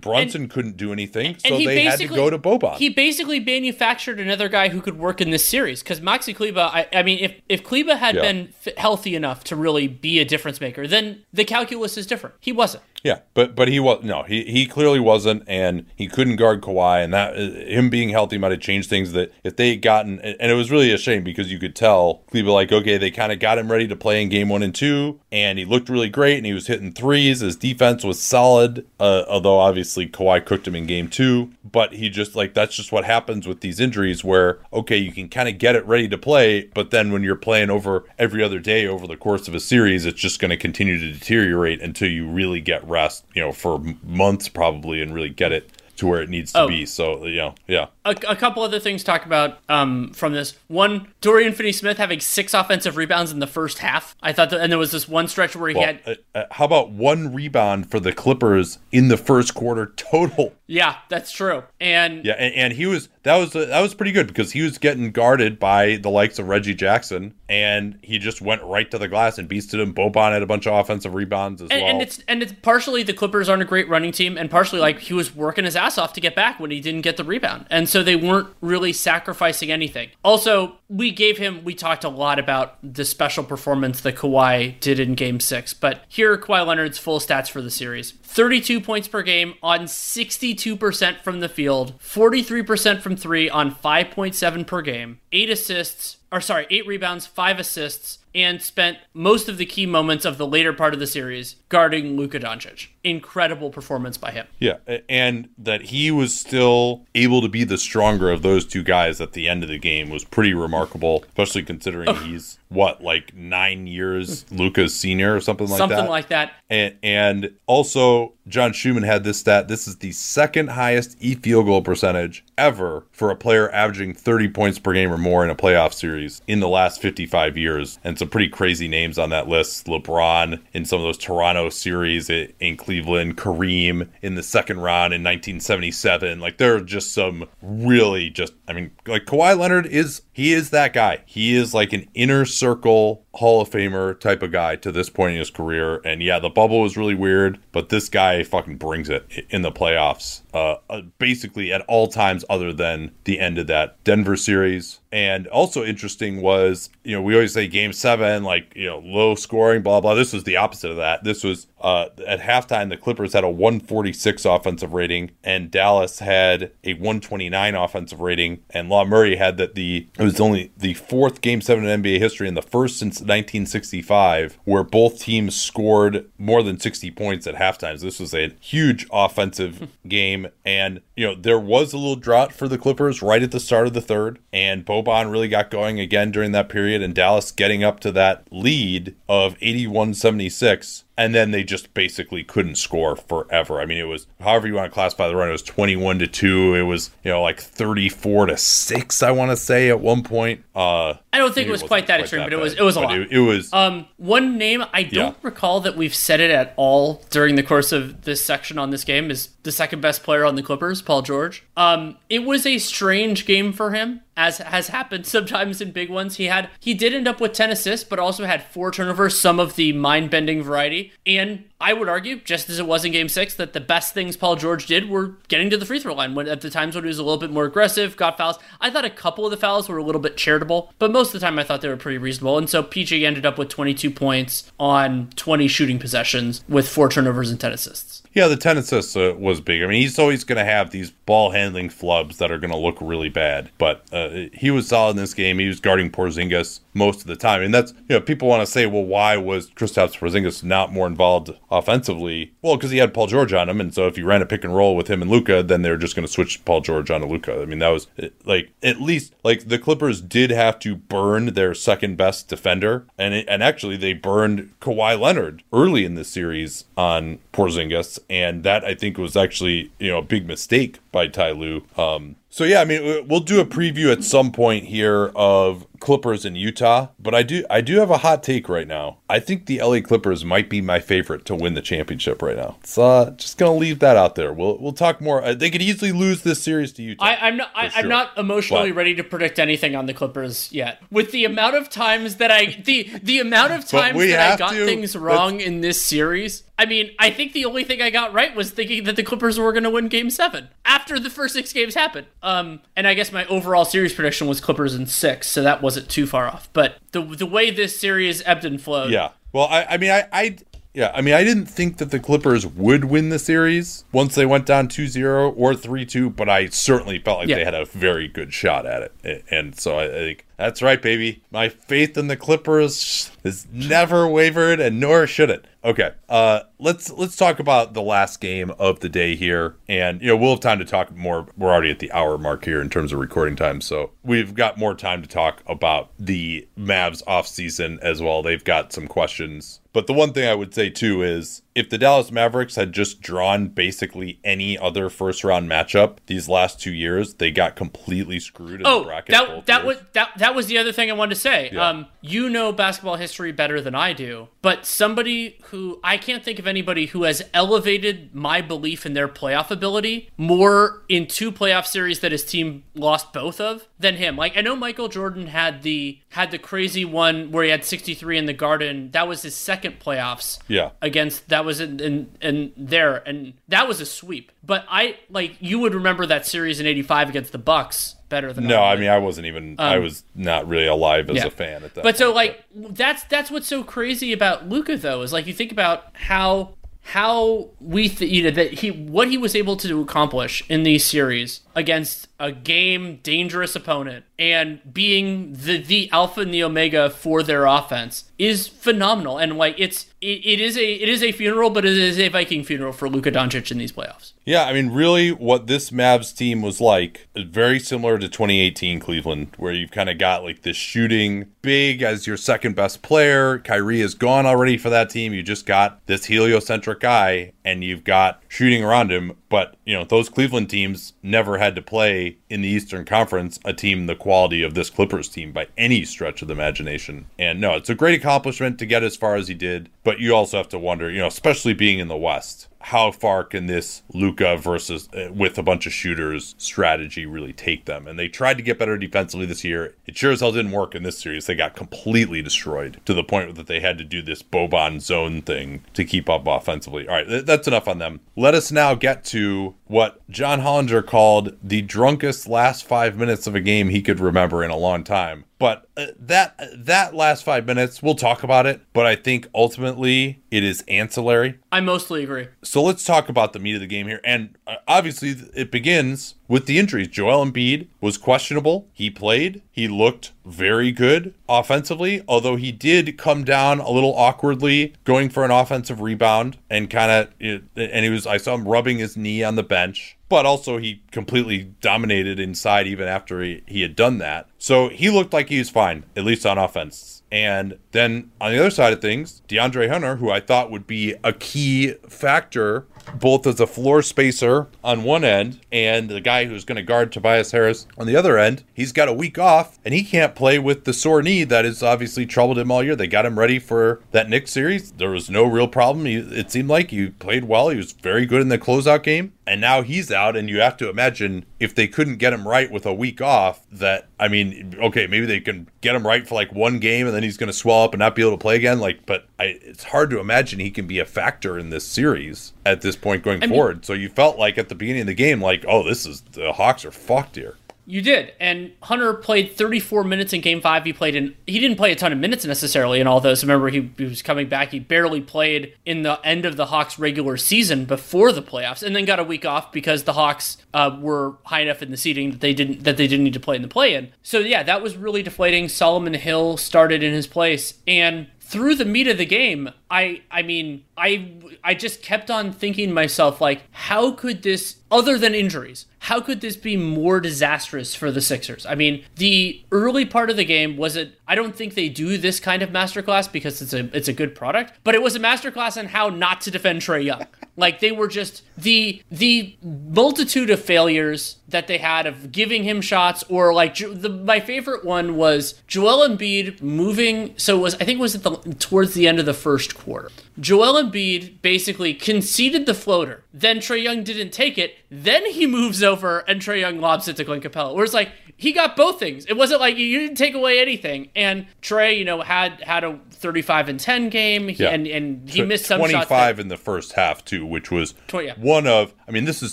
Brunson 0.00 0.48
couldn't 0.48 0.76
do 0.76 0.92
anything, 0.92 1.36
so 1.38 1.56
he 1.56 1.66
they 1.66 1.82
had 1.84 1.98
to 1.98 2.06
go 2.08 2.30
to 2.30 2.38
Boban. 2.38 2.76
He 2.76 2.88
basically 2.88 3.40
manufactured 3.40 4.18
another 4.20 4.48
guy 4.48 4.68
who 4.68 4.80
could 4.80 4.98
work 4.98 5.20
in 5.20 5.30
this 5.30 5.44
series 5.44 5.82
because 5.82 6.00
Maxi 6.00 6.34
Kleber. 6.34 6.60
I, 6.72 6.86
I 6.92 7.02
mean, 7.02 7.18
if 7.20 7.34
if 7.48 7.62
Kleber 7.64 7.96
had 7.96 8.14
Yeah. 8.16 8.22
been 8.22 8.54
f- 8.66 8.76
healthy 8.76 9.14
enough 9.14 9.44
to 9.44 9.56
really 9.56 9.86
be 9.88 10.18
a 10.20 10.24
difference 10.24 10.60
maker, 10.60 10.86
then 10.86 11.24
the 11.32 11.44
calculus 11.44 11.96
is 11.96 12.06
different. 12.06 12.34
He 12.40 12.52
wasn't. 12.52 12.82
Yeah, 13.04 13.20
but 13.34 13.54
but 13.54 13.68
he 13.68 13.78
was 13.78 14.02
no, 14.02 14.24
he 14.24 14.44
he 14.44 14.66
clearly 14.66 14.98
wasn't, 14.98 15.44
and 15.46 15.86
he 15.94 16.08
couldn't 16.08 16.36
guard 16.36 16.60
Kawhi, 16.62 17.04
and 17.04 17.14
that 17.14 17.36
him 17.36 17.90
being 17.90 18.08
healthy 18.08 18.38
might 18.38 18.50
have 18.50 18.60
changed 18.60 18.90
things. 18.90 19.12
That 19.12 19.32
if 19.44 19.56
they 19.56 19.70
had 19.70 19.82
gotten, 19.82 20.18
and 20.20 20.50
it 20.50 20.54
was 20.54 20.70
really 20.70 20.92
a 20.92 20.98
shame 20.98 21.22
because 21.22 21.52
you 21.52 21.58
could 21.58 21.76
tell 21.76 22.22
Cleveland 22.30 22.54
like 22.54 22.72
okay, 22.72 22.98
they 22.98 23.10
kind 23.10 23.30
of 23.30 23.38
got 23.38 23.58
him 23.58 23.70
ready 23.70 23.86
to 23.86 23.96
play 23.96 24.20
in 24.20 24.28
game 24.28 24.48
one 24.48 24.62
and 24.62 24.74
two, 24.74 25.20
and 25.30 25.58
he 25.58 25.64
looked 25.64 25.88
really 25.88 26.08
great, 26.08 26.38
and 26.38 26.46
he 26.46 26.52
was 26.52 26.66
hitting 26.66 26.92
threes. 26.92 27.40
His 27.40 27.56
defense 27.56 28.02
was 28.02 28.20
solid, 28.20 28.84
uh, 28.98 29.24
although 29.28 29.58
obviously 29.58 30.08
Kawhi 30.08 30.44
cooked 30.44 30.66
him 30.66 30.74
in 30.74 30.86
game 30.86 31.08
two. 31.08 31.52
But 31.70 31.94
he 31.94 32.08
just 32.08 32.34
like 32.34 32.54
that's 32.54 32.74
just 32.74 32.90
what 32.90 33.04
happens 33.04 33.46
with 33.46 33.60
these 33.60 33.78
injuries, 33.78 34.24
where 34.24 34.58
okay, 34.72 34.96
you 34.96 35.12
can 35.12 35.28
kind 35.28 35.48
of 35.48 35.58
get 35.58 35.76
it 35.76 35.86
ready 35.86 36.08
to 36.08 36.18
play, 36.18 36.62
but 36.74 36.90
then 36.90 37.12
when 37.12 37.22
you're 37.22 37.36
playing 37.36 37.70
over 37.70 38.04
every 38.18 38.42
other 38.42 38.58
day 38.58 38.86
over 38.86 39.06
the 39.06 39.16
course 39.16 39.46
of 39.46 39.54
a 39.54 39.60
series, 39.60 40.04
it's 40.04 40.20
just 40.20 40.40
going 40.40 40.50
to 40.50 40.56
continue 40.56 40.98
to 40.98 41.12
deteriorate 41.12 41.80
until 41.80 42.08
you 42.08 42.26
really 42.28 42.60
get 42.60 42.87
rest, 42.88 43.24
you 43.34 43.42
know, 43.42 43.52
for 43.52 43.80
months 44.02 44.48
probably, 44.48 45.00
and 45.02 45.14
really 45.14 45.28
get 45.30 45.52
it 45.52 45.70
to 45.96 46.06
where 46.06 46.22
it 46.22 46.28
needs 46.28 46.52
to 46.52 46.60
Oh. 46.60 46.68
be. 46.68 46.86
So 46.86 47.26
you 47.26 47.36
know, 47.38 47.54
yeah. 47.66 47.86
A, 48.04 48.10
a 48.28 48.36
couple 48.36 48.62
other 48.62 48.78
things 48.78 49.02
talk 49.02 49.26
about 49.26 49.58
um, 49.68 50.12
from 50.12 50.32
this. 50.32 50.54
One, 50.68 51.08
Dorian 51.20 51.52
Finney-Smith 51.52 51.98
having 51.98 52.20
six 52.20 52.54
offensive 52.54 52.96
rebounds 52.96 53.32
in 53.32 53.40
the 53.40 53.48
first 53.48 53.78
half. 53.78 54.14
I 54.22 54.32
thought, 54.32 54.50
that, 54.50 54.60
and 54.60 54.70
there 54.70 54.78
was 54.78 54.92
this 54.92 55.08
one 55.08 55.26
stretch 55.26 55.56
where 55.56 55.70
he 55.70 55.74
Well, 55.74 55.86
had, 55.86 56.00
uh, 56.06 56.14
uh, 56.38 56.44
how 56.52 56.66
about 56.66 56.90
one 56.92 57.34
rebound 57.34 57.90
for 57.90 57.98
the 57.98 58.12
Clippers 58.12 58.78
in 58.92 59.08
the 59.08 59.16
first 59.16 59.54
quarter 59.54 59.92
total? 59.96 60.54
yeah, 60.68 60.98
that's 61.08 61.32
true. 61.32 61.64
And 61.80 62.24
Yeah, 62.24 62.34
and, 62.38 62.54
and 62.54 62.72
he 62.74 62.86
was 62.86 63.08
that 63.28 63.36
was 63.36 63.54
uh, 63.54 63.66
that 63.66 63.80
was 63.80 63.94
pretty 63.94 64.12
good 64.12 64.26
because 64.26 64.52
he 64.52 64.62
was 64.62 64.78
getting 64.78 65.12
guarded 65.12 65.58
by 65.58 65.96
the 65.96 66.08
likes 66.08 66.38
of 66.38 66.48
Reggie 66.48 66.74
Jackson, 66.74 67.34
and 67.48 67.98
he 68.02 68.18
just 68.18 68.40
went 68.40 68.62
right 68.62 68.90
to 68.90 68.96
the 68.96 69.06
glass 69.06 69.38
and 69.38 69.48
beasted 69.48 69.80
him. 69.80 69.92
Boban 69.92 70.32
had 70.32 70.42
a 70.42 70.46
bunch 70.46 70.66
of 70.66 70.74
offensive 70.74 71.14
rebounds 71.14 71.60
as 71.60 71.70
and, 71.70 71.82
well. 71.82 71.90
and 71.90 72.02
it's 72.02 72.22
and 72.26 72.42
it's 72.42 72.54
partially 72.62 73.02
the 73.02 73.12
Clippers 73.12 73.48
aren't 73.48 73.62
a 73.62 73.66
great 73.66 73.88
running 73.88 74.12
team, 74.12 74.38
and 74.38 74.50
partially 74.50 74.80
like 74.80 75.00
he 75.00 75.12
was 75.12 75.36
working 75.36 75.66
his 75.66 75.76
ass 75.76 75.98
off 75.98 76.14
to 76.14 76.20
get 76.20 76.34
back 76.34 76.58
when 76.58 76.70
he 76.70 76.80
didn't 76.80 77.02
get 77.02 77.18
the 77.18 77.24
rebound, 77.24 77.66
and 77.70 77.88
so 77.88 78.02
they 78.02 78.16
weren't 78.16 78.48
really 78.62 78.92
sacrificing 78.94 79.70
anything. 79.70 80.08
Also, 80.24 80.78
we 80.88 81.10
gave 81.10 81.38
him 81.38 81.64
we 81.64 81.74
talked 81.74 82.04
a 82.04 82.08
lot 82.08 82.38
about 82.38 82.78
the 82.82 83.04
special 83.04 83.44
performance 83.44 84.00
that 84.00 84.16
Kawhi 84.16 84.80
did 84.80 84.98
in 84.98 85.14
Game 85.14 85.40
Six, 85.40 85.74
but 85.74 86.02
here 86.08 86.32
are 86.32 86.38
Kawhi 86.38 86.66
Leonard's 86.66 86.98
full 86.98 87.20
stats 87.20 87.50
for 87.50 87.60
the 87.60 87.70
series: 87.70 88.12
thirty-two 88.12 88.80
points 88.80 89.08
per 89.08 89.22
game 89.22 89.54
on 89.62 89.86
sixty-two 89.86 90.76
percent 90.76 91.20
from 91.22 91.40
the 91.40 91.48
field, 91.48 91.94
forty-three 92.00 92.62
percent 92.62 93.02
from 93.02 93.16
three 93.16 93.50
on 93.50 93.70
five 93.70 94.10
point 94.10 94.34
seven 94.34 94.64
per 94.64 94.82
game, 94.82 95.20
eight 95.32 95.50
assists. 95.50 96.16
Or 96.30 96.42
sorry, 96.42 96.66
eight 96.68 96.86
rebounds, 96.86 97.26
five 97.26 97.58
assists, 97.58 98.18
and 98.34 98.60
spent 98.60 98.98
most 99.14 99.48
of 99.48 99.56
the 99.56 99.64
key 99.64 99.86
moments 99.86 100.26
of 100.26 100.36
the 100.36 100.46
later 100.46 100.74
part 100.74 100.92
of 100.92 101.00
the 101.00 101.06
series 101.06 101.56
guarding 101.70 102.18
Luka 102.18 102.38
Doncic. 102.38 102.88
Incredible 103.08 103.70
performance 103.70 104.16
by 104.18 104.30
him. 104.32 104.46
Yeah, 104.58 104.76
and 105.08 105.48
that 105.58 105.82
he 105.82 106.10
was 106.10 106.34
still 106.38 107.06
able 107.14 107.40
to 107.40 107.48
be 107.48 107.64
the 107.64 107.78
stronger 107.78 108.30
of 108.30 108.42
those 108.42 108.66
two 108.66 108.82
guys 108.82 109.20
at 109.20 109.32
the 109.32 109.48
end 109.48 109.62
of 109.62 109.68
the 109.68 109.78
game 109.78 110.10
was 110.10 110.24
pretty 110.24 110.52
remarkable, 110.54 111.24
especially 111.28 111.62
considering 111.62 112.14
he's 112.16 112.58
what 112.68 113.02
like 113.02 113.34
nine 113.34 113.86
years 113.86 114.44
Luka's 114.50 114.94
senior 114.94 115.34
or 115.34 115.40
something 115.40 115.68
like 115.68 115.78
Something 115.78 115.88
that. 115.96 116.00
Something 116.00 116.10
like 116.10 116.28
that. 116.28 116.52
And, 116.68 116.96
and 117.02 117.50
also, 117.66 118.34
John 118.46 118.72
Schumann 118.74 119.04
had 119.04 119.24
this 119.24 119.40
stat. 119.40 119.68
This 119.68 119.88
is 119.88 119.96
the 119.96 120.12
second 120.12 120.68
highest 120.70 121.16
e 121.20 121.34
field 121.34 121.64
goal 121.64 121.80
percentage 121.80 122.44
ever 122.58 123.04
for 123.10 123.30
a 123.30 123.36
player 123.36 123.70
averaging 123.72 124.12
30 124.12 124.48
points 124.48 124.78
per 124.78 124.92
game 124.92 125.10
or 125.10 125.16
more 125.16 125.44
in 125.44 125.50
a 125.50 125.54
playoff 125.56 125.94
series 125.94 126.42
in 126.46 126.60
the 126.60 126.68
last 126.68 127.00
55 127.00 127.56
years. 127.56 127.98
And 128.04 128.18
some 128.18 128.28
pretty 128.28 128.48
crazy 128.50 128.86
names 128.88 129.18
on 129.18 129.30
that 129.30 129.48
list 129.48 129.86
LeBron 129.86 130.60
in 130.74 130.84
some 130.84 130.98
of 130.98 131.04
those 131.04 131.16
Toronto 131.18 131.70
series 131.70 132.30
i- 132.30 132.48
in 132.60 132.76
Cleveland, 132.98 133.36
Kareem 133.36 134.08
in 134.22 134.34
the 134.34 134.42
second 134.42 134.80
round 134.80 135.14
in 135.14 135.22
1977. 135.22 136.40
Like, 136.40 136.58
there 136.58 136.74
are 136.74 136.80
just 136.80 137.12
some 137.12 137.48
really 137.62 138.28
just, 138.28 138.54
I 138.66 138.72
mean, 138.72 138.90
like 139.06 139.24
Kawhi 139.24 139.56
Leonard 139.56 139.86
is, 139.86 140.22
he 140.38 140.52
is 140.52 140.70
that 140.70 140.92
guy. 140.92 141.24
He 141.26 141.56
is 141.56 141.74
like 141.74 141.92
an 141.92 142.06
inner 142.14 142.44
circle 142.44 143.26
Hall 143.38 143.60
of 143.60 143.70
Famer 143.70 144.18
type 144.18 144.42
of 144.42 144.50
guy 144.50 144.74
to 144.76 144.90
this 144.90 145.08
point 145.08 145.32
in 145.34 145.38
his 145.38 145.50
career. 145.50 146.00
And 146.04 146.22
yeah, 146.22 146.40
the 146.40 146.48
bubble 146.48 146.80
was 146.80 146.96
really 146.96 147.14
weird, 147.14 147.60
but 147.70 147.88
this 147.88 148.08
guy 148.08 148.42
fucking 148.42 148.78
brings 148.78 149.08
it 149.08 149.46
in 149.50 149.62
the 149.62 149.70
playoffs. 149.70 150.42
Uh, 150.52 150.76
uh, 150.90 151.02
basically 151.18 151.72
at 151.72 151.82
all 151.82 152.08
times 152.08 152.44
other 152.50 152.72
than 152.72 153.12
the 153.24 153.38
end 153.38 153.58
of 153.58 153.68
that 153.68 154.02
Denver 154.02 154.36
series. 154.36 154.98
And 155.12 155.46
also 155.48 155.84
interesting 155.84 156.40
was, 156.40 156.90
you 157.04 157.14
know, 157.14 157.22
we 157.22 157.34
always 157.34 157.54
say 157.54 157.68
game 157.68 157.92
seven, 157.92 158.42
like, 158.42 158.72
you 158.74 158.86
know, 158.86 158.98
low 158.98 159.34
scoring, 159.34 159.82
blah, 159.82 160.00
blah. 160.00 160.14
This 160.14 160.32
was 160.32 160.44
the 160.44 160.56
opposite 160.56 160.90
of 160.90 160.96
that. 160.96 161.22
This 161.22 161.44
was 161.44 161.68
uh, 161.80 162.06
at 162.26 162.40
halftime, 162.40 162.88
the 162.88 162.96
Clippers 162.96 163.34
had 163.34 163.44
a 163.44 163.50
146 163.50 164.44
offensive 164.46 164.94
rating 164.94 165.30
and 165.44 165.70
Dallas 165.70 166.18
had 166.18 166.72
a 166.82 166.94
129 166.94 167.74
offensive 167.74 168.20
rating. 168.20 168.60
And 168.70 168.88
Law 168.88 169.04
Murray 169.04 169.36
had 169.36 169.58
that 169.58 169.74
the, 169.74 170.08
was 170.32 170.40
only 170.40 170.70
the 170.76 170.94
fourth 170.94 171.40
game 171.40 171.60
seven 171.60 171.86
in 171.86 172.02
NBA 172.02 172.18
history 172.18 172.48
and 172.48 172.56
the 172.56 172.62
first 172.62 172.98
since 172.98 173.20
1965 173.20 174.58
where 174.64 174.82
both 174.82 175.20
teams 175.20 175.60
scored 175.60 176.28
more 176.38 176.62
than 176.62 176.78
60 176.78 177.10
points 177.12 177.46
at 177.46 177.54
halftime. 177.54 177.98
So 177.98 178.06
this 178.06 178.20
was 178.20 178.34
a 178.34 178.54
huge 178.60 179.06
offensive 179.12 179.78
hmm. 179.78 180.08
game. 180.08 180.48
And, 180.64 181.00
you 181.16 181.26
know, 181.26 181.34
there 181.34 181.58
was 181.58 181.92
a 181.92 181.98
little 181.98 182.16
drought 182.16 182.52
for 182.52 182.68
the 182.68 182.78
Clippers 182.78 183.22
right 183.22 183.42
at 183.42 183.50
the 183.50 183.60
start 183.60 183.86
of 183.86 183.94
the 183.94 184.00
third. 184.00 184.38
And 184.52 184.84
Boban 184.84 185.30
really 185.30 185.48
got 185.48 185.70
going 185.70 185.98
again 186.00 186.30
during 186.30 186.52
that 186.52 186.68
period. 186.68 187.02
And 187.02 187.14
Dallas 187.14 187.50
getting 187.50 187.82
up 187.82 188.00
to 188.00 188.12
that 188.12 188.46
lead 188.50 189.16
of 189.28 189.56
81 189.60 190.14
76 190.14 191.04
and 191.18 191.34
then 191.34 191.50
they 191.50 191.62
just 191.64 191.92
basically 191.92 192.42
couldn't 192.44 192.76
score 192.76 193.16
forever. 193.16 193.80
I 193.80 193.84
mean, 193.84 193.98
it 193.98 194.04
was 194.04 194.26
however 194.40 194.66
you 194.66 194.74
want 194.74 194.86
to 194.90 194.94
classify 194.94 195.28
the 195.28 195.36
run. 195.36 195.48
It 195.48 195.52
was 195.52 195.62
twenty-one 195.62 196.18
to 196.20 196.26
two. 196.26 196.74
It 196.74 196.82
was 196.82 197.10
you 197.22 197.30
know 197.30 197.42
like 197.42 197.60
thirty-four 197.60 198.46
to 198.46 198.56
six. 198.56 199.22
I 199.22 199.32
want 199.32 199.50
to 199.50 199.56
say 199.56 199.90
at 199.90 200.00
one 200.00 200.22
point. 200.22 200.64
Uh, 200.74 201.14
I 201.32 201.38
don't 201.38 201.52
think 201.54 201.68
it 201.68 201.72
was 201.72 201.82
quite 201.82 202.06
that 202.06 202.20
extreme, 202.20 202.44
but 202.44 202.52
it 202.52 202.58
was 202.58 202.74
it 202.74 202.82
was 202.82 202.96
a 202.96 203.00
but 203.00 203.08
lot. 203.08 203.18
It, 203.18 203.32
it 203.32 203.40
was. 203.40 203.70
Um, 203.72 204.06
one 204.16 204.56
name 204.56 204.84
I 204.92 205.02
don't 205.02 205.32
Yeah. 205.34 205.40
recall 205.42 205.80
that 205.80 205.96
we've 205.96 206.14
said 206.14 206.40
it 206.40 206.50
at 206.50 206.72
all 206.76 207.22
during 207.30 207.56
the 207.56 207.62
course 207.62 207.92
of 207.92 208.22
this 208.22 208.42
section 208.44 208.78
on 208.78 208.90
this 208.90 209.04
game 209.04 209.30
is 209.30 209.50
the 209.64 209.72
second 209.72 210.00
best 210.00 210.22
player 210.22 210.44
on 210.44 210.54
the 210.54 210.62
Clippers, 210.62 211.02
Paul 211.02 211.22
George. 211.22 211.64
Um, 211.76 212.16
it 212.30 212.44
was 212.44 212.64
a 212.64 212.78
strange 212.78 213.44
game 213.44 213.72
for 213.72 213.90
him, 213.90 214.22
as 214.38 214.58
has 214.58 214.88
happened 214.88 215.26
sometimes 215.26 215.82
in 215.82 215.90
big 215.90 216.08
ones. 216.08 216.36
He 216.36 216.46
had 216.46 216.70
he 216.80 216.94
did 216.94 217.12
end 217.12 217.28
up 217.28 217.40
with 217.40 217.52
ten 217.52 217.70
assists, 217.70 218.08
but 218.08 218.18
also 218.18 218.46
had 218.46 218.62
four 218.62 218.90
turnovers, 218.90 219.38
some 219.38 219.60
of 219.60 219.76
the 219.76 219.92
mind 219.92 220.30
bending 220.30 220.62
variety. 220.62 221.12
And 221.26 221.64
I 221.80 221.92
would 221.92 222.08
argue, 222.08 222.40
just 222.40 222.70
as 222.70 222.78
it 222.78 222.86
was 222.86 223.04
in 223.04 223.12
Game 223.12 223.28
Six, 223.28 223.54
that 223.56 223.72
the 223.72 223.80
best 223.80 224.14
things 224.14 224.36
Paul 224.36 224.56
George 224.56 224.86
did 224.86 225.08
were 225.08 225.34
getting 225.48 225.70
to 225.70 225.76
the 225.76 225.86
free 225.86 226.00
throw 226.00 226.14
line 226.14 226.34
when 226.34 226.48
at 226.48 226.60
the 226.60 226.70
times 226.70 226.94
when 226.94 227.04
he 227.04 227.08
was 227.08 227.18
a 227.18 227.22
little 227.22 227.38
bit 227.38 227.50
more 227.50 227.64
aggressive, 227.64 228.16
got 228.16 228.38
fouls. 228.38 228.58
I 228.80 228.90
thought 228.90 229.04
a 229.04 229.10
couple 229.10 229.44
of 229.44 229.50
the 229.50 229.56
fouls 229.56 229.88
were 229.88 229.98
a 229.98 230.02
little 230.02 230.20
bit 230.20 230.36
charitable, 230.36 230.92
but 230.98 231.12
most 231.12 231.28
of 231.28 231.40
the 231.40 231.46
time 231.46 231.58
I 231.58 231.64
thought 231.64 231.80
they 231.80 231.88
were 231.88 231.96
pretty 231.96 232.18
reasonable. 232.18 232.58
And 232.58 232.70
so 232.70 232.82
PG 232.82 233.26
ended 233.26 233.44
up 233.44 233.58
with 233.58 233.68
22 233.68 234.10
points 234.10 234.70
on 234.78 235.30
20 235.36 235.68
shooting 235.68 235.98
possessions 235.98 236.64
with 236.68 236.88
four 236.88 237.08
turnovers 237.08 237.50
and 237.50 237.60
10 237.60 237.72
assists. 237.72 238.22
Yeah, 238.38 238.46
the 238.46 238.56
10 238.56 238.78
assists 238.78 239.16
uh, 239.16 239.34
was 239.36 239.60
big. 239.60 239.82
I 239.82 239.86
mean, 239.88 240.00
he's 240.00 240.16
always 240.16 240.44
going 240.44 240.58
to 240.58 240.64
have 240.64 240.92
these 240.92 241.10
ball 241.10 241.50
handling 241.50 241.88
flubs 241.88 242.36
that 242.36 242.52
are 242.52 242.58
going 242.58 242.70
to 242.70 242.76
look 242.76 242.96
really 243.00 243.28
bad. 243.28 243.68
But 243.78 244.04
uh, 244.12 244.46
he 244.52 244.70
was 244.70 244.86
solid 244.86 245.10
in 245.10 245.16
this 245.16 245.34
game. 245.34 245.58
He 245.58 245.66
was 245.66 245.80
guarding 245.80 246.08
Porzingis 246.08 246.78
most 246.98 247.22
of 247.22 247.26
the 247.26 247.36
time. 247.36 247.62
And 247.62 247.72
that's, 247.72 247.92
you 247.92 248.16
know, 248.16 248.20
people 248.20 248.48
want 248.48 248.60
to 248.60 248.66
say, 248.66 248.86
well, 248.86 249.04
why 249.04 249.36
was 249.36 249.70
Kristaps 249.70 250.18
Porzingis 250.18 250.62
not 250.62 250.92
more 250.92 251.06
involved 251.06 251.50
offensively? 251.70 252.52
Well, 252.60 252.76
because 252.76 252.90
he 252.90 252.98
had 252.98 253.14
Paul 253.14 253.28
George 253.28 253.52
on 253.52 253.68
him. 253.68 253.80
And 253.80 253.94
so 253.94 254.06
if 254.06 254.18
you 254.18 254.26
ran 254.26 254.42
a 254.42 254.46
pick 254.46 254.64
and 254.64 254.74
roll 254.74 254.96
with 254.96 255.08
him 255.08 255.22
and 255.22 255.30
Luka, 255.30 255.62
then 255.62 255.82
they're 255.82 255.96
just 255.96 256.14
going 256.14 256.26
to 256.26 256.32
switch 256.32 256.64
Paul 256.64 256.80
George 256.80 257.10
onto 257.10 257.26
Luka. 257.26 257.62
I 257.62 257.64
mean, 257.64 257.78
that 257.78 257.88
was 257.88 258.08
like, 258.44 258.70
at 258.82 259.00
least, 259.00 259.34
like, 259.44 259.68
the 259.68 259.78
Clippers 259.78 260.20
did 260.20 260.50
have 260.50 260.78
to 260.80 260.96
burn 260.96 261.54
their 261.54 261.74
second 261.74 262.16
best 262.16 262.48
defender. 262.48 263.06
And, 263.16 263.32
it, 263.32 263.46
and 263.48 263.62
actually, 263.62 263.96
they 263.96 264.12
burned 264.12 264.74
Kawhi 264.80 265.18
Leonard 265.18 265.62
early 265.72 266.04
in 266.04 266.14
the 266.14 266.24
series 266.24 266.84
on 266.96 267.38
Porzingis, 267.52 268.18
and 268.28 268.62
that 268.64 268.84
I 268.84 268.94
think 268.94 269.18
was 269.18 269.36
actually 269.36 269.90
you 269.98 270.10
know 270.10 270.18
a 270.18 270.22
big 270.22 270.46
mistake 270.46 270.98
by 271.12 271.26
Ty 271.26 271.52
Lue. 271.52 271.84
Um, 271.96 272.36
so 272.58 272.64
yeah, 272.64 272.80
I 272.80 272.84
mean 272.84 273.28
we'll 273.28 273.38
do 273.38 273.60
a 273.60 273.64
preview 273.64 274.10
at 274.10 274.24
some 274.24 274.50
point 274.50 274.86
here 274.86 275.30
of 275.36 275.86
Clippers 276.00 276.44
in 276.44 276.56
Utah, 276.56 277.06
but 277.16 277.32
I 277.32 277.44
do 277.44 277.64
I 277.70 277.80
do 277.80 278.00
have 278.00 278.10
a 278.10 278.18
hot 278.18 278.42
take 278.42 278.68
right 278.68 278.88
now. 278.88 279.18
I 279.30 279.38
think 279.38 279.66
the 279.66 279.80
LA 279.80 280.00
Clippers 280.00 280.44
might 280.44 280.68
be 280.68 280.80
my 280.80 280.98
favorite 280.98 281.44
to 281.44 281.54
win 281.54 281.74
the 281.74 281.80
championship 281.80 282.42
right 282.42 282.56
now. 282.56 282.76
So 282.82 283.02
uh, 283.02 283.30
just 283.30 283.58
gonna 283.58 283.76
leave 283.76 284.00
that 284.00 284.16
out 284.16 284.34
there. 284.34 284.52
We'll 284.52 284.76
we'll 284.78 284.92
talk 284.92 285.20
more. 285.20 285.40
Uh, 285.40 285.54
they 285.54 285.70
could 285.70 285.82
easily 285.82 286.10
lose 286.10 286.42
this 286.42 286.60
series 286.60 286.92
to 286.94 287.02
Utah. 287.04 287.26
I, 287.26 287.36
I'm 287.46 287.58
not. 287.58 287.70
I, 287.76 287.90
sure. 287.90 288.08
not 288.08 288.36
emotionally 288.36 288.90
But- 288.90 288.96
ready 288.96 289.14
to 289.14 289.22
predict 289.22 289.60
anything 289.60 289.94
on 289.94 290.06
the 290.06 290.14
Clippers 290.14 290.72
yet. 290.72 291.00
With 291.12 291.30
the 291.30 291.44
amount 291.44 291.76
of 291.76 291.88
times 291.88 292.36
that 292.36 292.50
I 292.50 292.82
the 292.84 293.08
the 293.22 293.38
amount 293.38 293.72
of 293.72 293.86
times 293.86 294.18
that 294.18 294.54
I 294.54 294.56
got 294.56 294.72
to. 294.72 294.84
things 294.84 295.14
wrong 295.14 295.60
in 295.60 295.80
this 295.80 296.04
series. 296.04 296.64
I 296.78 296.86
mean, 296.86 297.10
I 297.18 297.30
think 297.30 297.52
the 297.52 297.64
only 297.64 297.82
thing 297.82 298.00
I 298.00 298.10
got 298.10 298.32
right 298.32 298.54
was 298.54 298.70
thinking 298.70 299.04
that 299.04 299.16
the 299.16 299.24
Clippers 299.24 299.58
were 299.58 299.72
going 299.72 299.82
to 299.82 299.90
win 299.90 300.06
Game 300.08 300.30
Seven 300.30 300.68
after 300.84 301.18
the 301.18 301.28
first 301.28 301.54
six 301.54 301.72
games 301.72 301.94
happened. 301.94 302.28
Um, 302.42 302.80
and 302.94 303.06
I 303.06 303.14
guess 303.14 303.32
my 303.32 303.44
overall 303.46 303.84
series 303.84 304.14
prediction 304.14 304.46
was 304.46 304.60
Clippers 304.60 304.94
in 304.94 305.06
six, 305.06 305.50
so 305.50 305.62
that 305.64 305.82
wasn't 305.82 306.08
too 306.08 306.26
far 306.26 306.46
off. 306.46 306.68
But 306.72 306.98
the 307.10 307.20
the 307.20 307.46
way 307.46 307.72
this 307.72 307.98
series 307.98 308.42
ebbed 308.46 308.64
and 308.64 308.80
flowed, 308.80 309.10
Yeah. 309.10 309.30
Well, 309.52 309.66
I, 309.66 309.84
I 309.84 309.96
mean, 309.96 310.10
I, 310.10 310.24
I, 310.30 310.56
yeah, 310.98 311.12
I 311.14 311.20
mean, 311.20 311.34
I 311.34 311.44
didn't 311.44 311.66
think 311.66 311.98
that 311.98 312.10
the 312.10 312.18
Clippers 312.18 312.66
would 312.66 313.04
win 313.04 313.28
the 313.28 313.38
series 313.38 314.04
once 314.10 314.34
they 314.34 314.44
went 314.44 314.66
down 314.66 314.88
2-0 314.88 315.54
or 315.56 315.72
3-2, 315.72 316.34
but 316.34 316.48
I 316.48 316.66
certainly 316.70 317.20
felt 317.20 317.38
like 317.38 317.48
Yeah. 317.48 317.54
they 317.58 317.64
had 317.64 317.74
a 317.74 317.84
very 317.84 318.26
good 318.26 318.52
shot 318.52 318.84
at 318.84 319.12
it. 319.22 319.44
And 319.48 319.78
so 319.78 319.96
I, 320.00 320.04
I 320.06 320.08
think 320.08 320.46
That's 320.56 320.82
right, 320.82 321.00
baby. 321.00 321.40
My 321.52 321.68
faith 321.68 322.18
in 322.18 322.26
the 322.26 322.36
Clippers 322.36 323.30
has 323.44 323.68
never 323.72 324.26
wavered, 324.26 324.80
and 324.80 324.98
nor 324.98 325.28
should 325.28 325.50
it. 325.50 325.66
Okay, 325.84 326.10
uh, 326.28 326.62
let's 326.80 327.08
let's 327.12 327.36
talk 327.36 327.60
about 327.60 327.94
the 327.94 328.02
last 328.02 328.40
game 328.40 328.72
of 328.80 328.98
the 328.98 329.08
day 329.08 329.36
here, 329.36 329.76
and 329.88 330.20
you 330.20 330.26
know 330.26 330.36
we'll 330.36 330.50
have 330.50 330.60
time 330.60 330.80
to 330.80 330.84
talk 330.84 331.14
more. 331.16 331.46
We're 331.56 331.70
already 331.72 331.92
at 331.92 332.00
the 332.00 332.10
hour 332.10 332.36
mark 332.36 332.64
here 332.64 332.80
in 332.82 332.90
terms 332.90 333.12
of 333.12 333.20
recording 333.20 333.54
time, 333.54 333.80
so 333.80 334.10
we've 334.24 334.54
got 334.54 334.76
more 334.76 334.96
time 334.96 335.22
to 335.22 335.28
talk 335.28 335.62
about 335.66 336.10
the 336.18 336.66
Mavs 336.76 337.22
off 337.28 337.46
season 337.46 338.00
as 338.02 338.20
well. 338.20 338.42
They've 338.42 338.62
got 338.64 338.92
some 338.92 339.06
questions 339.06 339.78
but 339.98 340.06
the 340.06 340.12
one 340.12 340.32
thing 340.32 340.48
I 340.48 340.54
would 340.54 340.72
say 340.72 340.90
too 340.90 341.22
is 341.22 341.62
if 341.74 341.90
the 341.90 341.98
Dallas 341.98 342.32
Mavericks 342.32 342.74
had 342.74 342.92
just 342.92 343.20
drawn 343.20 343.68
basically 343.68 344.40
any 344.42 344.76
other 344.76 345.08
first 345.08 345.44
round 345.44 345.68
matchup 345.70 346.18
these 346.26 346.48
last 346.48 346.80
two 346.80 346.92
years, 346.92 347.34
they 347.34 347.52
got 347.52 347.76
completely 347.76 348.40
screwed 348.40 348.80
in 348.80 348.86
oh, 348.86 349.00
the 349.00 349.06
bracket. 349.06 349.32
That 349.32 349.66
that 349.66 349.84
was 349.84 349.98
that 350.12 350.30
that 350.38 350.54
was 350.56 350.66
the 350.66 350.78
other 350.78 350.92
thing 350.92 351.08
I 351.08 351.14
wanted 351.14 351.34
to 351.36 351.40
say. 351.40 351.70
Yeah. 351.72 351.88
Um, 351.88 352.06
you 352.20 352.48
know 352.50 352.72
basketball 352.72 353.14
history 353.14 353.52
better 353.52 353.80
than 353.80 353.94
I 353.94 354.12
do, 354.12 354.48
but 354.60 354.86
somebody 354.86 355.58
who 355.66 356.00
I 356.02 356.16
can't 356.16 356.44
think 356.44 356.58
of 356.58 356.66
anybody 356.66 357.06
who 357.06 357.22
has 357.22 357.42
elevated 357.54 358.34
my 358.34 358.60
belief 358.60 359.06
in 359.06 359.14
their 359.14 359.28
playoff 359.28 359.70
ability 359.70 360.30
more 360.36 361.04
in 361.08 361.26
two 361.26 361.52
playoff 361.52 361.86
series 361.86 362.20
that 362.20 362.32
his 362.32 362.44
team 362.44 362.84
lost 362.94 363.32
both 363.32 363.60
of 363.60 363.86
than 363.98 364.16
him. 364.16 364.36
Like 364.36 364.56
I 364.56 364.60
know 364.62 364.74
Michael 364.74 365.08
Jordan 365.08 365.46
had 365.46 365.82
the 365.82 366.18
had 366.30 366.50
the 366.50 366.58
crazy 366.58 367.04
one 367.04 367.52
where 367.52 367.64
he 367.64 367.70
had 367.70 367.84
63 367.84 368.36
in 368.36 368.46
the 368.46 368.52
Garden. 368.52 369.10
That 369.12 369.28
was 369.28 369.42
his 369.42 369.54
second 369.54 369.87
playoffs. 369.90 370.58
Yeah. 370.68 370.90
Against 371.02 371.48
that 371.48 371.64
was 371.64 371.80
in, 371.80 372.00
in 372.00 372.30
in 372.40 372.72
there 372.76 373.16
and 373.26 373.54
that 373.68 373.88
was 373.88 374.00
a 374.00 374.06
sweep. 374.06 374.52
But 374.64 374.84
I 374.88 375.18
like 375.30 375.56
you 375.60 375.78
would 375.80 375.94
remember 375.94 376.26
that 376.26 376.46
series 376.46 376.80
in 376.80 376.86
85 376.86 377.30
against 377.30 377.52
the 377.52 377.58
Bucks 377.58 378.16
better 378.28 378.52
than 378.52 378.66
No, 378.66 378.82
I, 378.82 378.96
mean 378.96 379.08
I 379.08 379.18
wasn't 379.18 379.46
even 379.46 379.76
I 379.78 379.96
um, 379.96 380.02
was 380.02 380.24
not 380.34 380.68
really 380.68 380.86
alive 380.86 381.30
as 381.30 381.36
yeah. 381.36 381.46
a 381.46 381.50
fan 381.50 381.84
at 381.84 381.94
that. 381.94 382.04
But 382.04 382.18
so 382.18 382.26
point, 382.26 382.36
like 382.36 382.64
that's 382.74 383.24
that's 383.24 383.50
what's 383.50 383.66
so 383.66 383.82
crazy 383.82 384.32
about 384.32 384.68
Luka 384.68 384.96
though 384.96 385.22
is 385.22 385.32
like 385.32 385.46
you 385.46 385.54
think 385.54 385.72
about 385.72 386.04
how 386.14 386.74
how 387.02 387.70
we 387.80 388.08
th- 388.08 388.30
you 388.30 388.42
know 388.42 388.50
that 388.50 388.74
he 388.74 388.90
what 388.90 389.28
he 389.28 389.38
was 389.38 389.54
able 389.54 389.76
to 389.78 390.00
accomplish 390.02 390.62
in 390.68 390.82
these 390.82 391.04
series 391.04 391.60
against 391.78 392.26
a 392.40 392.50
game 392.50 393.20
dangerous 393.22 393.76
opponent 393.76 394.24
and 394.36 394.80
being 394.92 395.52
the 395.52 395.78
the 395.78 396.10
alpha 396.10 396.40
and 396.40 396.52
the 396.52 396.62
omega 396.62 397.08
for 397.08 397.40
their 397.40 397.66
offense 397.66 398.24
is 398.36 398.66
phenomenal 398.66 399.38
and 399.38 399.56
like 399.56 399.76
it's 399.78 400.06
it, 400.20 400.44
it 400.44 400.60
is 400.60 400.76
a 400.76 400.94
it 400.94 401.08
is 401.08 401.22
a 401.22 401.30
funeral 401.30 401.70
but 401.70 401.84
it 401.84 401.96
is 401.96 402.18
a 402.18 402.28
Viking 402.30 402.64
funeral 402.64 402.92
for 402.92 403.08
Luka 403.08 403.30
Doncic 403.30 403.70
in 403.70 403.78
these 403.78 403.92
playoffs. 403.92 404.32
Yeah, 404.48 404.64
I 404.64 404.72
mean, 404.72 404.92
really, 404.92 405.30
what 405.30 405.66
this 405.66 405.90
Mavs 405.90 406.34
team 406.34 406.62
was 406.62 406.80
like, 406.80 407.28
very 407.36 407.78
similar 407.78 408.18
to 408.18 408.30
2018 408.30 408.98
Cleveland, 408.98 409.54
where 409.58 409.74
you've 409.74 409.90
kind 409.90 410.08
of 410.08 410.16
got 410.16 410.42
like 410.42 410.62
this 410.62 410.74
shooting 410.74 411.50
big 411.60 412.00
as 412.00 412.26
your 412.26 412.38
second 412.38 412.74
best 412.74 413.02
player. 413.02 413.58
Kyrie 413.58 414.00
is 414.00 414.14
gone 414.14 414.46
already 414.46 414.78
for 414.78 414.88
that 414.88 415.10
team. 415.10 415.34
You 415.34 415.42
just 415.42 415.66
got 415.66 416.00
this 416.06 416.24
heliocentric 416.24 417.00
guy, 417.00 417.52
and 417.62 417.84
you've 417.84 418.04
got 418.04 418.42
shooting 418.48 418.82
around 418.82 419.12
him. 419.12 419.36
But, 419.50 419.76
you 419.84 419.94
know, 419.94 420.04
those 420.04 420.30
Cleveland 420.30 420.70
teams 420.70 421.12
never 421.22 421.58
had 421.58 421.67
to 421.76 421.82
play 421.82 422.38
in 422.48 422.62
the 422.62 422.68
Eastern 422.68 423.04
Conference 423.04 423.58
a 423.64 423.72
team 423.72 424.06
the 424.06 424.14
quality 424.14 424.62
of 424.62 424.74
this 424.74 424.90
Clippers 424.90 425.28
team 425.28 425.52
by 425.52 425.68
any 425.76 426.04
stretch 426.04 426.42
of 426.42 426.48
the 426.48 426.54
imagination. 426.54 427.26
And 427.38 427.60
no, 427.60 427.74
it's 427.74 427.90
a 427.90 427.94
great 427.94 428.18
accomplishment 428.18 428.78
to 428.78 428.86
get 428.86 429.02
as 429.02 429.16
far 429.16 429.36
as 429.36 429.48
he 429.48 429.54
did. 429.54 429.88
But 430.04 430.20
you 430.20 430.34
also 430.34 430.56
have 430.56 430.68
to 430.70 430.78
wonder, 430.78 431.10
you 431.10 431.18
know, 431.18 431.26
especially 431.26 431.74
being 431.74 431.98
in 431.98 432.08
the 432.08 432.16
West, 432.16 432.68
how 432.80 433.10
far 433.10 433.44
can 433.44 433.66
this 433.66 434.02
Luka 434.14 434.56
versus 434.56 435.08
uh, 435.12 435.30
with 435.32 435.58
a 435.58 435.62
bunch 435.62 435.86
of 435.86 435.92
shooters 435.92 436.54
strategy 436.58 437.26
really 437.26 437.52
take 437.52 437.84
them? 437.84 438.06
And 438.06 438.18
they 438.18 438.28
tried 438.28 438.56
to 438.56 438.62
get 438.62 438.78
better 438.78 438.96
defensively 438.96 439.46
this 439.46 439.64
year. 439.64 439.94
It 440.06 440.16
sure 440.16 440.32
as 440.32 440.40
hell 440.40 440.52
didn't 440.52 440.72
work 440.72 440.94
in 440.94 441.02
this 441.02 441.18
series. 441.18 441.46
They 441.46 441.54
got 441.54 441.76
completely 441.76 442.40
destroyed 442.40 443.00
to 443.04 443.14
the 443.14 443.24
point 443.24 443.54
that 443.56 443.66
they 443.66 443.80
had 443.80 443.98
to 443.98 444.04
do 444.04 444.22
this 444.22 444.42
Boban 444.42 445.00
zone 445.00 445.42
thing 445.42 445.84
to 445.94 446.04
keep 446.04 446.30
up 446.30 446.46
offensively. 446.46 447.08
All 447.08 447.16
right, 447.16 447.26
th- 447.26 447.44
that's 447.44 447.68
enough 447.68 447.88
on 447.88 447.98
them. 447.98 448.20
Let 448.36 448.54
us 448.54 448.70
now 448.70 448.94
get 448.94 449.24
to 449.26 449.74
what 449.88 450.20
John 450.30 450.60
Hollinger 450.60 451.04
called 451.04 451.56
the 451.62 451.82
drunkest 451.82 452.46
last 452.46 452.86
five 452.86 453.16
minutes 453.16 453.46
of 453.46 453.54
a 453.54 453.60
game 453.60 453.88
he 453.88 454.02
could 454.02 454.20
remember 454.20 454.62
in 454.62 454.70
a 454.70 454.76
long 454.76 455.02
time. 455.02 455.44
But 455.58 455.88
uh, 455.96 456.06
that 456.20 456.60
that 456.76 457.14
last 457.14 457.42
five 457.42 457.66
minutes, 457.66 458.00
we'll 458.00 458.14
talk 458.14 458.44
about 458.44 458.66
it. 458.66 458.80
But 458.92 459.06
I 459.06 459.16
think 459.16 459.48
ultimately 459.54 460.40
it 460.50 460.62
is 460.62 460.84
ancillary. 460.86 461.58
I 461.72 461.80
mostly 461.80 462.22
agree. 462.22 462.48
So 462.62 462.82
let's 462.82 463.04
talk 463.04 463.28
about 463.28 463.52
the 463.52 463.58
meat 463.58 463.74
of 463.74 463.80
the 463.80 463.86
game 463.88 464.06
here. 464.06 464.20
And 464.22 464.56
uh, 464.66 464.76
obviously, 464.86 465.34
it 465.54 465.72
begins 465.72 466.36
with 466.46 466.66
the 466.66 466.78
injuries. 466.78 467.08
Joel 467.08 467.44
Embiid 467.44 467.88
was 468.00 468.18
questionable. 468.18 468.88
He 468.92 469.10
played. 469.10 469.62
He 469.78 469.86
looked 469.86 470.32
very 470.44 470.90
good 470.90 471.34
offensively, 471.48 472.24
although 472.26 472.56
he 472.56 472.72
did 472.72 473.16
come 473.16 473.44
down 473.44 473.78
a 473.78 473.92
little 473.92 474.12
awkwardly 474.12 474.94
going 475.04 475.28
for 475.28 475.44
an 475.44 475.52
offensive 475.52 476.00
rebound 476.00 476.58
and 476.68 476.90
kind 476.90 477.12
of, 477.12 477.28
and 477.76 478.04
he 478.04 478.10
was, 478.10 478.26
I 478.26 478.38
saw 478.38 478.56
him 478.56 478.66
rubbing 478.66 478.98
his 478.98 479.16
knee 479.16 479.44
on 479.44 479.54
the 479.54 479.62
bench. 479.62 480.16
But 480.28 480.46
also, 480.46 480.78
he 480.78 481.02
completely 481.12 481.74
dominated 481.80 482.40
inside 482.40 482.88
even 482.88 483.06
after 483.06 483.40
he, 483.40 483.62
he 483.68 483.82
had 483.82 483.94
done 483.94 484.18
that. 484.18 484.48
So 484.58 484.88
he 484.88 485.10
looked 485.10 485.32
like 485.32 485.48
he 485.48 485.60
was 485.60 485.70
fine, 485.70 486.04
at 486.16 486.24
least 486.24 486.44
on 486.44 486.58
offense. 486.58 487.22
And 487.30 487.78
then 487.92 488.32
on 488.40 488.50
the 488.50 488.58
other 488.58 488.70
side 488.70 488.92
of 488.92 489.00
things, 489.00 489.42
DeAndre 489.46 489.88
Hunter, 489.88 490.16
who 490.16 490.28
I 490.28 490.40
thought 490.40 490.72
would 490.72 490.88
be 490.88 491.14
a 491.22 491.32
key 491.32 491.92
factor 492.08 492.88
both 493.14 493.46
as 493.46 493.60
a 493.60 493.66
floor 493.66 494.02
spacer 494.02 494.68
on 494.82 495.04
one 495.04 495.24
end 495.24 495.60
and 495.70 496.08
the 496.08 496.20
guy 496.20 496.44
who's 496.46 496.64
going 496.64 496.76
to 496.76 496.82
guard 496.82 497.12
Tobias 497.12 497.52
Harris 497.52 497.86
on 497.96 498.06
the 498.06 498.16
other 498.16 498.38
end, 498.38 498.64
he's 498.74 498.92
got 498.92 499.08
a 499.08 499.12
week 499.12 499.38
off 499.38 499.78
and 499.84 499.94
he 499.94 500.04
can't 500.04 500.34
play 500.34 500.58
with 500.58 500.84
the 500.84 500.92
sore 500.92 501.22
knee 501.22 501.44
that 501.44 501.64
has 501.64 501.82
obviously 501.82 502.26
troubled 502.26 502.58
him 502.58 502.70
all 502.70 502.82
year. 502.82 502.96
They 502.96 503.06
got 503.06 503.26
him 503.26 503.38
ready 503.38 503.58
for 503.58 504.00
that 504.12 504.28
Knicks 504.28 504.52
series. 504.52 504.92
There 504.92 505.10
was 505.10 505.30
no 505.30 505.44
real 505.44 505.68
problem. 505.68 506.06
He, 506.06 506.16
it 506.16 506.50
seemed 506.50 506.68
like 506.68 506.90
he 506.90 507.08
played 507.08 507.44
well. 507.44 507.68
He 507.68 507.76
was 507.76 507.92
very 507.92 508.26
good 508.26 508.40
in 508.40 508.48
the 508.48 508.58
closeout 508.58 509.02
game. 509.02 509.32
And 509.48 509.62
now 509.62 509.80
he's 509.80 510.12
out, 510.12 510.36
and 510.36 510.50
you 510.50 510.60
have 510.60 510.76
to 510.76 510.90
imagine 510.90 511.46
if 511.58 511.74
they 511.74 511.88
couldn't 511.88 512.18
get 512.18 512.34
him 512.34 512.46
right 512.46 512.70
with 512.70 512.84
a 512.84 512.92
week 512.92 513.22
off, 513.22 513.62
that, 513.72 514.08
I 514.20 514.28
mean, 514.28 514.76
okay, 514.78 515.06
maybe 515.06 515.24
they 515.24 515.40
can 515.40 515.68
get 515.80 515.94
him 515.94 516.06
right 516.06 516.28
for 516.28 516.34
like 516.34 516.52
one 516.52 516.78
game 516.78 517.06
and 517.06 517.16
then 517.16 517.22
he's 517.22 517.38
going 517.38 517.46
to 517.46 517.54
swell 517.54 517.82
up 517.82 517.94
and 517.94 517.98
not 517.98 518.14
be 518.14 518.20
able 518.20 518.32
to 518.32 518.38
play 518.38 518.56
again. 518.56 518.78
Like, 518.78 519.06
but 519.06 519.26
I, 519.38 519.58
it's 519.62 519.84
hard 519.84 520.10
to 520.10 520.20
imagine 520.20 520.60
he 520.60 520.70
can 520.70 520.86
be 520.86 520.98
a 520.98 521.06
factor 521.06 521.58
in 521.58 521.70
this 521.70 521.86
series 521.86 522.52
at 522.66 522.82
this 522.82 522.94
point 523.00 523.22
going 523.22 523.42
I 523.42 523.46
mean- 523.46 523.56
forward. 523.56 523.84
So 523.84 523.92
you 523.92 524.08
felt 524.08 524.38
like 524.38 524.58
at 524.58 524.68
the 524.68 524.74
beginning 524.74 525.02
of 525.02 525.06
the 525.06 525.14
game, 525.14 525.40
like, 525.40 525.64
oh, 525.66 525.82
this 525.82 526.06
is 526.06 526.22
the 526.32 526.52
Hawks 526.52 526.84
are 526.84 526.90
fucked 526.90 527.36
here. 527.36 527.56
You 527.90 528.02
did, 528.02 528.34
and 528.38 528.72
Hunter 528.82 529.14
played 529.14 529.56
34 529.56 530.04
minutes 530.04 530.34
in 530.34 530.42
Game 530.42 530.60
Five. 530.60 530.84
He 530.84 530.92
played 530.92 531.14
in. 531.14 531.34
He 531.46 531.58
didn't 531.58 531.78
play 531.78 531.90
a 531.90 531.96
ton 531.96 532.12
of 532.12 532.18
minutes 532.18 532.44
necessarily 532.44 533.00
in 533.00 533.06
all 533.06 533.18
those. 533.18 533.42
Remember, 533.42 533.70
he, 533.70 533.90
he 533.96 534.04
was 534.04 534.20
coming 534.20 534.46
back. 534.46 534.72
He 534.72 534.78
barely 534.78 535.22
played 535.22 535.72
in 535.86 536.02
the 536.02 536.20
end 536.22 536.44
of 536.44 536.58
the 536.58 536.66
Hawks' 536.66 536.98
regular 536.98 537.38
season 537.38 537.86
before 537.86 538.30
the 538.30 538.42
playoffs, 538.42 538.82
and 538.82 538.94
then 538.94 539.06
got 539.06 539.20
a 539.20 539.24
week 539.24 539.46
off 539.46 539.72
because 539.72 540.02
the 540.02 540.12
Hawks 540.12 540.58
uh, 540.74 540.98
were 541.00 541.36
high 541.46 541.62
enough 541.62 541.80
in 541.80 541.90
the 541.90 541.96
seeding 541.96 542.30
that 542.32 542.42
they 542.42 542.52
didn't 542.52 542.84
that 542.84 542.98
they 542.98 543.06
didn't 543.06 543.24
need 543.24 543.32
to 543.32 543.40
play 543.40 543.56
in 543.56 543.62
the 543.62 543.68
play-in. 543.68 544.12
So 544.22 544.40
yeah, 544.40 544.62
that 544.64 544.82
was 544.82 544.98
really 544.98 545.22
deflating. 545.22 545.70
Solomon 545.70 546.12
Hill 546.12 546.58
started 546.58 547.02
in 547.02 547.14
his 547.14 547.26
place, 547.26 547.72
and 547.86 548.26
through 548.42 548.74
the 548.74 548.84
meat 548.84 549.08
of 549.08 549.16
the 549.16 549.24
game, 549.24 549.70
I 549.90 550.22
I 550.30 550.42
mean, 550.42 550.84
I 550.96 551.32
I 551.64 551.74
just 551.74 552.02
kept 552.02 552.30
on 552.30 552.52
thinking 552.52 552.88
to 552.88 552.94
myself 552.94 553.40
like 553.40 553.62
how 553.70 554.12
could 554.12 554.42
this 554.42 554.76
other 554.90 555.18
than 555.18 555.34
injuries, 555.34 555.86
how 556.00 556.20
could 556.20 556.40
this 556.40 556.56
be 556.56 556.76
more 556.76 557.20
disastrous 557.20 557.94
for 557.94 558.10
the 558.10 558.20
Sixers? 558.20 558.64
I 558.66 558.74
mean, 558.74 559.04
the 559.16 559.62
early 559.72 560.04
part 560.04 560.30
of 560.30 560.36
the 560.36 560.44
game 560.44 560.76
was 560.76 560.96
it 560.96 561.18
I 561.26 561.34
don't 561.34 561.54
think 561.54 561.74
they 561.74 561.88
do 561.88 562.18
this 562.18 562.40
kind 562.40 562.62
of 562.62 562.70
masterclass 562.70 563.30
because 563.30 563.60
it's 563.62 563.72
a 563.72 563.88
it's 563.96 564.08
a 564.08 564.12
good 564.12 564.34
product, 564.34 564.74
but 564.84 564.94
it 564.94 565.02
was 565.02 565.16
a 565.16 565.20
masterclass 565.20 565.78
on 565.78 565.86
how 565.86 566.08
not 566.08 566.40
to 566.42 566.50
defend 566.50 566.82
Trae 566.82 567.04
Young. 567.04 567.26
like 567.58 567.80
they 567.80 567.92
were 567.92 568.08
just 568.08 568.42
the 568.56 569.02
the 569.10 569.56
multitude 569.62 570.48
of 570.48 570.62
failures 570.62 571.36
that 571.48 571.66
they 571.66 571.78
had 571.78 572.06
of 572.06 572.30
giving 572.32 572.62
him 572.62 572.80
shots 572.80 573.24
or 573.28 573.52
like 573.52 573.76
the, 573.76 574.08
my 574.08 574.40
favorite 574.40 574.84
one 574.84 575.16
was 575.16 575.60
Joel 575.66 576.08
Embiid 576.08 576.62
moving 576.62 577.34
so 577.36 577.58
it 577.58 577.60
was 577.60 577.74
I 577.74 577.78
think 577.78 577.98
it 577.98 578.02
was 578.02 578.14
at 578.14 578.22
the 578.22 578.36
towards 578.54 578.94
the 578.94 579.08
end 579.08 579.18
of 579.18 579.26
the 579.26 579.34
first 579.34 579.77
quarter. 579.78 580.10
Joel 580.38 580.74
Embiid 580.82 581.40
basically 581.42 581.94
conceded 581.94 582.66
the 582.66 582.74
floater. 582.74 583.24
Then 583.32 583.58
Trae 583.58 583.82
Young 583.82 584.02
didn't 584.04 584.30
take 584.30 584.58
it. 584.58 584.74
Then 584.90 585.24
he 585.30 585.46
moves 585.46 585.82
over 585.82 586.20
and 586.20 586.40
Trae 586.40 586.60
Young 586.60 586.80
lobs 586.80 587.08
it 587.08 587.16
to 587.16 587.24
Clint 587.24 587.44
Capela. 587.44 587.74
Where 587.74 587.84
it's 587.84 587.94
like 587.94 588.10
he 588.36 588.52
got 588.52 588.76
both 588.76 588.98
things. 589.00 589.24
It 589.26 589.36
wasn't 589.36 589.60
like 589.60 589.76
you 589.76 589.98
didn't 589.98 590.16
take 590.16 590.34
away 590.34 590.60
anything. 590.60 591.10
And 591.16 591.46
Trae, 591.62 591.96
you 591.98 592.04
know, 592.04 592.20
had 592.22 592.60
had 592.62 592.84
a 592.84 592.98
35 593.10 593.68
and 593.68 593.80
10 593.80 594.08
game 594.10 594.48
he, 594.48 594.62
Yeah. 594.62 594.70
and 594.70 594.86
and 594.86 595.28
he 595.28 595.42
Tw- 595.42 595.46
missed 595.48 595.66
some 595.66 595.80
shots. 595.80 595.90
25 595.92 596.38
in 596.40 596.48
the 596.48 596.56
first 596.56 596.92
half 596.92 597.24
too, 597.24 597.44
which 597.44 597.70
was 597.70 597.94
Tw- 598.06 598.24
yeah. 598.24 598.34
one 598.36 598.66
of. 598.66 598.94
I 599.08 599.10
mean, 599.10 599.24
this 599.24 599.42
is 599.42 599.52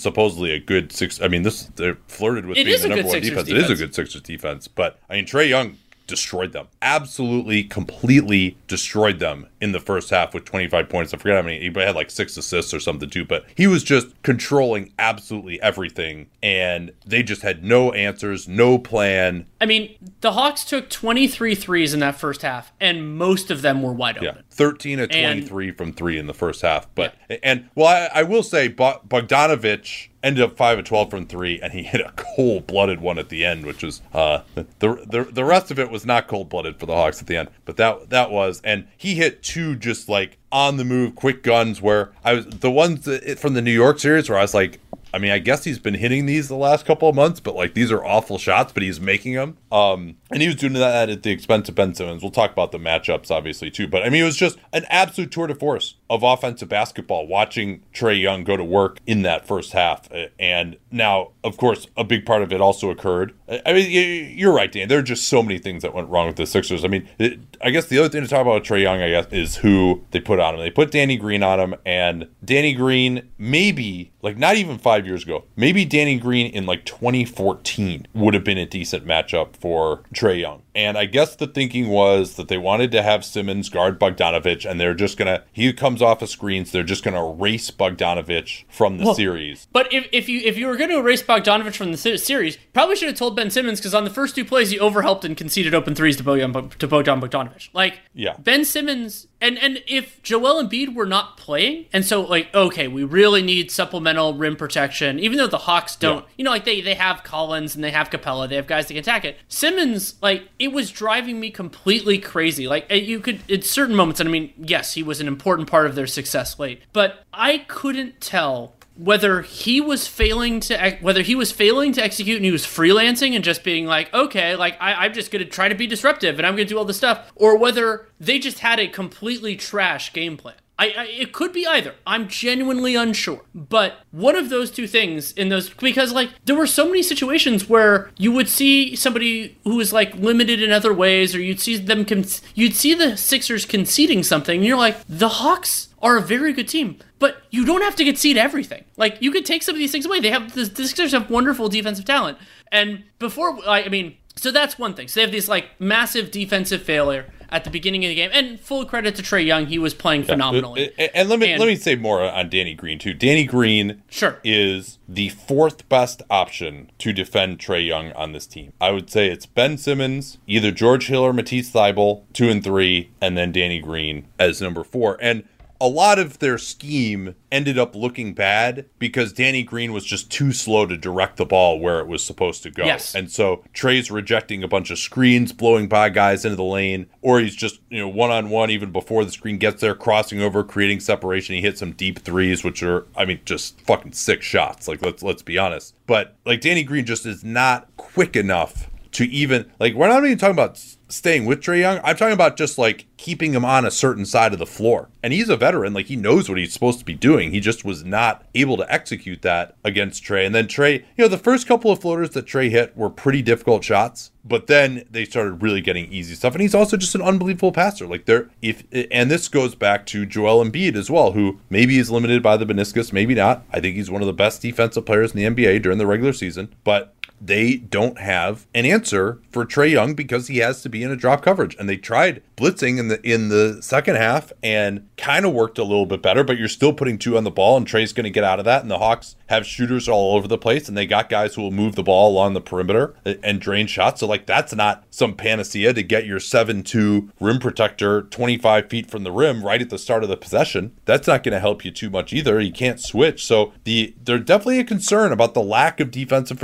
supposedly 0.00 0.52
a 0.52 0.60
good 0.60 0.92
six. 0.92 1.20
I 1.20 1.28
mean, 1.28 1.42
this 1.42 1.64
they 1.76 1.94
flirted 2.06 2.46
with 2.46 2.56
It 2.58 2.64
being 2.66 2.80
the 2.80 2.88
number 2.88 3.02
one 3.04 3.12
Sixers 3.12 3.30
defense. 3.30 3.48
It 3.48 3.56
is 3.56 3.70
a 3.70 3.74
good 3.76 3.94
Sixers 3.94 4.22
defense, 4.22 4.68
but 4.68 4.98
I 5.10 5.16
mean, 5.16 5.26
Trae 5.26 5.48
Young 5.48 5.76
destroyed 6.06 6.52
them. 6.52 6.68
Absolutely, 6.82 7.64
completely 7.64 8.56
destroyed 8.68 9.18
them 9.18 9.46
in 9.60 9.72
the 9.72 9.80
first 9.80 10.10
half 10.10 10.34
with 10.34 10.44
25 10.44 10.88
points. 10.88 11.14
I 11.14 11.16
forget 11.16 11.36
how 11.36 11.42
many. 11.42 11.60
He 11.60 11.72
had 11.80 11.94
like 11.94 12.10
six 12.10 12.36
assists 12.36 12.74
or 12.74 12.80
something 12.80 13.08
too, 13.08 13.24
but 13.24 13.46
he 13.54 13.66
was 13.66 13.82
just 13.82 14.20
controlling 14.22 14.92
absolutely 14.98 15.60
everything, 15.62 16.28
and 16.42 16.92
they 17.04 17.22
just 17.22 17.42
had 17.42 17.64
no 17.64 17.92
answers, 17.92 18.46
no 18.46 18.78
plan. 18.78 19.46
I 19.60 19.66
mean, 19.66 19.96
the 20.20 20.32
Hawks 20.32 20.64
took 20.64 20.90
23 20.90 21.54
threes 21.54 21.94
in 21.94 22.00
that 22.00 22.16
first 22.16 22.42
half, 22.42 22.72
and 22.80 23.16
most 23.16 23.50
of 23.50 23.62
them 23.62 23.82
were 23.82 23.92
wide 23.92 24.18
open. 24.18 24.36
Yeah, 24.36 24.42
13 24.50 25.00
of 25.00 25.10
23 25.10 25.68
and, 25.68 25.76
from 25.76 25.92
three 25.92 26.18
in 26.18 26.26
the 26.26 26.34
first 26.34 26.62
half. 26.62 26.86
But 26.94 27.14
yeah. 27.30 27.38
and 27.42 27.68
well, 27.74 27.88
I, 27.88 28.20
I 28.20 28.22
will 28.24 28.42
say 28.42 28.68
Bogdanovic 28.68 30.08
ended 30.26 30.42
up 30.42 30.56
five 30.56 30.78
of 30.78 30.84
twelve 30.84 31.08
from 31.08 31.26
three, 31.26 31.60
and 31.60 31.72
he 31.72 31.82
hit 31.84 32.00
a 32.00 32.12
cold 32.16 32.66
blooded 32.66 33.00
one 33.00 33.18
at 33.18 33.28
the 33.28 33.44
end, 33.44 33.64
which 33.64 33.82
was 33.82 34.02
uh, 34.12 34.40
the 34.54 34.66
the 34.80 35.28
the 35.30 35.44
rest 35.44 35.70
of 35.70 35.78
it 35.78 35.90
was 35.90 36.04
not 36.04 36.26
cold 36.26 36.48
blooded 36.48 36.78
for 36.78 36.86
the 36.86 36.94
Hawks 36.94 37.20
at 37.20 37.26
the 37.26 37.36
end, 37.36 37.48
but 37.64 37.76
that 37.76 38.10
that 38.10 38.30
was, 38.30 38.60
and 38.64 38.88
he 38.96 39.14
hit 39.14 39.42
two 39.46 39.76
just 39.76 40.08
like 40.08 40.38
on 40.50 40.76
the 40.76 40.84
move 40.84 41.14
quick 41.14 41.42
guns 41.42 41.80
where 41.80 42.12
I 42.24 42.34
was 42.34 42.46
the 42.46 42.70
ones 42.70 43.04
that, 43.04 43.38
from 43.38 43.54
the 43.54 43.62
New 43.62 43.72
York 43.72 43.98
series 43.98 44.28
where 44.28 44.38
I 44.38 44.42
was 44.42 44.54
like, 44.54 44.80
I 45.14 45.18
mean, 45.18 45.30
I 45.30 45.38
guess 45.38 45.64
he's 45.64 45.78
been 45.78 45.94
hitting 45.94 46.26
these 46.26 46.48
the 46.48 46.56
last 46.56 46.84
couple 46.84 47.08
of 47.08 47.14
months, 47.14 47.40
but 47.40 47.54
like 47.54 47.74
these 47.74 47.90
are 47.90 48.04
awful 48.04 48.38
shots, 48.38 48.72
but 48.72 48.82
he's 48.82 49.00
making 49.00 49.34
them. 49.34 49.56
Um, 49.70 50.16
and 50.30 50.42
he 50.42 50.48
was 50.48 50.56
doing 50.56 50.74
that 50.74 51.08
at 51.08 51.22
the 51.22 51.30
expense 51.30 51.68
of 51.68 51.74
Ben 51.74 51.94
Simmons. 51.94 52.22
We'll 52.22 52.32
talk 52.32 52.50
about 52.52 52.72
the 52.72 52.78
matchups 52.78 53.30
obviously 53.30 53.70
too, 53.70 53.86
but 53.86 54.02
I 54.02 54.10
mean, 54.10 54.22
it 54.22 54.26
was 54.26 54.36
just 54.36 54.58
an 54.72 54.84
absolute 54.90 55.30
tour 55.30 55.46
de 55.46 55.54
force 55.54 55.94
of 56.10 56.22
offensive 56.22 56.68
basketball 56.68 57.26
watching 57.26 57.82
Trae 57.94 58.20
Young 58.20 58.44
go 58.44 58.56
to 58.56 58.64
work 58.64 58.98
in 59.06 59.22
that 59.22 59.46
first 59.46 59.72
half. 59.72 60.08
And 60.38 60.76
now, 60.90 61.30
of 61.44 61.56
course, 61.56 61.86
a 61.96 62.04
big 62.04 62.26
part 62.26 62.42
of 62.42 62.52
it 62.52 62.60
also 62.60 62.90
occurred. 62.90 63.34
I 63.48 63.72
mean, 63.72 64.36
you're 64.36 64.52
right, 64.52 64.70
Dan. 64.70 64.88
There 64.88 64.98
are 64.98 65.02
just 65.02 65.28
so 65.28 65.42
many 65.42 65.58
things 65.58 65.82
that 65.82 65.94
went 65.94 66.08
wrong 66.08 66.26
with 66.26 66.36
the 66.36 66.46
Sixers. 66.46 66.84
I 66.84 66.88
mean, 66.88 67.08
it, 67.18 67.38
I 67.62 67.70
guess 67.70 67.86
the 67.86 67.98
other 67.98 68.08
thing 68.08 68.22
to 68.22 68.28
talk 68.28 68.42
about 68.42 68.64
Trae 68.64 68.82
Young, 68.82 69.00
I 69.00 69.10
guess, 69.10 69.26
is 69.30 69.56
who 69.56 70.04
they 70.10 70.20
put 70.20 70.40
on 70.40 70.54
him. 70.54 70.60
They 70.60 70.70
put 70.70 70.90
Danny 70.90 71.16
Green 71.16 71.42
on 71.42 71.60
him, 71.60 71.74
and 71.84 72.28
Danny 72.44 72.74
Green, 72.74 73.28
maybe, 73.38 74.12
like 74.20 74.36
not 74.36 74.56
even 74.56 74.78
five 74.78 75.06
years 75.06 75.22
ago, 75.22 75.44
maybe 75.54 75.84
Danny 75.84 76.18
Green 76.18 76.50
in 76.52 76.66
like 76.66 76.84
2014 76.84 78.08
would 78.14 78.34
have 78.34 78.44
been 78.44 78.58
a 78.58 78.66
decent 78.66 79.06
matchup 79.06 79.54
for 79.56 80.02
Trae 80.12 80.40
Young. 80.40 80.62
And 80.74 80.98
I 80.98 81.06
guess 81.06 81.34
the 81.36 81.46
thinking 81.46 81.88
was 81.88 82.34
that 82.34 82.48
they 82.48 82.58
wanted 82.58 82.90
to 82.92 83.02
have 83.02 83.24
Simmons 83.24 83.68
guard 83.68 83.98
Bogdanovic, 83.98 84.68
and 84.68 84.78
they're 84.80 84.92
just 84.92 85.16
gonna 85.16 85.44
he 85.52 85.72
comes 85.72 86.02
off 86.02 86.20
of 86.20 86.28
screens, 86.28 86.72
they're 86.72 86.82
just 86.82 87.04
gonna 87.04 87.30
erase 87.30 87.70
Bogdanovic 87.70 88.64
from 88.68 88.98
the 88.98 89.06
well, 89.06 89.14
series. 89.14 89.68
But 89.72 89.92
if, 89.92 90.06
if 90.12 90.28
you 90.28 90.40
if 90.40 90.58
you 90.58 90.66
were 90.66 90.76
gonna 90.76 90.98
erase 90.98 91.22
Bogdanovic 91.22 91.76
from 91.76 91.92
the 91.92 92.18
series, 92.18 92.58
probably 92.74 92.96
should 92.96 93.08
have 93.08 93.16
told 93.16 93.35
Ben 93.36 93.50
Simmons 93.50 93.78
because 93.78 93.94
on 93.94 94.04
the 94.04 94.10
first 94.10 94.34
two 94.34 94.44
plays 94.44 94.70
he 94.70 94.78
overhelped 94.78 95.24
and 95.24 95.36
conceded 95.36 95.74
open 95.74 95.94
threes 95.94 96.16
to 96.16 96.24
Bogdan 96.24 96.56
um, 96.56 96.70
to 96.70 96.88
Bogdan 96.88 97.20
Bogdanovic. 97.20 97.68
Like 97.72 98.00
yeah. 98.14 98.36
Ben 98.38 98.64
Simmons 98.64 99.28
and 99.40 99.58
and 99.58 99.82
if 99.86 100.22
Joel 100.22 100.58
and 100.58 100.70
Embiid 100.70 100.94
were 100.94 101.06
not 101.06 101.36
playing, 101.36 101.86
and 101.92 102.04
so 102.04 102.22
like 102.22 102.52
okay, 102.54 102.88
we 102.88 103.04
really 103.04 103.42
need 103.42 103.70
supplemental 103.70 104.34
rim 104.34 104.56
protection, 104.56 105.18
even 105.18 105.38
though 105.38 105.46
the 105.46 105.58
Hawks 105.58 105.96
don't, 105.96 106.24
yeah. 106.24 106.30
you 106.38 106.44
know, 106.44 106.50
like 106.50 106.64
they 106.64 106.80
they 106.80 106.94
have 106.94 107.22
Collins 107.22 107.74
and 107.74 107.84
they 107.84 107.90
have 107.90 108.10
Capela, 108.10 108.48
they 108.48 108.56
have 108.56 108.66
guys 108.66 108.86
that 108.86 108.94
can 108.94 109.00
attack 109.00 109.24
it. 109.24 109.36
Simmons 109.48 110.14
like 110.22 110.48
it 110.58 110.72
was 110.72 110.90
driving 110.90 111.38
me 111.38 111.50
completely 111.50 112.18
crazy. 112.18 112.66
Like 112.66 112.86
eh, 112.90 112.96
you 112.96 113.20
could 113.20 113.40
at 113.50 113.64
certain 113.64 113.94
moments, 113.94 114.20
and 114.20 114.28
I 114.28 114.32
mean, 114.32 114.52
yes, 114.56 114.94
he 114.94 115.02
was 115.02 115.20
an 115.20 115.28
important 115.28 115.68
part 115.68 115.86
of 115.86 115.94
their 115.94 116.06
success 116.06 116.58
late, 116.58 116.82
but 116.92 117.24
I 117.32 117.58
couldn't 117.68 118.20
tell 118.20 118.74
whether 118.96 119.42
he 119.42 119.80
was 119.80 120.06
failing 120.06 120.60
to 120.60 120.96
whether 121.00 121.22
he 121.22 121.34
was 121.34 121.52
failing 121.52 121.92
to 121.92 122.02
execute 122.02 122.36
and 122.36 122.44
he 122.44 122.52
was 122.52 122.64
freelancing 122.64 123.34
and 123.34 123.44
just 123.44 123.62
being 123.62 123.86
like 123.86 124.12
okay 124.14 124.56
like 124.56 124.76
I, 124.80 124.94
i'm 124.94 125.12
just 125.12 125.30
gonna 125.30 125.44
try 125.44 125.68
to 125.68 125.74
be 125.74 125.86
disruptive 125.86 126.38
and 126.38 126.46
i'm 126.46 126.54
gonna 126.54 126.64
do 126.64 126.78
all 126.78 126.84
this 126.84 126.96
stuff 126.96 127.30
or 127.34 127.58
whether 127.58 128.08
they 128.18 128.38
just 128.38 128.60
had 128.60 128.80
a 128.80 128.88
completely 128.88 129.56
trash 129.56 130.12
game 130.12 130.36
plan 130.36 130.56
I, 130.78 130.88
I, 130.88 131.04
it 131.04 131.32
could 131.32 131.52
be 131.52 131.66
either. 131.66 131.94
I'm 132.06 132.28
genuinely 132.28 132.96
unsure. 132.96 133.42
But 133.54 134.00
one 134.10 134.36
of 134.36 134.50
those 134.50 134.70
two 134.70 134.86
things 134.86 135.32
in 135.32 135.48
those 135.48 135.70
because 135.70 136.12
like 136.12 136.30
there 136.44 136.56
were 136.56 136.66
so 136.66 136.86
many 136.86 137.02
situations 137.02 137.68
where 137.68 138.10
you 138.18 138.30
would 138.32 138.48
see 138.48 138.94
somebody 138.94 139.56
who 139.64 139.76
was 139.76 139.92
like 139.92 140.14
limited 140.16 140.62
in 140.62 140.72
other 140.72 140.92
ways 140.92 141.34
or 141.34 141.40
you'd 141.40 141.60
see 141.60 141.78
them 141.78 142.04
con- 142.04 142.26
you'd 142.54 142.74
see 142.74 142.92
the 142.92 143.16
Sixers 143.16 143.64
conceding 143.64 144.22
something 144.22 144.58
and 144.58 144.66
you're 144.66 144.76
like 144.76 144.98
the 145.08 145.28
Hawks 145.28 145.88
are 146.02 146.18
a 146.18 146.22
very 146.22 146.52
good 146.52 146.68
team, 146.68 146.98
but 147.18 147.42
you 147.50 147.64
don't 147.64 147.82
have 147.82 147.96
to 147.96 148.04
concede 148.04 148.36
everything. 148.36 148.84
Like 148.96 149.20
you 149.20 149.30
could 149.30 149.46
take 149.46 149.62
some 149.62 149.74
of 149.74 149.78
these 149.78 149.92
things 149.92 150.06
away. 150.06 150.20
They 150.20 150.30
have 150.30 150.54
the, 150.54 150.64
the 150.64 150.86
Sixers 150.86 151.12
have 151.12 151.30
wonderful 151.30 151.68
defensive 151.68 152.04
talent. 152.04 152.38
And 152.70 153.04
before 153.18 153.58
I, 153.66 153.84
I 153.84 153.88
mean 153.88 154.16
so 154.36 154.50
that's 154.50 154.78
one 154.78 154.94
thing. 154.94 155.08
So 155.08 155.20
they 155.20 155.22
have 155.22 155.32
this 155.32 155.48
like 155.48 155.68
massive 155.80 156.30
defensive 156.30 156.82
failure 156.82 157.26
at 157.48 157.64
the 157.64 157.70
beginning 157.70 158.04
of 158.04 158.10
the 158.10 158.14
game. 158.14 158.30
And 158.32 158.60
full 158.60 158.84
credit 158.84 159.16
to 159.16 159.22
Trae 159.22 159.44
Young, 159.44 159.66
he 159.66 159.78
was 159.78 159.94
playing 159.94 160.24
phenomenally. 160.24 160.92
Yeah. 160.98 161.08
And 161.14 161.28
let 161.28 161.38
me 161.38 161.52
and, 161.52 161.60
let 161.60 161.66
me 161.66 161.76
say 161.76 161.96
more 161.96 162.22
on 162.22 162.50
Danny 162.50 162.74
Green 162.74 162.98
too. 162.98 163.14
Danny 163.14 163.44
Green 163.44 164.02
sure. 164.08 164.38
is 164.44 164.98
the 165.08 165.30
fourth 165.30 165.88
best 165.88 166.22
option 166.28 166.90
to 166.98 167.12
defend 167.12 167.58
Trae 167.58 167.86
Young 167.86 168.12
on 168.12 168.32
this 168.32 168.46
team. 168.46 168.72
I 168.80 168.90
would 168.90 169.10
say 169.10 169.28
it's 169.28 169.46
Ben 169.46 169.78
Simmons, 169.78 170.38
either 170.46 170.70
George 170.70 171.06
Hill 171.06 171.22
or 171.22 171.32
Matisse 171.32 171.70
Thybulle, 171.70 172.24
two 172.34 172.50
and 172.50 172.62
three, 172.62 173.10
and 173.20 173.38
then 173.38 173.52
Danny 173.52 173.80
Green 173.80 174.28
as 174.38 174.60
number 174.60 174.84
four. 174.84 175.16
And 175.20 175.44
a 175.80 175.88
lot 175.88 176.18
of 176.18 176.38
their 176.38 176.58
scheme 176.58 177.34
ended 177.52 177.78
up 177.78 177.94
looking 177.94 178.34
bad 178.34 178.86
because 178.98 179.32
Danny 179.32 179.62
Green 179.62 179.92
was 179.92 180.04
just 180.04 180.30
too 180.30 180.52
slow 180.52 180.86
to 180.86 180.96
direct 180.96 181.36
the 181.36 181.46
ball 181.46 181.78
where 181.78 182.00
it 182.00 182.06
was 182.06 182.24
supposed 182.24 182.62
to 182.62 182.70
go. 182.70 182.84
Yes. 182.84 183.14
And 183.14 183.30
so 183.30 183.64
Trae's 183.72 184.10
rejecting 184.10 184.62
a 184.62 184.68
bunch 184.68 184.90
of 184.90 184.98
screens, 184.98 185.52
blowing 185.52 185.88
by 185.88 186.08
guys 186.08 186.44
into 186.44 186.56
the 186.56 186.64
lane, 186.64 187.06
or 187.22 187.40
he's 187.40 187.56
just, 187.56 187.80
you 187.90 187.98
know, 187.98 188.08
one 188.08 188.30
on 188.30 188.50
one 188.50 188.70
even 188.70 188.92
before 188.92 189.24
the 189.24 189.32
screen 189.32 189.58
gets 189.58 189.80
there, 189.80 189.94
crossing 189.94 190.40
over, 190.40 190.64
creating 190.64 191.00
separation. 191.00 191.54
He 191.54 191.62
hits 191.62 191.80
some 191.80 191.92
deep 191.92 192.20
threes, 192.20 192.64
which 192.64 192.82
are, 192.82 193.06
I 193.16 193.24
mean, 193.24 193.40
just 193.44 193.80
fucking 193.82 194.12
sick 194.12 194.42
shots. 194.42 194.88
Like 194.88 195.02
let's 195.02 195.22
let's 195.22 195.42
be 195.42 195.58
honest. 195.58 195.94
But 196.06 196.36
like 196.44 196.60
Danny 196.60 196.84
Green 196.84 197.04
just 197.04 197.26
is 197.26 197.44
not 197.44 197.88
quick 197.96 198.36
enough 198.36 198.88
to 199.12 199.24
even 199.24 199.70
like 199.78 199.94
we're 199.94 200.08
not 200.08 200.24
even 200.24 200.38
talking 200.38 200.54
about 200.54 200.78
staying 201.08 201.46
with 201.46 201.60
Trae 201.60 201.80
Young. 201.80 202.00
I'm 202.02 202.16
talking 202.16 202.34
about 202.34 202.56
just 202.56 202.78
like 202.78 203.06
keeping 203.16 203.52
him 203.52 203.64
on 203.64 203.84
a 203.84 203.90
certain 203.90 204.24
side 204.26 204.52
of 204.52 204.58
the 204.58 204.66
floor. 204.66 205.08
And 205.22 205.32
he's 205.32 205.48
a 205.48 205.56
veteran, 205.56 205.92
like 205.92 206.06
he 206.06 206.16
knows 206.16 206.48
what 206.48 206.58
he's 206.58 206.72
supposed 206.72 206.98
to 206.98 207.04
be 207.04 207.14
doing. 207.14 207.50
He 207.50 207.60
just 207.60 207.84
was 207.84 208.04
not 208.04 208.44
able 208.54 208.76
to 208.76 208.92
execute 208.92 209.42
that 209.42 209.76
against 209.84 210.22
Trae. 210.22 210.46
And 210.46 210.54
then 210.54 210.66
Trae, 210.66 211.04
you 211.16 211.24
know, 211.24 211.28
the 211.28 211.38
first 211.38 211.66
couple 211.66 211.90
of 211.90 212.00
floaters 212.00 212.30
that 212.30 212.46
Trae 212.46 212.70
hit 212.70 212.96
were 212.96 213.10
pretty 213.10 213.42
difficult 213.42 213.84
shots, 213.84 214.30
but 214.44 214.66
then 214.66 215.04
they 215.10 215.24
started 215.24 215.62
really 215.62 215.80
getting 215.80 216.10
easy 216.12 216.34
stuff. 216.34 216.54
And 216.54 216.62
he's 216.62 216.74
also 216.74 216.96
just 216.96 217.14
an 217.14 217.22
unbelievable 217.22 217.72
passer. 217.72 218.06
Like 218.06 218.26
there, 218.26 218.50
if 218.62 218.84
and 219.10 219.30
this 219.30 219.48
goes 219.48 219.74
back 219.74 220.06
to 220.06 220.26
Joel 220.26 220.64
Embiid 220.64 220.94
as 220.96 221.10
well, 221.10 221.32
who 221.32 221.60
maybe 221.70 221.98
is 221.98 222.10
limited 222.10 222.42
by 222.42 222.56
the 222.56 222.66
meniscus, 222.66 223.12
maybe 223.12 223.34
not. 223.34 223.64
I 223.72 223.80
think 223.80 223.96
he's 223.96 224.10
one 224.10 224.22
of 224.22 224.26
the 224.26 224.32
best 224.32 224.62
defensive 224.62 225.06
players 225.06 225.34
in 225.34 225.54
the 225.54 225.64
NBA 225.64 225.82
during 225.82 225.98
the 225.98 226.06
regular 226.06 226.32
season, 226.32 226.74
but 226.84 227.14
they 227.40 227.76
don't 227.76 228.18
have 228.18 228.66
an 228.74 228.86
answer 228.86 229.40
for 229.50 229.64
Trae 229.64 229.90
Young 229.90 230.14
because 230.14 230.48
he 230.48 230.58
has 230.58 230.82
to 230.82 230.88
be 230.88 231.02
in 231.02 231.10
a 231.10 231.16
drop 231.16 231.42
coverage. 231.42 231.76
And 231.78 231.88
they 231.88 231.96
tried 231.96 232.42
blitzing 232.56 232.98
in 232.98 233.08
the 233.08 233.20
in 233.22 233.48
the 233.48 233.82
second 233.82 234.16
half 234.16 234.52
and 234.62 235.08
kind 235.16 235.44
of 235.44 235.52
worked 235.52 235.78
a 235.78 235.84
little 235.84 236.06
bit 236.06 236.22
better, 236.22 236.44
but 236.44 236.58
you're 236.58 236.68
still 236.68 236.92
putting 236.92 237.18
two 237.18 237.36
on 237.36 237.44
the 237.44 237.50
ball 237.50 237.76
and 237.76 237.86
Trae's 237.86 238.12
going 238.12 238.24
to 238.24 238.30
get 238.30 238.44
out 238.44 238.58
of 238.58 238.64
that. 238.64 238.82
And 238.82 238.90
the 238.90 238.98
Hawks 238.98 239.36
have 239.48 239.66
shooters 239.66 240.08
all 240.08 240.36
over 240.36 240.48
the 240.48 240.58
place 240.58 240.88
and 240.88 240.96
they 240.96 241.06
got 241.06 241.28
guys 241.28 241.54
who 241.54 241.62
will 241.62 241.70
move 241.70 241.94
the 241.94 242.02
ball 242.02 242.30
along 242.30 242.54
the 242.54 242.60
perimeter 242.60 243.14
and 243.24 243.60
drain 243.60 243.86
shots. 243.86 244.20
So 244.20 244.26
like 244.26 244.46
that's 244.46 244.74
not 244.74 245.04
some 245.10 245.34
panacea 245.34 245.92
to 245.92 246.02
get 246.02 246.26
your 246.26 246.38
7-2 246.38 247.30
rim 247.40 247.58
protector 247.58 248.22
25 248.22 248.88
feet 248.88 249.10
from 249.10 249.24
the 249.24 249.32
rim 249.32 249.64
right 249.64 249.82
at 249.82 249.90
the 249.90 249.98
start 249.98 250.22
of 250.22 250.28
the 250.28 250.36
possession. 250.36 250.96
That's 251.04 251.26
not 251.26 251.42
going 251.42 251.52
to 251.52 251.60
help 251.60 251.84
you 251.84 251.90
too 251.90 252.10
much 252.10 252.32
either. 252.32 252.60
You 252.60 252.72
can't 252.72 253.00
switch. 253.00 253.44
So 253.44 253.72
the 253.84 254.14
they're 254.22 254.38
definitely 254.38 254.80
a 254.80 254.84
concern 254.84 255.32
about 255.32 255.54
the 255.54 255.62
lack 255.62 256.00
of 256.00 256.10
defensive 256.10 256.58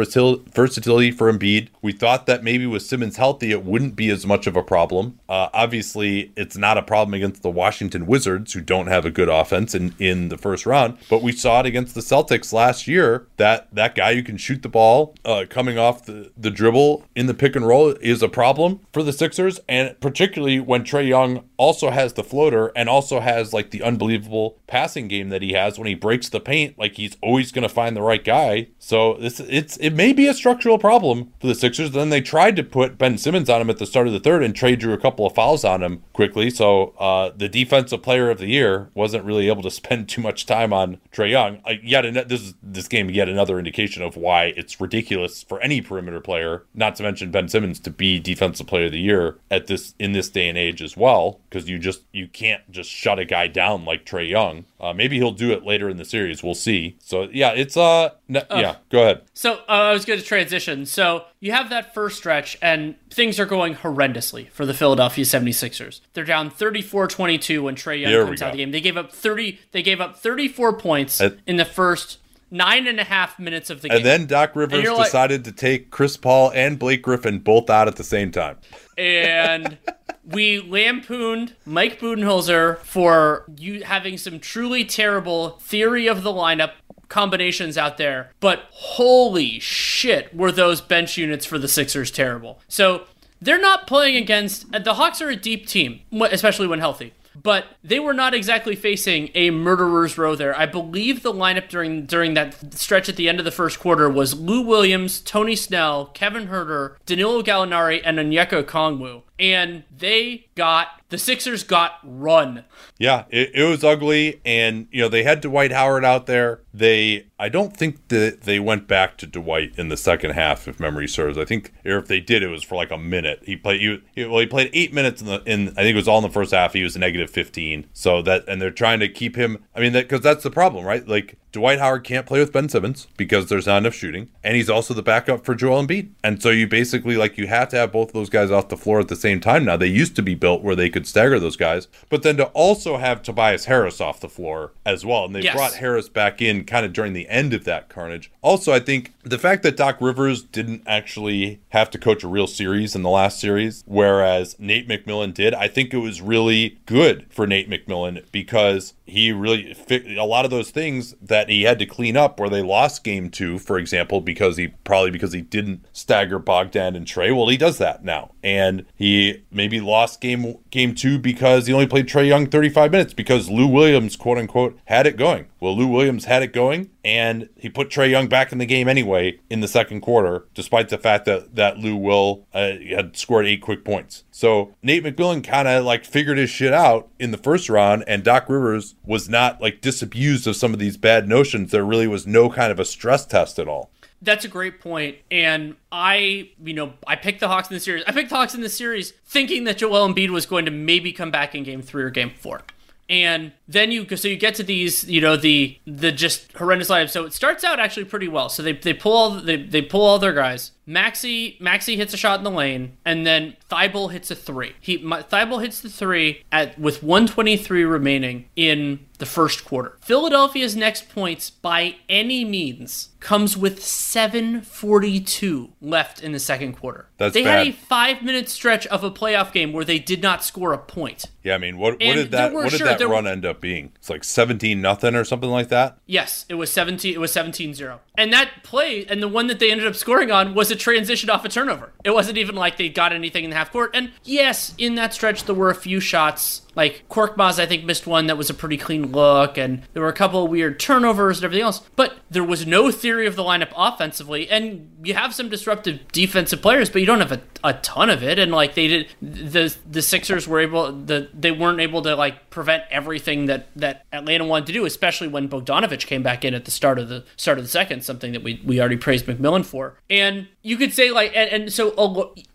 versatility 0.62 1.10
for 1.10 1.32
Embiid. 1.32 1.70
We 1.80 1.90
thought 1.90 2.26
that 2.26 2.44
maybe 2.44 2.66
with 2.66 2.82
Simmons 2.82 3.16
healthy, 3.16 3.50
it 3.50 3.64
wouldn't 3.64 3.96
be 3.96 4.10
as 4.10 4.24
much 4.24 4.46
of 4.46 4.54
a 4.54 4.62
problem. 4.62 5.18
Uh, 5.28 5.48
obviously, 5.52 6.32
it's 6.36 6.56
not 6.56 6.78
a 6.78 6.82
problem 6.82 7.14
against 7.14 7.42
the 7.42 7.50
Washington 7.50 8.06
Wizards, 8.06 8.52
who 8.52 8.60
don't 8.60 8.86
have 8.86 9.04
a 9.04 9.10
good 9.10 9.28
offense 9.28 9.74
in, 9.74 9.92
in 9.98 10.28
the 10.28 10.38
first 10.38 10.64
round, 10.64 10.98
but 11.10 11.20
we 11.20 11.32
saw 11.32 11.58
it 11.58 11.66
against 11.66 11.96
the 11.96 12.00
Celtics 12.00 12.52
last 12.52 12.86
year 12.86 13.26
that 13.38 13.66
that 13.74 13.96
guy 13.96 14.14
who 14.14 14.22
can 14.22 14.36
shoot 14.36 14.62
the 14.62 14.68
ball 14.68 15.16
uh, 15.24 15.46
coming 15.50 15.78
off 15.78 16.06
the, 16.06 16.30
the 16.36 16.50
dribble 16.50 17.04
in 17.16 17.26
the 17.26 17.34
pick 17.34 17.56
and 17.56 17.66
roll 17.66 17.88
is 18.00 18.22
a 18.22 18.28
problem 18.28 18.78
for 18.92 19.02
the 19.02 19.12
Sixers, 19.12 19.58
and 19.68 19.98
particularly 19.98 20.60
when 20.60 20.84
Trae 20.84 21.08
Young 21.08 21.42
also 21.56 21.90
has 21.90 22.12
the 22.12 22.24
floater 22.24 22.70
and 22.76 22.88
also 22.88 23.18
has 23.18 23.52
like 23.52 23.70
the 23.70 23.82
unbelievable 23.82 24.58
passing 24.68 25.08
game 25.08 25.28
that 25.30 25.42
he 25.42 25.54
has 25.54 25.76
when 25.76 25.88
he 25.88 25.94
breaks 25.94 26.28
the 26.28 26.40
paint, 26.40 26.78
like 26.78 26.94
he's 26.94 27.16
always 27.20 27.50
going 27.50 27.62
to 27.62 27.68
find 27.68 27.96
the 27.96 28.02
right 28.02 28.24
guy. 28.24 28.68
So 28.78 29.14
this 29.14 29.40
it's 29.40 29.76
it 29.78 29.90
may 29.90 30.12
be 30.12 30.26
a 30.26 30.34
struggle 30.34 30.51
structural 30.52 30.78
problem 30.78 31.32
for 31.40 31.46
the 31.46 31.54
Sixers. 31.54 31.92
Then 31.92 32.10
they 32.10 32.20
tried 32.20 32.56
to 32.56 32.62
put 32.62 32.98
Ben 32.98 33.16
Simmons 33.16 33.48
on 33.48 33.62
him 33.62 33.70
at 33.70 33.78
the 33.78 33.86
start 33.86 34.06
of 34.06 34.12
the 34.12 34.20
third, 34.20 34.42
and 34.42 34.52
Trae 34.54 34.78
drew 34.78 34.92
a 34.92 34.98
couple 34.98 35.24
of 35.26 35.34
fouls 35.34 35.64
on 35.64 35.82
him 35.82 36.02
quickly. 36.12 36.50
So 36.50 36.88
uh, 36.98 37.30
the 37.34 37.48
defensive 37.48 38.02
player 38.02 38.30
of 38.30 38.36
the 38.38 38.46
year 38.48 38.90
wasn't 38.94 39.24
really 39.24 39.48
able 39.48 39.62
to 39.62 39.70
spend 39.82 40.08
too 40.10 40.20
much 40.20 40.44
time 40.44 40.72
on 40.72 40.98
Trae 41.10 41.30
Young. 41.30 41.60
Uh, 41.64 41.74
yet 41.82 42.04
an- 42.04 42.14
this 42.28 42.42
is 42.42 42.54
this 42.62 42.86
game 42.86 43.08
yet 43.10 43.28
another 43.30 43.58
indication 43.58 44.02
of 44.02 44.16
why 44.16 44.52
it's 44.56 44.78
ridiculous 44.80 45.42
for 45.42 45.58
any 45.62 45.80
perimeter 45.80 46.20
player, 46.20 46.64
not 46.74 46.96
to 46.96 47.02
mention 47.02 47.30
Ben 47.30 47.48
Simmons, 47.48 47.80
to 47.80 47.90
be 47.90 48.20
defensive 48.20 48.66
player 48.66 48.86
of 48.86 48.92
the 48.92 49.00
year 49.00 49.38
at 49.50 49.68
this 49.68 49.94
in 49.98 50.12
this 50.12 50.28
day 50.28 50.48
and 50.50 50.58
age 50.58 50.82
as 50.82 50.96
well. 50.98 51.40
Because 51.48 51.66
you 51.68 51.78
just 51.78 52.02
you 52.12 52.28
can't 52.28 52.70
just 52.70 52.90
shut 52.90 53.18
a 53.18 53.24
guy 53.24 53.46
down 53.46 53.86
like 53.86 54.04
Trae 54.04 54.28
Young. 54.28 54.66
Uh, 54.78 54.92
maybe 54.92 55.16
he'll 55.16 55.30
do 55.32 55.50
it 55.52 55.64
later 55.64 55.88
in 55.88 55.96
the 55.96 56.04
series. 56.04 56.42
We'll 56.42 56.54
see. 56.54 56.96
So 56.98 57.28
yeah, 57.32 57.52
it's 57.52 57.76
uh, 57.76 58.10
n- 58.28 58.44
yeah. 58.50 58.76
Go 58.90 59.02
ahead. 59.02 59.22
So 59.32 59.54
uh, 59.54 59.62
I 59.68 59.92
was 59.92 60.04
going 60.04 60.18
to 60.18 60.24
transition. 60.42 60.86
So 60.86 61.24
you 61.40 61.52
have 61.52 61.70
that 61.70 61.94
first 61.94 62.16
stretch, 62.18 62.58
and 62.60 62.94
things 63.10 63.38
are 63.40 63.46
going 63.46 63.76
horrendously 63.76 64.50
for 64.50 64.66
the 64.66 64.74
Philadelphia 64.74 65.24
76ers. 65.24 66.00
They're 66.14 66.24
down 66.24 66.50
34-22 66.50 67.62
when 67.62 67.74
Trae 67.74 68.00
Young 68.00 68.12
There 68.12 68.24
comes 68.26 68.42
out 68.42 68.50
of 68.50 68.52
the 68.52 68.58
game. 68.58 68.70
They 68.72 68.80
gave 68.80 68.96
up 68.96 69.12
30. 69.12 69.58
They 69.72 69.82
gave 69.82 70.00
up 70.00 70.16
34 70.18 70.74
points 70.74 71.20
And- 71.20 71.40
in 71.46 71.56
the 71.56 71.64
first 71.64 72.18
nine 72.50 72.86
and 72.86 73.00
a 73.00 73.04
half 73.04 73.38
minutes 73.38 73.70
of 73.70 73.80
the 73.80 73.88
game. 73.88 73.96
And 73.98 74.04
then 74.06 74.26
Doc 74.26 74.54
Rivers 74.54 74.86
like- 74.86 75.06
decided 75.06 75.44
to 75.46 75.52
take 75.52 75.90
Chris 75.90 76.16
Paul 76.18 76.50
and 76.54 76.78
Blake 76.78 77.00
Griffin 77.02 77.38
both 77.38 77.70
out 77.70 77.88
at 77.88 77.96
the 77.96 78.04
same 78.04 78.30
time. 78.30 78.58
and 78.98 79.78
we 80.24 80.60
lampooned 80.60 81.54
Mike 81.64 81.98
Budenholzer 81.98 82.78
for 82.80 83.46
you 83.56 83.82
having 83.84 84.18
some 84.18 84.38
truly 84.38 84.84
terrible 84.84 85.50
theory 85.60 86.06
of 86.06 86.22
the 86.22 86.30
lineup 86.30 86.72
combinations 87.12 87.76
out 87.76 87.98
there. 87.98 88.32
But 88.40 88.64
holy 88.70 89.60
shit, 89.60 90.34
were 90.34 90.50
those 90.50 90.80
bench 90.80 91.18
units 91.18 91.44
for 91.44 91.58
the 91.58 91.68
Sixers 91.68 92.10
terrible. 92.10 92.60
So 92.68 93.04
they're 93.40 93.60
not 93.60 93.86
playing 93.86 94.16
against 94.16 94.72
the 94.72 94.94
Hawks 94.94 95.20
are 95.20 95.28
a 95.28 95.36
deep 95.36 95.66
team, 95.66 96.00
especially 96.30 96.66
when 96.66 96.80
healthy. 96.80 97.12
But 97.34 97.64
they 97.82 97.98
were 97.98 98.12
not 98.12 98.34
exactly 98.34 98.76
facing 98.76 99.30
a 99.34 99.50
murderer's 99.50 100.18
row 100.18 100.36
there. 100.36 100.56
I 100.56 100.66
believe 100.66 101.22
the 101.22 101.32
lineup 101.32 101.68
during 101.68 102.04
during 102.04 102.34
that 102.34 102.74
stretch 102.74 103.08
at 103.08 103.16
the 103.16 103.28
end 103.28 103.38
of 103.38 103.44
the 103.44 103.50
first 103.50 103.80
quarter 103.80 104.08
was 104.08 104.38
Lou 104.38 104.60
Williams, 104.60 105.20
Tony 105.20 105.56
Snell, 105.56 106.06
Kevin 106.06 106.48
Huerter, 106.48 106.96
Danilo 107.06 107.42
Gallinari, 107.42 108.02
and 108.04 108.18
Onyeka 108.18 108.64
Okongwu. 108.64 109.22
And 109.38 109.84
they 109.94 110.46
got 110.54 110.88
the 111.08 111.18
Sixers 111.18 111.64
got 111.64 111.98
run. 112.04 112.64
Yeah, 112.98 113.24
it, 113.30 113.52
it 113.54 113.64
was 113.64 113.82
ugly, 113.82 114.40
and 114.44 114.86
you 114.92 115.00
know 115.00 115.08
they 115.08 115.24
had 115.24 115.40
Dwight 115.40 115.72
Howard 115.72 116.04
out 116.04 116.26
there. 116.26 116.60
They, 116.74 117.26
I 117.38 117.48
don't 117.50 117.76
think 117.76 118.08
that 118.08 118.42
they 118.42 118.58
went 118.58 118.88
back 118.88 119.18
to 119.18 119.26
Dwight 119.26 119.74
in 119.76 119.88
the 119.88 119.96
second 119.96 120.30
half, 120.30 120.66
if 120.66 120.80
memory 120.80 121.06
serves. 121.06 121.36
I 121.36 121.44
think, 121.44 121.72
or 121.84 121.98
if 121.98 122.06
they 122.08 122.20
did, 122.20 122.42
it 122.42 122.48
was 122.48 122.62
for 122.62 122.76
like 122.76 122.90
a 122.90 122.96
minute. 122.98 123.42
He 123.44 123.56
played, 123.56 123.80
he- 124.14 124.24
well, 124.24 124.38
he 124.40 124.46
played 124.46 124.70
eight 124.72 124.92
minutes 124.94 125.20
in 125.20 125.26
the, 125.26 125.42
in 125.44 125.68
I 125.70 125.82
think 125.82 125.92
it 125.92 125.96
was 125.96 126.08
all 126.08 126.18
in 126.18 126.22
the 126.22 126.30
first 126.30 126.52
half. 126.52 126.72
He 126.72 126.82
was 126.82 126.96
negative 126.96 127.28
fifteen. 127.30 127.86
So 127.92 128.22
that, 128.22 128.44
and 128.48 128.60
they're 128.62 128.70
trying 128.70 129.00
to 129.00 129.08
keep 129.08 129.36
him. 129.36 129.58
I 129.74 129.80
mean, 129.80 129.92
that 129.92 130.04
because 130.08 130.22
that's 130.22 130.42
the 130.42 130.50
problem, 130.50 130.84
right? 130.86 131.06
Like 131.06 131.36
Dwight 131.52 131.78
Howard 131.78 132.04
can't 132.04 132.24
play 132.24 132.38
with 132.40 132.52
Ben 132.52 132.70
Simmons 132.70 133.08
because 133.18 133.50
there's 133.50 133.66
not 133.66 133.78
enough 133.78 133.94
shooting, 133.94 134.30
and 134.42 134.56
he's 134.56 134.70
also 134.70 134.94
the 134.94 135.02
backup 135.02 135.44
for 135.44 135.54
Joel 135.54 135.84
Embiid. 135.86 136.12
And 136.24 136.42
so 136.42 136.48
you 136.48 136.66
basically 136.66 137.16
like 137.18 137.36
you 137.36 137.46
have 137.48 137.68
to 137.70 137.76
have 137.76 137.92
both 137.92 138.08
of 138.08 138.14
those 138.14 138.30
guys 138.30 138.50
off 138.50 138.68
the 138.70 138.76
floor 138.78 139.00
at 139.00 139.08
the 139.08 139.16
same 139.16 139.40
time. 139.40 139.66
Now 139.66 139.76
they 139.76 139.88
used 139.88 140.16
to 140.16 140.22
be 140.22 140.34
built 140.34 140.62
where 140.62 140.74
they 140.76 140.88
could 140.88 141.06
stagger 141.06 141.38
those 141.38 141.56
guys, 141.58 141.88
but 142.08 142.22
then 142.22 142.38
to 142.38 142.46
also 142.46 142.96
have 142.96 143.22
Tobias 143.22 143.66
Harris 143.66 144.00
off 144.00 144.20
the 144.20 144.28
floor 144.30 144.72
as 144.86 145.04
well, 145.04 145.26
and 145.26 145.34
they 145.34 145.42
Yes. 145.42 145.54
brought 145.54 145.74
Harris 145.74 146.08
back 146.08 146.40
in 146.40 146.61
kind 146.64 146.84
of 146.84 146.92
during 146.92 147.12
the 147.12 147.28
end 147.28 147.52
of 147.54 147.64
that 147.64 147.88
carnage. 147.88 148.30
Also, 148.42 148.72
I 148.72 148.80
think 148.80 149.12
the 149.22 149.38
fact 149.38 149.62
that 149.62 149.76
Doc 149.76 149.96
Rivers 150.00 150.42
didn't 150.42 150.82
actually 150.86 151.60
have 151.70 151.90
to 151.90 151.98
coach 151.98 152.22
a 152.22 152.28
real 152.28 152.46
series 152.46 152.94
in 152.94 153.02
the 153.02 153.10
last 153.10 153.38
series, 153.40 153.82
whereas 153.86 154.56
Nate 154.58 154.88
McMillan 154.88 155.34
did, 155.34 155.54
I 155.54 155.68
think 155.68 155.92
it 155.92 155.98
was 155.98 156.20
really 156.20 156.78
good 156.86 157.26
for 157.30 157.46
Nate 157.46 157.70
McMillan 157.70 158.24
because 158.32 158.94
he 159.12 159.30
really 159.30 159.76
a 160.16 160.24
lot 160.24 160.46
of 160.46 160.50
those 160.50 160.70
things 160.70 161.14
that 161.20 161.50
he 161.50 161.64
had 161.64 161.78
to 161.78 161.84
clean 161.84 162.16
up 162.16 162.40
where 162.40 162.48
they 162.48 162.62
lost 162.62 163.04
game 163.04 163.28
two, 163.28 163.58
for 163.58 163.76
example, 163.76 164.22
because 164.22 164.56
he 164.56 164.68
probably 164.68 165.10
because 165.10 165.34
he 165.34 165.42
didn't 165.42 165.84
stagger 165.92 166.38
Bogdan 166.38 166.96
and 166.96 167.06
Trae. 167.06 167.36
Well, 167.36 167.48
he 167.48 167.58
does 167.58 167.76
that 167.76 168.02
now, 168.02 168.32
and 168.42 168.86
he 168.96 169.42
maybe 169.50 169.82
lost 169.82 170.22
game 170.22 170.56
game 170.70 170.94
two 170.94 171.18
because 171.18 171.66
he 171.66 171.74
only 171.74 171.86
played 171.86 172.08
Trae 172.08 172.26
Young 172.26 172.46
35 172.46 172.90
minutes 172.90 173.12
because 173.12 173.50
Lou 173.50 173.66
Williams, 173.66 174.16
quote 174.16 174.38
unquote, 174.38 174.78
had 174.86 175.06
it 175.06 175.18
going. 175.18 175.44
Well, 175.60 175.76
Lou 175.76 175.88
Williams 175.88 176.24
had 176.24 176.42
it 176.42 176.54
going, 176.54 176.88
and 177.04 177.48
he 177.56 177.68
put 177.68 177.88
Trae 177.88 178.10
Young 178.10 178.28
back 178.28 178.52
in 178.52 178.58
the 178.58 178.66
game 178.66 178.88
anyway 178.88 179.40
in 179.50 179.60
the 179.60 179.68
second 179.68 180.00
quarter, 180.00 180.46
despite 180.54 180.88
the 180.88 180.98
fact 180.98 181.24
that 181.24 181.54
that 181.56 181.78
Lou 181.78 181.96
Will 181.96 182.46
uh, 182.54 182.72
had 182.90 183.16
scored 183.16 183.46
eight 183.46 183.62
quick 183.62 183.84
points. 183.84 184.24
So 184.30 184.74
Nate 184.82 185.04
McMillan 185.04 185.44
kind 185.44 185.68
of 185.68 185.84
like 185.84 186.04
figured 186.04 186.38
his 186.38 186.50
shit 186.50 186.72
out 186.72 187.08
in 187.18 187.30
the 187.30 187.38
first 187.38 187.68
round, 187.68 188.04
and 188.06 188.22
Doc 188.22 188.48
Rivers 188.48 188.94
was 189.04 189.28
not 189.28 189.60
like 189.60 189.80
disabused 189.80 190.46
of 190.46 190.56
some 190.56 190.72
of 190.72 190.78
these 190.78 190.96
bad 190.96 191.28
notions. 191.28 191.70
There 191.70 191.84
really 191.84 192.06
was 192.06 192.26
no 192.26 192.50
kind 192.50 192.70
of 192.70 192.78
a 192.78 192.84
stress 192.84 193.26
test 193.26 193.58
at 193.58 193.68
all. 193.68 193.90
That's 194.24 194.44
a 194.44 194.48
great 194.48 194.80
point. 194.80 195.16
And 195.32 195.74
I, 195.90 196.50
you 196.62 196.74
know, 196.74 196.92
I 197.08 197.16
picked 197.16 197.40
the 197.40 197.48
Hawks 197.48 197.68
in 197.68 197.74
the 197.74 197.80
series. 197.80 198.04
I 198.06 198.12
picked 198.12 198.30
the 198.30 198.36
Hawks 198.36 198.54
in 198.54 198.60
the 198.60 198.68
series 198.68 199.10
thinking 199.26 199.64
that 199.64 199.78
Joel 199.78 200.08
Embiid 200.08 200.30
was 200.30 200.46
going 200.46 200.64
to 200.64 200.70
maybe 200.70 201.12
come 201.12 201.32
back 201.32 201.56
in 201.56 201.64
game 201.64 201.82
three 201.82 202.04
or 202.04 202.10
game 202.10 202.30
four. 202.30 202.62
And 203.08 203.50
then 203.72 203.90
you 203.90 204.16
so 204.16 204.28
you 204.28 204.36
get 204.36 204.54
to 204.56 204.62
these, 204.62 205.04
you 205.08 205.20
know, 205.20 205.36
the 205.36 205.78
the 205.86 206.12
just 206.12 206.52
horrendous 206.52 206.88
lineup. 206.88 207.10
So 207.10 207.24
it 207.24 207.32
starts 207.32 207.64
out 207.64 207.80
actually 207.80 208.04
pretty 208.04 208.28
well. 208.28 208.48
So 208.48 208.62
they, 208.62 208.72
they 208.72 208.94
pull 208.94 209.12
all 209.12 209.30
they, 209.30 209.56
they 209.56 209.82
pull 209.82 210.02
all 210.02 210.18
their 210.18 210.32
guys. 210.32 210.72
Maxey 210.84 211.56
Maxey 211.60 211.96
hits 211.96 212.12
a 212.12 212.16
shot 212.16 212.38
in 212.38 212.44
the 212.44 212.50
lane, 212.50 212.96
and 213.04 213.24
then 213.24 213.56
Thybulle 213.70 214.10
hits 214.10 214.30
a 214.30 214.34
three. 214.34 214.74
He 214.80 214.98
Thybulle 214.98 215.62
hits 215.62 215.80
the 215.80 215.88
three 215.88 216.42
at 216.50 216.78
with 216.78 217.02
123 217.02 217.84
remaining 217.84 218.46
in 218.56 219.06
the 219.18 219.26
first 219.26 219.64
quarter. 219.64 219.96
Philadelphia's 220.00 220.74
next 220.74 221.08
points 221.08 221.50
by 221.50 221.94
any 222.08 222.44
means 222.44 223.10
comes 223.20 223.56
with 223.56 223.78
7:42 223.80 225.70
left 225.80 226.20
in 226.20 226.32
the 226.32 226.40
second 226.40 226.72
quarter. 226.74 227.06
That's 227.18 227.34
they 227.34 227.44
had 227.44 227.66
a 227.68 227.72
five 227.72 228.22
minute 228.22 228.48
stretch 228.48 228.86
of 228.88 229.04
a 229.04 229.10
playoff 229.10 229.52
game 229.52 229.72
where 229.72 229.84
they 229.84 230.00
did 230.00 230.22
not 230.22 230.42
score 230.42 230.72
a 230.72 230.78
point. 230.78 231.26
Yeah, 231.44 231.54
I 231.54 231.58
mean, 231.58 231.78
what 231.78 231.92
what 231.94 232.00
did 232.00 232.30
that 232.32 232.52
were- 232.52 232.64
what 232.64 232.70
did 232.70 232.78
sure, 232.78 232.88
that 232.88 233.06
run 233.06 233.26
end 233.26 233.44
up 233.44 233.61
being? 233.62 233.92
It's 233.96 234.10
like 234.10 234.24
seventeen 234.24 234.82
nothing 234.82 235.14
or 235.14 235.24
something 235.24 235.48
like 235.48 235.68
that. 235.68 235.96
Yes, 236.04 236.44
it 236.50 236.54
was 236.56 236.70
17 236.70 237.14
it 237.14 237.18
was 237.18 237.32
17-0. 237.32 238.00
And 238.18 238.30
that 238.34 238.62
play 238.62 239.06
and 239.06 239.22
the 239.22 239.28
one 239.28 239.46
that 239.46 239.58
they 239.58 239.70
ended 239.70 239.86
up 239.86 239.94
scoring 239.94 240.30
on 240.30 240.54
was 240.54 240.70
a 240.70 240.76
transition 240.76 241.30
off 241.30 241.46
a 241.46 241.48
turnover. 241.48 241.92
It 242.04 242.10
wasn't 242.10 242.36
even 242.36 242.54
like 242.54 242.76
they 242.76 242.90
got 242.90 243.14
anything 243.14 243.44
in 243.44 243.50
the 243.50 243.56
half 243.56 243.72
court. 243.72 243.92
And 243.94 244.12
yes, 244.24 244.74
in 244.76 244.96
that 244.96 245.14
stretch 245.14 245.44
there 245.44 245.54
were 245.54 245.70
a 245.70 245.74
few 245.74 246.00
shots 246.00 246.62
like 246.74 247.04
Korkmaz 247.08 247.58
I 247.58 247.66
think 247.66 247.84
missed 247.84 248.06
one 248.06 248.26
that 248.26 248.36
was 248.36 248.50
a 248.50 248.54
pretty 248.54 248.76
clean 248.76 249.12
look 249.12 249.58
and 249.58 249.82
there 249.92 250.02
were 250.02 250.08
a 250.08 250.14
couple 250.14 250.44
of 250.44 250.50
weird 250.50 250.80
turnovers 250.80 251.38
and 251.38 251.44
everything 251.44 251.64
else. 251.64 251.80
But 251.96 252.14
there 252.30 252.44
was 252.44 252.66
no 252.66 252.90
theory 252.90 253.26
of 253.26 253.36
the 253.36 253.42
lineup 253.42 253.72
offensively 253.76 254.48
and 254.48 254.90
you 255.02 255.14
have 255.14 255.34
some 255.34 255.48
disruptive 255.48 256.00
defensive 256.12 256.62
players 256.62 256.88
but 256.90 257.00
you 257.00 257.06
don't 257.06 257.20
have 257.20 257.32
a, 257.32 257.40
a 257.64 257.74
ton 257.74 258.10
of 258.10 258.22
it 258.22 258.38
and 258.38 258.52
like 258.52 258.74
they 258.74 258.88
did 258.88 259.08
the 259.20 259.74
the 259.88 260.02
Sixers 260.02 260.48
were 260.48 260.60
able 260.60 260.92
the 260.92 261.28
they 261.34 261.50
weren't 261.50 261.80
able 261.80 262.02
to 262.02 262.14
like 262.16 262.50
prevent 262.50 262.84
everything 262.90 263.46
that 263.46 263.68
that 263.76 264.06
Atlanta 264.12 264.44
wanted 264.44 264.66
to 264.66 264.72
do 264.72 264.84
especially 264.84 265.28
when 265.28 265.48
Bogdanovic 265.48 266.06
came 266.06 266.22
back 266.22 266.44
in 266.44 266.54
at 266.54 266.64
the 266.64 266.70
start 266.70 266.98
of 266.98 267.08
the 267.08 267.24
start 267.36 267.58
of 267.58 267.64
the 267.64 267.70
second 267.70 268.04
something 268.04 268.32
that 268.32 268.42
we 268.42 268.60
we 268.64 268.80
already 268.80 268.96
praised 268.96 269.26
McMillan 269.26 269.64
for 269.64 269.98
and 270.08 270.48
you 270.62 270.76
could 270.76 270.92
say 270.92 271.10
like 271.10 271.32
and, 271.34 271.50
and 271.50 271.72
so 271.72 271.92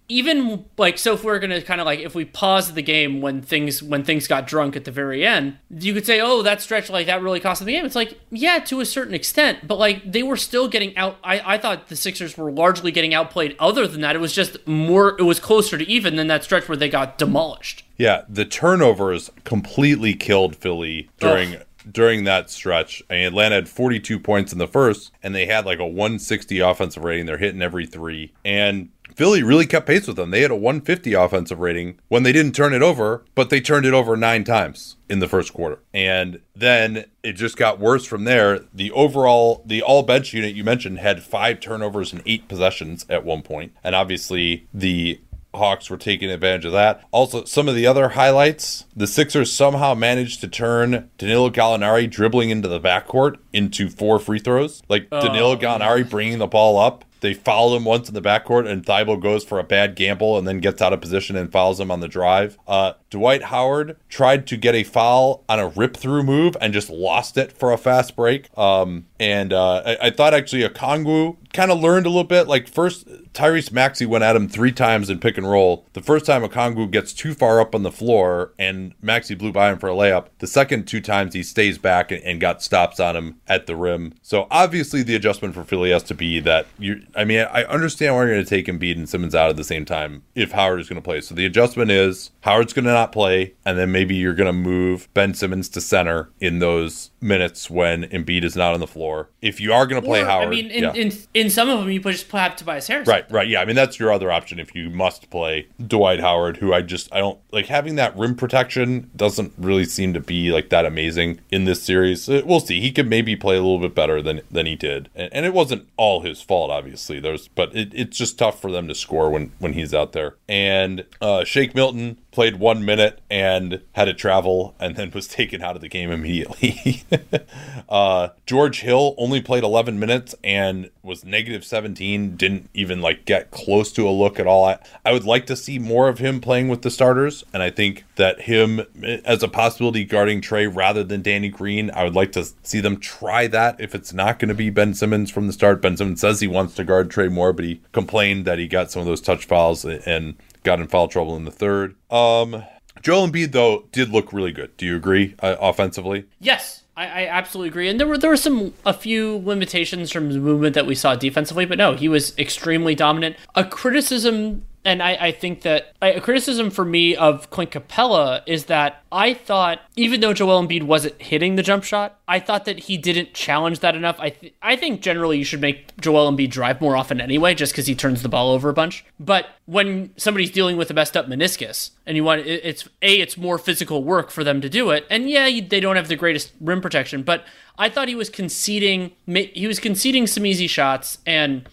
even 0.10 0.66
like 0.78 0.97
so 0.97 1.14
if 1.14 1.24
we're 1.24 1.39
gonna 1.39 1.62
kind 1.62 1.82
of 1.82 1.86
like 1.86 1.99
if 1.99 2.16
we 2.16 2.24
pause 2.24 2.74
the 2.74 2.82
game 2.82 3.22
when 3.22 3.41
things 3.41 3.84
when 3.84 4.03
things 4.03 4.28
got 4.28 4.47
drunk 4.47 4.76
at 4.76 4.86
the 4.86 4.91
very 4.91 5.26
end 5.26 5.58
you 5.70 5.93
could 5.93 6.05
say 6.05 6.22
oh 6.22 6.41
that 6.41 6.62
stretch 6.62 6.89
like 6.89 7.08
that 7.08 7.22
really 7.22 7.39
cost 7.39 7.60
them 7.60 7.66
the 7.66 7.74
game. 7.74 7.86
It's 7.86 7.95
like 7.95 8.20
yeah 8.30 8.60
to 8.60 8.80
a 8.80 8.86
certain 8.86 9.14
extent 9.14 9.68
but 9.68 9.78
like 9.78 10.10
they 10.10 10.24
were 10.24 10.38
still 10.38 10.68
getting 10.68 10.95
out 10.97 11.18
i 11.24 11.55
i 11.55 11.58
thought 11.58 11.88
the 11.88 11.95
sixers 11.95 12.38
were 12.38 12.51
largely 12.51 12.91
getting 12.91 13.14
outplayed 13.14 13.55
other 13.60 13.88
than 13.88 14.01
that. 14.01 14.16
It 14.16 14.20
was 14.20 14.34
just 14.34 14.66
more 14.68 15.16
it 15.20 15.24
was 15.24 15.39
closer 15.39 15.78
to 15.78 15.88
even 15.88 16.16
than 16.16 16.28
that 16.28 16.43
stretch 16.43 16.70
where 16.70 16.78
they 16.78 16.89
got 16.89 17.18
demolished. 17.18 17.84
Yeah, 17.97 18.24
the 18.30 18.45
turnovers 18.45 19.32
completely 19.43 20.14
killed 20.14 20.55
Philly 20.55 21.10
during 21.20 21.58
during 21.91 22.26
that 22.26 22.49
stretch. 22.49 23.01
I 23.10 23.16
mean, 23.16 23.24
Atlanta 23.26 23.55
had 23.55 23.70
42 23.70 24.20
points 24.20 24.51
in 24.51 24.60
the 24.60 24.68
first, 24.68 25.12
and 25.24 25.34
they 25.34 25.45
had 25.45 25.66
like 25.66 25.80
a 25.80 25.86
160 25.86 26.60
offensive 26.60 27.03
rating. 27.03 27.26
They're 27.26 27.38
hitting 27.38 27.62
every 27.62 27.86
three, 27.86 28.34
and 28.43 28.89
Philly 29.18 29.41
really 29.41 29.65
kept 29.65 29.88
pace 29.88 30.05
with 30.05 30.15
them. 30.15 30.30
They 30.30 30.41
had 30.41 30.51
a 30.51 30.55
150 30.55 31.13
offensive 31.15 31.57
rating 31.57 31.99
when 32.07 32.22
they 32.22 32.32
didn't 32.32 32.51
turn 32.51 32.72
it 32.72 32.84
over, 32.84 33.26
but 33.34 33.49
they 33.49 33.59
turned 33.59 33.88
it 33.88 33.93
over 33.95 34.15
nine 34.15 34.43
times 34.43 34.97
in 35.09 35.18
the 35.18 35.28
first 35.28 35.53
quarter. 35.53 35.80
And 35.91 36.39
then 36.55 37.05
it 37.24 37.34
just 37.34 37.57
got 37.57 37.80
worse 37.80 38.05
from 38.05 38.26
there. 38.26 38.59
The 38.72 38.91
overall, 38.91 39.63
the 39.65 39.82
all 39.82 40.03
bench 40.03 40.36
unit 40.36 40.53
you 40.53 40.63
mentioned 40.63 40.99
had 40.99 41.24
five 41.24 41.59
turnovers 41.59 42.13
and 42.13 42.22
eight 42.28 42.47
possessions 42.47 43.07
at 43.09 43.26
one 43.26 43.41
point. 43.41 43.74
And 43.84 43.95
obviously, 43.95 44.68
the 44.72 45.20
Hawks 45.55 45.89
were 45.89 45.97
taking 45.97 46.30
advantage 46.30 46.65
of 46.65 46.74
that. 46.74 47.03
Also, 47.09 47.43
some 47.45 47.68
of 47.68 47.74
the 47.74 47.88
other 47.88 48.09
highlights 48.09 48.86
the 48.95 49.07
Sixers 49.07 49.51
somehow 49.51 49.95
managed 49.95 50.41
to 50.41 50.47
turn 50.47 51.09
Danilo 51.18 51.49
Gallinari 51.49 52.07
dribbling 52.07 52.51
into 52.51 52.68
the 52.68 52.80
backcourt 52.80 53.38
into 53.51 53.89
four 53.89 54.20
free 54.20 54.38
throws. 54.38 54.84
Like 54.88 55.09
Danilo 55.09 55.53
oh. 55.53 55.57
Gallinari 55.57 56.07
bringing 56.07 56.38
the 56.38 56.45
ball 56.45 56.78
up 56.78 57.03
they 57.20 57.34
foul 57.34 57.76
him 57.76 57.86
once 57.86 58.07
in 58.07 58.13
the 58.13 58.22
backcourt, 58.22 58.68
and 58.68 58.86
Thybulle 58.86 59.20
goes 59.20 59.43
for 59.43 59.59
a 59.59 59.63
bad 59.63 59.95
gamble 59.95 60.38
and 60.38 60.47
then 60.47 60.59
gets 60.59 60.82
out 60.82 60.93
of 60.93 61.01
position 61.01 61.36
and 61.36 61.51
fouls 61.51 61.80
him 61.80 61.91
on 61.91 61.99
the 61.99 62.07
drive. 62.07 62.57
Uh, 62.68 62.93
Dwight 63.09 63.43
Howard 63.43 63.97
tried 64.09 64.47
to 64.47 64.57
get 64.57 64.76
a 64.76 64.84
foul 64.84 65.43
on 65.47 65.59
a 65.59 65.68
rip 65.68 65.95
through 65.95 66.24
move 66.24 66.57
and 66.59 66.74
just 66.74 66.89
lost 66.89 67.38
it 67.38 67.51
for 67.51 67.72
a 67.72 67.78
fast 67.78 68.15
break. 68.15 68.55
Um, 68.57 69.05
and 69.20 69.53
uh, 69.53 69.84
I, 69.86 70.07
I, 70.07 70.09
thought 70.11 70.34
actually 70.34 70.63
a 70.63 70.70
Okongwu 70.70 71.38
kind 71.54 71.72
of 71.72 71.80
learned 71.80 72.06
a 72.06 72.10
little 72.10 72.24
bit. 72.24 72.48
Like 72.48 72.68
first, 72.68 73.08
Tyrese 73.34 73.72
Maxey 73.72 74.06
went 74.06 74.24
at 74.24 74.36
him 74.36 74.48
three 74.48 74.72
times 74.72 75.10
in 75.10 75.20
pick 75.20 75.38
and 75.38 75.50
roll. 75.50 75.86
The 75.93 76.02
first 76.02 76.26
time 76.26 76.43
Okongwu 76.43 76.91
gets 76.91 77.14
too 77.14 77.34
far 77.34 77.60
up 77.60 77.76
on 77.76 77.84
the 77.84 77.91
floor 77.91 78.54
and 78.58 78.93
Maxey 79.02 79.36
blew 79.36 79.52
by 79.52 79.72
him 79.72 79.80
for 79.80 79.89
a 79.89 79.93
layup. 79.93 80.28
The 80.39 80.48
second 80.48 80.88
two 80.88 81.02
times 81.02 81.34
he 81.34 81.43
stays 81.43 81.78
back 81.78 82.12
and, 82.12 82.24
and 82.24 82.41
got 82.41 82.62
stops 82.62 83.00
on 83.00 83.16
him 83.16 83.39
at 83.48 83.68
the 83.68 83.76
rim. 83.76 84.14
So 84.22 84.48
obviously 84.52 85.04
the 85.04 85.16
adjustment 85.16 85.54
for 85.54 85.64
Philly 85.64 85.91
has 85.91 86.04
to 86.04 86.16
be 86.16 86.39
that 86.41 86.68
you. 86.80 87.04
I 87.16 87.26
mean, 87.26 87.39
I 87.39 87.64
understand 87.66 88.16
why 88.16 88.24
you're 88.24 88.34
going 88.34 88.45
to 88.45 88.50
take 88.50 88.68
Embiid 88.68 88.95
and 88.95 89.10
Simmons 89.10 89.36
out 89.36 89.50
at 89.50 89.56
the 89.56 89.64
same 89.64 89.86
time 89.86 90.24
if 90.36 90.52
Howard 90.52 90.80
is 90.80 90.89
going 90.89 91.02
to 91.02 91.06
play. 91.06 91.22
So 91.22 91.36
the 91.36 91.45
adjustment 91.45 91.91
is 91.91 92.32
Howard's 92.41 92.74
going 92.74 92.86
to 92.86 92.91
not 92.91 93.12
play, 93.12 93.54
and 93.66 93.78
then 93.78 93.91
maybe 93.91 94.16
you're 94.16 94.34
going 94.34 94.48
to 94.48 94.54
move 94.54 95.08
Ben 95.14 95.34
Simmons 95.34 95.70
to 95.70 95.82
center 95.82 96.30
in 96.39 96.60
those 96.60 97.12
minutes 97.22 97.70
when 97.70 98.03
Embiid 98.03 98.43
is 98.43 98.55
not 98.55 98.74
on 98.74 98.80
the 98.80 98.88
floor. 98.88 99.30
If 99.41 99.59
you 99.59 99.74
are 99.74 99.88
going 99.88 100.01
to 100.01 100.07
play 100.07 100.22
or, 100.22 100.26
Howard, 100.26 100.47
I 100.47 100.49
mean, 100.49 100.72
in, 100.72 100.84
yeah. 100.84 100.93
in, 100.93 101.11
in 101.34 101.49
some 101.49 101.70
of 101.70 101.80
them 101.80 101.89
you 101.89 101.99
just 101.99 102.32
have 102.32 102.55
Tobias 102.55 102.88
Harris. 102.88 103.07
Right, 103.07 103.30
right, 103.32 103.47
yeah. 103.47 103.61
I 103.61 103.65
mean, 103.65 103.76
that's 103.76 103.99
your 103.99 104.11
other 104.11 104.32
option 104.32 104.59
if 104.59 104.76
you 104.76 104.89
must 104.89 105.30
play 105.30 105.68
Dwight 105.86 106.20
Howard, 106.20 106.57
who 106.57 106.74
I 106.74 106.82
just 106.82 107.13
I 107.13 107.20
don't 107.20 107.39
like 107.51 107.68
having 107.68 107.95
that 107.95 108.15
rim 108.18 108.36
protection 108.36 109.09
doesn't 109.16 109.54
really 109.58 109.86
seem 109.86 110.13
to 110.13 110.20
be 110.20 110.51
like 110.51 110.70
that 110.70 110.86
amazing 110.86 111.39
in 111.51 111.66
this 111.66 111.82
series. 111.82 112.29
Uh, 112.29 112.42
we'll 112.46 112.59
see. 112.59 112.79
He 112.82 112.92
could 112.92 113.09
maybe 113.09 113.36
play 113.36 113.55
a 113.55 113.62
little 113.62 113.79
bit 113.79 113.96
better 113.96 114.21
than 114.21 114.42
than 114.51 114.66
he 114.66 114.75
did, 114.75 115.09
and, 115.16 115.33
and 115.33 115.46
it 115.46 115.54
wasn't 115.54 115.87
all 115.97 116.21
his 116.21 116.42
fault, 116.42 116.71
obviously. 116.71 117.20
There's, 117.20 117.47
but 117.47 117.75
it, 117.75 117.92
it's 117.93 118.17
just 118.17 118.37
tough 118.37 118.62
for 118.62 118.71
them 118.71 118.87
to 118.87 118.96
score 118.96 119.29
when 119.29 119.51
when 119.59 119.74
he's 119.74 119.93
out 119.93 120.13
there. 120.13 120.36
And 120.47 121.05
uh, 121.21 121.43
Shake 121.43 121.75
Milton 121.75 122.20
played 122.38 122.58
one 122.58 122.86
minute 122.86 123.20
and 123.32 123.82
had 123.93 124.05
to 124.05 124.14
travel 124.14 124.76
and 124.80 124.96
then 124.96 125.09
was 125.09 125.28
taken 125.39 125.59
out 125.64 125.76
of 125.76 125.82
the 125.82 125.88
game 125.88 126.12
immediately. 126.12 127.01
uh, 127.89 128.30
George 128.46 128.82
Hill 128.82 129.16
only 129.18 129.42
played 129.42 129.64
11 129.64 129.97
minutes 129.97 130.36
and 130.43 130.92
was 131.01 131.26
negative 131.26 131.66
17, 131.66 132.36
didn't 132.36 132.70
even 132.76 133.01
like 133.01 133.26
get 133.26 133.50
close 133.50 133.92
to 133.93 134.08
a 134.08 134.12
look 134.12 134.39
at 134.39 134.46
all. 134.46 134.66
I, 134.66 134.78
I 135.04 135.14
would 135.14 135.24
like 135.24 135.47
to 135.47 135.55
see 135.55 135.80
more 135.80 136.09
of 136.09 136.20
him 136.20 136.39
playing 136.39 136.68
with 136.68 136.84
the 136.84 136.92
starters. 136.92 137.43
And 137.54 137.64
I 137.64 137.72
think 137.72 138.04
that 138.18 138.42
him 138.42 138.82
as 139.26 139.42
a 139.42 139.47
possibility 139.47 140.05
guarding 140.05 140.39
Trae 140.39 140.72
rather 140.72 141.04
than 141.04 141.24
Danny 141.24 141.50
Green, 141.50 141.89
I 141.89 142.04
would 142.04 142.14
like 142.14 142.34
to 142.34 142.46
see 142.62 142.82
them 142.82 143.00
try 143.00 143.47
that 143.47 143.82
if 143.82 143.96
it's 143.96 144.14
not 144.14 144.38
going 144.38 144.50
to 144.50 144.54
be 144.54 144.70
Ben 144.70 144.93
Simmons 144.93 145.32
from 145.32 145.47
the 145.47 145.54
start. 145.54 145.82
Ben 145.82 145.97
Simmons 145.97 146.22
says 146.22 146.39
he 146.39 146.47
wants 146.47 146.76
to 146.76 146.84
guard 146.84 147.09
Trae 147.09 147.32
more, 147.32 147.51
but 147.51 147.66
he 147.66 147.82
complained 147.93 148.46
that 148.46 148.59
he 148.59 148.68
got 148.68 148.92
some 148.92 149.00
of 149.00 149.08
those 149.08 149.22
touch 149.22 149.46
fouls 149.46 149.84
and 149.84 150.36
got 150.68 150.82
in 150.82 150.88
foul 150.88 151.08
trouble 151.08 151.36
in 151.38 151.46
the 151.46 151.52
third. 151.52 151.96
Um, 152.12 152.64
Joel 153.02 153.28
Embiid 153.28 153.54
though 153.54 153.86
did 153.92 154.10
look 154.10 154.34
really 154.34 154.52
good. 154.52 154.76
Do 154.78 154.86
you 154.86 154.96
agree 154.96 155.34
uh, 155.39 155.56
offensively? 155.60 156.26
Yes, 156.39 156.84
I, 156.96 157.06
I, 157.06 157.28
absolutely 157.28 157.70
agree. 157.70 157.89
And 157.89 158.00
there 158.00 158.08
were 158.08 158.18
there 158.18 158.30
were 158.30 158.38
some 158.38 158.74
a 158.86 158.94
few 158.94 159.38
limitations 159.38 160.12
from 160.12 160.34
the 160.34 160.39
movement 160.39 160.76
that 160.76 160.86
we 160.86 160.94
saw 160.94 161.16
defensively, 161.16 161.66
but 161.66 161.78
no, 161.78 161.96
he 161.96 162.10
was 162.10 162.38
extremely 162.38 162.96
dominant. 162.96 163.38
A 163.56 163.64
criticism 163.64 164.66
and 164.88 165.04
I, 165.04 165.18
I 165.20 165.32
think 165.34 165.64
that 165.64 165.93
a 166.01 166.22
criticism 166.22 166.70
for 166.70 166.86
me 166.86 167.14
of 167.14 167.50
Clint 167.50 167.72
Capela 167.72 168.42
is 168.47 168.66
that 168.66 169.04
I 169.12 169.34
thought, 169.34 169.82
even 169.97 170.22
though 170.22 170.32
Joel 170.32 170.66
Embiid 170.66 170.84
wasn't 170.84 171.22
hitting 171.22 171.58
the 171.58 171.62
jump 171.62 171.84
shot, 171.84 172.18
I 172.26 172.39
thought 172.39 172.64
that 172.64 172.80
he 172.80 172.97
didn't 172.97 173.34
challenge 173.34 173.82
that 173.82 173.96
enough. 173.96 174.16
I 174.18 174.30
th- 174.30 174.54
I 174.62 174.78
think 174.78 175.01
generally 175.01 175.39
you 175.39 175.43
should 175.43 175.59
make 175.59 175.96
Joel 176.00 176.32
Embiid 176.32 176.51
drive 176.51 176.80
more 176.80 176.96
often 176.96 177.20
anyway, 177.20 177.54
just 177.54 177.74
because 177.74 177.86
he 177.86 177.96
turns 177.96 178.22
the 178.22 178.30
ball 178.30 178.50
over 178.51 178.70
a 178.70 178.74
bunch. 178.74 179.04
But 179.20 179.47
when 179.66 180.12
somebody's 180.16 180.51
dealing 180.51 180.78
with 180.78 180.89
a 180.89 180.93
messed 180.93 181.18
up 181.18 181.28
meniscus, 181.28 181.92
and 182.05 182.16
you 182.16 182.24
want 182.24 182.47
it's 182.47 182.88
a 183.01 183.20
it's 183.20 183.36
more 183.36 183.58
physical 183.58 184.05
work 184.05 184.32
for 184.32 184.46
them 184.46 184.62
to 184.62 184.70
do 184.70 184.92
it, 184.92 185.05
and 185.09 185.30
yeah, 185.30 185.50
they 185.68 185.82
don't 185.82 185.97
have 185.97 186.08
the 186.08 186.16
greatest 186.16 186.54
rim 186.62 186.80
protection, 186.80 187.24
but 187.24 187.43
I 187.78 187.89
thought 187.89 188.08
he 188.08 188.16
was 188.16 188.30
conceding 188.30 189.12
he 189.26 189.68
was 189.68 189.82
conceding 189.82 190.28
some 190.28 190.46
easy 190.46 190.68
shots 190.68 191.18
and 191.26 191.68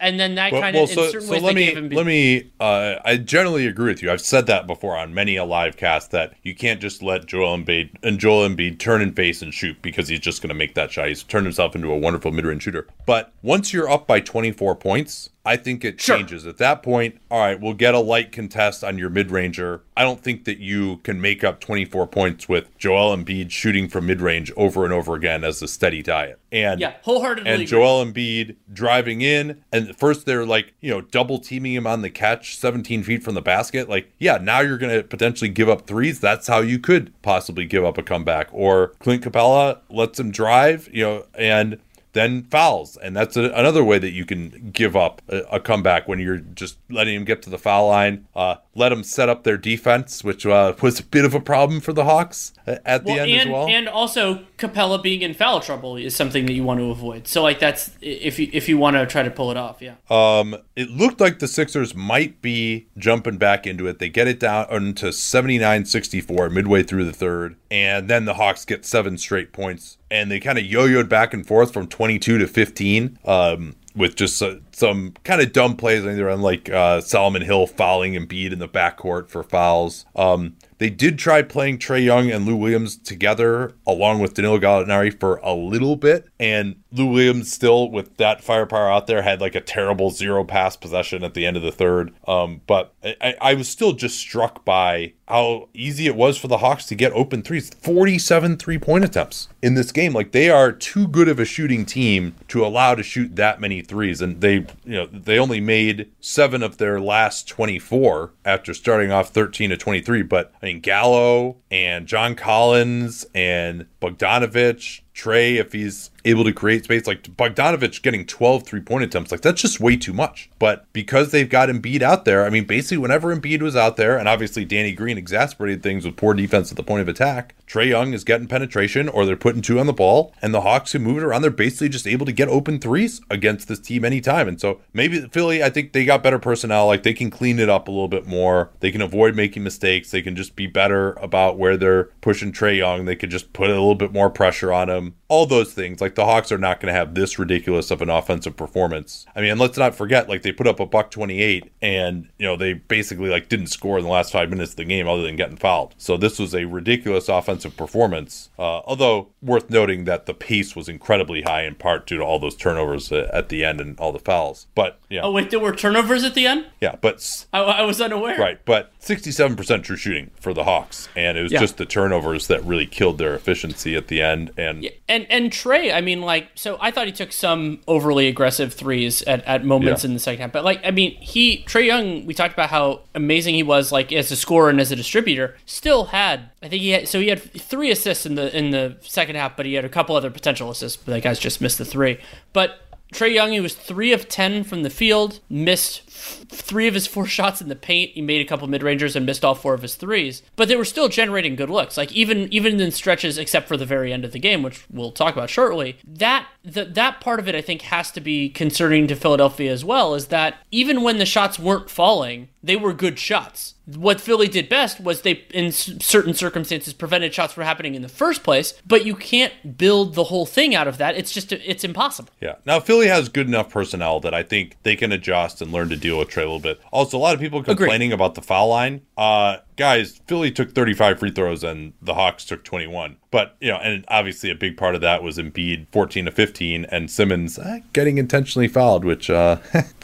and 0.00 0.20
then 0.20 0.36
that 0.36 0.52
kind 0.52 0.76
of 0.76 0.88
well, 0.96 1.10
so, 1.10 1.18
so 1.18 1.38
let 1.38 1.54
me 1.54 1.74
let 1.74 2.06
me 2.06 2.52
uh, 2.60 2.96
I 3.04 3.16
generally 3.16 3.66
agree 3.66 3.86
with 3.92 4.02
you. 4.02 4.12
I've 4.12 4.20
said 4.20 4.46
that 4.46 4.66
before 4.66 4.96
on 4.96 5.12
many 5.12 5.36
a 5.36 5.44
live 5.44 5.76
cast 5.76 6.12
that 6.12 6.34
you 6.44 6.54
can't 6.54 6.80
just 6.80 7.02
let 7.02 7.26
Joel 7.26 7.58
Embiid 7.58 7.90
and 8.02 8.20
Joel 8.20 8.48
Embiid 8.48 8.78
turn 8.78 9.02
and 9.02 9.14
face 9.14 9.42
and 9.42 9.52
shoot 9.52 9.80
because 9.82 10.06
he's 10.06 10.20
just 10.20 10.40
going 10.40 10.50
to 10.50 10.54
make 10.54 10.74
that 10.74 10.92
shot. 10.92 11.08
He's 11.08 11.24
turned 11.24 11.46
himself 11.46 11.74
into 11.74 11.90
a 11.90 11.98
wonderful 11.98 12.30
mid-range 12.30 12.62
shooter. 12.62 12.86
But 13.06 13.32
once 13.42 13.72
you're 13.72 13.90
up 13.90 14.06
by 14.06 14.20
24 14.20 14.76
points, 14.76 15.30
I 15.46 15.56
think 15.56 15.84
it 15.84 16.00
sure. 16.00 16.16
changes. 16.16 16.44
At 16.44 16.58
that 16.58 16.82
point, 16.82 17.18
all 17.30 17.38
right, 17.38 17.58
we'll 17.58 17.74
get 17.74 17.94
a 17.94 18.00
light 18.00 18.32
contest 18.32 18.82
on 18.82 18.98
your 18.98 19.08
mid 19.08 19.30
ranger. 19.30 19.82
I 19.96 20.02
don't 20.02 20.20
think 20.20 20.44
that 20.44 20.58
you 20.58 20.96
can 20.98 21.20
make 21.20 21.44
up 21.44 21.60
24 21.60 22.08
points 22.08 22.48
with 22.48 22.76
Joel 22.78 23.16
Embiid 23.16 23.52
shooting 23.52 23.88
from 23.88 24.06
mid 24.06 24.20
range 24.20 24.52
over 24.56 24.84
and 24.84 24.92
over 24.92 25.14
again 25.14 25.44
as 25.44 25.62
a 25.62 25.68
steady 25.68 26.02
diet. 26.02 26.40
And 26.50 26.80
yeah, 26.80 26.96
wholeheartedly. 27.02 27.50
And 27.50 27.66
Joel 27.66 28.04
Embiid 28.04 28.56
driving 28.72 29.20
in, 29.20 29.62
and 29.72 29.96
first 29.96 30.26
they're 30.26 30.44
like, 30.44 30.74
you 30.80 30.90
know, 30.90 31.00
double 31.00 31.38
teaming 31.38 31.74
him 31.74 31.86
on 31.86 32.02
the 32.02 32.10
catch 32.10 32.56
17 32.58 33.04
feet 33.04 33.22
from 33.22 33.34
the 33.34 33.42
basket. 33.42 33.88
Like, 33.88 34.12
yeah, 34.18 34.38
now 34.38 34.60
you're 34.60 34.78
going 34.78 34.96
to 34.96 35.04
potentially 35.04 35.48
give 35.48 35.68
up 35.68 35.86
threes. 35.86 36.18
That's 36.18 36.48
how 36.48 36.58
you 36.58 36.80
could 36.80 37.12
possibly 37.22 37.66
give 37.66 37.84
up 37.84 37.98
a 37.98 38.02
comeback. 38.02 38.48
Or 38.52 38.88
Clint 38.98 39.22
Capela 39.22 39.78
lets 39.88 40.18
him 40.18 40.32
drive, 40.32 40.88
you 40.92 41.04
know, 41.04 41.26
and 41.34 41.78
then 42.16 42.44
fouls. 42.44 42.96
And 42.96 43.14
that's 43.14 43.36
a, 43.36 43.50
another 43.50 43.84
way 43.84 43.98
that 43.98 44.10
you 44.10 44.24
can 44.24 44.70
give 44.72 44.96
up 44.96 45.22
a, 45.28 45.38
a, 45.52 45.60
comeback 45.60 46.08
when 46.08 46.18
you're 46.18 46.38
just 46.38 46.78
letting 46.88 47.14
him 47.14 47.24
get 47.24 47.42
to 47.42 47.50
the 47.50 47.58
foul 47.58 47.88
line. 47.88 48.26
Uh, 48.34 48.56
let 48.74 48.90
them 48.90 49.02
set 49.02 49.28
up 49.28 49.44
their 49.44 49.56
defense, 49.56 50.22
which 50.24 50.44
uh, 50.46 50.74
was 50.82 51.00
a 51.00 51.02
bit 51.02 51.24
of 51.24 51.34
a 51.34 51.40
problem 51.40 51.80
for 51.80 51.92
the 51.92 52.04
Hawks 52.04 52.52
at 52.66 53.04
the 53.04 53.12
well, 53.12 53.20
end 53.20 53.30
and, 53.30 53.40
as 53.40 53.46
well. 53.52 53.68
And 53.68 53.88
also, 53.88 54.44
Capela 54.58 55.02
being 55.02 55.22
in 55.22 55.34
foul 55.34 55.60
trouble 55.60 55.96
is 55.96 56.14
something 56.14 56.46
that 56.46 56.52
you 56.52 56.62
want 56.62 56.80
to 56.80 56.90
avoid. 56.90 57.26
So, 57.26 57.42
like, 57.42 57.58
that's 57.58 57.90
if 58.00 58.38
you 58.38 58.48
if 58.52 58.68
you 58.68 58.76
want 58.78 58.96
to 58.96 59.06
try 59.06 59.22
to 59.22 59.30
pull 59.30 59.50
it 59.50 59.56
off, 59.56 59.80
yeah. 59.80 59.94
Um, 60.10 60.56
it 60.74 60.90
looked 60.90 61.20
like 61.20 61.38
the 61.38 61.48
Sixers 61.48 61.94
might 61.94 62.42
be 62.42 62.86
jumping 62.98 63.38
back 63.38 63.66
into 63.66 63.86
it. 63.86 63.98
They 63.98 64.08
get 64.08 64.28
it 64.28 64.40
down 64.40 64.94
to 64.94 65.06
79-64 65.06 66.52
midway 66.52 66.82
through 66.82 67.04
the 67.04 67.12
third, 67.12 67.56
and 67.70 68.08
then 68.08 68.24
the 68.26 68.34
Hawks 68.34 68.64
get 68.64 68.84
seven 68.84 69.16
straight 69.16 69.52
points, 69.52 69.98
and 70.10 70.30
they 70.30 70.40
kind 70.40 70.58
of 70.58 70.64
yo-yoed 70.64 71.08
back 71.08 71.34
and 71.34 71.46
forth 71.46 71.72
from 71.72 71.86
22 71.86 72.38
to 72.38 72.46
15. 72.46 73.18
Um, 73.24 73.76
with 73.96 74.14
just 74.14 74.42
uh, 74.42 74.56
some 74.76 75.14
kind 75.24 75.40
of 75.40 75.54
dumb 75.54 75.74
plays. 75.74 76.02
I 76.02 76.08
think 76.08 76.18
they're 76.18 76.28
on 76.28 76.42
like 76.42 76.68
uh, 76.68 77.00
Solomon 77.00 77.40
Hill 77.40 77.66
fouling 77.66 78.12
Embiid 78.12 78.52
in 78.52 78.58
the 78.58 78.68
backcourt 78.68 79.30
for 79.30 79.42
fouls. 79.42 80.04
Um, 80.14 80.56
they 80.78 80.90
did 80.90 81.18
try 81.18 81.40
playing 81.40 81.78
Trae 81.78 82.04
Young 82.04 82.30
and 82.30 82.44
Lou 82.44 82.56
Williams 82.56 82.96
together 82.96 83.74
along 83.86 84.18
with 84.20 84.34
Danilo 84.34 84.58
Gallinari 84.58 85.18
for 85.18 85.36
a 85.36 85.54
little 85.54 85.96
bit, 85.96 86.28
and 86.38 86.76
Lou 86.92 87.06
Williams 87.06 87.50
still 87.50 87.90
with 87.90 88.18
that 88.18 88.44
firepower 88.44 88.90
out 88.90 89.06
there 89.06 89.22
had 89.22 89.40
like 89.40 89.54
a 89.54 89.60
terrible 89.60 90.10
zero 90.10 90.44
pass 90.44 90.76
possession 90.76 91.24
at 91.24 91.32
the 91.32 91.46
end 91.46 91.56
of 91.56 91.62
the 91.62 91.72
third. 91.72 92.12
Um, 92.28 92.60
but 92.66 92.92
I, 93.02 93.34
I 93.40 93.54
was 93.54 93.68
still 93.68 93.92
just 93.92 94.18
struck 94.18 94.64
by 94.64 95.14
how 95.28 95.68
easy 95.74 96.06
it 96.06 96.14
was 96.14 96.38
for 96.38 96.48
the 96.48 96.58
Hawks 96.58 96.86
to 96.86 96.94
get 96.94 97.12
open 97.12 97.42
threes. 97.42 97.70
47 97.80 98.56
three 98.56 98.78
point 98.78 99.04
attempts 99.04 99.48
in 99.62 99.74
this 99.74 99.92
game. 99.92 100.12
Like 100.12 100.32
they 100.32 100.50
are 100.50 100.72
too 100.72 101.08
good 101.08 101.28
of 101.28 101.40
a 101.40 101.44
shooting 101.44 101.84
team 101.86 102.34
to 102.48 102.64
allow 102.64 102.94
to 102.94 103.02
shoot 103.02 103.34
that 103.36 103.60
many 103.60 103.82
threes. 103.82 104.20
And 104.20 104.40
they, 104.40 104.65
you 104.84 104.94
know, 104.94 105.06
they 105.06 105.38
only 105.38 105.60
made 105.60 106.10
seven 106.20 106.62
of 106.62 106.78
their 106.78 107.00
last 107.00 107.48
24 107.48 108.32
after 108.44 108.74
starting 108.74 109.10
off 109.10 109.30
13 109.30 109.70
to 109.70 109.76
23. 109.76 110.22
But 110.22 110.52
I 110.62 110.66
mean, 110.66 110.80
Gallo 110.80 111.56
and 111.70 112.06
John 112.06 112.34
Collins 112.34 113.26
and 113.34 113.86
Bogdanovic, 114.00 115.00
Trae, 115.16 115.56
if 115.56 115.72
he's 115.72 116.10
able 116.26 116.44
to 116.44 116.52
create 116.52 116.84
space, 116.84 117.06
like 117.06 117.22
Bogdanovic 117.22 118.02
getting 118.02 118.26
12 118.26 118.64
three 118.64 118.80
point 118.80 119.04
attempts, 119.04 119.30
like 119.32 119.40
that's 119.40 119.62
just 119.62 119.80
way 119.80 119.96
too 119.96 120.12
much. 120.12 120.50
But 120.58 120.84
because 120.92 121.30
they've 121.30 121.48
got 121.48 121.70
Embiid 121.70 122.02
out 122.02 122.26
there, 122.26 122.44
I 122.44 122.50
mean, 122.50 122.64
basically, 122.64 122.98
whenever 122.98 123.34
Embiid 123.34 123.62
was 123.62 123.74
out 123.74 123.96
there, 123.96 124.18
and 124.18 124.28
obviously 124.28 124.64
Danny 124.66 124.92
Green 124.92 125.16
exasperated 125.16 125.82
things 125.82 126.04
with 126.04 126.16
poor 126.16 126.34
defense 126.34 126.70
at 126.70 126.76
the 126.76 126.82
point 126.82 127.00
of 127.00 127.08
attack, 127.08 127.54
Trae 127.66 127.88
Young 127.88 128.12
is 128.12 128.24
getting 128.24 128.46
penetration 128.46 129.08
or 129.08 129.24
they're 129.24 129.36
putting 129.36 129.62
two 129.62 129.80
on 129.80 129.86
the 129.86 129.92
ball, 129.94 130.34
and 130.42 130.52
the 130.52 130.60
Hawks 130.60 130.92
who 130.92 130.98
move 130.98 131.18
it 131.18 131.24
around, 131.24 131.40
they're 131.40 131.50
basically 131.50 131.88
just 131.88 132.06
able 132.06 132.26
to 132.26 132.32
get 132.32 132.48
open 132.48 132.78
threes 132.78 133.22
against 133.30 133.68
this 133.68 133.80
team 133.80 134.04
anytime. 134.04 134.48
And 134.48 134.60
so 134.60 134.80
maybe 134.92 135.20
Philly, 135.28 135.62
I 135.62 135.70
think 135.70 135.92
they 135.92 136.04
got 136.04 136.22
better 136.22 136.38
personnel, 136.38 136.86
like 136.86 137.04
they 137.04 137.14
can 137.14 137.30
clean 137.30 137.58
it 137.58 137.70
up 137.70 137.88
a 137.88 137.90
little 137.90 138.08
bit 138.08 138.26
more. 138.26 138.70
They 138.80 138.92
can 138.92 139.00
avoid 139.00 139.34
making 139.34 139.64
mistakes. 139.64 140.10
They 140.10 140.22
can 140.22 140.36
just 140.36 140.56
be 140.56 140.66
better 140.66 141.12
about 141.14 141.58
where 141.58 141.76
they're 141.76 142.04
pushing 142.20 142.52
Trae 142.52 142.76
Young. 142.76 143.06
They 143.06 143.16
could 143.16 143.30
just 143.30 143.52
put 143.54 143.70
a 143.70 143.72
little 143.72 143.94
bit 143.94 144.12
more 144.12 144.28
pressure 144.28 144.72
on 144.72 144.90
him 144.90 145.05
all 145.28 145.46
those 145.46 145.72
things. 145.72 146.00
Like 146.00 146.14
the 146.14 146.24
Hawks 146.24 146.52
are 146.52 146.58
not 146.58 146.80
going 146.80 146.92
to 146.92 146.98
have 146.98 147.14
this 147.14 147.38
ridiculous 147.38 147.90
of 147.90 148.02
an 148.02 148.10
offensive 148.10 148.56
performance. 148.56 149.26
I 149.34 149.40
mean, 149.40 149.50
and 149.50 149.60
let's 149.60 149.78
not 149.78 149.94
forget, 149.94 150.28
like 150.28 150.42
they 150.42 150.52
put 150.52 150.66
up 150.66 150.80
a 150.80 150.86
buck 150.86 151.10
28 151.10 151.72
and, 151.82 152.28
you 152.38 152.46
know, 152.46 152.56
they 152.56 152.74
basically 152.74 153.28
like 153.28 153.48
didn't 153.48 153.68
score 153.68 153.98
in 153.98 154.04
the 154.04 154.10
last 154.10 154.32
five 154.32 154.50
minutes 154.50 154.72
of 154.72 154.76
the 154.76 154.84
game 154.84 155.08
other 155.08 155.22
than 155.22 155.36
getting 155.36 155.56
fouled. 155.56 155.94
So 155.98 156.16
this 156.16 156.38
was 156.38 156.54
a 156.54 156.64
ridiculous 156.64 157.28
offensive 157.28 157.76
performance. 157.76 158.50
Uh, 158.58 158.80
although 158.86 159.28
worth 159.42 159.70
noting 159.70 160.04
that 160.04 160.26
the 160.26 160.34
pace 160.34 160.76
was 160.76 160.88
incredibly 160.88 161.42
high 161.42 161.62
in 161.62 161.74
part 161.74 162.06
due 162.06 162.18
to 162.18 162.24
all 162.24 162.38
those 162.38 162.56
turnovers 162.56 163.10
at 163.12 163.48
the 163.48 163.64
end 163.64 163.80
and 163.80 163.98
all 163.98 164.12
the 164.12 164.18
fouls. 164.18 164.66
But 164.74 164.98
yeah. 165.08 165.22
Oh, 165.22 165.32
wait, 165.32 165.50
there 165.50 165.60
were 165.60 165.74
turnovers 165.74 166.24
at 166.24 166.34
the 166.34 166.46
end? 166.46 166.66
Yeah, 166.80 166.96
but. 167.00 167.46
I, 167.52 167.60
I 167.60 167.82
was 167.82 168.00
unaware. 168.00 168.38
Right. 168.38 168.60
But 168.64 168.92
67% 169.06 169.82
true 169.84 169.96
shooting 169.96 170.30
for 170.40 170.52
the 170.52 170.64
Hawks. 170.64 171.08
And 171.14 171.38
it 171.38 171.42
was 171.42 171.52
yeah. 171.52 171.60
just 171.60 171.76
the 171.76 171.86
turnovers 171.86 172.48
that 172.48 172.64
really 172.64 172.86
killed 172.86 173.18
their 173.18 173.34
efficiency 173.34 173.94
at 173.94 174.08
the 174.08 174.20
end. 174.20 174.50
And 174.56 174.82
yeah, 174.82 174.90
and 175.08 175.26
and 175.30 175.50
Trae, 175.50 175.94
I 175.94 176.00
mean, 176.00 176.22
like, 176.22 176.48
so 176.54 176.76
I 176.80 176.90
thought 176.90 177.06
he 177.06 177.12
took 177.12 177.32
some 177.32 177.80
overly 177.86 178.26
aggressive 178.26 178.74
threes 178.74 179.22
at, 179.22 179.44
at 179.44 179.64
moments 179.64 180.02
yeah. 180.02 180.08
in 180.08 180.14
the 180.14 180.20
second 180.20 180.42
half. 180.42 180.52
But 180.52 180.64
like, 180.64 180.80
I 180.84 180.90
mean, 180.90 181.14
he 181.16 181.64
Trae 181.66 181.86
Young, 181.86 182.26
we 182.26 182.34
talked 182.34 182.54
about 182.54 182.70
how 182.70 183.02
amazing 183.14 183.54
he 183.54 183.62
was, 183.62 183.92
like 183.92 184.12
as 184.12 184.30
a 184.32 184.36
scorer 184.36 184.70
and 184.70 184.80
as 184.80 184.90
a 184.90 184.96
distributor. 184.96 185.56
Still 185.66 186.06
had, 186.06 186.50
I 186.62 186.68
think 186.68 186.82
he 186.82 186.90
had, 186.90 187.08
so 187.08 187.20
he 187.20 187.28
had 187.28 187.40
three 187.40 187.90
assists 187.90 188.26
in 188.26 188.34
the 188.34 188.56
in 188.56 188.72
the 188.72 188.96
second 189.02 189.36
half, 189.36 189.56
but 189.56 189.66
he 189.66 189.74
had 189.74 189.84
a 189.84 189.88
couple 189.88 190.16
other 190.16 190.30
potential 190.30 190.70
assists. 190.70 190.96
But 190.96 191.12
that 191.12 191.22
guy's 191.22 191.38
just 191.38 191.60
missed 191.60 191.78
the 191.78 191.84
three. 191.84 192.18
But 192.52 192.80
Trae 193.12 193.32
Young, 193.32 193.52
he 193.52 193.60
was 193.60 193.74
three 193.74 194.12
of 194.12 194.28
ten 194.28 194.64
from 194.64 194.82
the 194.82 194.90
field, 194.90 195.40
missed 195.48 196.05
three 196.16 196.88
of 196.88 196.94
his 196.94 197.06
four 197.06 197.26
shots 197.26 197.60
in 197.60 197.68
the 197.68 197.76
paint. 197.76 198.12
He 198.12 198.22
made 198.22 198.40
a 198.40 198.48
couple 198.48 198.66
mid 198.68 198.82
rangers 198.82 199.16
and 199.16 199.26
missed 199.26 199.44
all 199.44 199.54
four 199.54 199.74
of 199.74 199.82
his 199.82 199.94
threes, 199.94 200.42
but 200.56 200.68
they 200.68 200.76
were 200.76 200.84
still 200.84 201.08
generating 201.08 201.56
good 201.56 201.70
looks. 201.70 201.96
Like 201.96 202.12
even 202.12 202.52
even 202.52 202.80
in 202.80 202.90
stretches, 202.90 203.38
except 203.38 203.68
for 203.68 203.76
the 203.76 203.86
very 203.86 204.12
end 204.12 204.24
of 204.24 204.32
the 204.32 204.38
game, 204.38 204.62
which 204.62 204.84
we'll 204.90 205.12
talk 205.12 205.34
about 205.34 205.50
shortly. 205.50 205.98
That 206.04 206.46
the, 206.64 206.84
that 206.84 207.20
part 207.20 207.38
of 207.38 207.48
it, 207.48 207.54
I 207.54 207.60
think, 207.60 207.82
has 207.82 208.10
to 208.12 208.20
be 208.20 208.48
concerning 208.48 209.06
to 209.08 209.16
Philadelphia 209.16 209.70
as 209.72 209.84
well. 209.84 210.14
Is 210.14 210.26
that 210.28 210.56
even 210.70 211.02
when 211.02 211.18
the 211.18 211.26
shots 211.26 211.58
weren't 211.58 211.90
falling, 211.90 212.48
they 212.62 212.76
were 212.76 212.92
good 212.92 213.18
shots 213.18 213.74
what 213.86 214.20
Philly 214.20 214.48
did 214.48 214.68
best 214.68 215.00
was 215.00 215.22
they, 215.22 215.44
in 215.54 215.70
certain 215.70 216.34
circumstances, 216.34 216.92
prevented 216.92 217.32
shots 217.32 217.52
from 217.52 217.62
happening 217.62 217.94
in 217.94 218.02
the 218.02 218.08
first 218.08 218.42
place. 218.42 218.74
But 218.84 219.06
you 219.06 219.14
can't 219.14 219.78
build 219.78 220.14
the 220.14 220.24
whole 220.24 220.44
thing 220.44 220.74
out 220.74 220.88
of 220.88 220.98
that. 220.98 221.16
It's 221.16 221.32
just 221.32 221.52
it's 221.52 221.84
impossible. 221.84 222.30
Yeah. 222.40 222.56
Now 222.64 222.80
Philly 222.80 223.06
has 223.06 223.28
good 223.28 223.46
enough 223.46 223.70
personnel 223.70 224.18
that 224.20 224.34
I 224.34 224.42
think 224.42 224.76
they 224.82 224.96
can 224.96 225.12
adjust 225.12 225.62
and 225.62 225.72
learn 225.72 225.88
to 225.90 225.96
deal 226.06 226.18
with 226.18 226.28
Trae 226.28 226.38
a 226.38 226.40
little 226.40 226.58
bit. 226.60 226.80
Also, 226.92 227.16
a 227.16 227.20
lot 227.20 227.34
of 227.34 227.40
people 227.40 227.62
complaining 227.62 228.12
Agreed. 228.12 228.14
about 228.14 228.34
the 228.34 228.42
foul 228.42 228.68
line. 228.68 229.02
Uh, 229.16 229.58
guys, 229.76 230.20
Philly 230.26 230.50
took 230.50 230.72
35 230.72 231.18
free 231.18 231.30
throws 231.30 231.64
and 231.64 231.92
the 232.00 232.14
Hawks 232.14 232.44
took 232.44 232.64
21. 232.64 233.16
But, 233.30 233.56
you 233.60 233.70
know, 233.70 233.78
and 233.78 234.04
obviously 234.08 234.50
a 234.50 234.54
big 234.54 234.76
part 234.76 234.94
of 234.94 235.00
that 235.02 235.22
was 235.22 235.38
Embiid 235.38 235.86
14 235.92 236.26
to 236.26 236.30
15 236.30 236.86
and 236.86 237.10
Simmons 237.10 237.58
eh, 237.58 237.80
getting 237.92 238.18
intentionally 238.18 238.68
fouled, 238.68 239.04
which, 239.04 239.28
uh, 239.28 239.58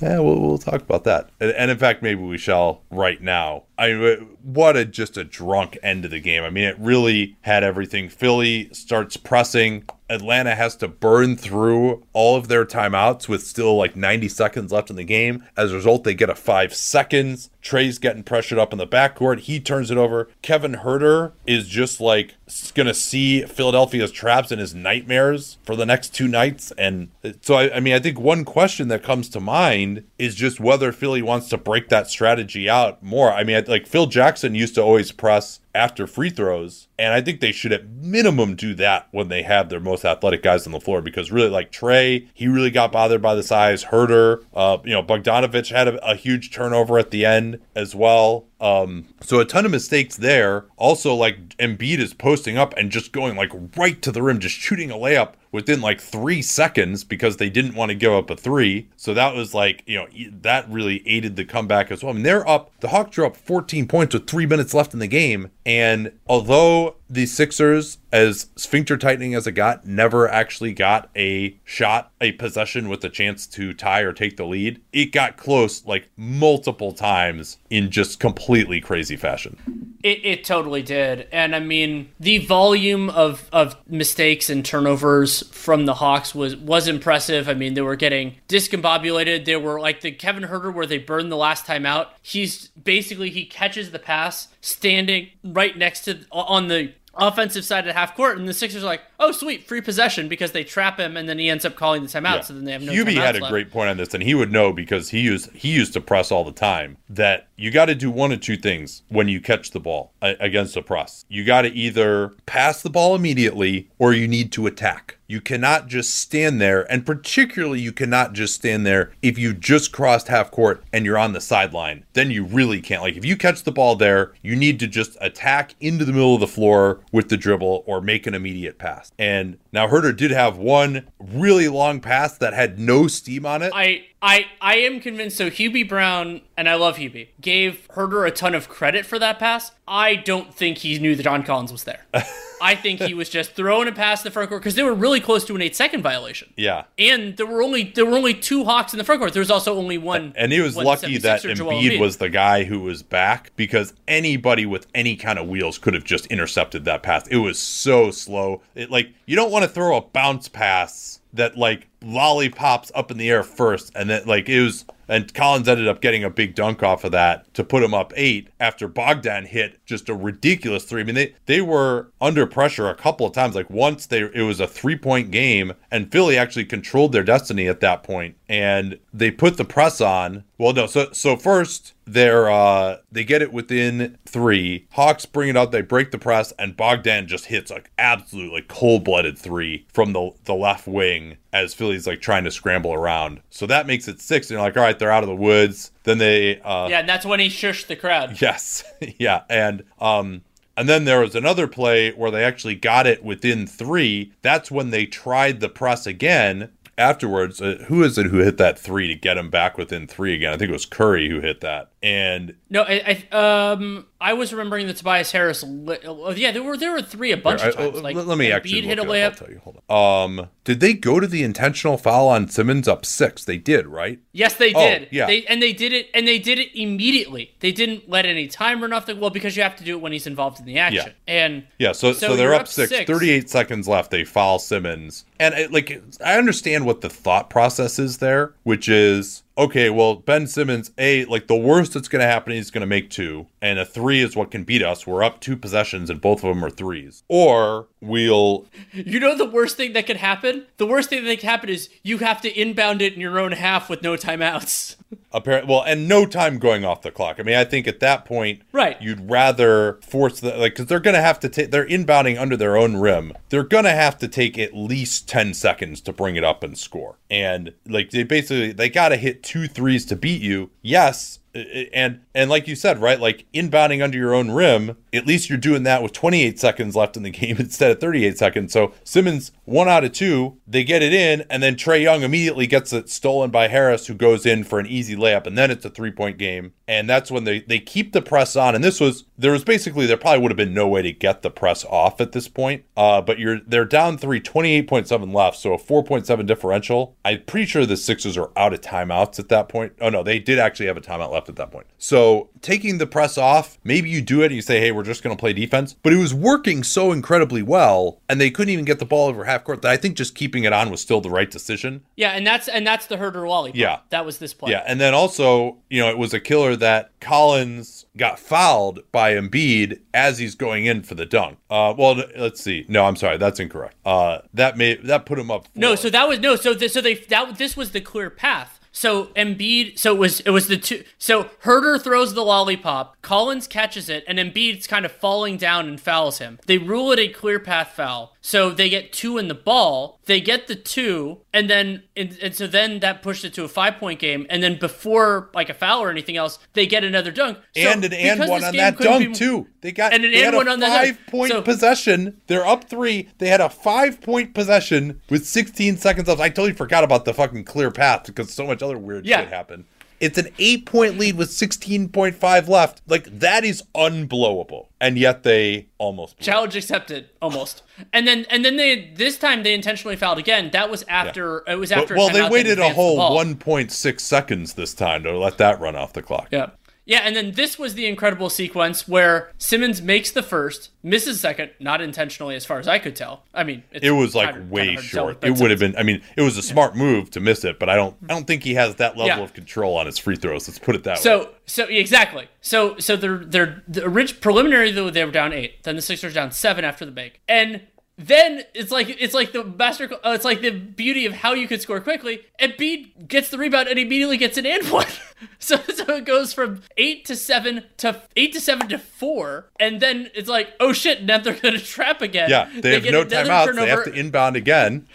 yeah, 0.00 0.18
we'll, 0.18 0.40
we'll 0.40 0.58
talk 0.58 0.82
about 0.82 1.04
that. 1.04 1.30
And, 1.40 1.50
and, 1.52 1.70
in 1.70 1.78
fact, 1.78 2.02
maybe 2.02 2.22
we 2.22 2.38
shall 2.38 2.82
right 2.90 3.20
now. 3.20 3.64
I 3.78 3.92
uh, 3.92 4.16
what 4.42 4.76
a 4.76 4.84
just 4.84 5.16
a 5.16 5.24
drunk 5.24 5.78
end 5.82 6.04
of 6.04 6.10
the 6.10 6.20
game. 6.20 6.44
I 6.44 6.50
mean, 6.50 6.64
it 6.64 6.78
really 6.78 7.36
had 7.42 7.64
everything. 7.64 8.08
Philly 8.08 8.68
starts 8.72 9.16
pressing. 9.16 9.84
Atlanta 10.10 10.54
has 10.54 10.76
to 10.76 10.88
burn 10.88 11.36
through 11.36 12.04
all 12.12 12.36
of 12.36 12.48
their 12.48 12.64
timeouts 12.64 13.26
with 13.26 13.42
still 13.42 13.76
like 13.76 13.96
90 13.96 14.28
seconds 14.28 14.70
left 14.70 14.90
in 14.90 14.96
the 14.96 15.04
game. 15.04 15.44
As 15.56 15.72
a 15.72 15.76
result, 15.76 16.04
they 16.04 16.14
get 16.14 16.30
a 16.30 16.34
five 16.34 16.74
seconds. 16.74 17.50
Trae's 17.64 17.98
getting 17.98 18.22
pressured 18.22 18.58
up 18.58 18.72
in 18.72 18.78
the 18.78 18.86
backcourt. 18.86 19.40
He 19.40 19.58
turns 19.58 19.90
it 19.90 19.96
over. 19.96 20.28
Kevin 20.42 20.74
Huerter 20.74 21.32
is 21.46 21.66
just 21.66 21.98
like 21.98 22.34
going 22.74 22.86
to 22.86 22.94
see 22.94 23.42
Philadelphia's 23.42 24.12
traps 24.12 24.52
and 24.52 24.60
his 24.60 24.74
nightmares 24.74 25.56
for 25.64 25.74
the 25.74 25.86
next 25.86 26.14
two 26.14 26.28
nights. 26.28 26.72
And 26.76 27.08
uh, 27.24 27.32
so, 27.40 27.54
I, 27.54 27.76
I 27.76 27.80
mean, 27.80 27.94
I 27.94 27.98
think 27.98 28.20
one 28.20 28.44
question 28.44 28.88
that 28.88 29.02
comes 29.02 29.30
to 29.30 29.40
mind 29.40 30.04
is 30.18 30.34
just 30.34 30.60
whether 30.60 30.92
Philly 30.92 31.22
wants 31.22 31.48
to 31.48 31.56
break 31.56 31.88
that 31.88 32.08
strategy 32.08 32.68
out 32.68 33.02
more. 33.02 33.32
I 33.32 33.42
mean, 33.42 33.64
like 33.66 33.86
Phil 33.86 34.06
Jackson 34.06 34.54
used 34.54 34.74
to 34.74 34.82
always 34.82 35.10
press 35.10 35.60
after 35.74 36.06
free 36.06 36.30
throws. 36.30 36.88
And 36.98 37.12
I 37.12 37.20
think 37.20 37.40
they 37.40 37.52
should 37.52 37.72
at 37.72 37.88
minimum 37.88 38.54
do 38.54 38.74
that 38.74 39.08
when 39.10 39.28
they 39.28 39.42
have 39.42 39.68
their 39.68 39.80
most 39.80 40.04
athletic 40.04 40.42
guys 40.42 40.66
on 40.66 40.72
the 40.72 40.80
floor 40.80 41.02
because 41.02 41.32
really 41.32 41.50
like 41.50 41.72
Trae, 41.72 42.28
he 42.32 42.46
really 42.46 42.70
got 42.70 42.92
bothered 42.92 43.22
by 43.22 43.34
the 43.34 43.42
size. 43.42 43.84
Huerter, 43.86 44.44
uh, 44.54 44.78
you 44.84 44.92
know, 44.92 45.02
Bogdanovic 45.02 45.70
had 45.70 45.88
a, 45.88 46.10
a 46.10 46.14
huge 46.14 46.52
turnover 46.52 46.98
at 46.98 47.10
the 47.10 47.26
end 47.26 47.60
as 47.74 47.94
well. 47.94 48.46
Um, 48.60 49.06
so 49.20 49.40
a 49.40 49.44
ton 49.44 49.64
of 49.64 49.70
mistakes 49.72 50.16
there. 50.16 50.66
Also, 50.76 51.14
like 51.14 51.56
Embiid 51.58 51.98
is 51.98 52.14
posting 52.14 52.56
up 52.56 52.72
and 52.76 52.90
just 52.90 53.12
going 53.12 53.36
like 53.36 53.50
right 53.76 54.00
to 54.02 54.12
the 54.12 54.22
rim, 54.22 54.38
just 54.38 54.54
shooting 54.54 54.90
a 54.90 54.94
layup 54.94 55.34
within 55.54 55.80
like 55.80 56.00
three 56.00 56.42
seconds 56.42 57.04
because 57.04 57.36
they 57.36 57.48
didn't 57.48 57.76
want 57.76 57.88
to 57.88 57.94
give 57.94 58.12
up 58.12 58.28
a 58.28 58.34
three. 58.34 58.88
So 58.96 59.14
that 59.14 59.36
was 59.36 59.54
like, 59.54 59.84
you 59.86 59.96
know, 59.96 60.08
that 60.42 60.68
really 60.68 61.00
aided 61.06 61.36
the 61.36 61.44
comeback 61.44 61.92
as 61.92 62.02
well. 62.02 62.10
I 62.10 62.14
mean, 62.14 62.24
they're 62.24 62.46
up, 62.46 62.72
the 62.80 62.88
Hawks 62.88 63.16
are 63.18 63.26
up 63.26 63.36
14 63.36 63.86
points 63.86 64.14
with 64.14 64.26
three 64.26 64.46
minutes 64.46 64.74
left 64.74 64.94
in 64.94 64.98
the 64.98 65.06
game. 65.06 65.52
And 65.64 66.10
although 66.26 66.96
the 67.14 67.26
Sixers, 67.26 67.98
as 68.12 68.48
sphincter 68.56 68.96
tightening 68.96 69.34
as 69.34 69.46
it 69.46 69.52
got, 69.52 69.86
never 69.86 70.28
actually 70.28 70.72
got 70.72 71.10
a 71.16 71.56
shot, 71.64 72.12
a 72.20 72.32
possession 72.32 72.88
with 72.88 73.04
a 73.04 73.08
chance 73.08 73.46
to 73.46 73.72
tie 73.72 74.00
or 74.00 74.12
take 74.12 74.36
the 74.36 74.44
lead, 74.44 74.82
it 74.92 75.06
got 75.06 75.36
close 75.36 75.84
like 75.86 76.08
multiple 76.16 76.92
times 76.92 77.58
in 77.70 77.90
just 77.90 78.18
completely 78.18 78.80
crazy 78.80 79.16
fashion. 79.16 79.94
It, 80.02 80.24
it 80.24 80.44
totally 80.44 80.82
did. 80.82 81.28
And 81.30 81.54
I 81.54 81.60
mean, 81.60 82.10
the 82.18 82.38
volume 82.38 83.10
of, 83.10 83.48
of 83.52 83.76
mistakes 83.88 84.50
and 84.50 84.64
turnovers 84.64 85.46
from 85.48 85.86
the 85.86 85.94
Hawks 85.94 86.34
was, 86.34 86.56
was 86.56 86.88
impressive. 86.88 87.48
I 87.48 87.54
mean, 87.54 87.74
they 87.74 87.80
were 87.80 87.96
getting 87.96 88.34
discombobulated. 88.48 89.44
They 89.44 89.56
were 89.56 89.80
like 89.80 90.00
the 90.00 90.10
Kevin 90.10 90.42
Huerter 90.44 90.74
where 90.74 90.86
they 90.86 90.98
burned 90.98 91.30
the 91.30 91.36
last 91.36 91.64
time 91.64 91.86
out. 91.86 92.12
He's 92.22 92.68
basically, 92.68 93.30
he 93.30 93.46
catches 93.46 93.92
the 93.92 93.98
pass 94.00 94.48
standing 94.60 95.28
right 95.44 95.78
next 95.78 96.02
to, 96.02 96.18
on 96.32 96.68
the 96.68 96.92
offensive 97.16 97.64
side 97.64 97.86
of 97.86 97.94
half 97.94 98.16
court, 98.16 98.38
and 98.38 98.48
the 98.48 98.54
Sixers 98.54 98.82
are 98.82 98.86
like, 98.86 99.02
"Oh, 99.24 99.32
sweet, 99.32 99.66
free 99.66 99.80
possession," 99.80 100.28
because 100.28 100.52
they 100.52 100.64
trap 100.64 100.98
him, 100.98 101.16
and 101.16 101.28
then 101.28 101.38
he 101.38 101.48
ends 101.48 101.64
up 101.64 101.76
calling 101.76 102.02
the 102.02 102.08
timeout. 102.08 102.36
Yeah. 102.36 102.40
So 102.42 102.54
then 102.54 102.64
they 102.64 102.72
have 102.72 102.82
no. 102.82 102.92
Hubie 102.92 103.14
had 103.14 103.36
a 103.36 103.40
left. 103.40 103.50
great 103.50 103.70
point 103.70 103.88
on 103.90 103.96
this, 103.96 104.14
and 104.14 104.22
he 104.22 104.34
would 104.34 104.52
know 104.52 104.72
because 104.72 105.10
he 105.10 105.20
used 105.20 105.50
he 105.52 105.70
used 105.70 105.92
to 105.94 106.00
press 106.00 106.30
all 106.30 106.44
the 106.44 106.52
time. 106.52 106.98
That 107.08 107.48
you 107.56 107.70
got 107.70 107.86
to 107.86 107.94
do 107.94 108.10
one 108.10 108.32
of 108.32 108.40
two 108.40 108.56
things 108.56 109.02
when 109.08 109.28
you 109.28 109.40
catch 109.40 109.70
the 109.70 109.80
ball 109.80 110.12
against 110.20 110.76
a 110.76 110.82
press. 110.82 111.24
You 111.28 111.44
got 111.44 111.62
to 111.62 111.68
either 111.68 112.32
pass 112.46 112.82
the 112.82 112.90
ball 112.90 113.14
immediately, 113.14 113.88
or 113.98 114.12
you 114.12 114.26
need 114.28 114.52
to 114.52 114.66
attack. 114.66 115.18
You 115.26 115.40
cannot 115.40 115.86
just 115.86 116.18
stand 116.18 116.60
there, 116.60 116.90
and 116.92 117.06
particularly 117.06 117.80
you 117.80 117.92
cannot 117.92 118.34
just 118.34 118.54
stand 118.54 118.84
there 118.84 119.12
if 119.22 119.38
you 119.38 119.54
just 119.54 119.90
crossed 119.90 120.28
half 120.28 120.50
court 120.50 120.84
and 120.92 121.06
you're 121.06 121.16
on 121.16 121.32
the 121.32 121.40
sideline. 121.40 122.04
Then 122.12 122.30
you 122.30 122.44
really 122.44 122.80
can't. 122.82 123.02
Like 123.02 123.16
if 123.16 123.24
you 123.24 123.36
catch 123.36 123.62
the 123.62 123.72
ball 123.72 123.96
there, 123.96 124.34
you 124.42 124.54
need 124.54 124.78
to 124.80 124.86
just 124.86 125.16
attack 125.20 125.74
into 125.80 126.04
the 126.04 126.12
middle 126.12 126.34
of 126.34 126.40
the 126.40 126.46
floor 126.46 127.00
with 127.10 127.30
the 127.30 127.36
dribble 127.36 127.84
or 127.86 128.00
make 128.00 128.26
an 128.26 128.34
immediate 128.34 128.78
pass. 128.78 129.12
And 129.18 129.58
now 129.74 129.88
Huerter 129.88 130.16
did 130.16 130.30
have 130.30 130.56
one 130.56 131.08
really 131.18 131.66
long 131.66 132.00
pass 132.00 132.38
that 132.38 132.54
had 132.54 132.78
no 132.78 133.08
steam 133.08 133.44
on 133.44 133.60
it. 133.60 133.72
I 133.74 134.04
I 134.22 134.46
I 134.60 134.76
am 134.76 135.00
convinced. 135.00 135.36
So 135.36 135.50
Hubie 135.50 135.86
Brown 135.86 136.40
and 136.56 136.68
I 136.68 136.76
love 136.76 136.96
Hubie 136.96 137.28
gave 137.40 137.88
Huerter 137.90 138.26
a 138.26 138.30
ton 138.30 138.54
of 138.54 138.68
credit 138.68 139.04
for 139.04 139.18
that 139.18 139.38
pass. 139.38 139.72
I 139.86 140.14
don't 140.14 140.54
think 140.54 140.78
he 140.78 140.98
knew 140.98 141.14
that 141.16 141.24
John 141.24 141.42
Collins 141.42 141.72
was 141.72 141.84
there. 141.84 142.06
I 142.62 142.74
think 142.74 143.02
he 143.02 143.12
was 143.12 143.28
just 143.28 143.52
throwing 143.52 143.88
a 143.88 143.92
pass 143.92 144.22
in 144.22 144.24
the 144.24 144.30
front 144.30 144.48
court 144.48 144.62
because 144.62 144.74
they 144.74 144.82
were 144.82 144.94
really 144.94 145.20
close 145.20 145.44
to 145.44 145.54
an 145.54 145.60
eight 145.60 145.76
second 145.76 146.02
violation. 146.02 146.52
Yeah, 146.56 146.84
and 146.96 147.36
there 147.36 147.44
were 147.44 147.62
only 147.62 147.84
there 147.84 148.06
were 148.06 148.16
only 148.16 148.32
two 148.32 148.64
Hawks 148.64 148.94
in 148.94 148.98
the 148.98 149.04
front 149.04 149.20
court. 149.20 149.34
There 149.34 149.40
was 149.40 149.50
also 149.50 149.76
only 149.76 149.98
one. 149.98 150.32
And 150.36 150.50
he 150.50 150.60
was 150.60 150.74
lucky 150.74 151.18
that 151.18 151.42
Embiid, 151.42 152.00
was 152.00 152.16
the 152.16 152.30
guy 152.30 152.64
who 152.64 152.80
was 152.80 153.02
back 153.02 153.52
because 153.56 153.92
anybody 154.08 154.64
with 154.64 154.86
any 154.94 155.16
kind 155.16 155.38
of 155.38 155.48
wheels 155.48 155.76
could 155.76 155.92
have 155.92 156.04
just 156.04 156.26
intercepted 156.26 156.86
that 156.86 157.02
pass. 157.02 157.28
It 157.28 157.36
was 157.36 157.58
so 157.58 158.10
slow. 158.10 158.62
It 158.74 158.90
like 158.90 159.12
you 159.26 159.36
don't 159.36 159.50
want 159.50 159.63
to 159.66 159.72
throw 159.72 159.96
a 159.96 160.02
bounce 160.02 160.46
pass 160.46 161.20
that 161.34 161.56
like 161.56 161.88
lollipops 162.02 162.90
up 162.94 163.10
in 163.10 163.16
the 163.16 163.30
air 163.30 163.42
first 163.42 163.92
and 163.94 164.10
then 164.10 164.22
like 164.26 164.48
it 164.48 164.62
was 164.62 164.84
and 165.08 165.32
Collins 165.34 165.68
ended 165.68 165.88
up 165.88 166.00
getting 166.00 166.24
a 166.24 166.30
big 166.30 166.54
dunk 166.54 166.82
off 166.82 167.04
of 167.04 167.12
that 167.12 167.52
to 167.54 167.64
put 167.64 167.82
him 167.82 167.94
up 167.94 168.12
eight 168.16 168.48
after 168.58 168.88
Bogdan 168.88 169.46
hit 169.46 169.78
just 169.84 170.08
a 170.08 170.14
ridiculous 170.14 170.84
three. 170.84 171.02
I 171.02 171.04
mean, 171.04 171.14
they, 171.14 171.34
they 171.46 171.60
were 171.60 172.10
under 172.20 172.46
pressure 172.46 172.88
a 172.88 172.94
couple 172.94 173.26
of 173.26 173.32
times. 173.32 173.54
Like 173.54 173.70
once 173.70 174.06
they 174.06 174.22
it 174.22 174.42
was 174.42 174.60
a 174.60 174.66
three 174.66 174.96
point 174.96 175.30
game, 175.30 175.72
and 175.90 176.10
Philly 176.10 176.36
actually 176.38 176.64
controlled 176.64 177.12
their 177.12 177.22
destiny 177.22 177.68
at 177.68 177.80
that 177.80 178.02
point, 178.02 178.36
and 178.48 178.98
they 179.12 179.30
put 179.30 179.56
the 179.56 179.64
press 179.64 180.00
on. 180.00 180.44
Well, 180.58 180.72
no, 180.72 180.86
so 180.86 181.10
so 181.12 181.36
first 181.36 181.94
they're 182.06 182.50
uh 182.50 182.98
they 183.10 183.24
get 183.24 183.42
it 183.42 183.52
within 183.52 184.18
three. 184.26 184.86
Hawks 184.92 185.26
bring 185.26 185.48
it 185.48 185.56
out, 185.56 185.72
they 185.72 185.82
break 185.82 186.10
the 186.10 186.18
press, 186.18 186.52
and 186.58 186.76
Bogdan 186.76 187.26
just 187.26 187.46
hits 187.46 187.70
like 187.70 187.90
absolutely 187.98 188.62
cold 188.62 189.04
blooded 189.04 189.38
three 189.38 189.86
from 189.92 190.12
the 190.12 190.30
the 190.44 190.54
left 190.54 190.86
wing 190.86 191.23
as 191.52 191.74
Philly's 191.74 192.06
like 192.06 192.20
trying 192.20 192.44
to 192.44 192.50
scramble 192.50 192.92
around. 192.92 193.40
So 193.50 193.66
that 193.66 193.86
makes 193.86 194.08
it 194.08 194.20
six. 194.20 194.48
And 194.50 194.56
you're 194.56 194.62
like, 194.62 194.76
all 194.76 194.82
right, 194.82 194.98
they're 194.98 195.12
out 195.12 195.22
of 195.22 195.28
the 195.28 195.36
woods. 195.36 195.90
Then 196.04 196.18
they, 196.18 196.60
uh, 196.60 196.88
yeah, 196.88 197.00
and 197.00 197.08
that's 197.08 197.26
when 197.26 197.40
he 197.40 197.48
shushed 197.48 197.86
the 197.86 197.96
crowd. 197.96 198.36
Yes, 198.40 198.84
yeah, 199.18 199.42
and 199.48 199.84
um, 200.00 200.42
And 200.76 200.88
then 200.88 201.04
there 201.04 201.20
was 201.20 201.34
another 201.34 201.66
play 201.66 202.10
where 202.12 202.30
they 202.30 202.44
actually 202.44 202.74
got 202.74 203.06
it 203.06 203.24
within 203.24 203.66
three. 203.66 204.32
That's 204.42 204.70
when 204.70 204.90
they 204.90 205.06
tried 205.06 205.60
the 205.60 205.68
press 205.68 206.06
again 206.06 206.70
afterwards. 206.98 207.60
Uh, 207.60 207.84
who 207.88 208.02
is 208.02 208.18
it 208.18 208.26
who 208.26 208.38
hit 208.38 208.56
that 208.58 208.78
three 208.78 209.08
to 209.08 209.14
get 209.14 209.38
him 209.38 209.50
back 209.50 209.78
within 209.78 210.06
three 210.06 210.34
again? 210.34 210.52
I 210.52 210.56
think 210.56 210.68
it 210.70 210.72
was 210.72 210.86
Curry 210.86 211.28
who 211.28 211.40
hit 211.40 211.60
that. 211.60 211.90
And 212.02 212.54
No, 212.70 212.82
I, 212.82 213.24
I 213.32 213.68
um 213.70 214.06
I 214.24 214.32
was 214.32 214.52
remembering 214.54 214.86
that 214.86 214.96
Tobias 214.96 215.32
Harris. 215.32 215.62
Li- 215.62 215.98
oh, 216.06 216.30
yeah, 216.30 216.50
there 216.50 216.62
were 216.62 216.76
there 216.78 216.92
were 216.92 217.02
three 217.02 217.30
a 217.30 217.36
bunch 217.36 217.60
I- 217.60 217.68
of 217.68 217.76
times. 217.76 217.98
uh, 217.98 218.00
Like 218.02 218.16
let 218.16 218.38
me 218.38 218.50
actually 218.50 218.80
hit 218.80 218.98
a 218.98 219.02
look 219.02 219.16
it 219.16 219.22
up. 219.22 219.32
layup. 219.34 219.40
I'll 219.42 219.46
tell 219.46 219.50
you. 219.50 219.60
Hold 219.64 219.82
on. 219.88 220.40
Um, 220.40 220.48
did 220.64 220.80
they 220.80 220.94
go 220.94 221.20
to 221.20 221.26
the 221.26 221.42
intentional 221.42 221.98
foul 221.98 222.28
on 222.28 222.48
Simmons 222.48 222.88
up 222.88 223.04
six? 223.04 223.44
They 223.44 223.58
did, 223.58 223.86
right? 223.86 224.18
Yes, 224.32 224.54
they 224.54 224.72
Oh, 224.72 224.80
did. 224.80 225.08
yeah. 225.10 225.26
They 225.26 225.44
and 225.44 225.60
they 225.62 225.72
did 225.74 225.92
it 225.92 226.08
and 226.14 226.26
they 226.26 226.38
did 226.38 226.58
it 226.58 226.70
immediately. 226.74 227.52
They 227.60 227.70
didn't 227.70 228.08
let 228.08 228.24
any 228.26 228.48
time 228.48 228.80
run 228.80 228.92
off 228.92 229.06
the 229.06 229.14
well 229.14 229.30
because 229.30 229.56
you 229.56 229.62
have 229.62 229.76
to 229.76 229.84
do 229.84 229.96
it 229.96 230.00
when 230.00 230.12
he's 230.12 230.26
involved 230.26 230.58
in 230.58 230.64
the 230.66 230.78
action. 230.78 231.12
And 231.28 231.64
Yeah, 231.78 231.92
so 231.92 232.12
so, 232.14 232.28
So 232.28 232.36
they're 232.36 232.54
up, 232.54 232.62
up 232.62 232.68
six, 232.68 232.90
six. 232.90 233.06
38 233.06 233.50
seconds 233.50 233.86
left. 233.86 234.10
They 234.10 234.24
foul 234.24 234.58
Simmons. 234.58 235.24
And 235.38 235.54
it, 235.54 235.70
like 235.72 236.00
I 236.24 236.38
understand 236.38 236.86
what 236.86 237.02
the 237.02 237.10
thought 237.10 237.50
process 237.50 237.98
is 237.98 238.18
there, 238.18 238.54
which 238.62 238.88
is 238.88 239.42
okay, 239.56 239.90
well, 239.90 240.16
Ben 240.16 240.46
Simmons, 240.46 240.90
A, 240.98 241.24
like 241.26 241.46
the 241.46 241.56
worst 241.56 241.94
that's 241.94 242.08
going 242.08 242.20
to 242.20 242.26
happen, 242.26 242.52
he's 242.52 242.70
going 242.70 242.80
to 242.80 242.86
make 242.86 243.10
two, 243.10 243.46
and 243.62 243.78
a 243.78 243.84
three 243.84 244.20
is 244.20 244.36
what 244.36 244.50
can 244.50 244.64
beat 244.64 244.82
us. 244.82 245.06
We're 245.06 245.22
up 245.22 245.40
two 245.40 245.56
possessions, 245.56 246.10
and 246.10 246.20
both 246.20 246.44
of 246.44 246.54
them 246.54 246.64
are 246.64 246.70
threes. 246.70 247.22
Or 247.28 247.88
we'll 248.00 248.66
you 248.92 249.20
know 249.20 249.36
the 249.36 249.44
worst 249.44 249.76
thing 249.76 249.92
that 249.92 250.06
could 250.06 250.16
happen? 250.16 250.66
The 250.76 250.86
worst 250.86 251.10
thing 251.10 251.24
that 251.24 251.40
could 251.40 251.48
happen 251.48 251.68
is 251.68 251.88
you 252.02 252.18
have 252.18 252.40
to 252.42 252.60
inbound 252.60 253.02
it 253.02 253.14
in 253.14 253.20
your 253.20 253.38
own 253.38 253.52
half 253.52 253.88
with 253.88 254.02
no 254.02 254.14
timeouts. 254.14 254.96
Apparently 255.32 255.70
well 255.72 255.82
and 255.82 256.08
no 256.08 256.26
time 256.26 256.58
going 256.58 256.84
off 256.84 257.02
the 257.02 257.10
clock. 257.10 257.36
I 257.38 257.42
mean 257.42 257.56
i 257.56 257.64
think 257.64 257.86
at 257.86 258.00
that 258.00 258.24
point 258.24 258.62
Right. 258.72 259.00
you'd 259.00 259.30
rather 259.30 260.00
force 260.02 260.40
the 260.40 260.56
like 260.56 260.72
because 260.74 260.86
they're 260.86 261.00
gonna 261.00 261.20
have 261.20 261.40
to 261.40 261.48
take 261.48 261.70
they're 261.70 261.86
inbounding 261.86 262.38
under 262.40 262.56
their 262.56 262.76
own 262.76 262.96
rim. 262.96 263.32
They're 263.50 263.62
gonna 263.62 263.90
have 263.94 264.18
to 264.18 264.28
take 264.28 264.58
at 264.58 264.74
least 264.74 265.28
10 265.28 265.54
seconds 265.54 266.00
to 266.02 266.12
bring 266.12 266.36
it 266.36 266.44
up 266.44 266.62
and 266.62 266.76
score. 266.78 267.16
And 267.30 267.72
like 267.86 268.10
they 268.10 268.22
basically 268.24 268.72
they 268.72 268.88
gotta 268.88 269.16
hit 269.16 269.42
two 269.42 269.66
threes 269.68 270.04
to 270.06 270.16
beat 270.16 270.42
you. 270.42 270.70
Yes 270.82 271.38
and 271.54 272.20
and 272.34 272.50
like 272.50 272.66
you 272.66 272.74
said 272.74 273.00
right 273.00 273.20
like 273.20 273.46
inbounding 273.54 274.02
under 274.02 274.18
your 274.18 274.34
own 274.34 274.50
rim 274.50 274.96
at 275.12 275.26
least 275.26 275.48
you're 275.48 275.56
doing 275.56 275.84
that 275.84 276.02
with 276.02 276.12
28 276.12 276.58
seconds 276.58 276.96
left 276.96 277.16
in 277.16 277.22
the 277.22 277.30
game 277.34 277.56
instead 277.58 277.90
of 277.90 278.00
38 278.00 278.36
seconds. 278.36 278.72
So 278.72 278.92
simmons 279.04 279.52
one 279.64 279.88
out 279.88 280.04
of 280.04 280.12
two 280.12 280.58
they 280.66 280.84
get 280.84 281.02
it 281.02 281.12
in 281.12 281.44
and 281.48 281.62
then 281.62 281.76
trae 281.76 282.02
young 282.02 282.22
immediately 282.22 282.66
gets 282.66 282.92
it 282.92 283.08
stolen 283.08 283.50
by 283.50 283.68
harris 283.68 284.06
who 284.06 284.14
goes 284.14 284.44
in 284.44 284.64
for 284.64 284.78
an 284.78 284.86
easy 284.86 285.16
layup 285.16 285.46
and 285.46 285.56
then 285.56 285.70
it's 285.70 285.84
a 285.84 285.90
three 285.90 286.10
point 286.10 286.38
game 286.38 286.72
and 286.86 287.08
that's 287.08 287.30
when 287.30 287.44
they 287.44 287.60
they 287.60 287.78
keep 287.78 288.12
the 288.12 288.22
press 288.22 288.56
on. 288.56 288.74
And 288.74 288.82
this 288.84 289.00
was 289.00 289.24
there 289.38 289.52
was 289.52 289.64
basically 289.64 290.06
there 290.06 290.16
probably 290.16 290.40
would 290.42 290.50
have 290.50 290.56
been 290.56 290.74
no 290.74 290.86
way 290.86 291.02
to 291.02 291.12
get 291.12 291.42
the 291.42 291.50
press 291.50 291.84
off 291.84 292.20
at 292.20 292.32
this 292.32 292.48
point. 292.48 292.84
Uh 292.96 293.20
but 293.20 293.38
you're 293.38 293.60
they're 293.66 293.84
down 293.84 294.18
three 294.18 294.40
28.7 294.40 295.34
left. 295.34 295.58
So 295.58 295.74
a 295.74 295.78
4.7 295.78 296.46
differential. 296.46 297.16
I'm 297.24 297.42
pretty 297.44 297.66
sure 297.66 297.86
the 297.86 297.96
sixers 297.96 298.36
are 298.36 298.50
out 298.56 298.72
of 298.72 298.80
timeouts 298.80 299.38
at 299.38 299.48
that 299.48 299.68
point. 299.68 299.94
Oh 300.00 300.08
no 300.10 300.22
they 300.22 300.38
did 300.38 300.58
actually 300.58 300.86
have 300.86 300.96
a 300.96 301.00
timeout 301.00 301.32
left 301.32 301.48
at 301.48 301.56
that 301.56 301.70
point. 301.70 301.86
So 301.98 302.50
taking 302.60 302.98
the 302.98 303.06
press 303.06 303.38
off 303.38 303.78
maybe 303.84 304.10
you 304.10 304.20
do 304.22 304.42
it 304.42 304.46
and 304.46 304.54
you 304.54 304.62
say 304.62 304.80
hey 304.80 304.92
we're 304.92 305.02
just 305.02 305.22
going 305.22 305.34
to 305.36 305.40
play 305.40 305.52
defense. 305.52 305.94
But 306.02 306.12
it 306.12 306.18
was 306.18 306.34
working 306.34 306.82
so 306.82 307.12
incredibly 307.12 307.62
well 307.62 308.20
and 308.28 308.40
they 308.40 308.50
couldn't 308.50 308.72
even 308.72 308.84
get 308.84 308.98
the 308.98 309.04
ball 309.06 309.28
over 309.28 309.44
half 309.44 309.64
court 309.64 309.82
that 309.82 309.90
i 309.90 309.96
think 309.96 310.16
just 310.16 310.34
keeping 310.34 310.64
it 310.64 310.72
on 310.72 310.90
was 310.90 311.00
still 311.00 311.20
the 311.20 311.30
right 311.30 311.50
decision. 311.50 312.02
Yeah, 312.16 312.30
and 312.30 312.46
that's 312.46 312.68
and 312.68 312.86
that's 312.86 313.06
the 313.06 313.16
Huerter 313.16 313.46
Wally. 313.46 313.72
Yeah. 313.74 314.00
that 314.10 314.24
was 314.26 314.38
this 314.38 314.54
play. 314.54 314.72
yeah, 314.72 314.84
and 314.86 315.00
then 315.00 315.14
also, 315.14 315.78
you 315.90 316.00
know, 316.00 316.08
it 316.10 316.18
was 316.18 316.32
a 316.34 316.40
killer 316.40 316.73
that 316.76 317.12
Collins 317.20 318.06
got 318.16 318.38
fouled 318.38 319.00
by 319.12 319.32
Embiid 319.34 320.00
as 320.12 320.38
he's 320.38 320.54
going 320.54 320.86
in 320.86 321.02
for 321.02 321.14
the 321.14 321.26
dunk. 321.26 321.58
Uh, 321.70 321.94
well, 321.96 322.22
let's 322.36 322.62
see. 322.62 322.84
No, 322.88 323.04
I'm 323.04 323.16
sorry, 323.16 323.36
that's 323.36 323.60
incorrect. 323.60 323.96
Uh, 324.04 324.38
that 324.52 324.76
may 324.76 324.94
that 324.96 325.26
put 325.26 325.38
him 325.38 325.50
up. 325.50 325.68
No, 325.74 325.94
so 325.94 326.10
that 326.10 326.28
was 326.28 326.38
no. 326.38 326.56
So 326.56 326.76
so 326.76 327.00
they 327.00 327.14
that 327.14 327.58
this 327.58 327.76
was 327.76 327.92
the 327.92 328.00
clear 328.00 328.30
path. 328.30 328.80
So 328.96 329.26
Embiid, 329.34 329.98
so 329.98 330.14
it 330.14 330.18
was 330.18 330.40
it 330.40 330.50
was 330.50 330.68
the 330.68 330.76
two. 330.76 331.02
So 331.18 331.50
Huerter 331.64 332.00
throws 332.00 332.32
the 332.32 332.44
lollipop, 332.44 333.20
Collins 333.22 333.66
catches 333.66 334.08
it, 334.08 334.22
and 334.28 334.38
Embiid's 334.38 334.86
kind 334.86 335.04
of 335.04 335.10
falling 335.10 335.56
down 335.56 335.88
and 335.88 336.00
fouls 336.00 336.38
him. 336.38 336.60
They 336.66 336.78
rule 336.78 337.10
it 337.10 337.18
a 337.18 337.26
clear 337.26 337.58
path 337.58 337.88
foul. 337.88 338.33
So 338.46 338.68
they 338.68 338.90
get 338.90 339.10
two 339.10 339.38
in 339.38 339.48
the 339.48 339.54
ball. 339.54 340.20
They 340.26 340.38
get 340.38 340.66
the 340.66 340.74
two, 340.74 341.38
and 341.54 341.70
then 341.70 342.02
and, 342.14 342.36
and 342.42 342.54
so 342.54 342.66
then 342.66 343.00
that 343.00 343.22
pushed 343.22 343.42
it 343.42 343.54
to 343.54 343.64
a 343.64 343.68
five 343.68 343.96
point 343.96 344.20
game. 344.20 344.46
And 344.50 344.62
then 344.62 344.78
before 344.78 345.48
like 345.54 345.70
a 345.70 345.74
foul 345.74 346.02
or 346.02 346.10
anything 346.10 346.36
else, 346.36 346.58
they 346.74 346.86
get 346.86 347.04
another 347.04 347.30
dunk. 347.30 347.56
So 347.74 347.80
and 347.88 348.04
an 348.04 348.12
and 348.12 348.40
one 348.40 348.62
on 348.62 348.76
that 348.76 348.98
dunk 348.98 349.28
be- 349.28 349.34
too. 349.34 349.66
They 349.80 349.92
got 349.92 350.12
And 350.12 350.26
an 350.26 350.32
they 350.32 350.44
and 350.44 350.54
a 350.54 350.58
one 350.58 350.68
on 350.68 350.78
the 350.78 350.86
dunk. 350.86 351.16
five 351.16 351.26
point 351.28 351.52
So- 351.52 351.62
possession. 351.62 352.36
They're 352.46 352.66
up 352.66 352.84
three. 352.84 353.30
They 353.38 353.48
had 353.48 353.62
a 353.62 353.70
five 353.70 354.20
point 354.20 354.52
possession 354.54 355.22
with 355.30 355.46
16 355.46 355.96
seconds 355.96 356.28
left. 356.28 356.42
I 356.42 356.50
totally 356.50 356.74
forgot 356.74 357.02
about 357.02 357.24
the 357.24 357.32
fucking 357.32 357.64
clear 357.64 357.90
path 357.90 358.24
because 358.26 358.52
so 358.52 358.66
much 358.66 358.82
other 358.82 358.98
weird 358.98 359.24
Yeah. 359.24 359.40
shit 359.40 359.48
happened. 359.48 359.84
It's 360.20 360.38
an 360.38 360.48
eight 360.58 360.86
point 360.86 361.18
lead 361.18 361.36
with 361.36 361.50
16.5 361.50 362.68
left. 362.68 363.02
Like 363.06 363.24
that 363.40 363.64
is 363.64 363.82
unblowable, 363.94 364.86
and 365.00 365.18
yet 365.18 365.42
they 365.42 365.88
almost. 365.98 366.38
it. 366.38 366.44
Challenge 366.44 366.76
accepted, 366.76 367.28
almost. 367.42 367.82
And 368.12 368.26
then 368.26 368.46
and 368.50 368.64
then 368.64 368.76
they 368.76 369.12
this 369.14 369.38
time 369.38 369.62
they 369.62 369.74
intentionally 369.74 370.16
fouled 370.16 370.38
again. 370.38 370.70
That 370.72 370.90
was 370.90 371.04
after 371.08 371.64
it 371.66 371.78
was 371.78 371.92
after. 371.92 372.14
a 372.14 372.18
well, 372.18 372.30
they 372.30 372.48
waited 372.48 372.78
a 372.78 372.90
whole 372.92 373.18
1.6 373.18 374.20
seconds 374.20 374.74
this 374.74 374.94
time 374.94 375.22
to 375.24 375.36
let 375.36 375.58
that 375.58 375.80
run 375.80 375.96
off 375.96 376.12
the 376.12 376.22
clock. 376.22 376.48
Yeah. 376.50 376.70
Yeah, 377.06 377.18
and 377.18 377.36
then 377.36 377.52
this 377.52 377.78
was 377.78 377.94
the 377.94 378.06
incredible 378.06 378.48
sequence 378.48 379.06
where 379.06 379.52
Simmons 379.58 380.00
makes 380.00 380.30
the 380.30 380.42
first, 380.42 380.90
misses 381.02 381.38
second, 381.38 381.70
not 381.78 382.00
intentionally 382.00 382.54
as 382.56 382.64
far 382.64 382.78
as 382.78 382.88
I 382.88 382.98
could 382.98 383.14
tell. 383.14 383.42
I 383.52 383.62
mean, 383.62 383.82
it's 383.92 384.06
It 384.06 384.12
was 384.12 384.34
like 384.34 384.54
way 384.70 384.86
kinda 384.86 384.92
hard 384.94 385.04
to 385.04 385.10
tell 385.10 385.24
short. 385.26 385.44
It 385.44 385.60
would 385.60 385.70
have 385.70 385.80
been. 385.80 385.94
I 385.98 386.02
mean, 386.02 386.22
it 386.36 386.40
was 386.42 386.56
a 386.56 386.62
smart 386.62 386.96
move 386.96 387.30
to 387.32 387.40
miss 387.40 387.62
it, 387.64 387.78
but 387.78 387.90
I 387.90 387.94
don't. 387.96 388.16
I 388.24 388.32
don't 388.32 388.46
think 388.46 388.62
he 388.62 388.74
has 388.74 388.94
that 388.96 389.16
level 389.18 389.26
Yeah. 389.38 389.42
of 389.44 389.52
control 389.52 389.96
on 389.98 390.06
his 390.06 390.18
free 390.18 390.36
throws. 390.36 390.66
Let's 390.66 390.78
put 390.78 390.94
it 390.94 391.04
that 391.04 391.18
way. 391.18 391.22
So 391.22 391.50
so 391.66 391.84
exactly. 391.84 392.48
So 392.62 392.96
so 392.98 393.16
they're 393.16 393.38
they're 393.38 393.82
the 393.86 394.04
orig- 394.04 394.40
preliminary 394.40 394.90
though 394.90 395.10
they 395.10 395.24
were 395.24 395.30
down 395.30 395.52
eight. 395.52 395.82
Then 395.82 395.96
the 395.96 396.02
Sixers 396.02 396.32
down 396.34 396.52
seven 396.52 396.84
after 396.84 397.04
the 397.04 397.12
break. 397.12 397.40
And 397.48 397.82
then 398.16 398.62
it's 398.74 398.92
like 398.92 399.08
it's 399.08 399.34
like 399.34 399.52
the 399.52 399.64
master. 399.64 400.08
Uh, 400.24 400.32
it's 400.34 400.44
like 400.44 400.60
the 400.60 400.70
beauty 400.70 401.26
of 401.26 401.32
how 401.32 401.52
you 401.52 401.66
could 401.66 401.80
score 401.80 402.00
quickly. 402.00 402.42
And 402.60 402.72
Embiid 402.72 403.26
gets 403.26 403.48
the 403.48 403.58
rebound 403.58 403.88
and 403.88 403.98
immediately 403.98 404.36
gets 404.36 404.56
an 404.56 404.66
and 404.66 404.88
one. 404.88 405.08
so 405.58 405.78
so 405.94 406.16
it 406.16 406.24
goes 406.24 406.52
from 406.52 406.82
eight 406.96 407.24
to 407.24 407.34
seven 407.34 407.84
to 407.98 408.22
eight 408.36 408.52
to 408.52 408.60
seven 408.60 408.88
to 408.88 408.98
four, 408.98 409.66
and 409.80 410.00
then 410.00 410.30
it's 410.34 410.48
like 410.48 410.74
oh 410.78 410.92
shit, 410.92 411.24
now 411.24 411.38
they're 411.38 411.54
gonna 411.54 411.78
trap 411.78 412.22
again. 412.22 412.48
yeah, 412.50 412.70
they, 412.80 412.94
have 412.94 413.02
get 413.02 413.12
no 413.12 413.24
timeouts. 413.24 413.74
They 413.74 413.88
have 413.88 414.04
to 414.04 414.12
inbound 414.12 414.54
again. 414.54 415.08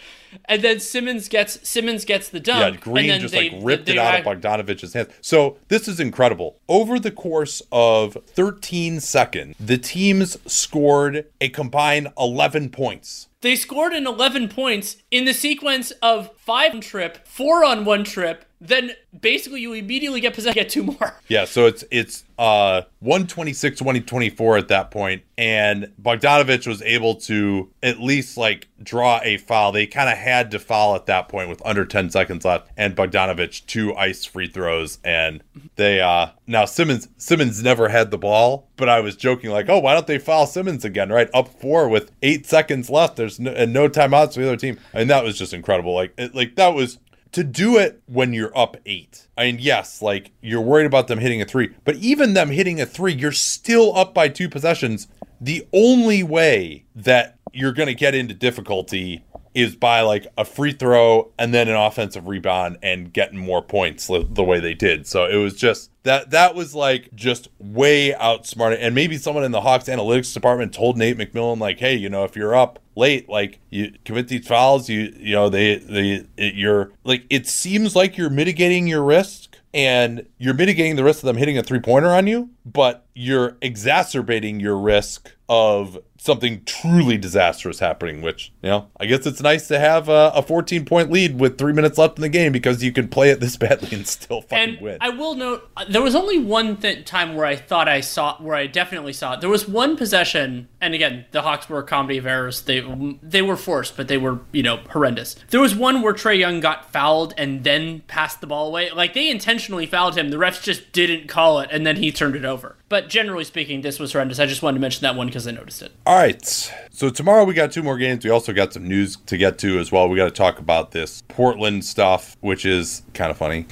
And 0.44 0.62
then 0.62 0.80
Simmons 0.80 1.28
gets 1.28 1.68
Simmons 1.68 2.04
gets 2.04 2.28
the 2.28 2.38
Yeah, 2.38 2.70
dunk. 2.70 2.80
Green 2.80 3.04
and 3.04 3.10
then 3.10 3.20
just 3.20 3.34
they, 3.34 3.50
like 3.50 3.60
ripped 3.62 3.86
they 3.86 3.92
it 3.92 3.98
out 3.98 4.20
of 4.20 4.26
Bogdanovic's 4.26 4.92
hands. 4.92 5.08
So 5.20 5.58
this 5.68 5.88
is 5.88 6.00
incredible. 6.00 6.58
Over 6.68 6.98
the 6.98 7.10
course 7.10 7.62
of 7.72 8.16
13 8.26 9.00
seconds, 9.00 9.56
the 9.58 9.78
teams 9.78 10.36
scored 10.46 11.26
a 11.40 11.48
combined 11.48 12.08
11 12.18 12.70
points. 12.70 13.28
They 13.42 13.56
scored 13.56 13.94
in 13.94 14.06
11 14.06 14.48
points 14.48 14.96
in 15.10 15.24
the 15.24 15.32
sequence 15.32 15.92
of 16.02 16.30
five 16.36 16.74
on 16.74 16.80
trip, 16.80 17.26
four 17.26 17.64
on 17.64 17.86
one 17.86 18.04
trip. 18.04 18.44
Then 18.60 18.90
basically 19.18 19.62
you 19.62 19.72
immediately 19.72 20.20
get 20.20 20.34
possession, 20.34 20.54
get 20.54 20.68
two 20.68 20.82
more. 20.82 21.14
Yeah, 21.28 21.44
so 21.44 21.66
it's 21.66 21.84
it's 21.92 22.24
uh 22.38 22.82
126 22.98 23.80
124 23.80 24.56
at 24.58 24.68
that 24.68 24.90
point 24.90 25.22
and 25.38 25.92
Bogdanovic 26.02 26.66
was 26.66 26.82
able 26.82 27.14
to 27.14 27.70
at 27.82 28.00
least 28.00 28.36
like 28.36 28.68
draw 28.82 29.20
a 29.22 29.36
foul. 29.36 29.70
They 29.72 29.86
kind 29.86 30.10
of 30.10 30.18
had 30.18 30.50
to 30.50 30.58
foul 30.58 30.96
at 30.96 31.06
that 31.06 31.28
point 31.28 31.48
with 31.48 31.64
under 31.64 31.84
10 31.86 32.10
seconds 32.10 32.44
left 32.44 32.68
and 32.76 32.96
Bogdanovic 32.96 33.64
two 33.66 33.94
ice 33.94 34.24
free 34.24 34.48
throws 34.48 34.98
and 35.04 35.42
they 35.76 36.00
uh 36.00 36.30
now 36.50 36.64
Simmons 36.64 37.08
Simmons 37.16 37.62
never 37.62 37.88
had 37.88 38.10
the 38.10 38.18
ball, 38.18 38.68
but 38.76 38.88
I 38.88 39.00
was 39.00 39.16
joking 39.16 39.50
like, 39.50 39.68
"Oh, 39.68 39.78
why 39.78 39.94
don't 39.94 40.06
they 40.06 40.18
foul 40.18 40.46
Simmons 40.46 40.84
again?" 40.84 41.10
right? 41.10 41.30
Up 41.32 41.48
4 41.48 41.88
with 41.88 42.10
8 42.22 42.44
seconds 42.44 42.90
left. 42.90 43.16
There's 43.16 43.38
no, 43.38 43.52
and 43.52 43.72
no 43.72 43.88
timeouts 43.88 44.34
for 44.34 44.40
the 44.40 44.48
other 44.48 44.56
team. 44.56 44.78
And 44.92 45.08
that 45.08 45.24
was 45.24 45.38
just 45.38 45.54
incredible. 45.54 45.94
Like 45.94 46.12
it, 46.18 46.34
like 46.34 46.56
that 46.56 46.74
was 46.74 46.98
to 47.32 47.44
do 47.44 47.78
it 47.78 48.02
when 48.06 48.32
you're 48.32 48.56
up 48.58 48.76
eight. 48.84 49.28
I 49.38 49.44
mean, 49.44 49.58
yes, 49.60 50.02
like 50.02 50.32
you're 50.40 50.60
worried 50.60 50.86
about 50.86 51.06
them 51.06 51.20
hitting 51.20 51.40
a 51.40 51.44
three, 51.44 51.74
but 51.84 51.96
even 51.96 52.34
them 52.34 52.50
hitting 52.50 52.80
a 52.80 52.86
three, 52.86 53.12
you're 53.12 53.32
still 53.32 53.96
up 53.96 54.12
by 54.12 54.28
two 54.28 54.48
possessions. 54.48 55.06
The 55.40 55.66
only 55.72 56.22
way 56.22 56.84
that 56.96 57.38
you're 57.52 57.72
going 57.72 57.86
to 57.86 57.94
get 57.94 58.14
into 58.14 58.34
difficulty 58.34 59.24
is 59.54 59.74
by 59.74 60.00
like 60.02 60.26
a 60.38 60.44
free 60.44 60.72
throw 60.72 61.32
and 61.38 61.52
then 61.52 61.68
an 61.68 61.74
offensive 61.74 62.26
rebound 62.26 62.78
and 62.82 63.12
getting 63.12 63.38
more 63.38 63.62
points 63.62 64.06
the 64.06 64.44
way 64.44 64.60
they 64.60 64.74
did. 64.74 65.06
So 65.06 65.26
it 65.26 65.36
was 65.36 65.54
just 65.56 65.90
that 66.04 66.30
that 66.30 66.54
was 66.54 66.74
like 66.74 67.14
just 67.14 67.48
way 67.58 68.14
outsmarted. 68.14 68.80
And 68.80 68.94
maybe 68.94 69.16
someone 69.16 69.44
in 69.44 69.52
the 69.52 69.60
Hawks 69.60 69.86
analytics 69.86 70.32
department 70.32 70.72
told 70.72 70.96
Nate 70.96 71.18
McMillan 71.18 71.58
like, 71.58 71.78
"Hey, 71.78 71.94
you 71.94 72.08
know, 72.08 72.24
if 72.24 72.36
you're 72.36 72.54
up 72.54 72.78
late, 72.96 73.28
like 73.28 73.58
you 73.70 73.92
commit 74.04 74.28
these 74.28 74.46
fouls, 74.46 74.88
you 74.88 75.12
you 75.18 75.34
know 75.34 75.48
they 75.48 75.76
they 75.76 76.26
it, 76.36 76.54
you're 76.54 76.92
like 77.04 77.24
it 77.28 77.46
seems 77.46 77.96
like 77.96 78.16
you're 78.16 78.30
mitigating 78.30 78.86
your 78.86 79.02
risk 79.02 79.56
and 79.72 80.26
you're 80.38 80.54
mitigating 80.54 80.96
the 80.96 81.04
risk 81.04 81.22
of 81.22 81.26
them 81.26 81.36
hitting 81.36 81.58
a 81.58 81.62
three 81.62 81.80
pointer 81.80 82.08
on 82.08 82.26
you, 82.26 82.50
but 82.64 83.06
you're 83.14 83.56
exacerbating 83.60 84.60
your 84.60 84.76
risk 84.76 85.32
of 85.48 85.98
something 86.22 86.62
truly 86.66 87.16
disastrous 87.16 87.78
happening, 87.78 88.20
which, 88.20 88.52
you 88.60 88.68
know, 88.68 88.90
I 89.00 89.06
guess 89.06 89.24
it's 89.24 89.40
nice 89.40 89.66
to 89.68 89.78
have 89.78 90.10
a, 90.10 90.30
a 90.34 90.42
14 90.42 90.84
point 90.84 91.10
lead 91.10 91.40
with 91.40 91.56
three 91.56 91.72
minutes 91.72 91.96
left 91.96 92.18
in 92.18 92.22
the 92.22 92.28
game 92.28 92.52
because 92.52 92.82
you 92.84 92.92
can 92.92 93.08
play 93.08 93.30
it 93.30 93.40
this 93.40 93.56
badly 93.60 93.96
and 93.96 94.06
still 94.06 94.42
fucking 94.42 94.74
and 94.74 94.80
win. 94.82 94.98
I 95.00 95.08
will 95.08 95.34
note 95.34 95.70
uh, 95.78 95.86
there 95.88 96.02
was 96.02 96.14
only 96.14 96.38
one 96.38 96.76
th- 96.76 97.06
time 97.06 97.34
where 97.34 97.46
I 97.46 97.56
thought 97.56 97.88
I 97.88 98.02
saw, 98.02 98.36
where 98.36 98.54
I 98.54 98.66
definitely 98.66 99.14
saw 99.14 99.34
it. 99.34 99.40
There 99.40 99.48
was 99.48 99.66
one 99.66 99.96
possession, 99.96 100.68
and 100.78 100.92
again, 100.92 101.24
the 101.30 101.40
Hawks 101.40 101.70
were 101.70 101.78
a 101.78 101.84
comedy 101.84 102.18
of 102.18 102.26
errors. 102.26 102.62
They 102.62 102.80
they 103.22 103.40
were 103.40 103.56
forced, 103.56 103.96
but 103.96 104.08
they 104.08 104.18
were 104.18 104.40
you 104.52 104.62
know 104.62 104.80
horrendous. 104.90 105.36
There 105.48 105.60
was 105.60 105.74
one 105.74 106.02
where 106.02 106.12
Trae 106.12 106.38
Young 106.38 106.60
got 106.60 106.92
fouled 106.92 107.32
and 107.38 107.64
then 107.64 108.00
passed 108.08 108.42
the 108.42 108.46
ball 108.46 108.68
away. 108.68 108.90
Like 108.90 109.14
they 109.14 109.30
intentionally 109.30 109.86
fouled 109.86 110.18
him. 110.18 110.28
The 110.28 110.36
refs 110.36 110.62
just 110.62 110.92
didn't 110.92 111.28
call 111.28 111.60
it, 111.60 111.70
and 111.72 111.86
then 111.86 111.96
he 111.96 112.12
turned 112.12 112.36
it 112.36 112.44
over. 112.44 112.76
But 112.90 113.08
generally 113.08 113.44
speaking, 113.44 113.80
this 113.80 113.98
was 113.98 114.12
horrendous. 114.12 114.38
I 114.38 114.46
just 114.46 114.62
wanted 114.62 114.78
to 114.78 114.80
mention 114.80 115.02
that 115.02 115.14
one 115.14 115.28
because 115.28 115.46
I 115.46 115.52
noticed 115.52 115.80
it. 115.80 115.92
All 116.10 116.16
right. 116.16 116.74
So 117.00 117.08
tomorrow 117.08 117.44
we 117.44 117.54
got 117.54 117.72
two 117.72 117.82
more 117.82 117.96
games. 117.96 118.26
We 118.26 118.30
also 118.30 118.52
got 118.52 118.74
some 118.74 118.86
news 118.86 119.16
to 119.24 119.38
get 119.38 119.56
to 119.60 119.78
as 119.78 119.90
well. 119.90 120.06
We 120.10 120.18
got 120.18 120.26
to 120.26 120.30
talk 120.30 120.58
about 120.58 120.90
this 120.90 121.22
Portland 121.28 121.82
stuff, 121.82 122.36
which 122.40 122.66
is 122.66 123.04
kind 123.14 123.30
of 123.30 123.38
funny. 123.38 123.64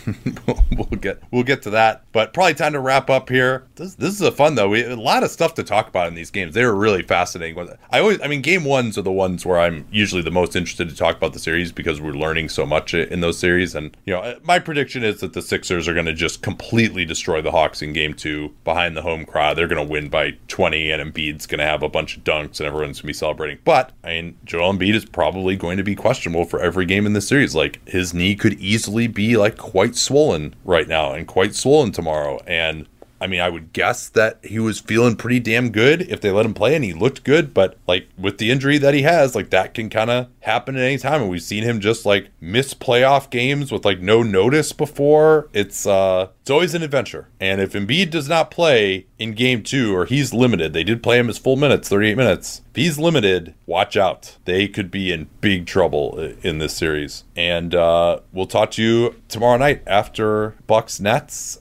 we'll 0.72 0.86
get 0.98 1.22
we'll 1.30 1.42
get 1.42 1.60
to 1.64 1.70
that, 1.70 2.04
but 2.12 2.32
probably 2.32 2.54
time 2.54 2.72
to 2.72 2.80
wrap 2.80 3.10
up 3.10 3.28
here. 3.28 3.66
This 3.74 3.96
this 3.96 4.14
is 4.14 4.22
a 4.22 4.32
fun 4.32 4.54
though. 4.54 4.70
We 4.70 4.82
a 4.82 4.96
lot 4.96 5.24
of 5.24 5.30
stuff 5.30 5.52
to 5.56 5.62
talk 5.62 5.88
about 5.88 6.08
in 6.08 6.14
these 6.14 6.30
games. 6.30 6.54
They 6.54 6.64
were 6.64 6.74
really 6.74 7.02
fascinating. 7.02 7.68
I 7.90 8.00
always, 8.00 8.18
I 8.22 8.28
mean, 8.28 8.40
game 8.40 8.64
ones 8.64 8.96
are 8.96 9.02
the 9.02 9.12
ones 9.12 9.44
where 9.44 9.58
I'm 9.58 9.86
usually 9.90 10.22
the 10.22 10.30
most 10.30 10.56
interested 10.56 10.88
to 10.88 10.96
talk 10.96 11.18
about 11.18 11.34
the 11.34 11.38
series 11.38 11.70
because 11.70 12.00
we're 12.00 12.12
learning 12.12 12.48
so 12.48 12.64
much 12.64 12.94
in 12.94 13.20
those 13.20 13.38
series. 13.38 13.74
And 13.74 13.94
you 14.06 14.14
know, 14.14 14.38
my 14.42 14.58
prediction 14.58 15.04
is 15.04 15.20
that 15.20 15.34
the 15.34 15.42
Sixers 15.42 15.86
are 15.86 15.92
going 15.92 16.06
to 16.06 16.14
just 16.14 16.40
completely 16.40 17.04
destroy 17.04 17.42
the 17.42 17.50
Hawks 17.50 17.82
in 17.82 17.92
game 17.92 18.14
two 18.14 18.54
behind 18.64 18.96
the 18.96 19.02
home 19.02 19.26
crowd. 19.26 19.58
They're 19.58 19.68
going 19.68 19.86
to 19.86 19.92
win 19.92 20.08
by 20.08 20.38
20, 20.48 20.90
and 20.90 21.12
Embiid's 21.12 21.46
going 21.46 21.58
to 21.58 21.66
have 21.66 21.82
a 21.82 21.90
bunch 21.90 22.16
of 22.16 22.24
dunks, 22.24 22.58
and 22.58 22.66
everyone's 22.66 23.02
going 23.02 23.02
to 23.02 23.06
be 23.08 23.17
celebrating. 23.18 23.58
But 23.64 23.92
I 24.02 24.08
mean, 24.08 24.36
Joel 24.44 24.74
Embiid 24.74 24.94
is 24.94 25.04
probably 25.04 25.56
going 25.56 25.76
to 25.76 25.84
be 25.84 25.94
questionable 25.94 26.44
for 26.44 26.60
every 26.60 26.86
game 26.86 27.06
in 27.06 27.12
this 27.12 27.28
series. 27.28 27.54
Like 27.54 27.86
his 27.88 28.14
knee 28.14 28.34
could 28.34 28.54
easily 28.54 29.06
be 29.06 29.36
like 29.36 29.56
quite 29.56 29.96
swollen 29.96 30.54
right 30.64 30.88
now 30.88 31.12
and 31.12 31.26
quite 31.26 31.54
swollen 31.54 31.92
tomorrow. 31.92 32.38
And 32.46 32.86
I 33.20 33.26
mean, 33.26 33.40
I 33.40 33.48
would 33.48 33.72
guess 33.72 34.08
that 34.10 34.38
he 34.44 34.58
was 34.58 34.80
feeling 34.80 35.16
pretty 35.16 35.40
damn 35.40 35.70
good 35.70 36.02
if 36.02 36.20
they 36.20 36.30
let 36.30 36.46
him 36.46 36.54
play 36.54 36.74
and 36.74 36.84
he 36.84 36.92
looked 36.92 37.24
good, 37.24 37.52
but 37.52 37.76
like 37.86 38.08
with 38.16 38.38
the 38.38 38.50
injury 38.50 38.78
that 38.78 38.94
he 38.94 39.02
has, 39.02 39.34
like 39.34 39.50
that 39.50 39.74
can 39.74 39.90
kind 39.90 40.10
of 40.10 40.28
happen 40.40 40.76
at 40.76 40.82
any 40.82 40.98
time. 40.98 41.22
And 41.22 41.30
we've 41.30 41.42
seen 41.42 41.64
him 41.64 41.80
just 41.80 42.06
like 42.06 42.28
miss 42.40 42.74
playoff 42.74 43.30
games 43.30 43.72
with 43.72 43.84
like 43.84 44.00
no 44.00 44.22
notice 44.22 44.72
before. 44.72 45.48
It's 45.52 45.86
uh 45.86 46.28
it's 46.40 46.50
always 46.50 46.74
an 46.74 46.82
adventure. 46.82 47.28
And 47.40 47.60
if 47.60 47.74
Embiid 47.74 48.10
does 48.10 48.26
not 48.26 48.50
play 48.50 49.06
in 49.18 49.32
game 49.32 49.62
two 49.62 49.94
or 49.94 50.06
he's 50.06 50.32
limited, 50.32 50.72
they 50.72 50.82
did 50.82 51.02
play 51.02 51.18
him 51.18 51.28
his 51.28 51.36
full 51.36 51.56
minutes, 51.56 51.90
38 51.90 52.16
minutes. 52.16 52.62
If 52.70 52.76
he's 52.76 52.98
limited, 52.98 53.54
watch 53.66 53.98
out. 53.98 54.38
They 54.46 54.66
could 54.66 54.90
be 54.90 55.12
in 55.12 55.28
big 55.42 55.66
trouble 55.66 56.18
in 56.42 56.58
this 56.58 56.74
series. 56.74 57.24
And 57.36 57.74
uh, 57.74 58.20
we'll 58.32 58.46
talk 58.46 58.70
to 58.72 58.82
you 58.82 59.20
tomorrow 59.28 59.58
night 59.58 59.82
after 59.86 60.54
Bucks 60.66 61.00
Nets 61.00 61.60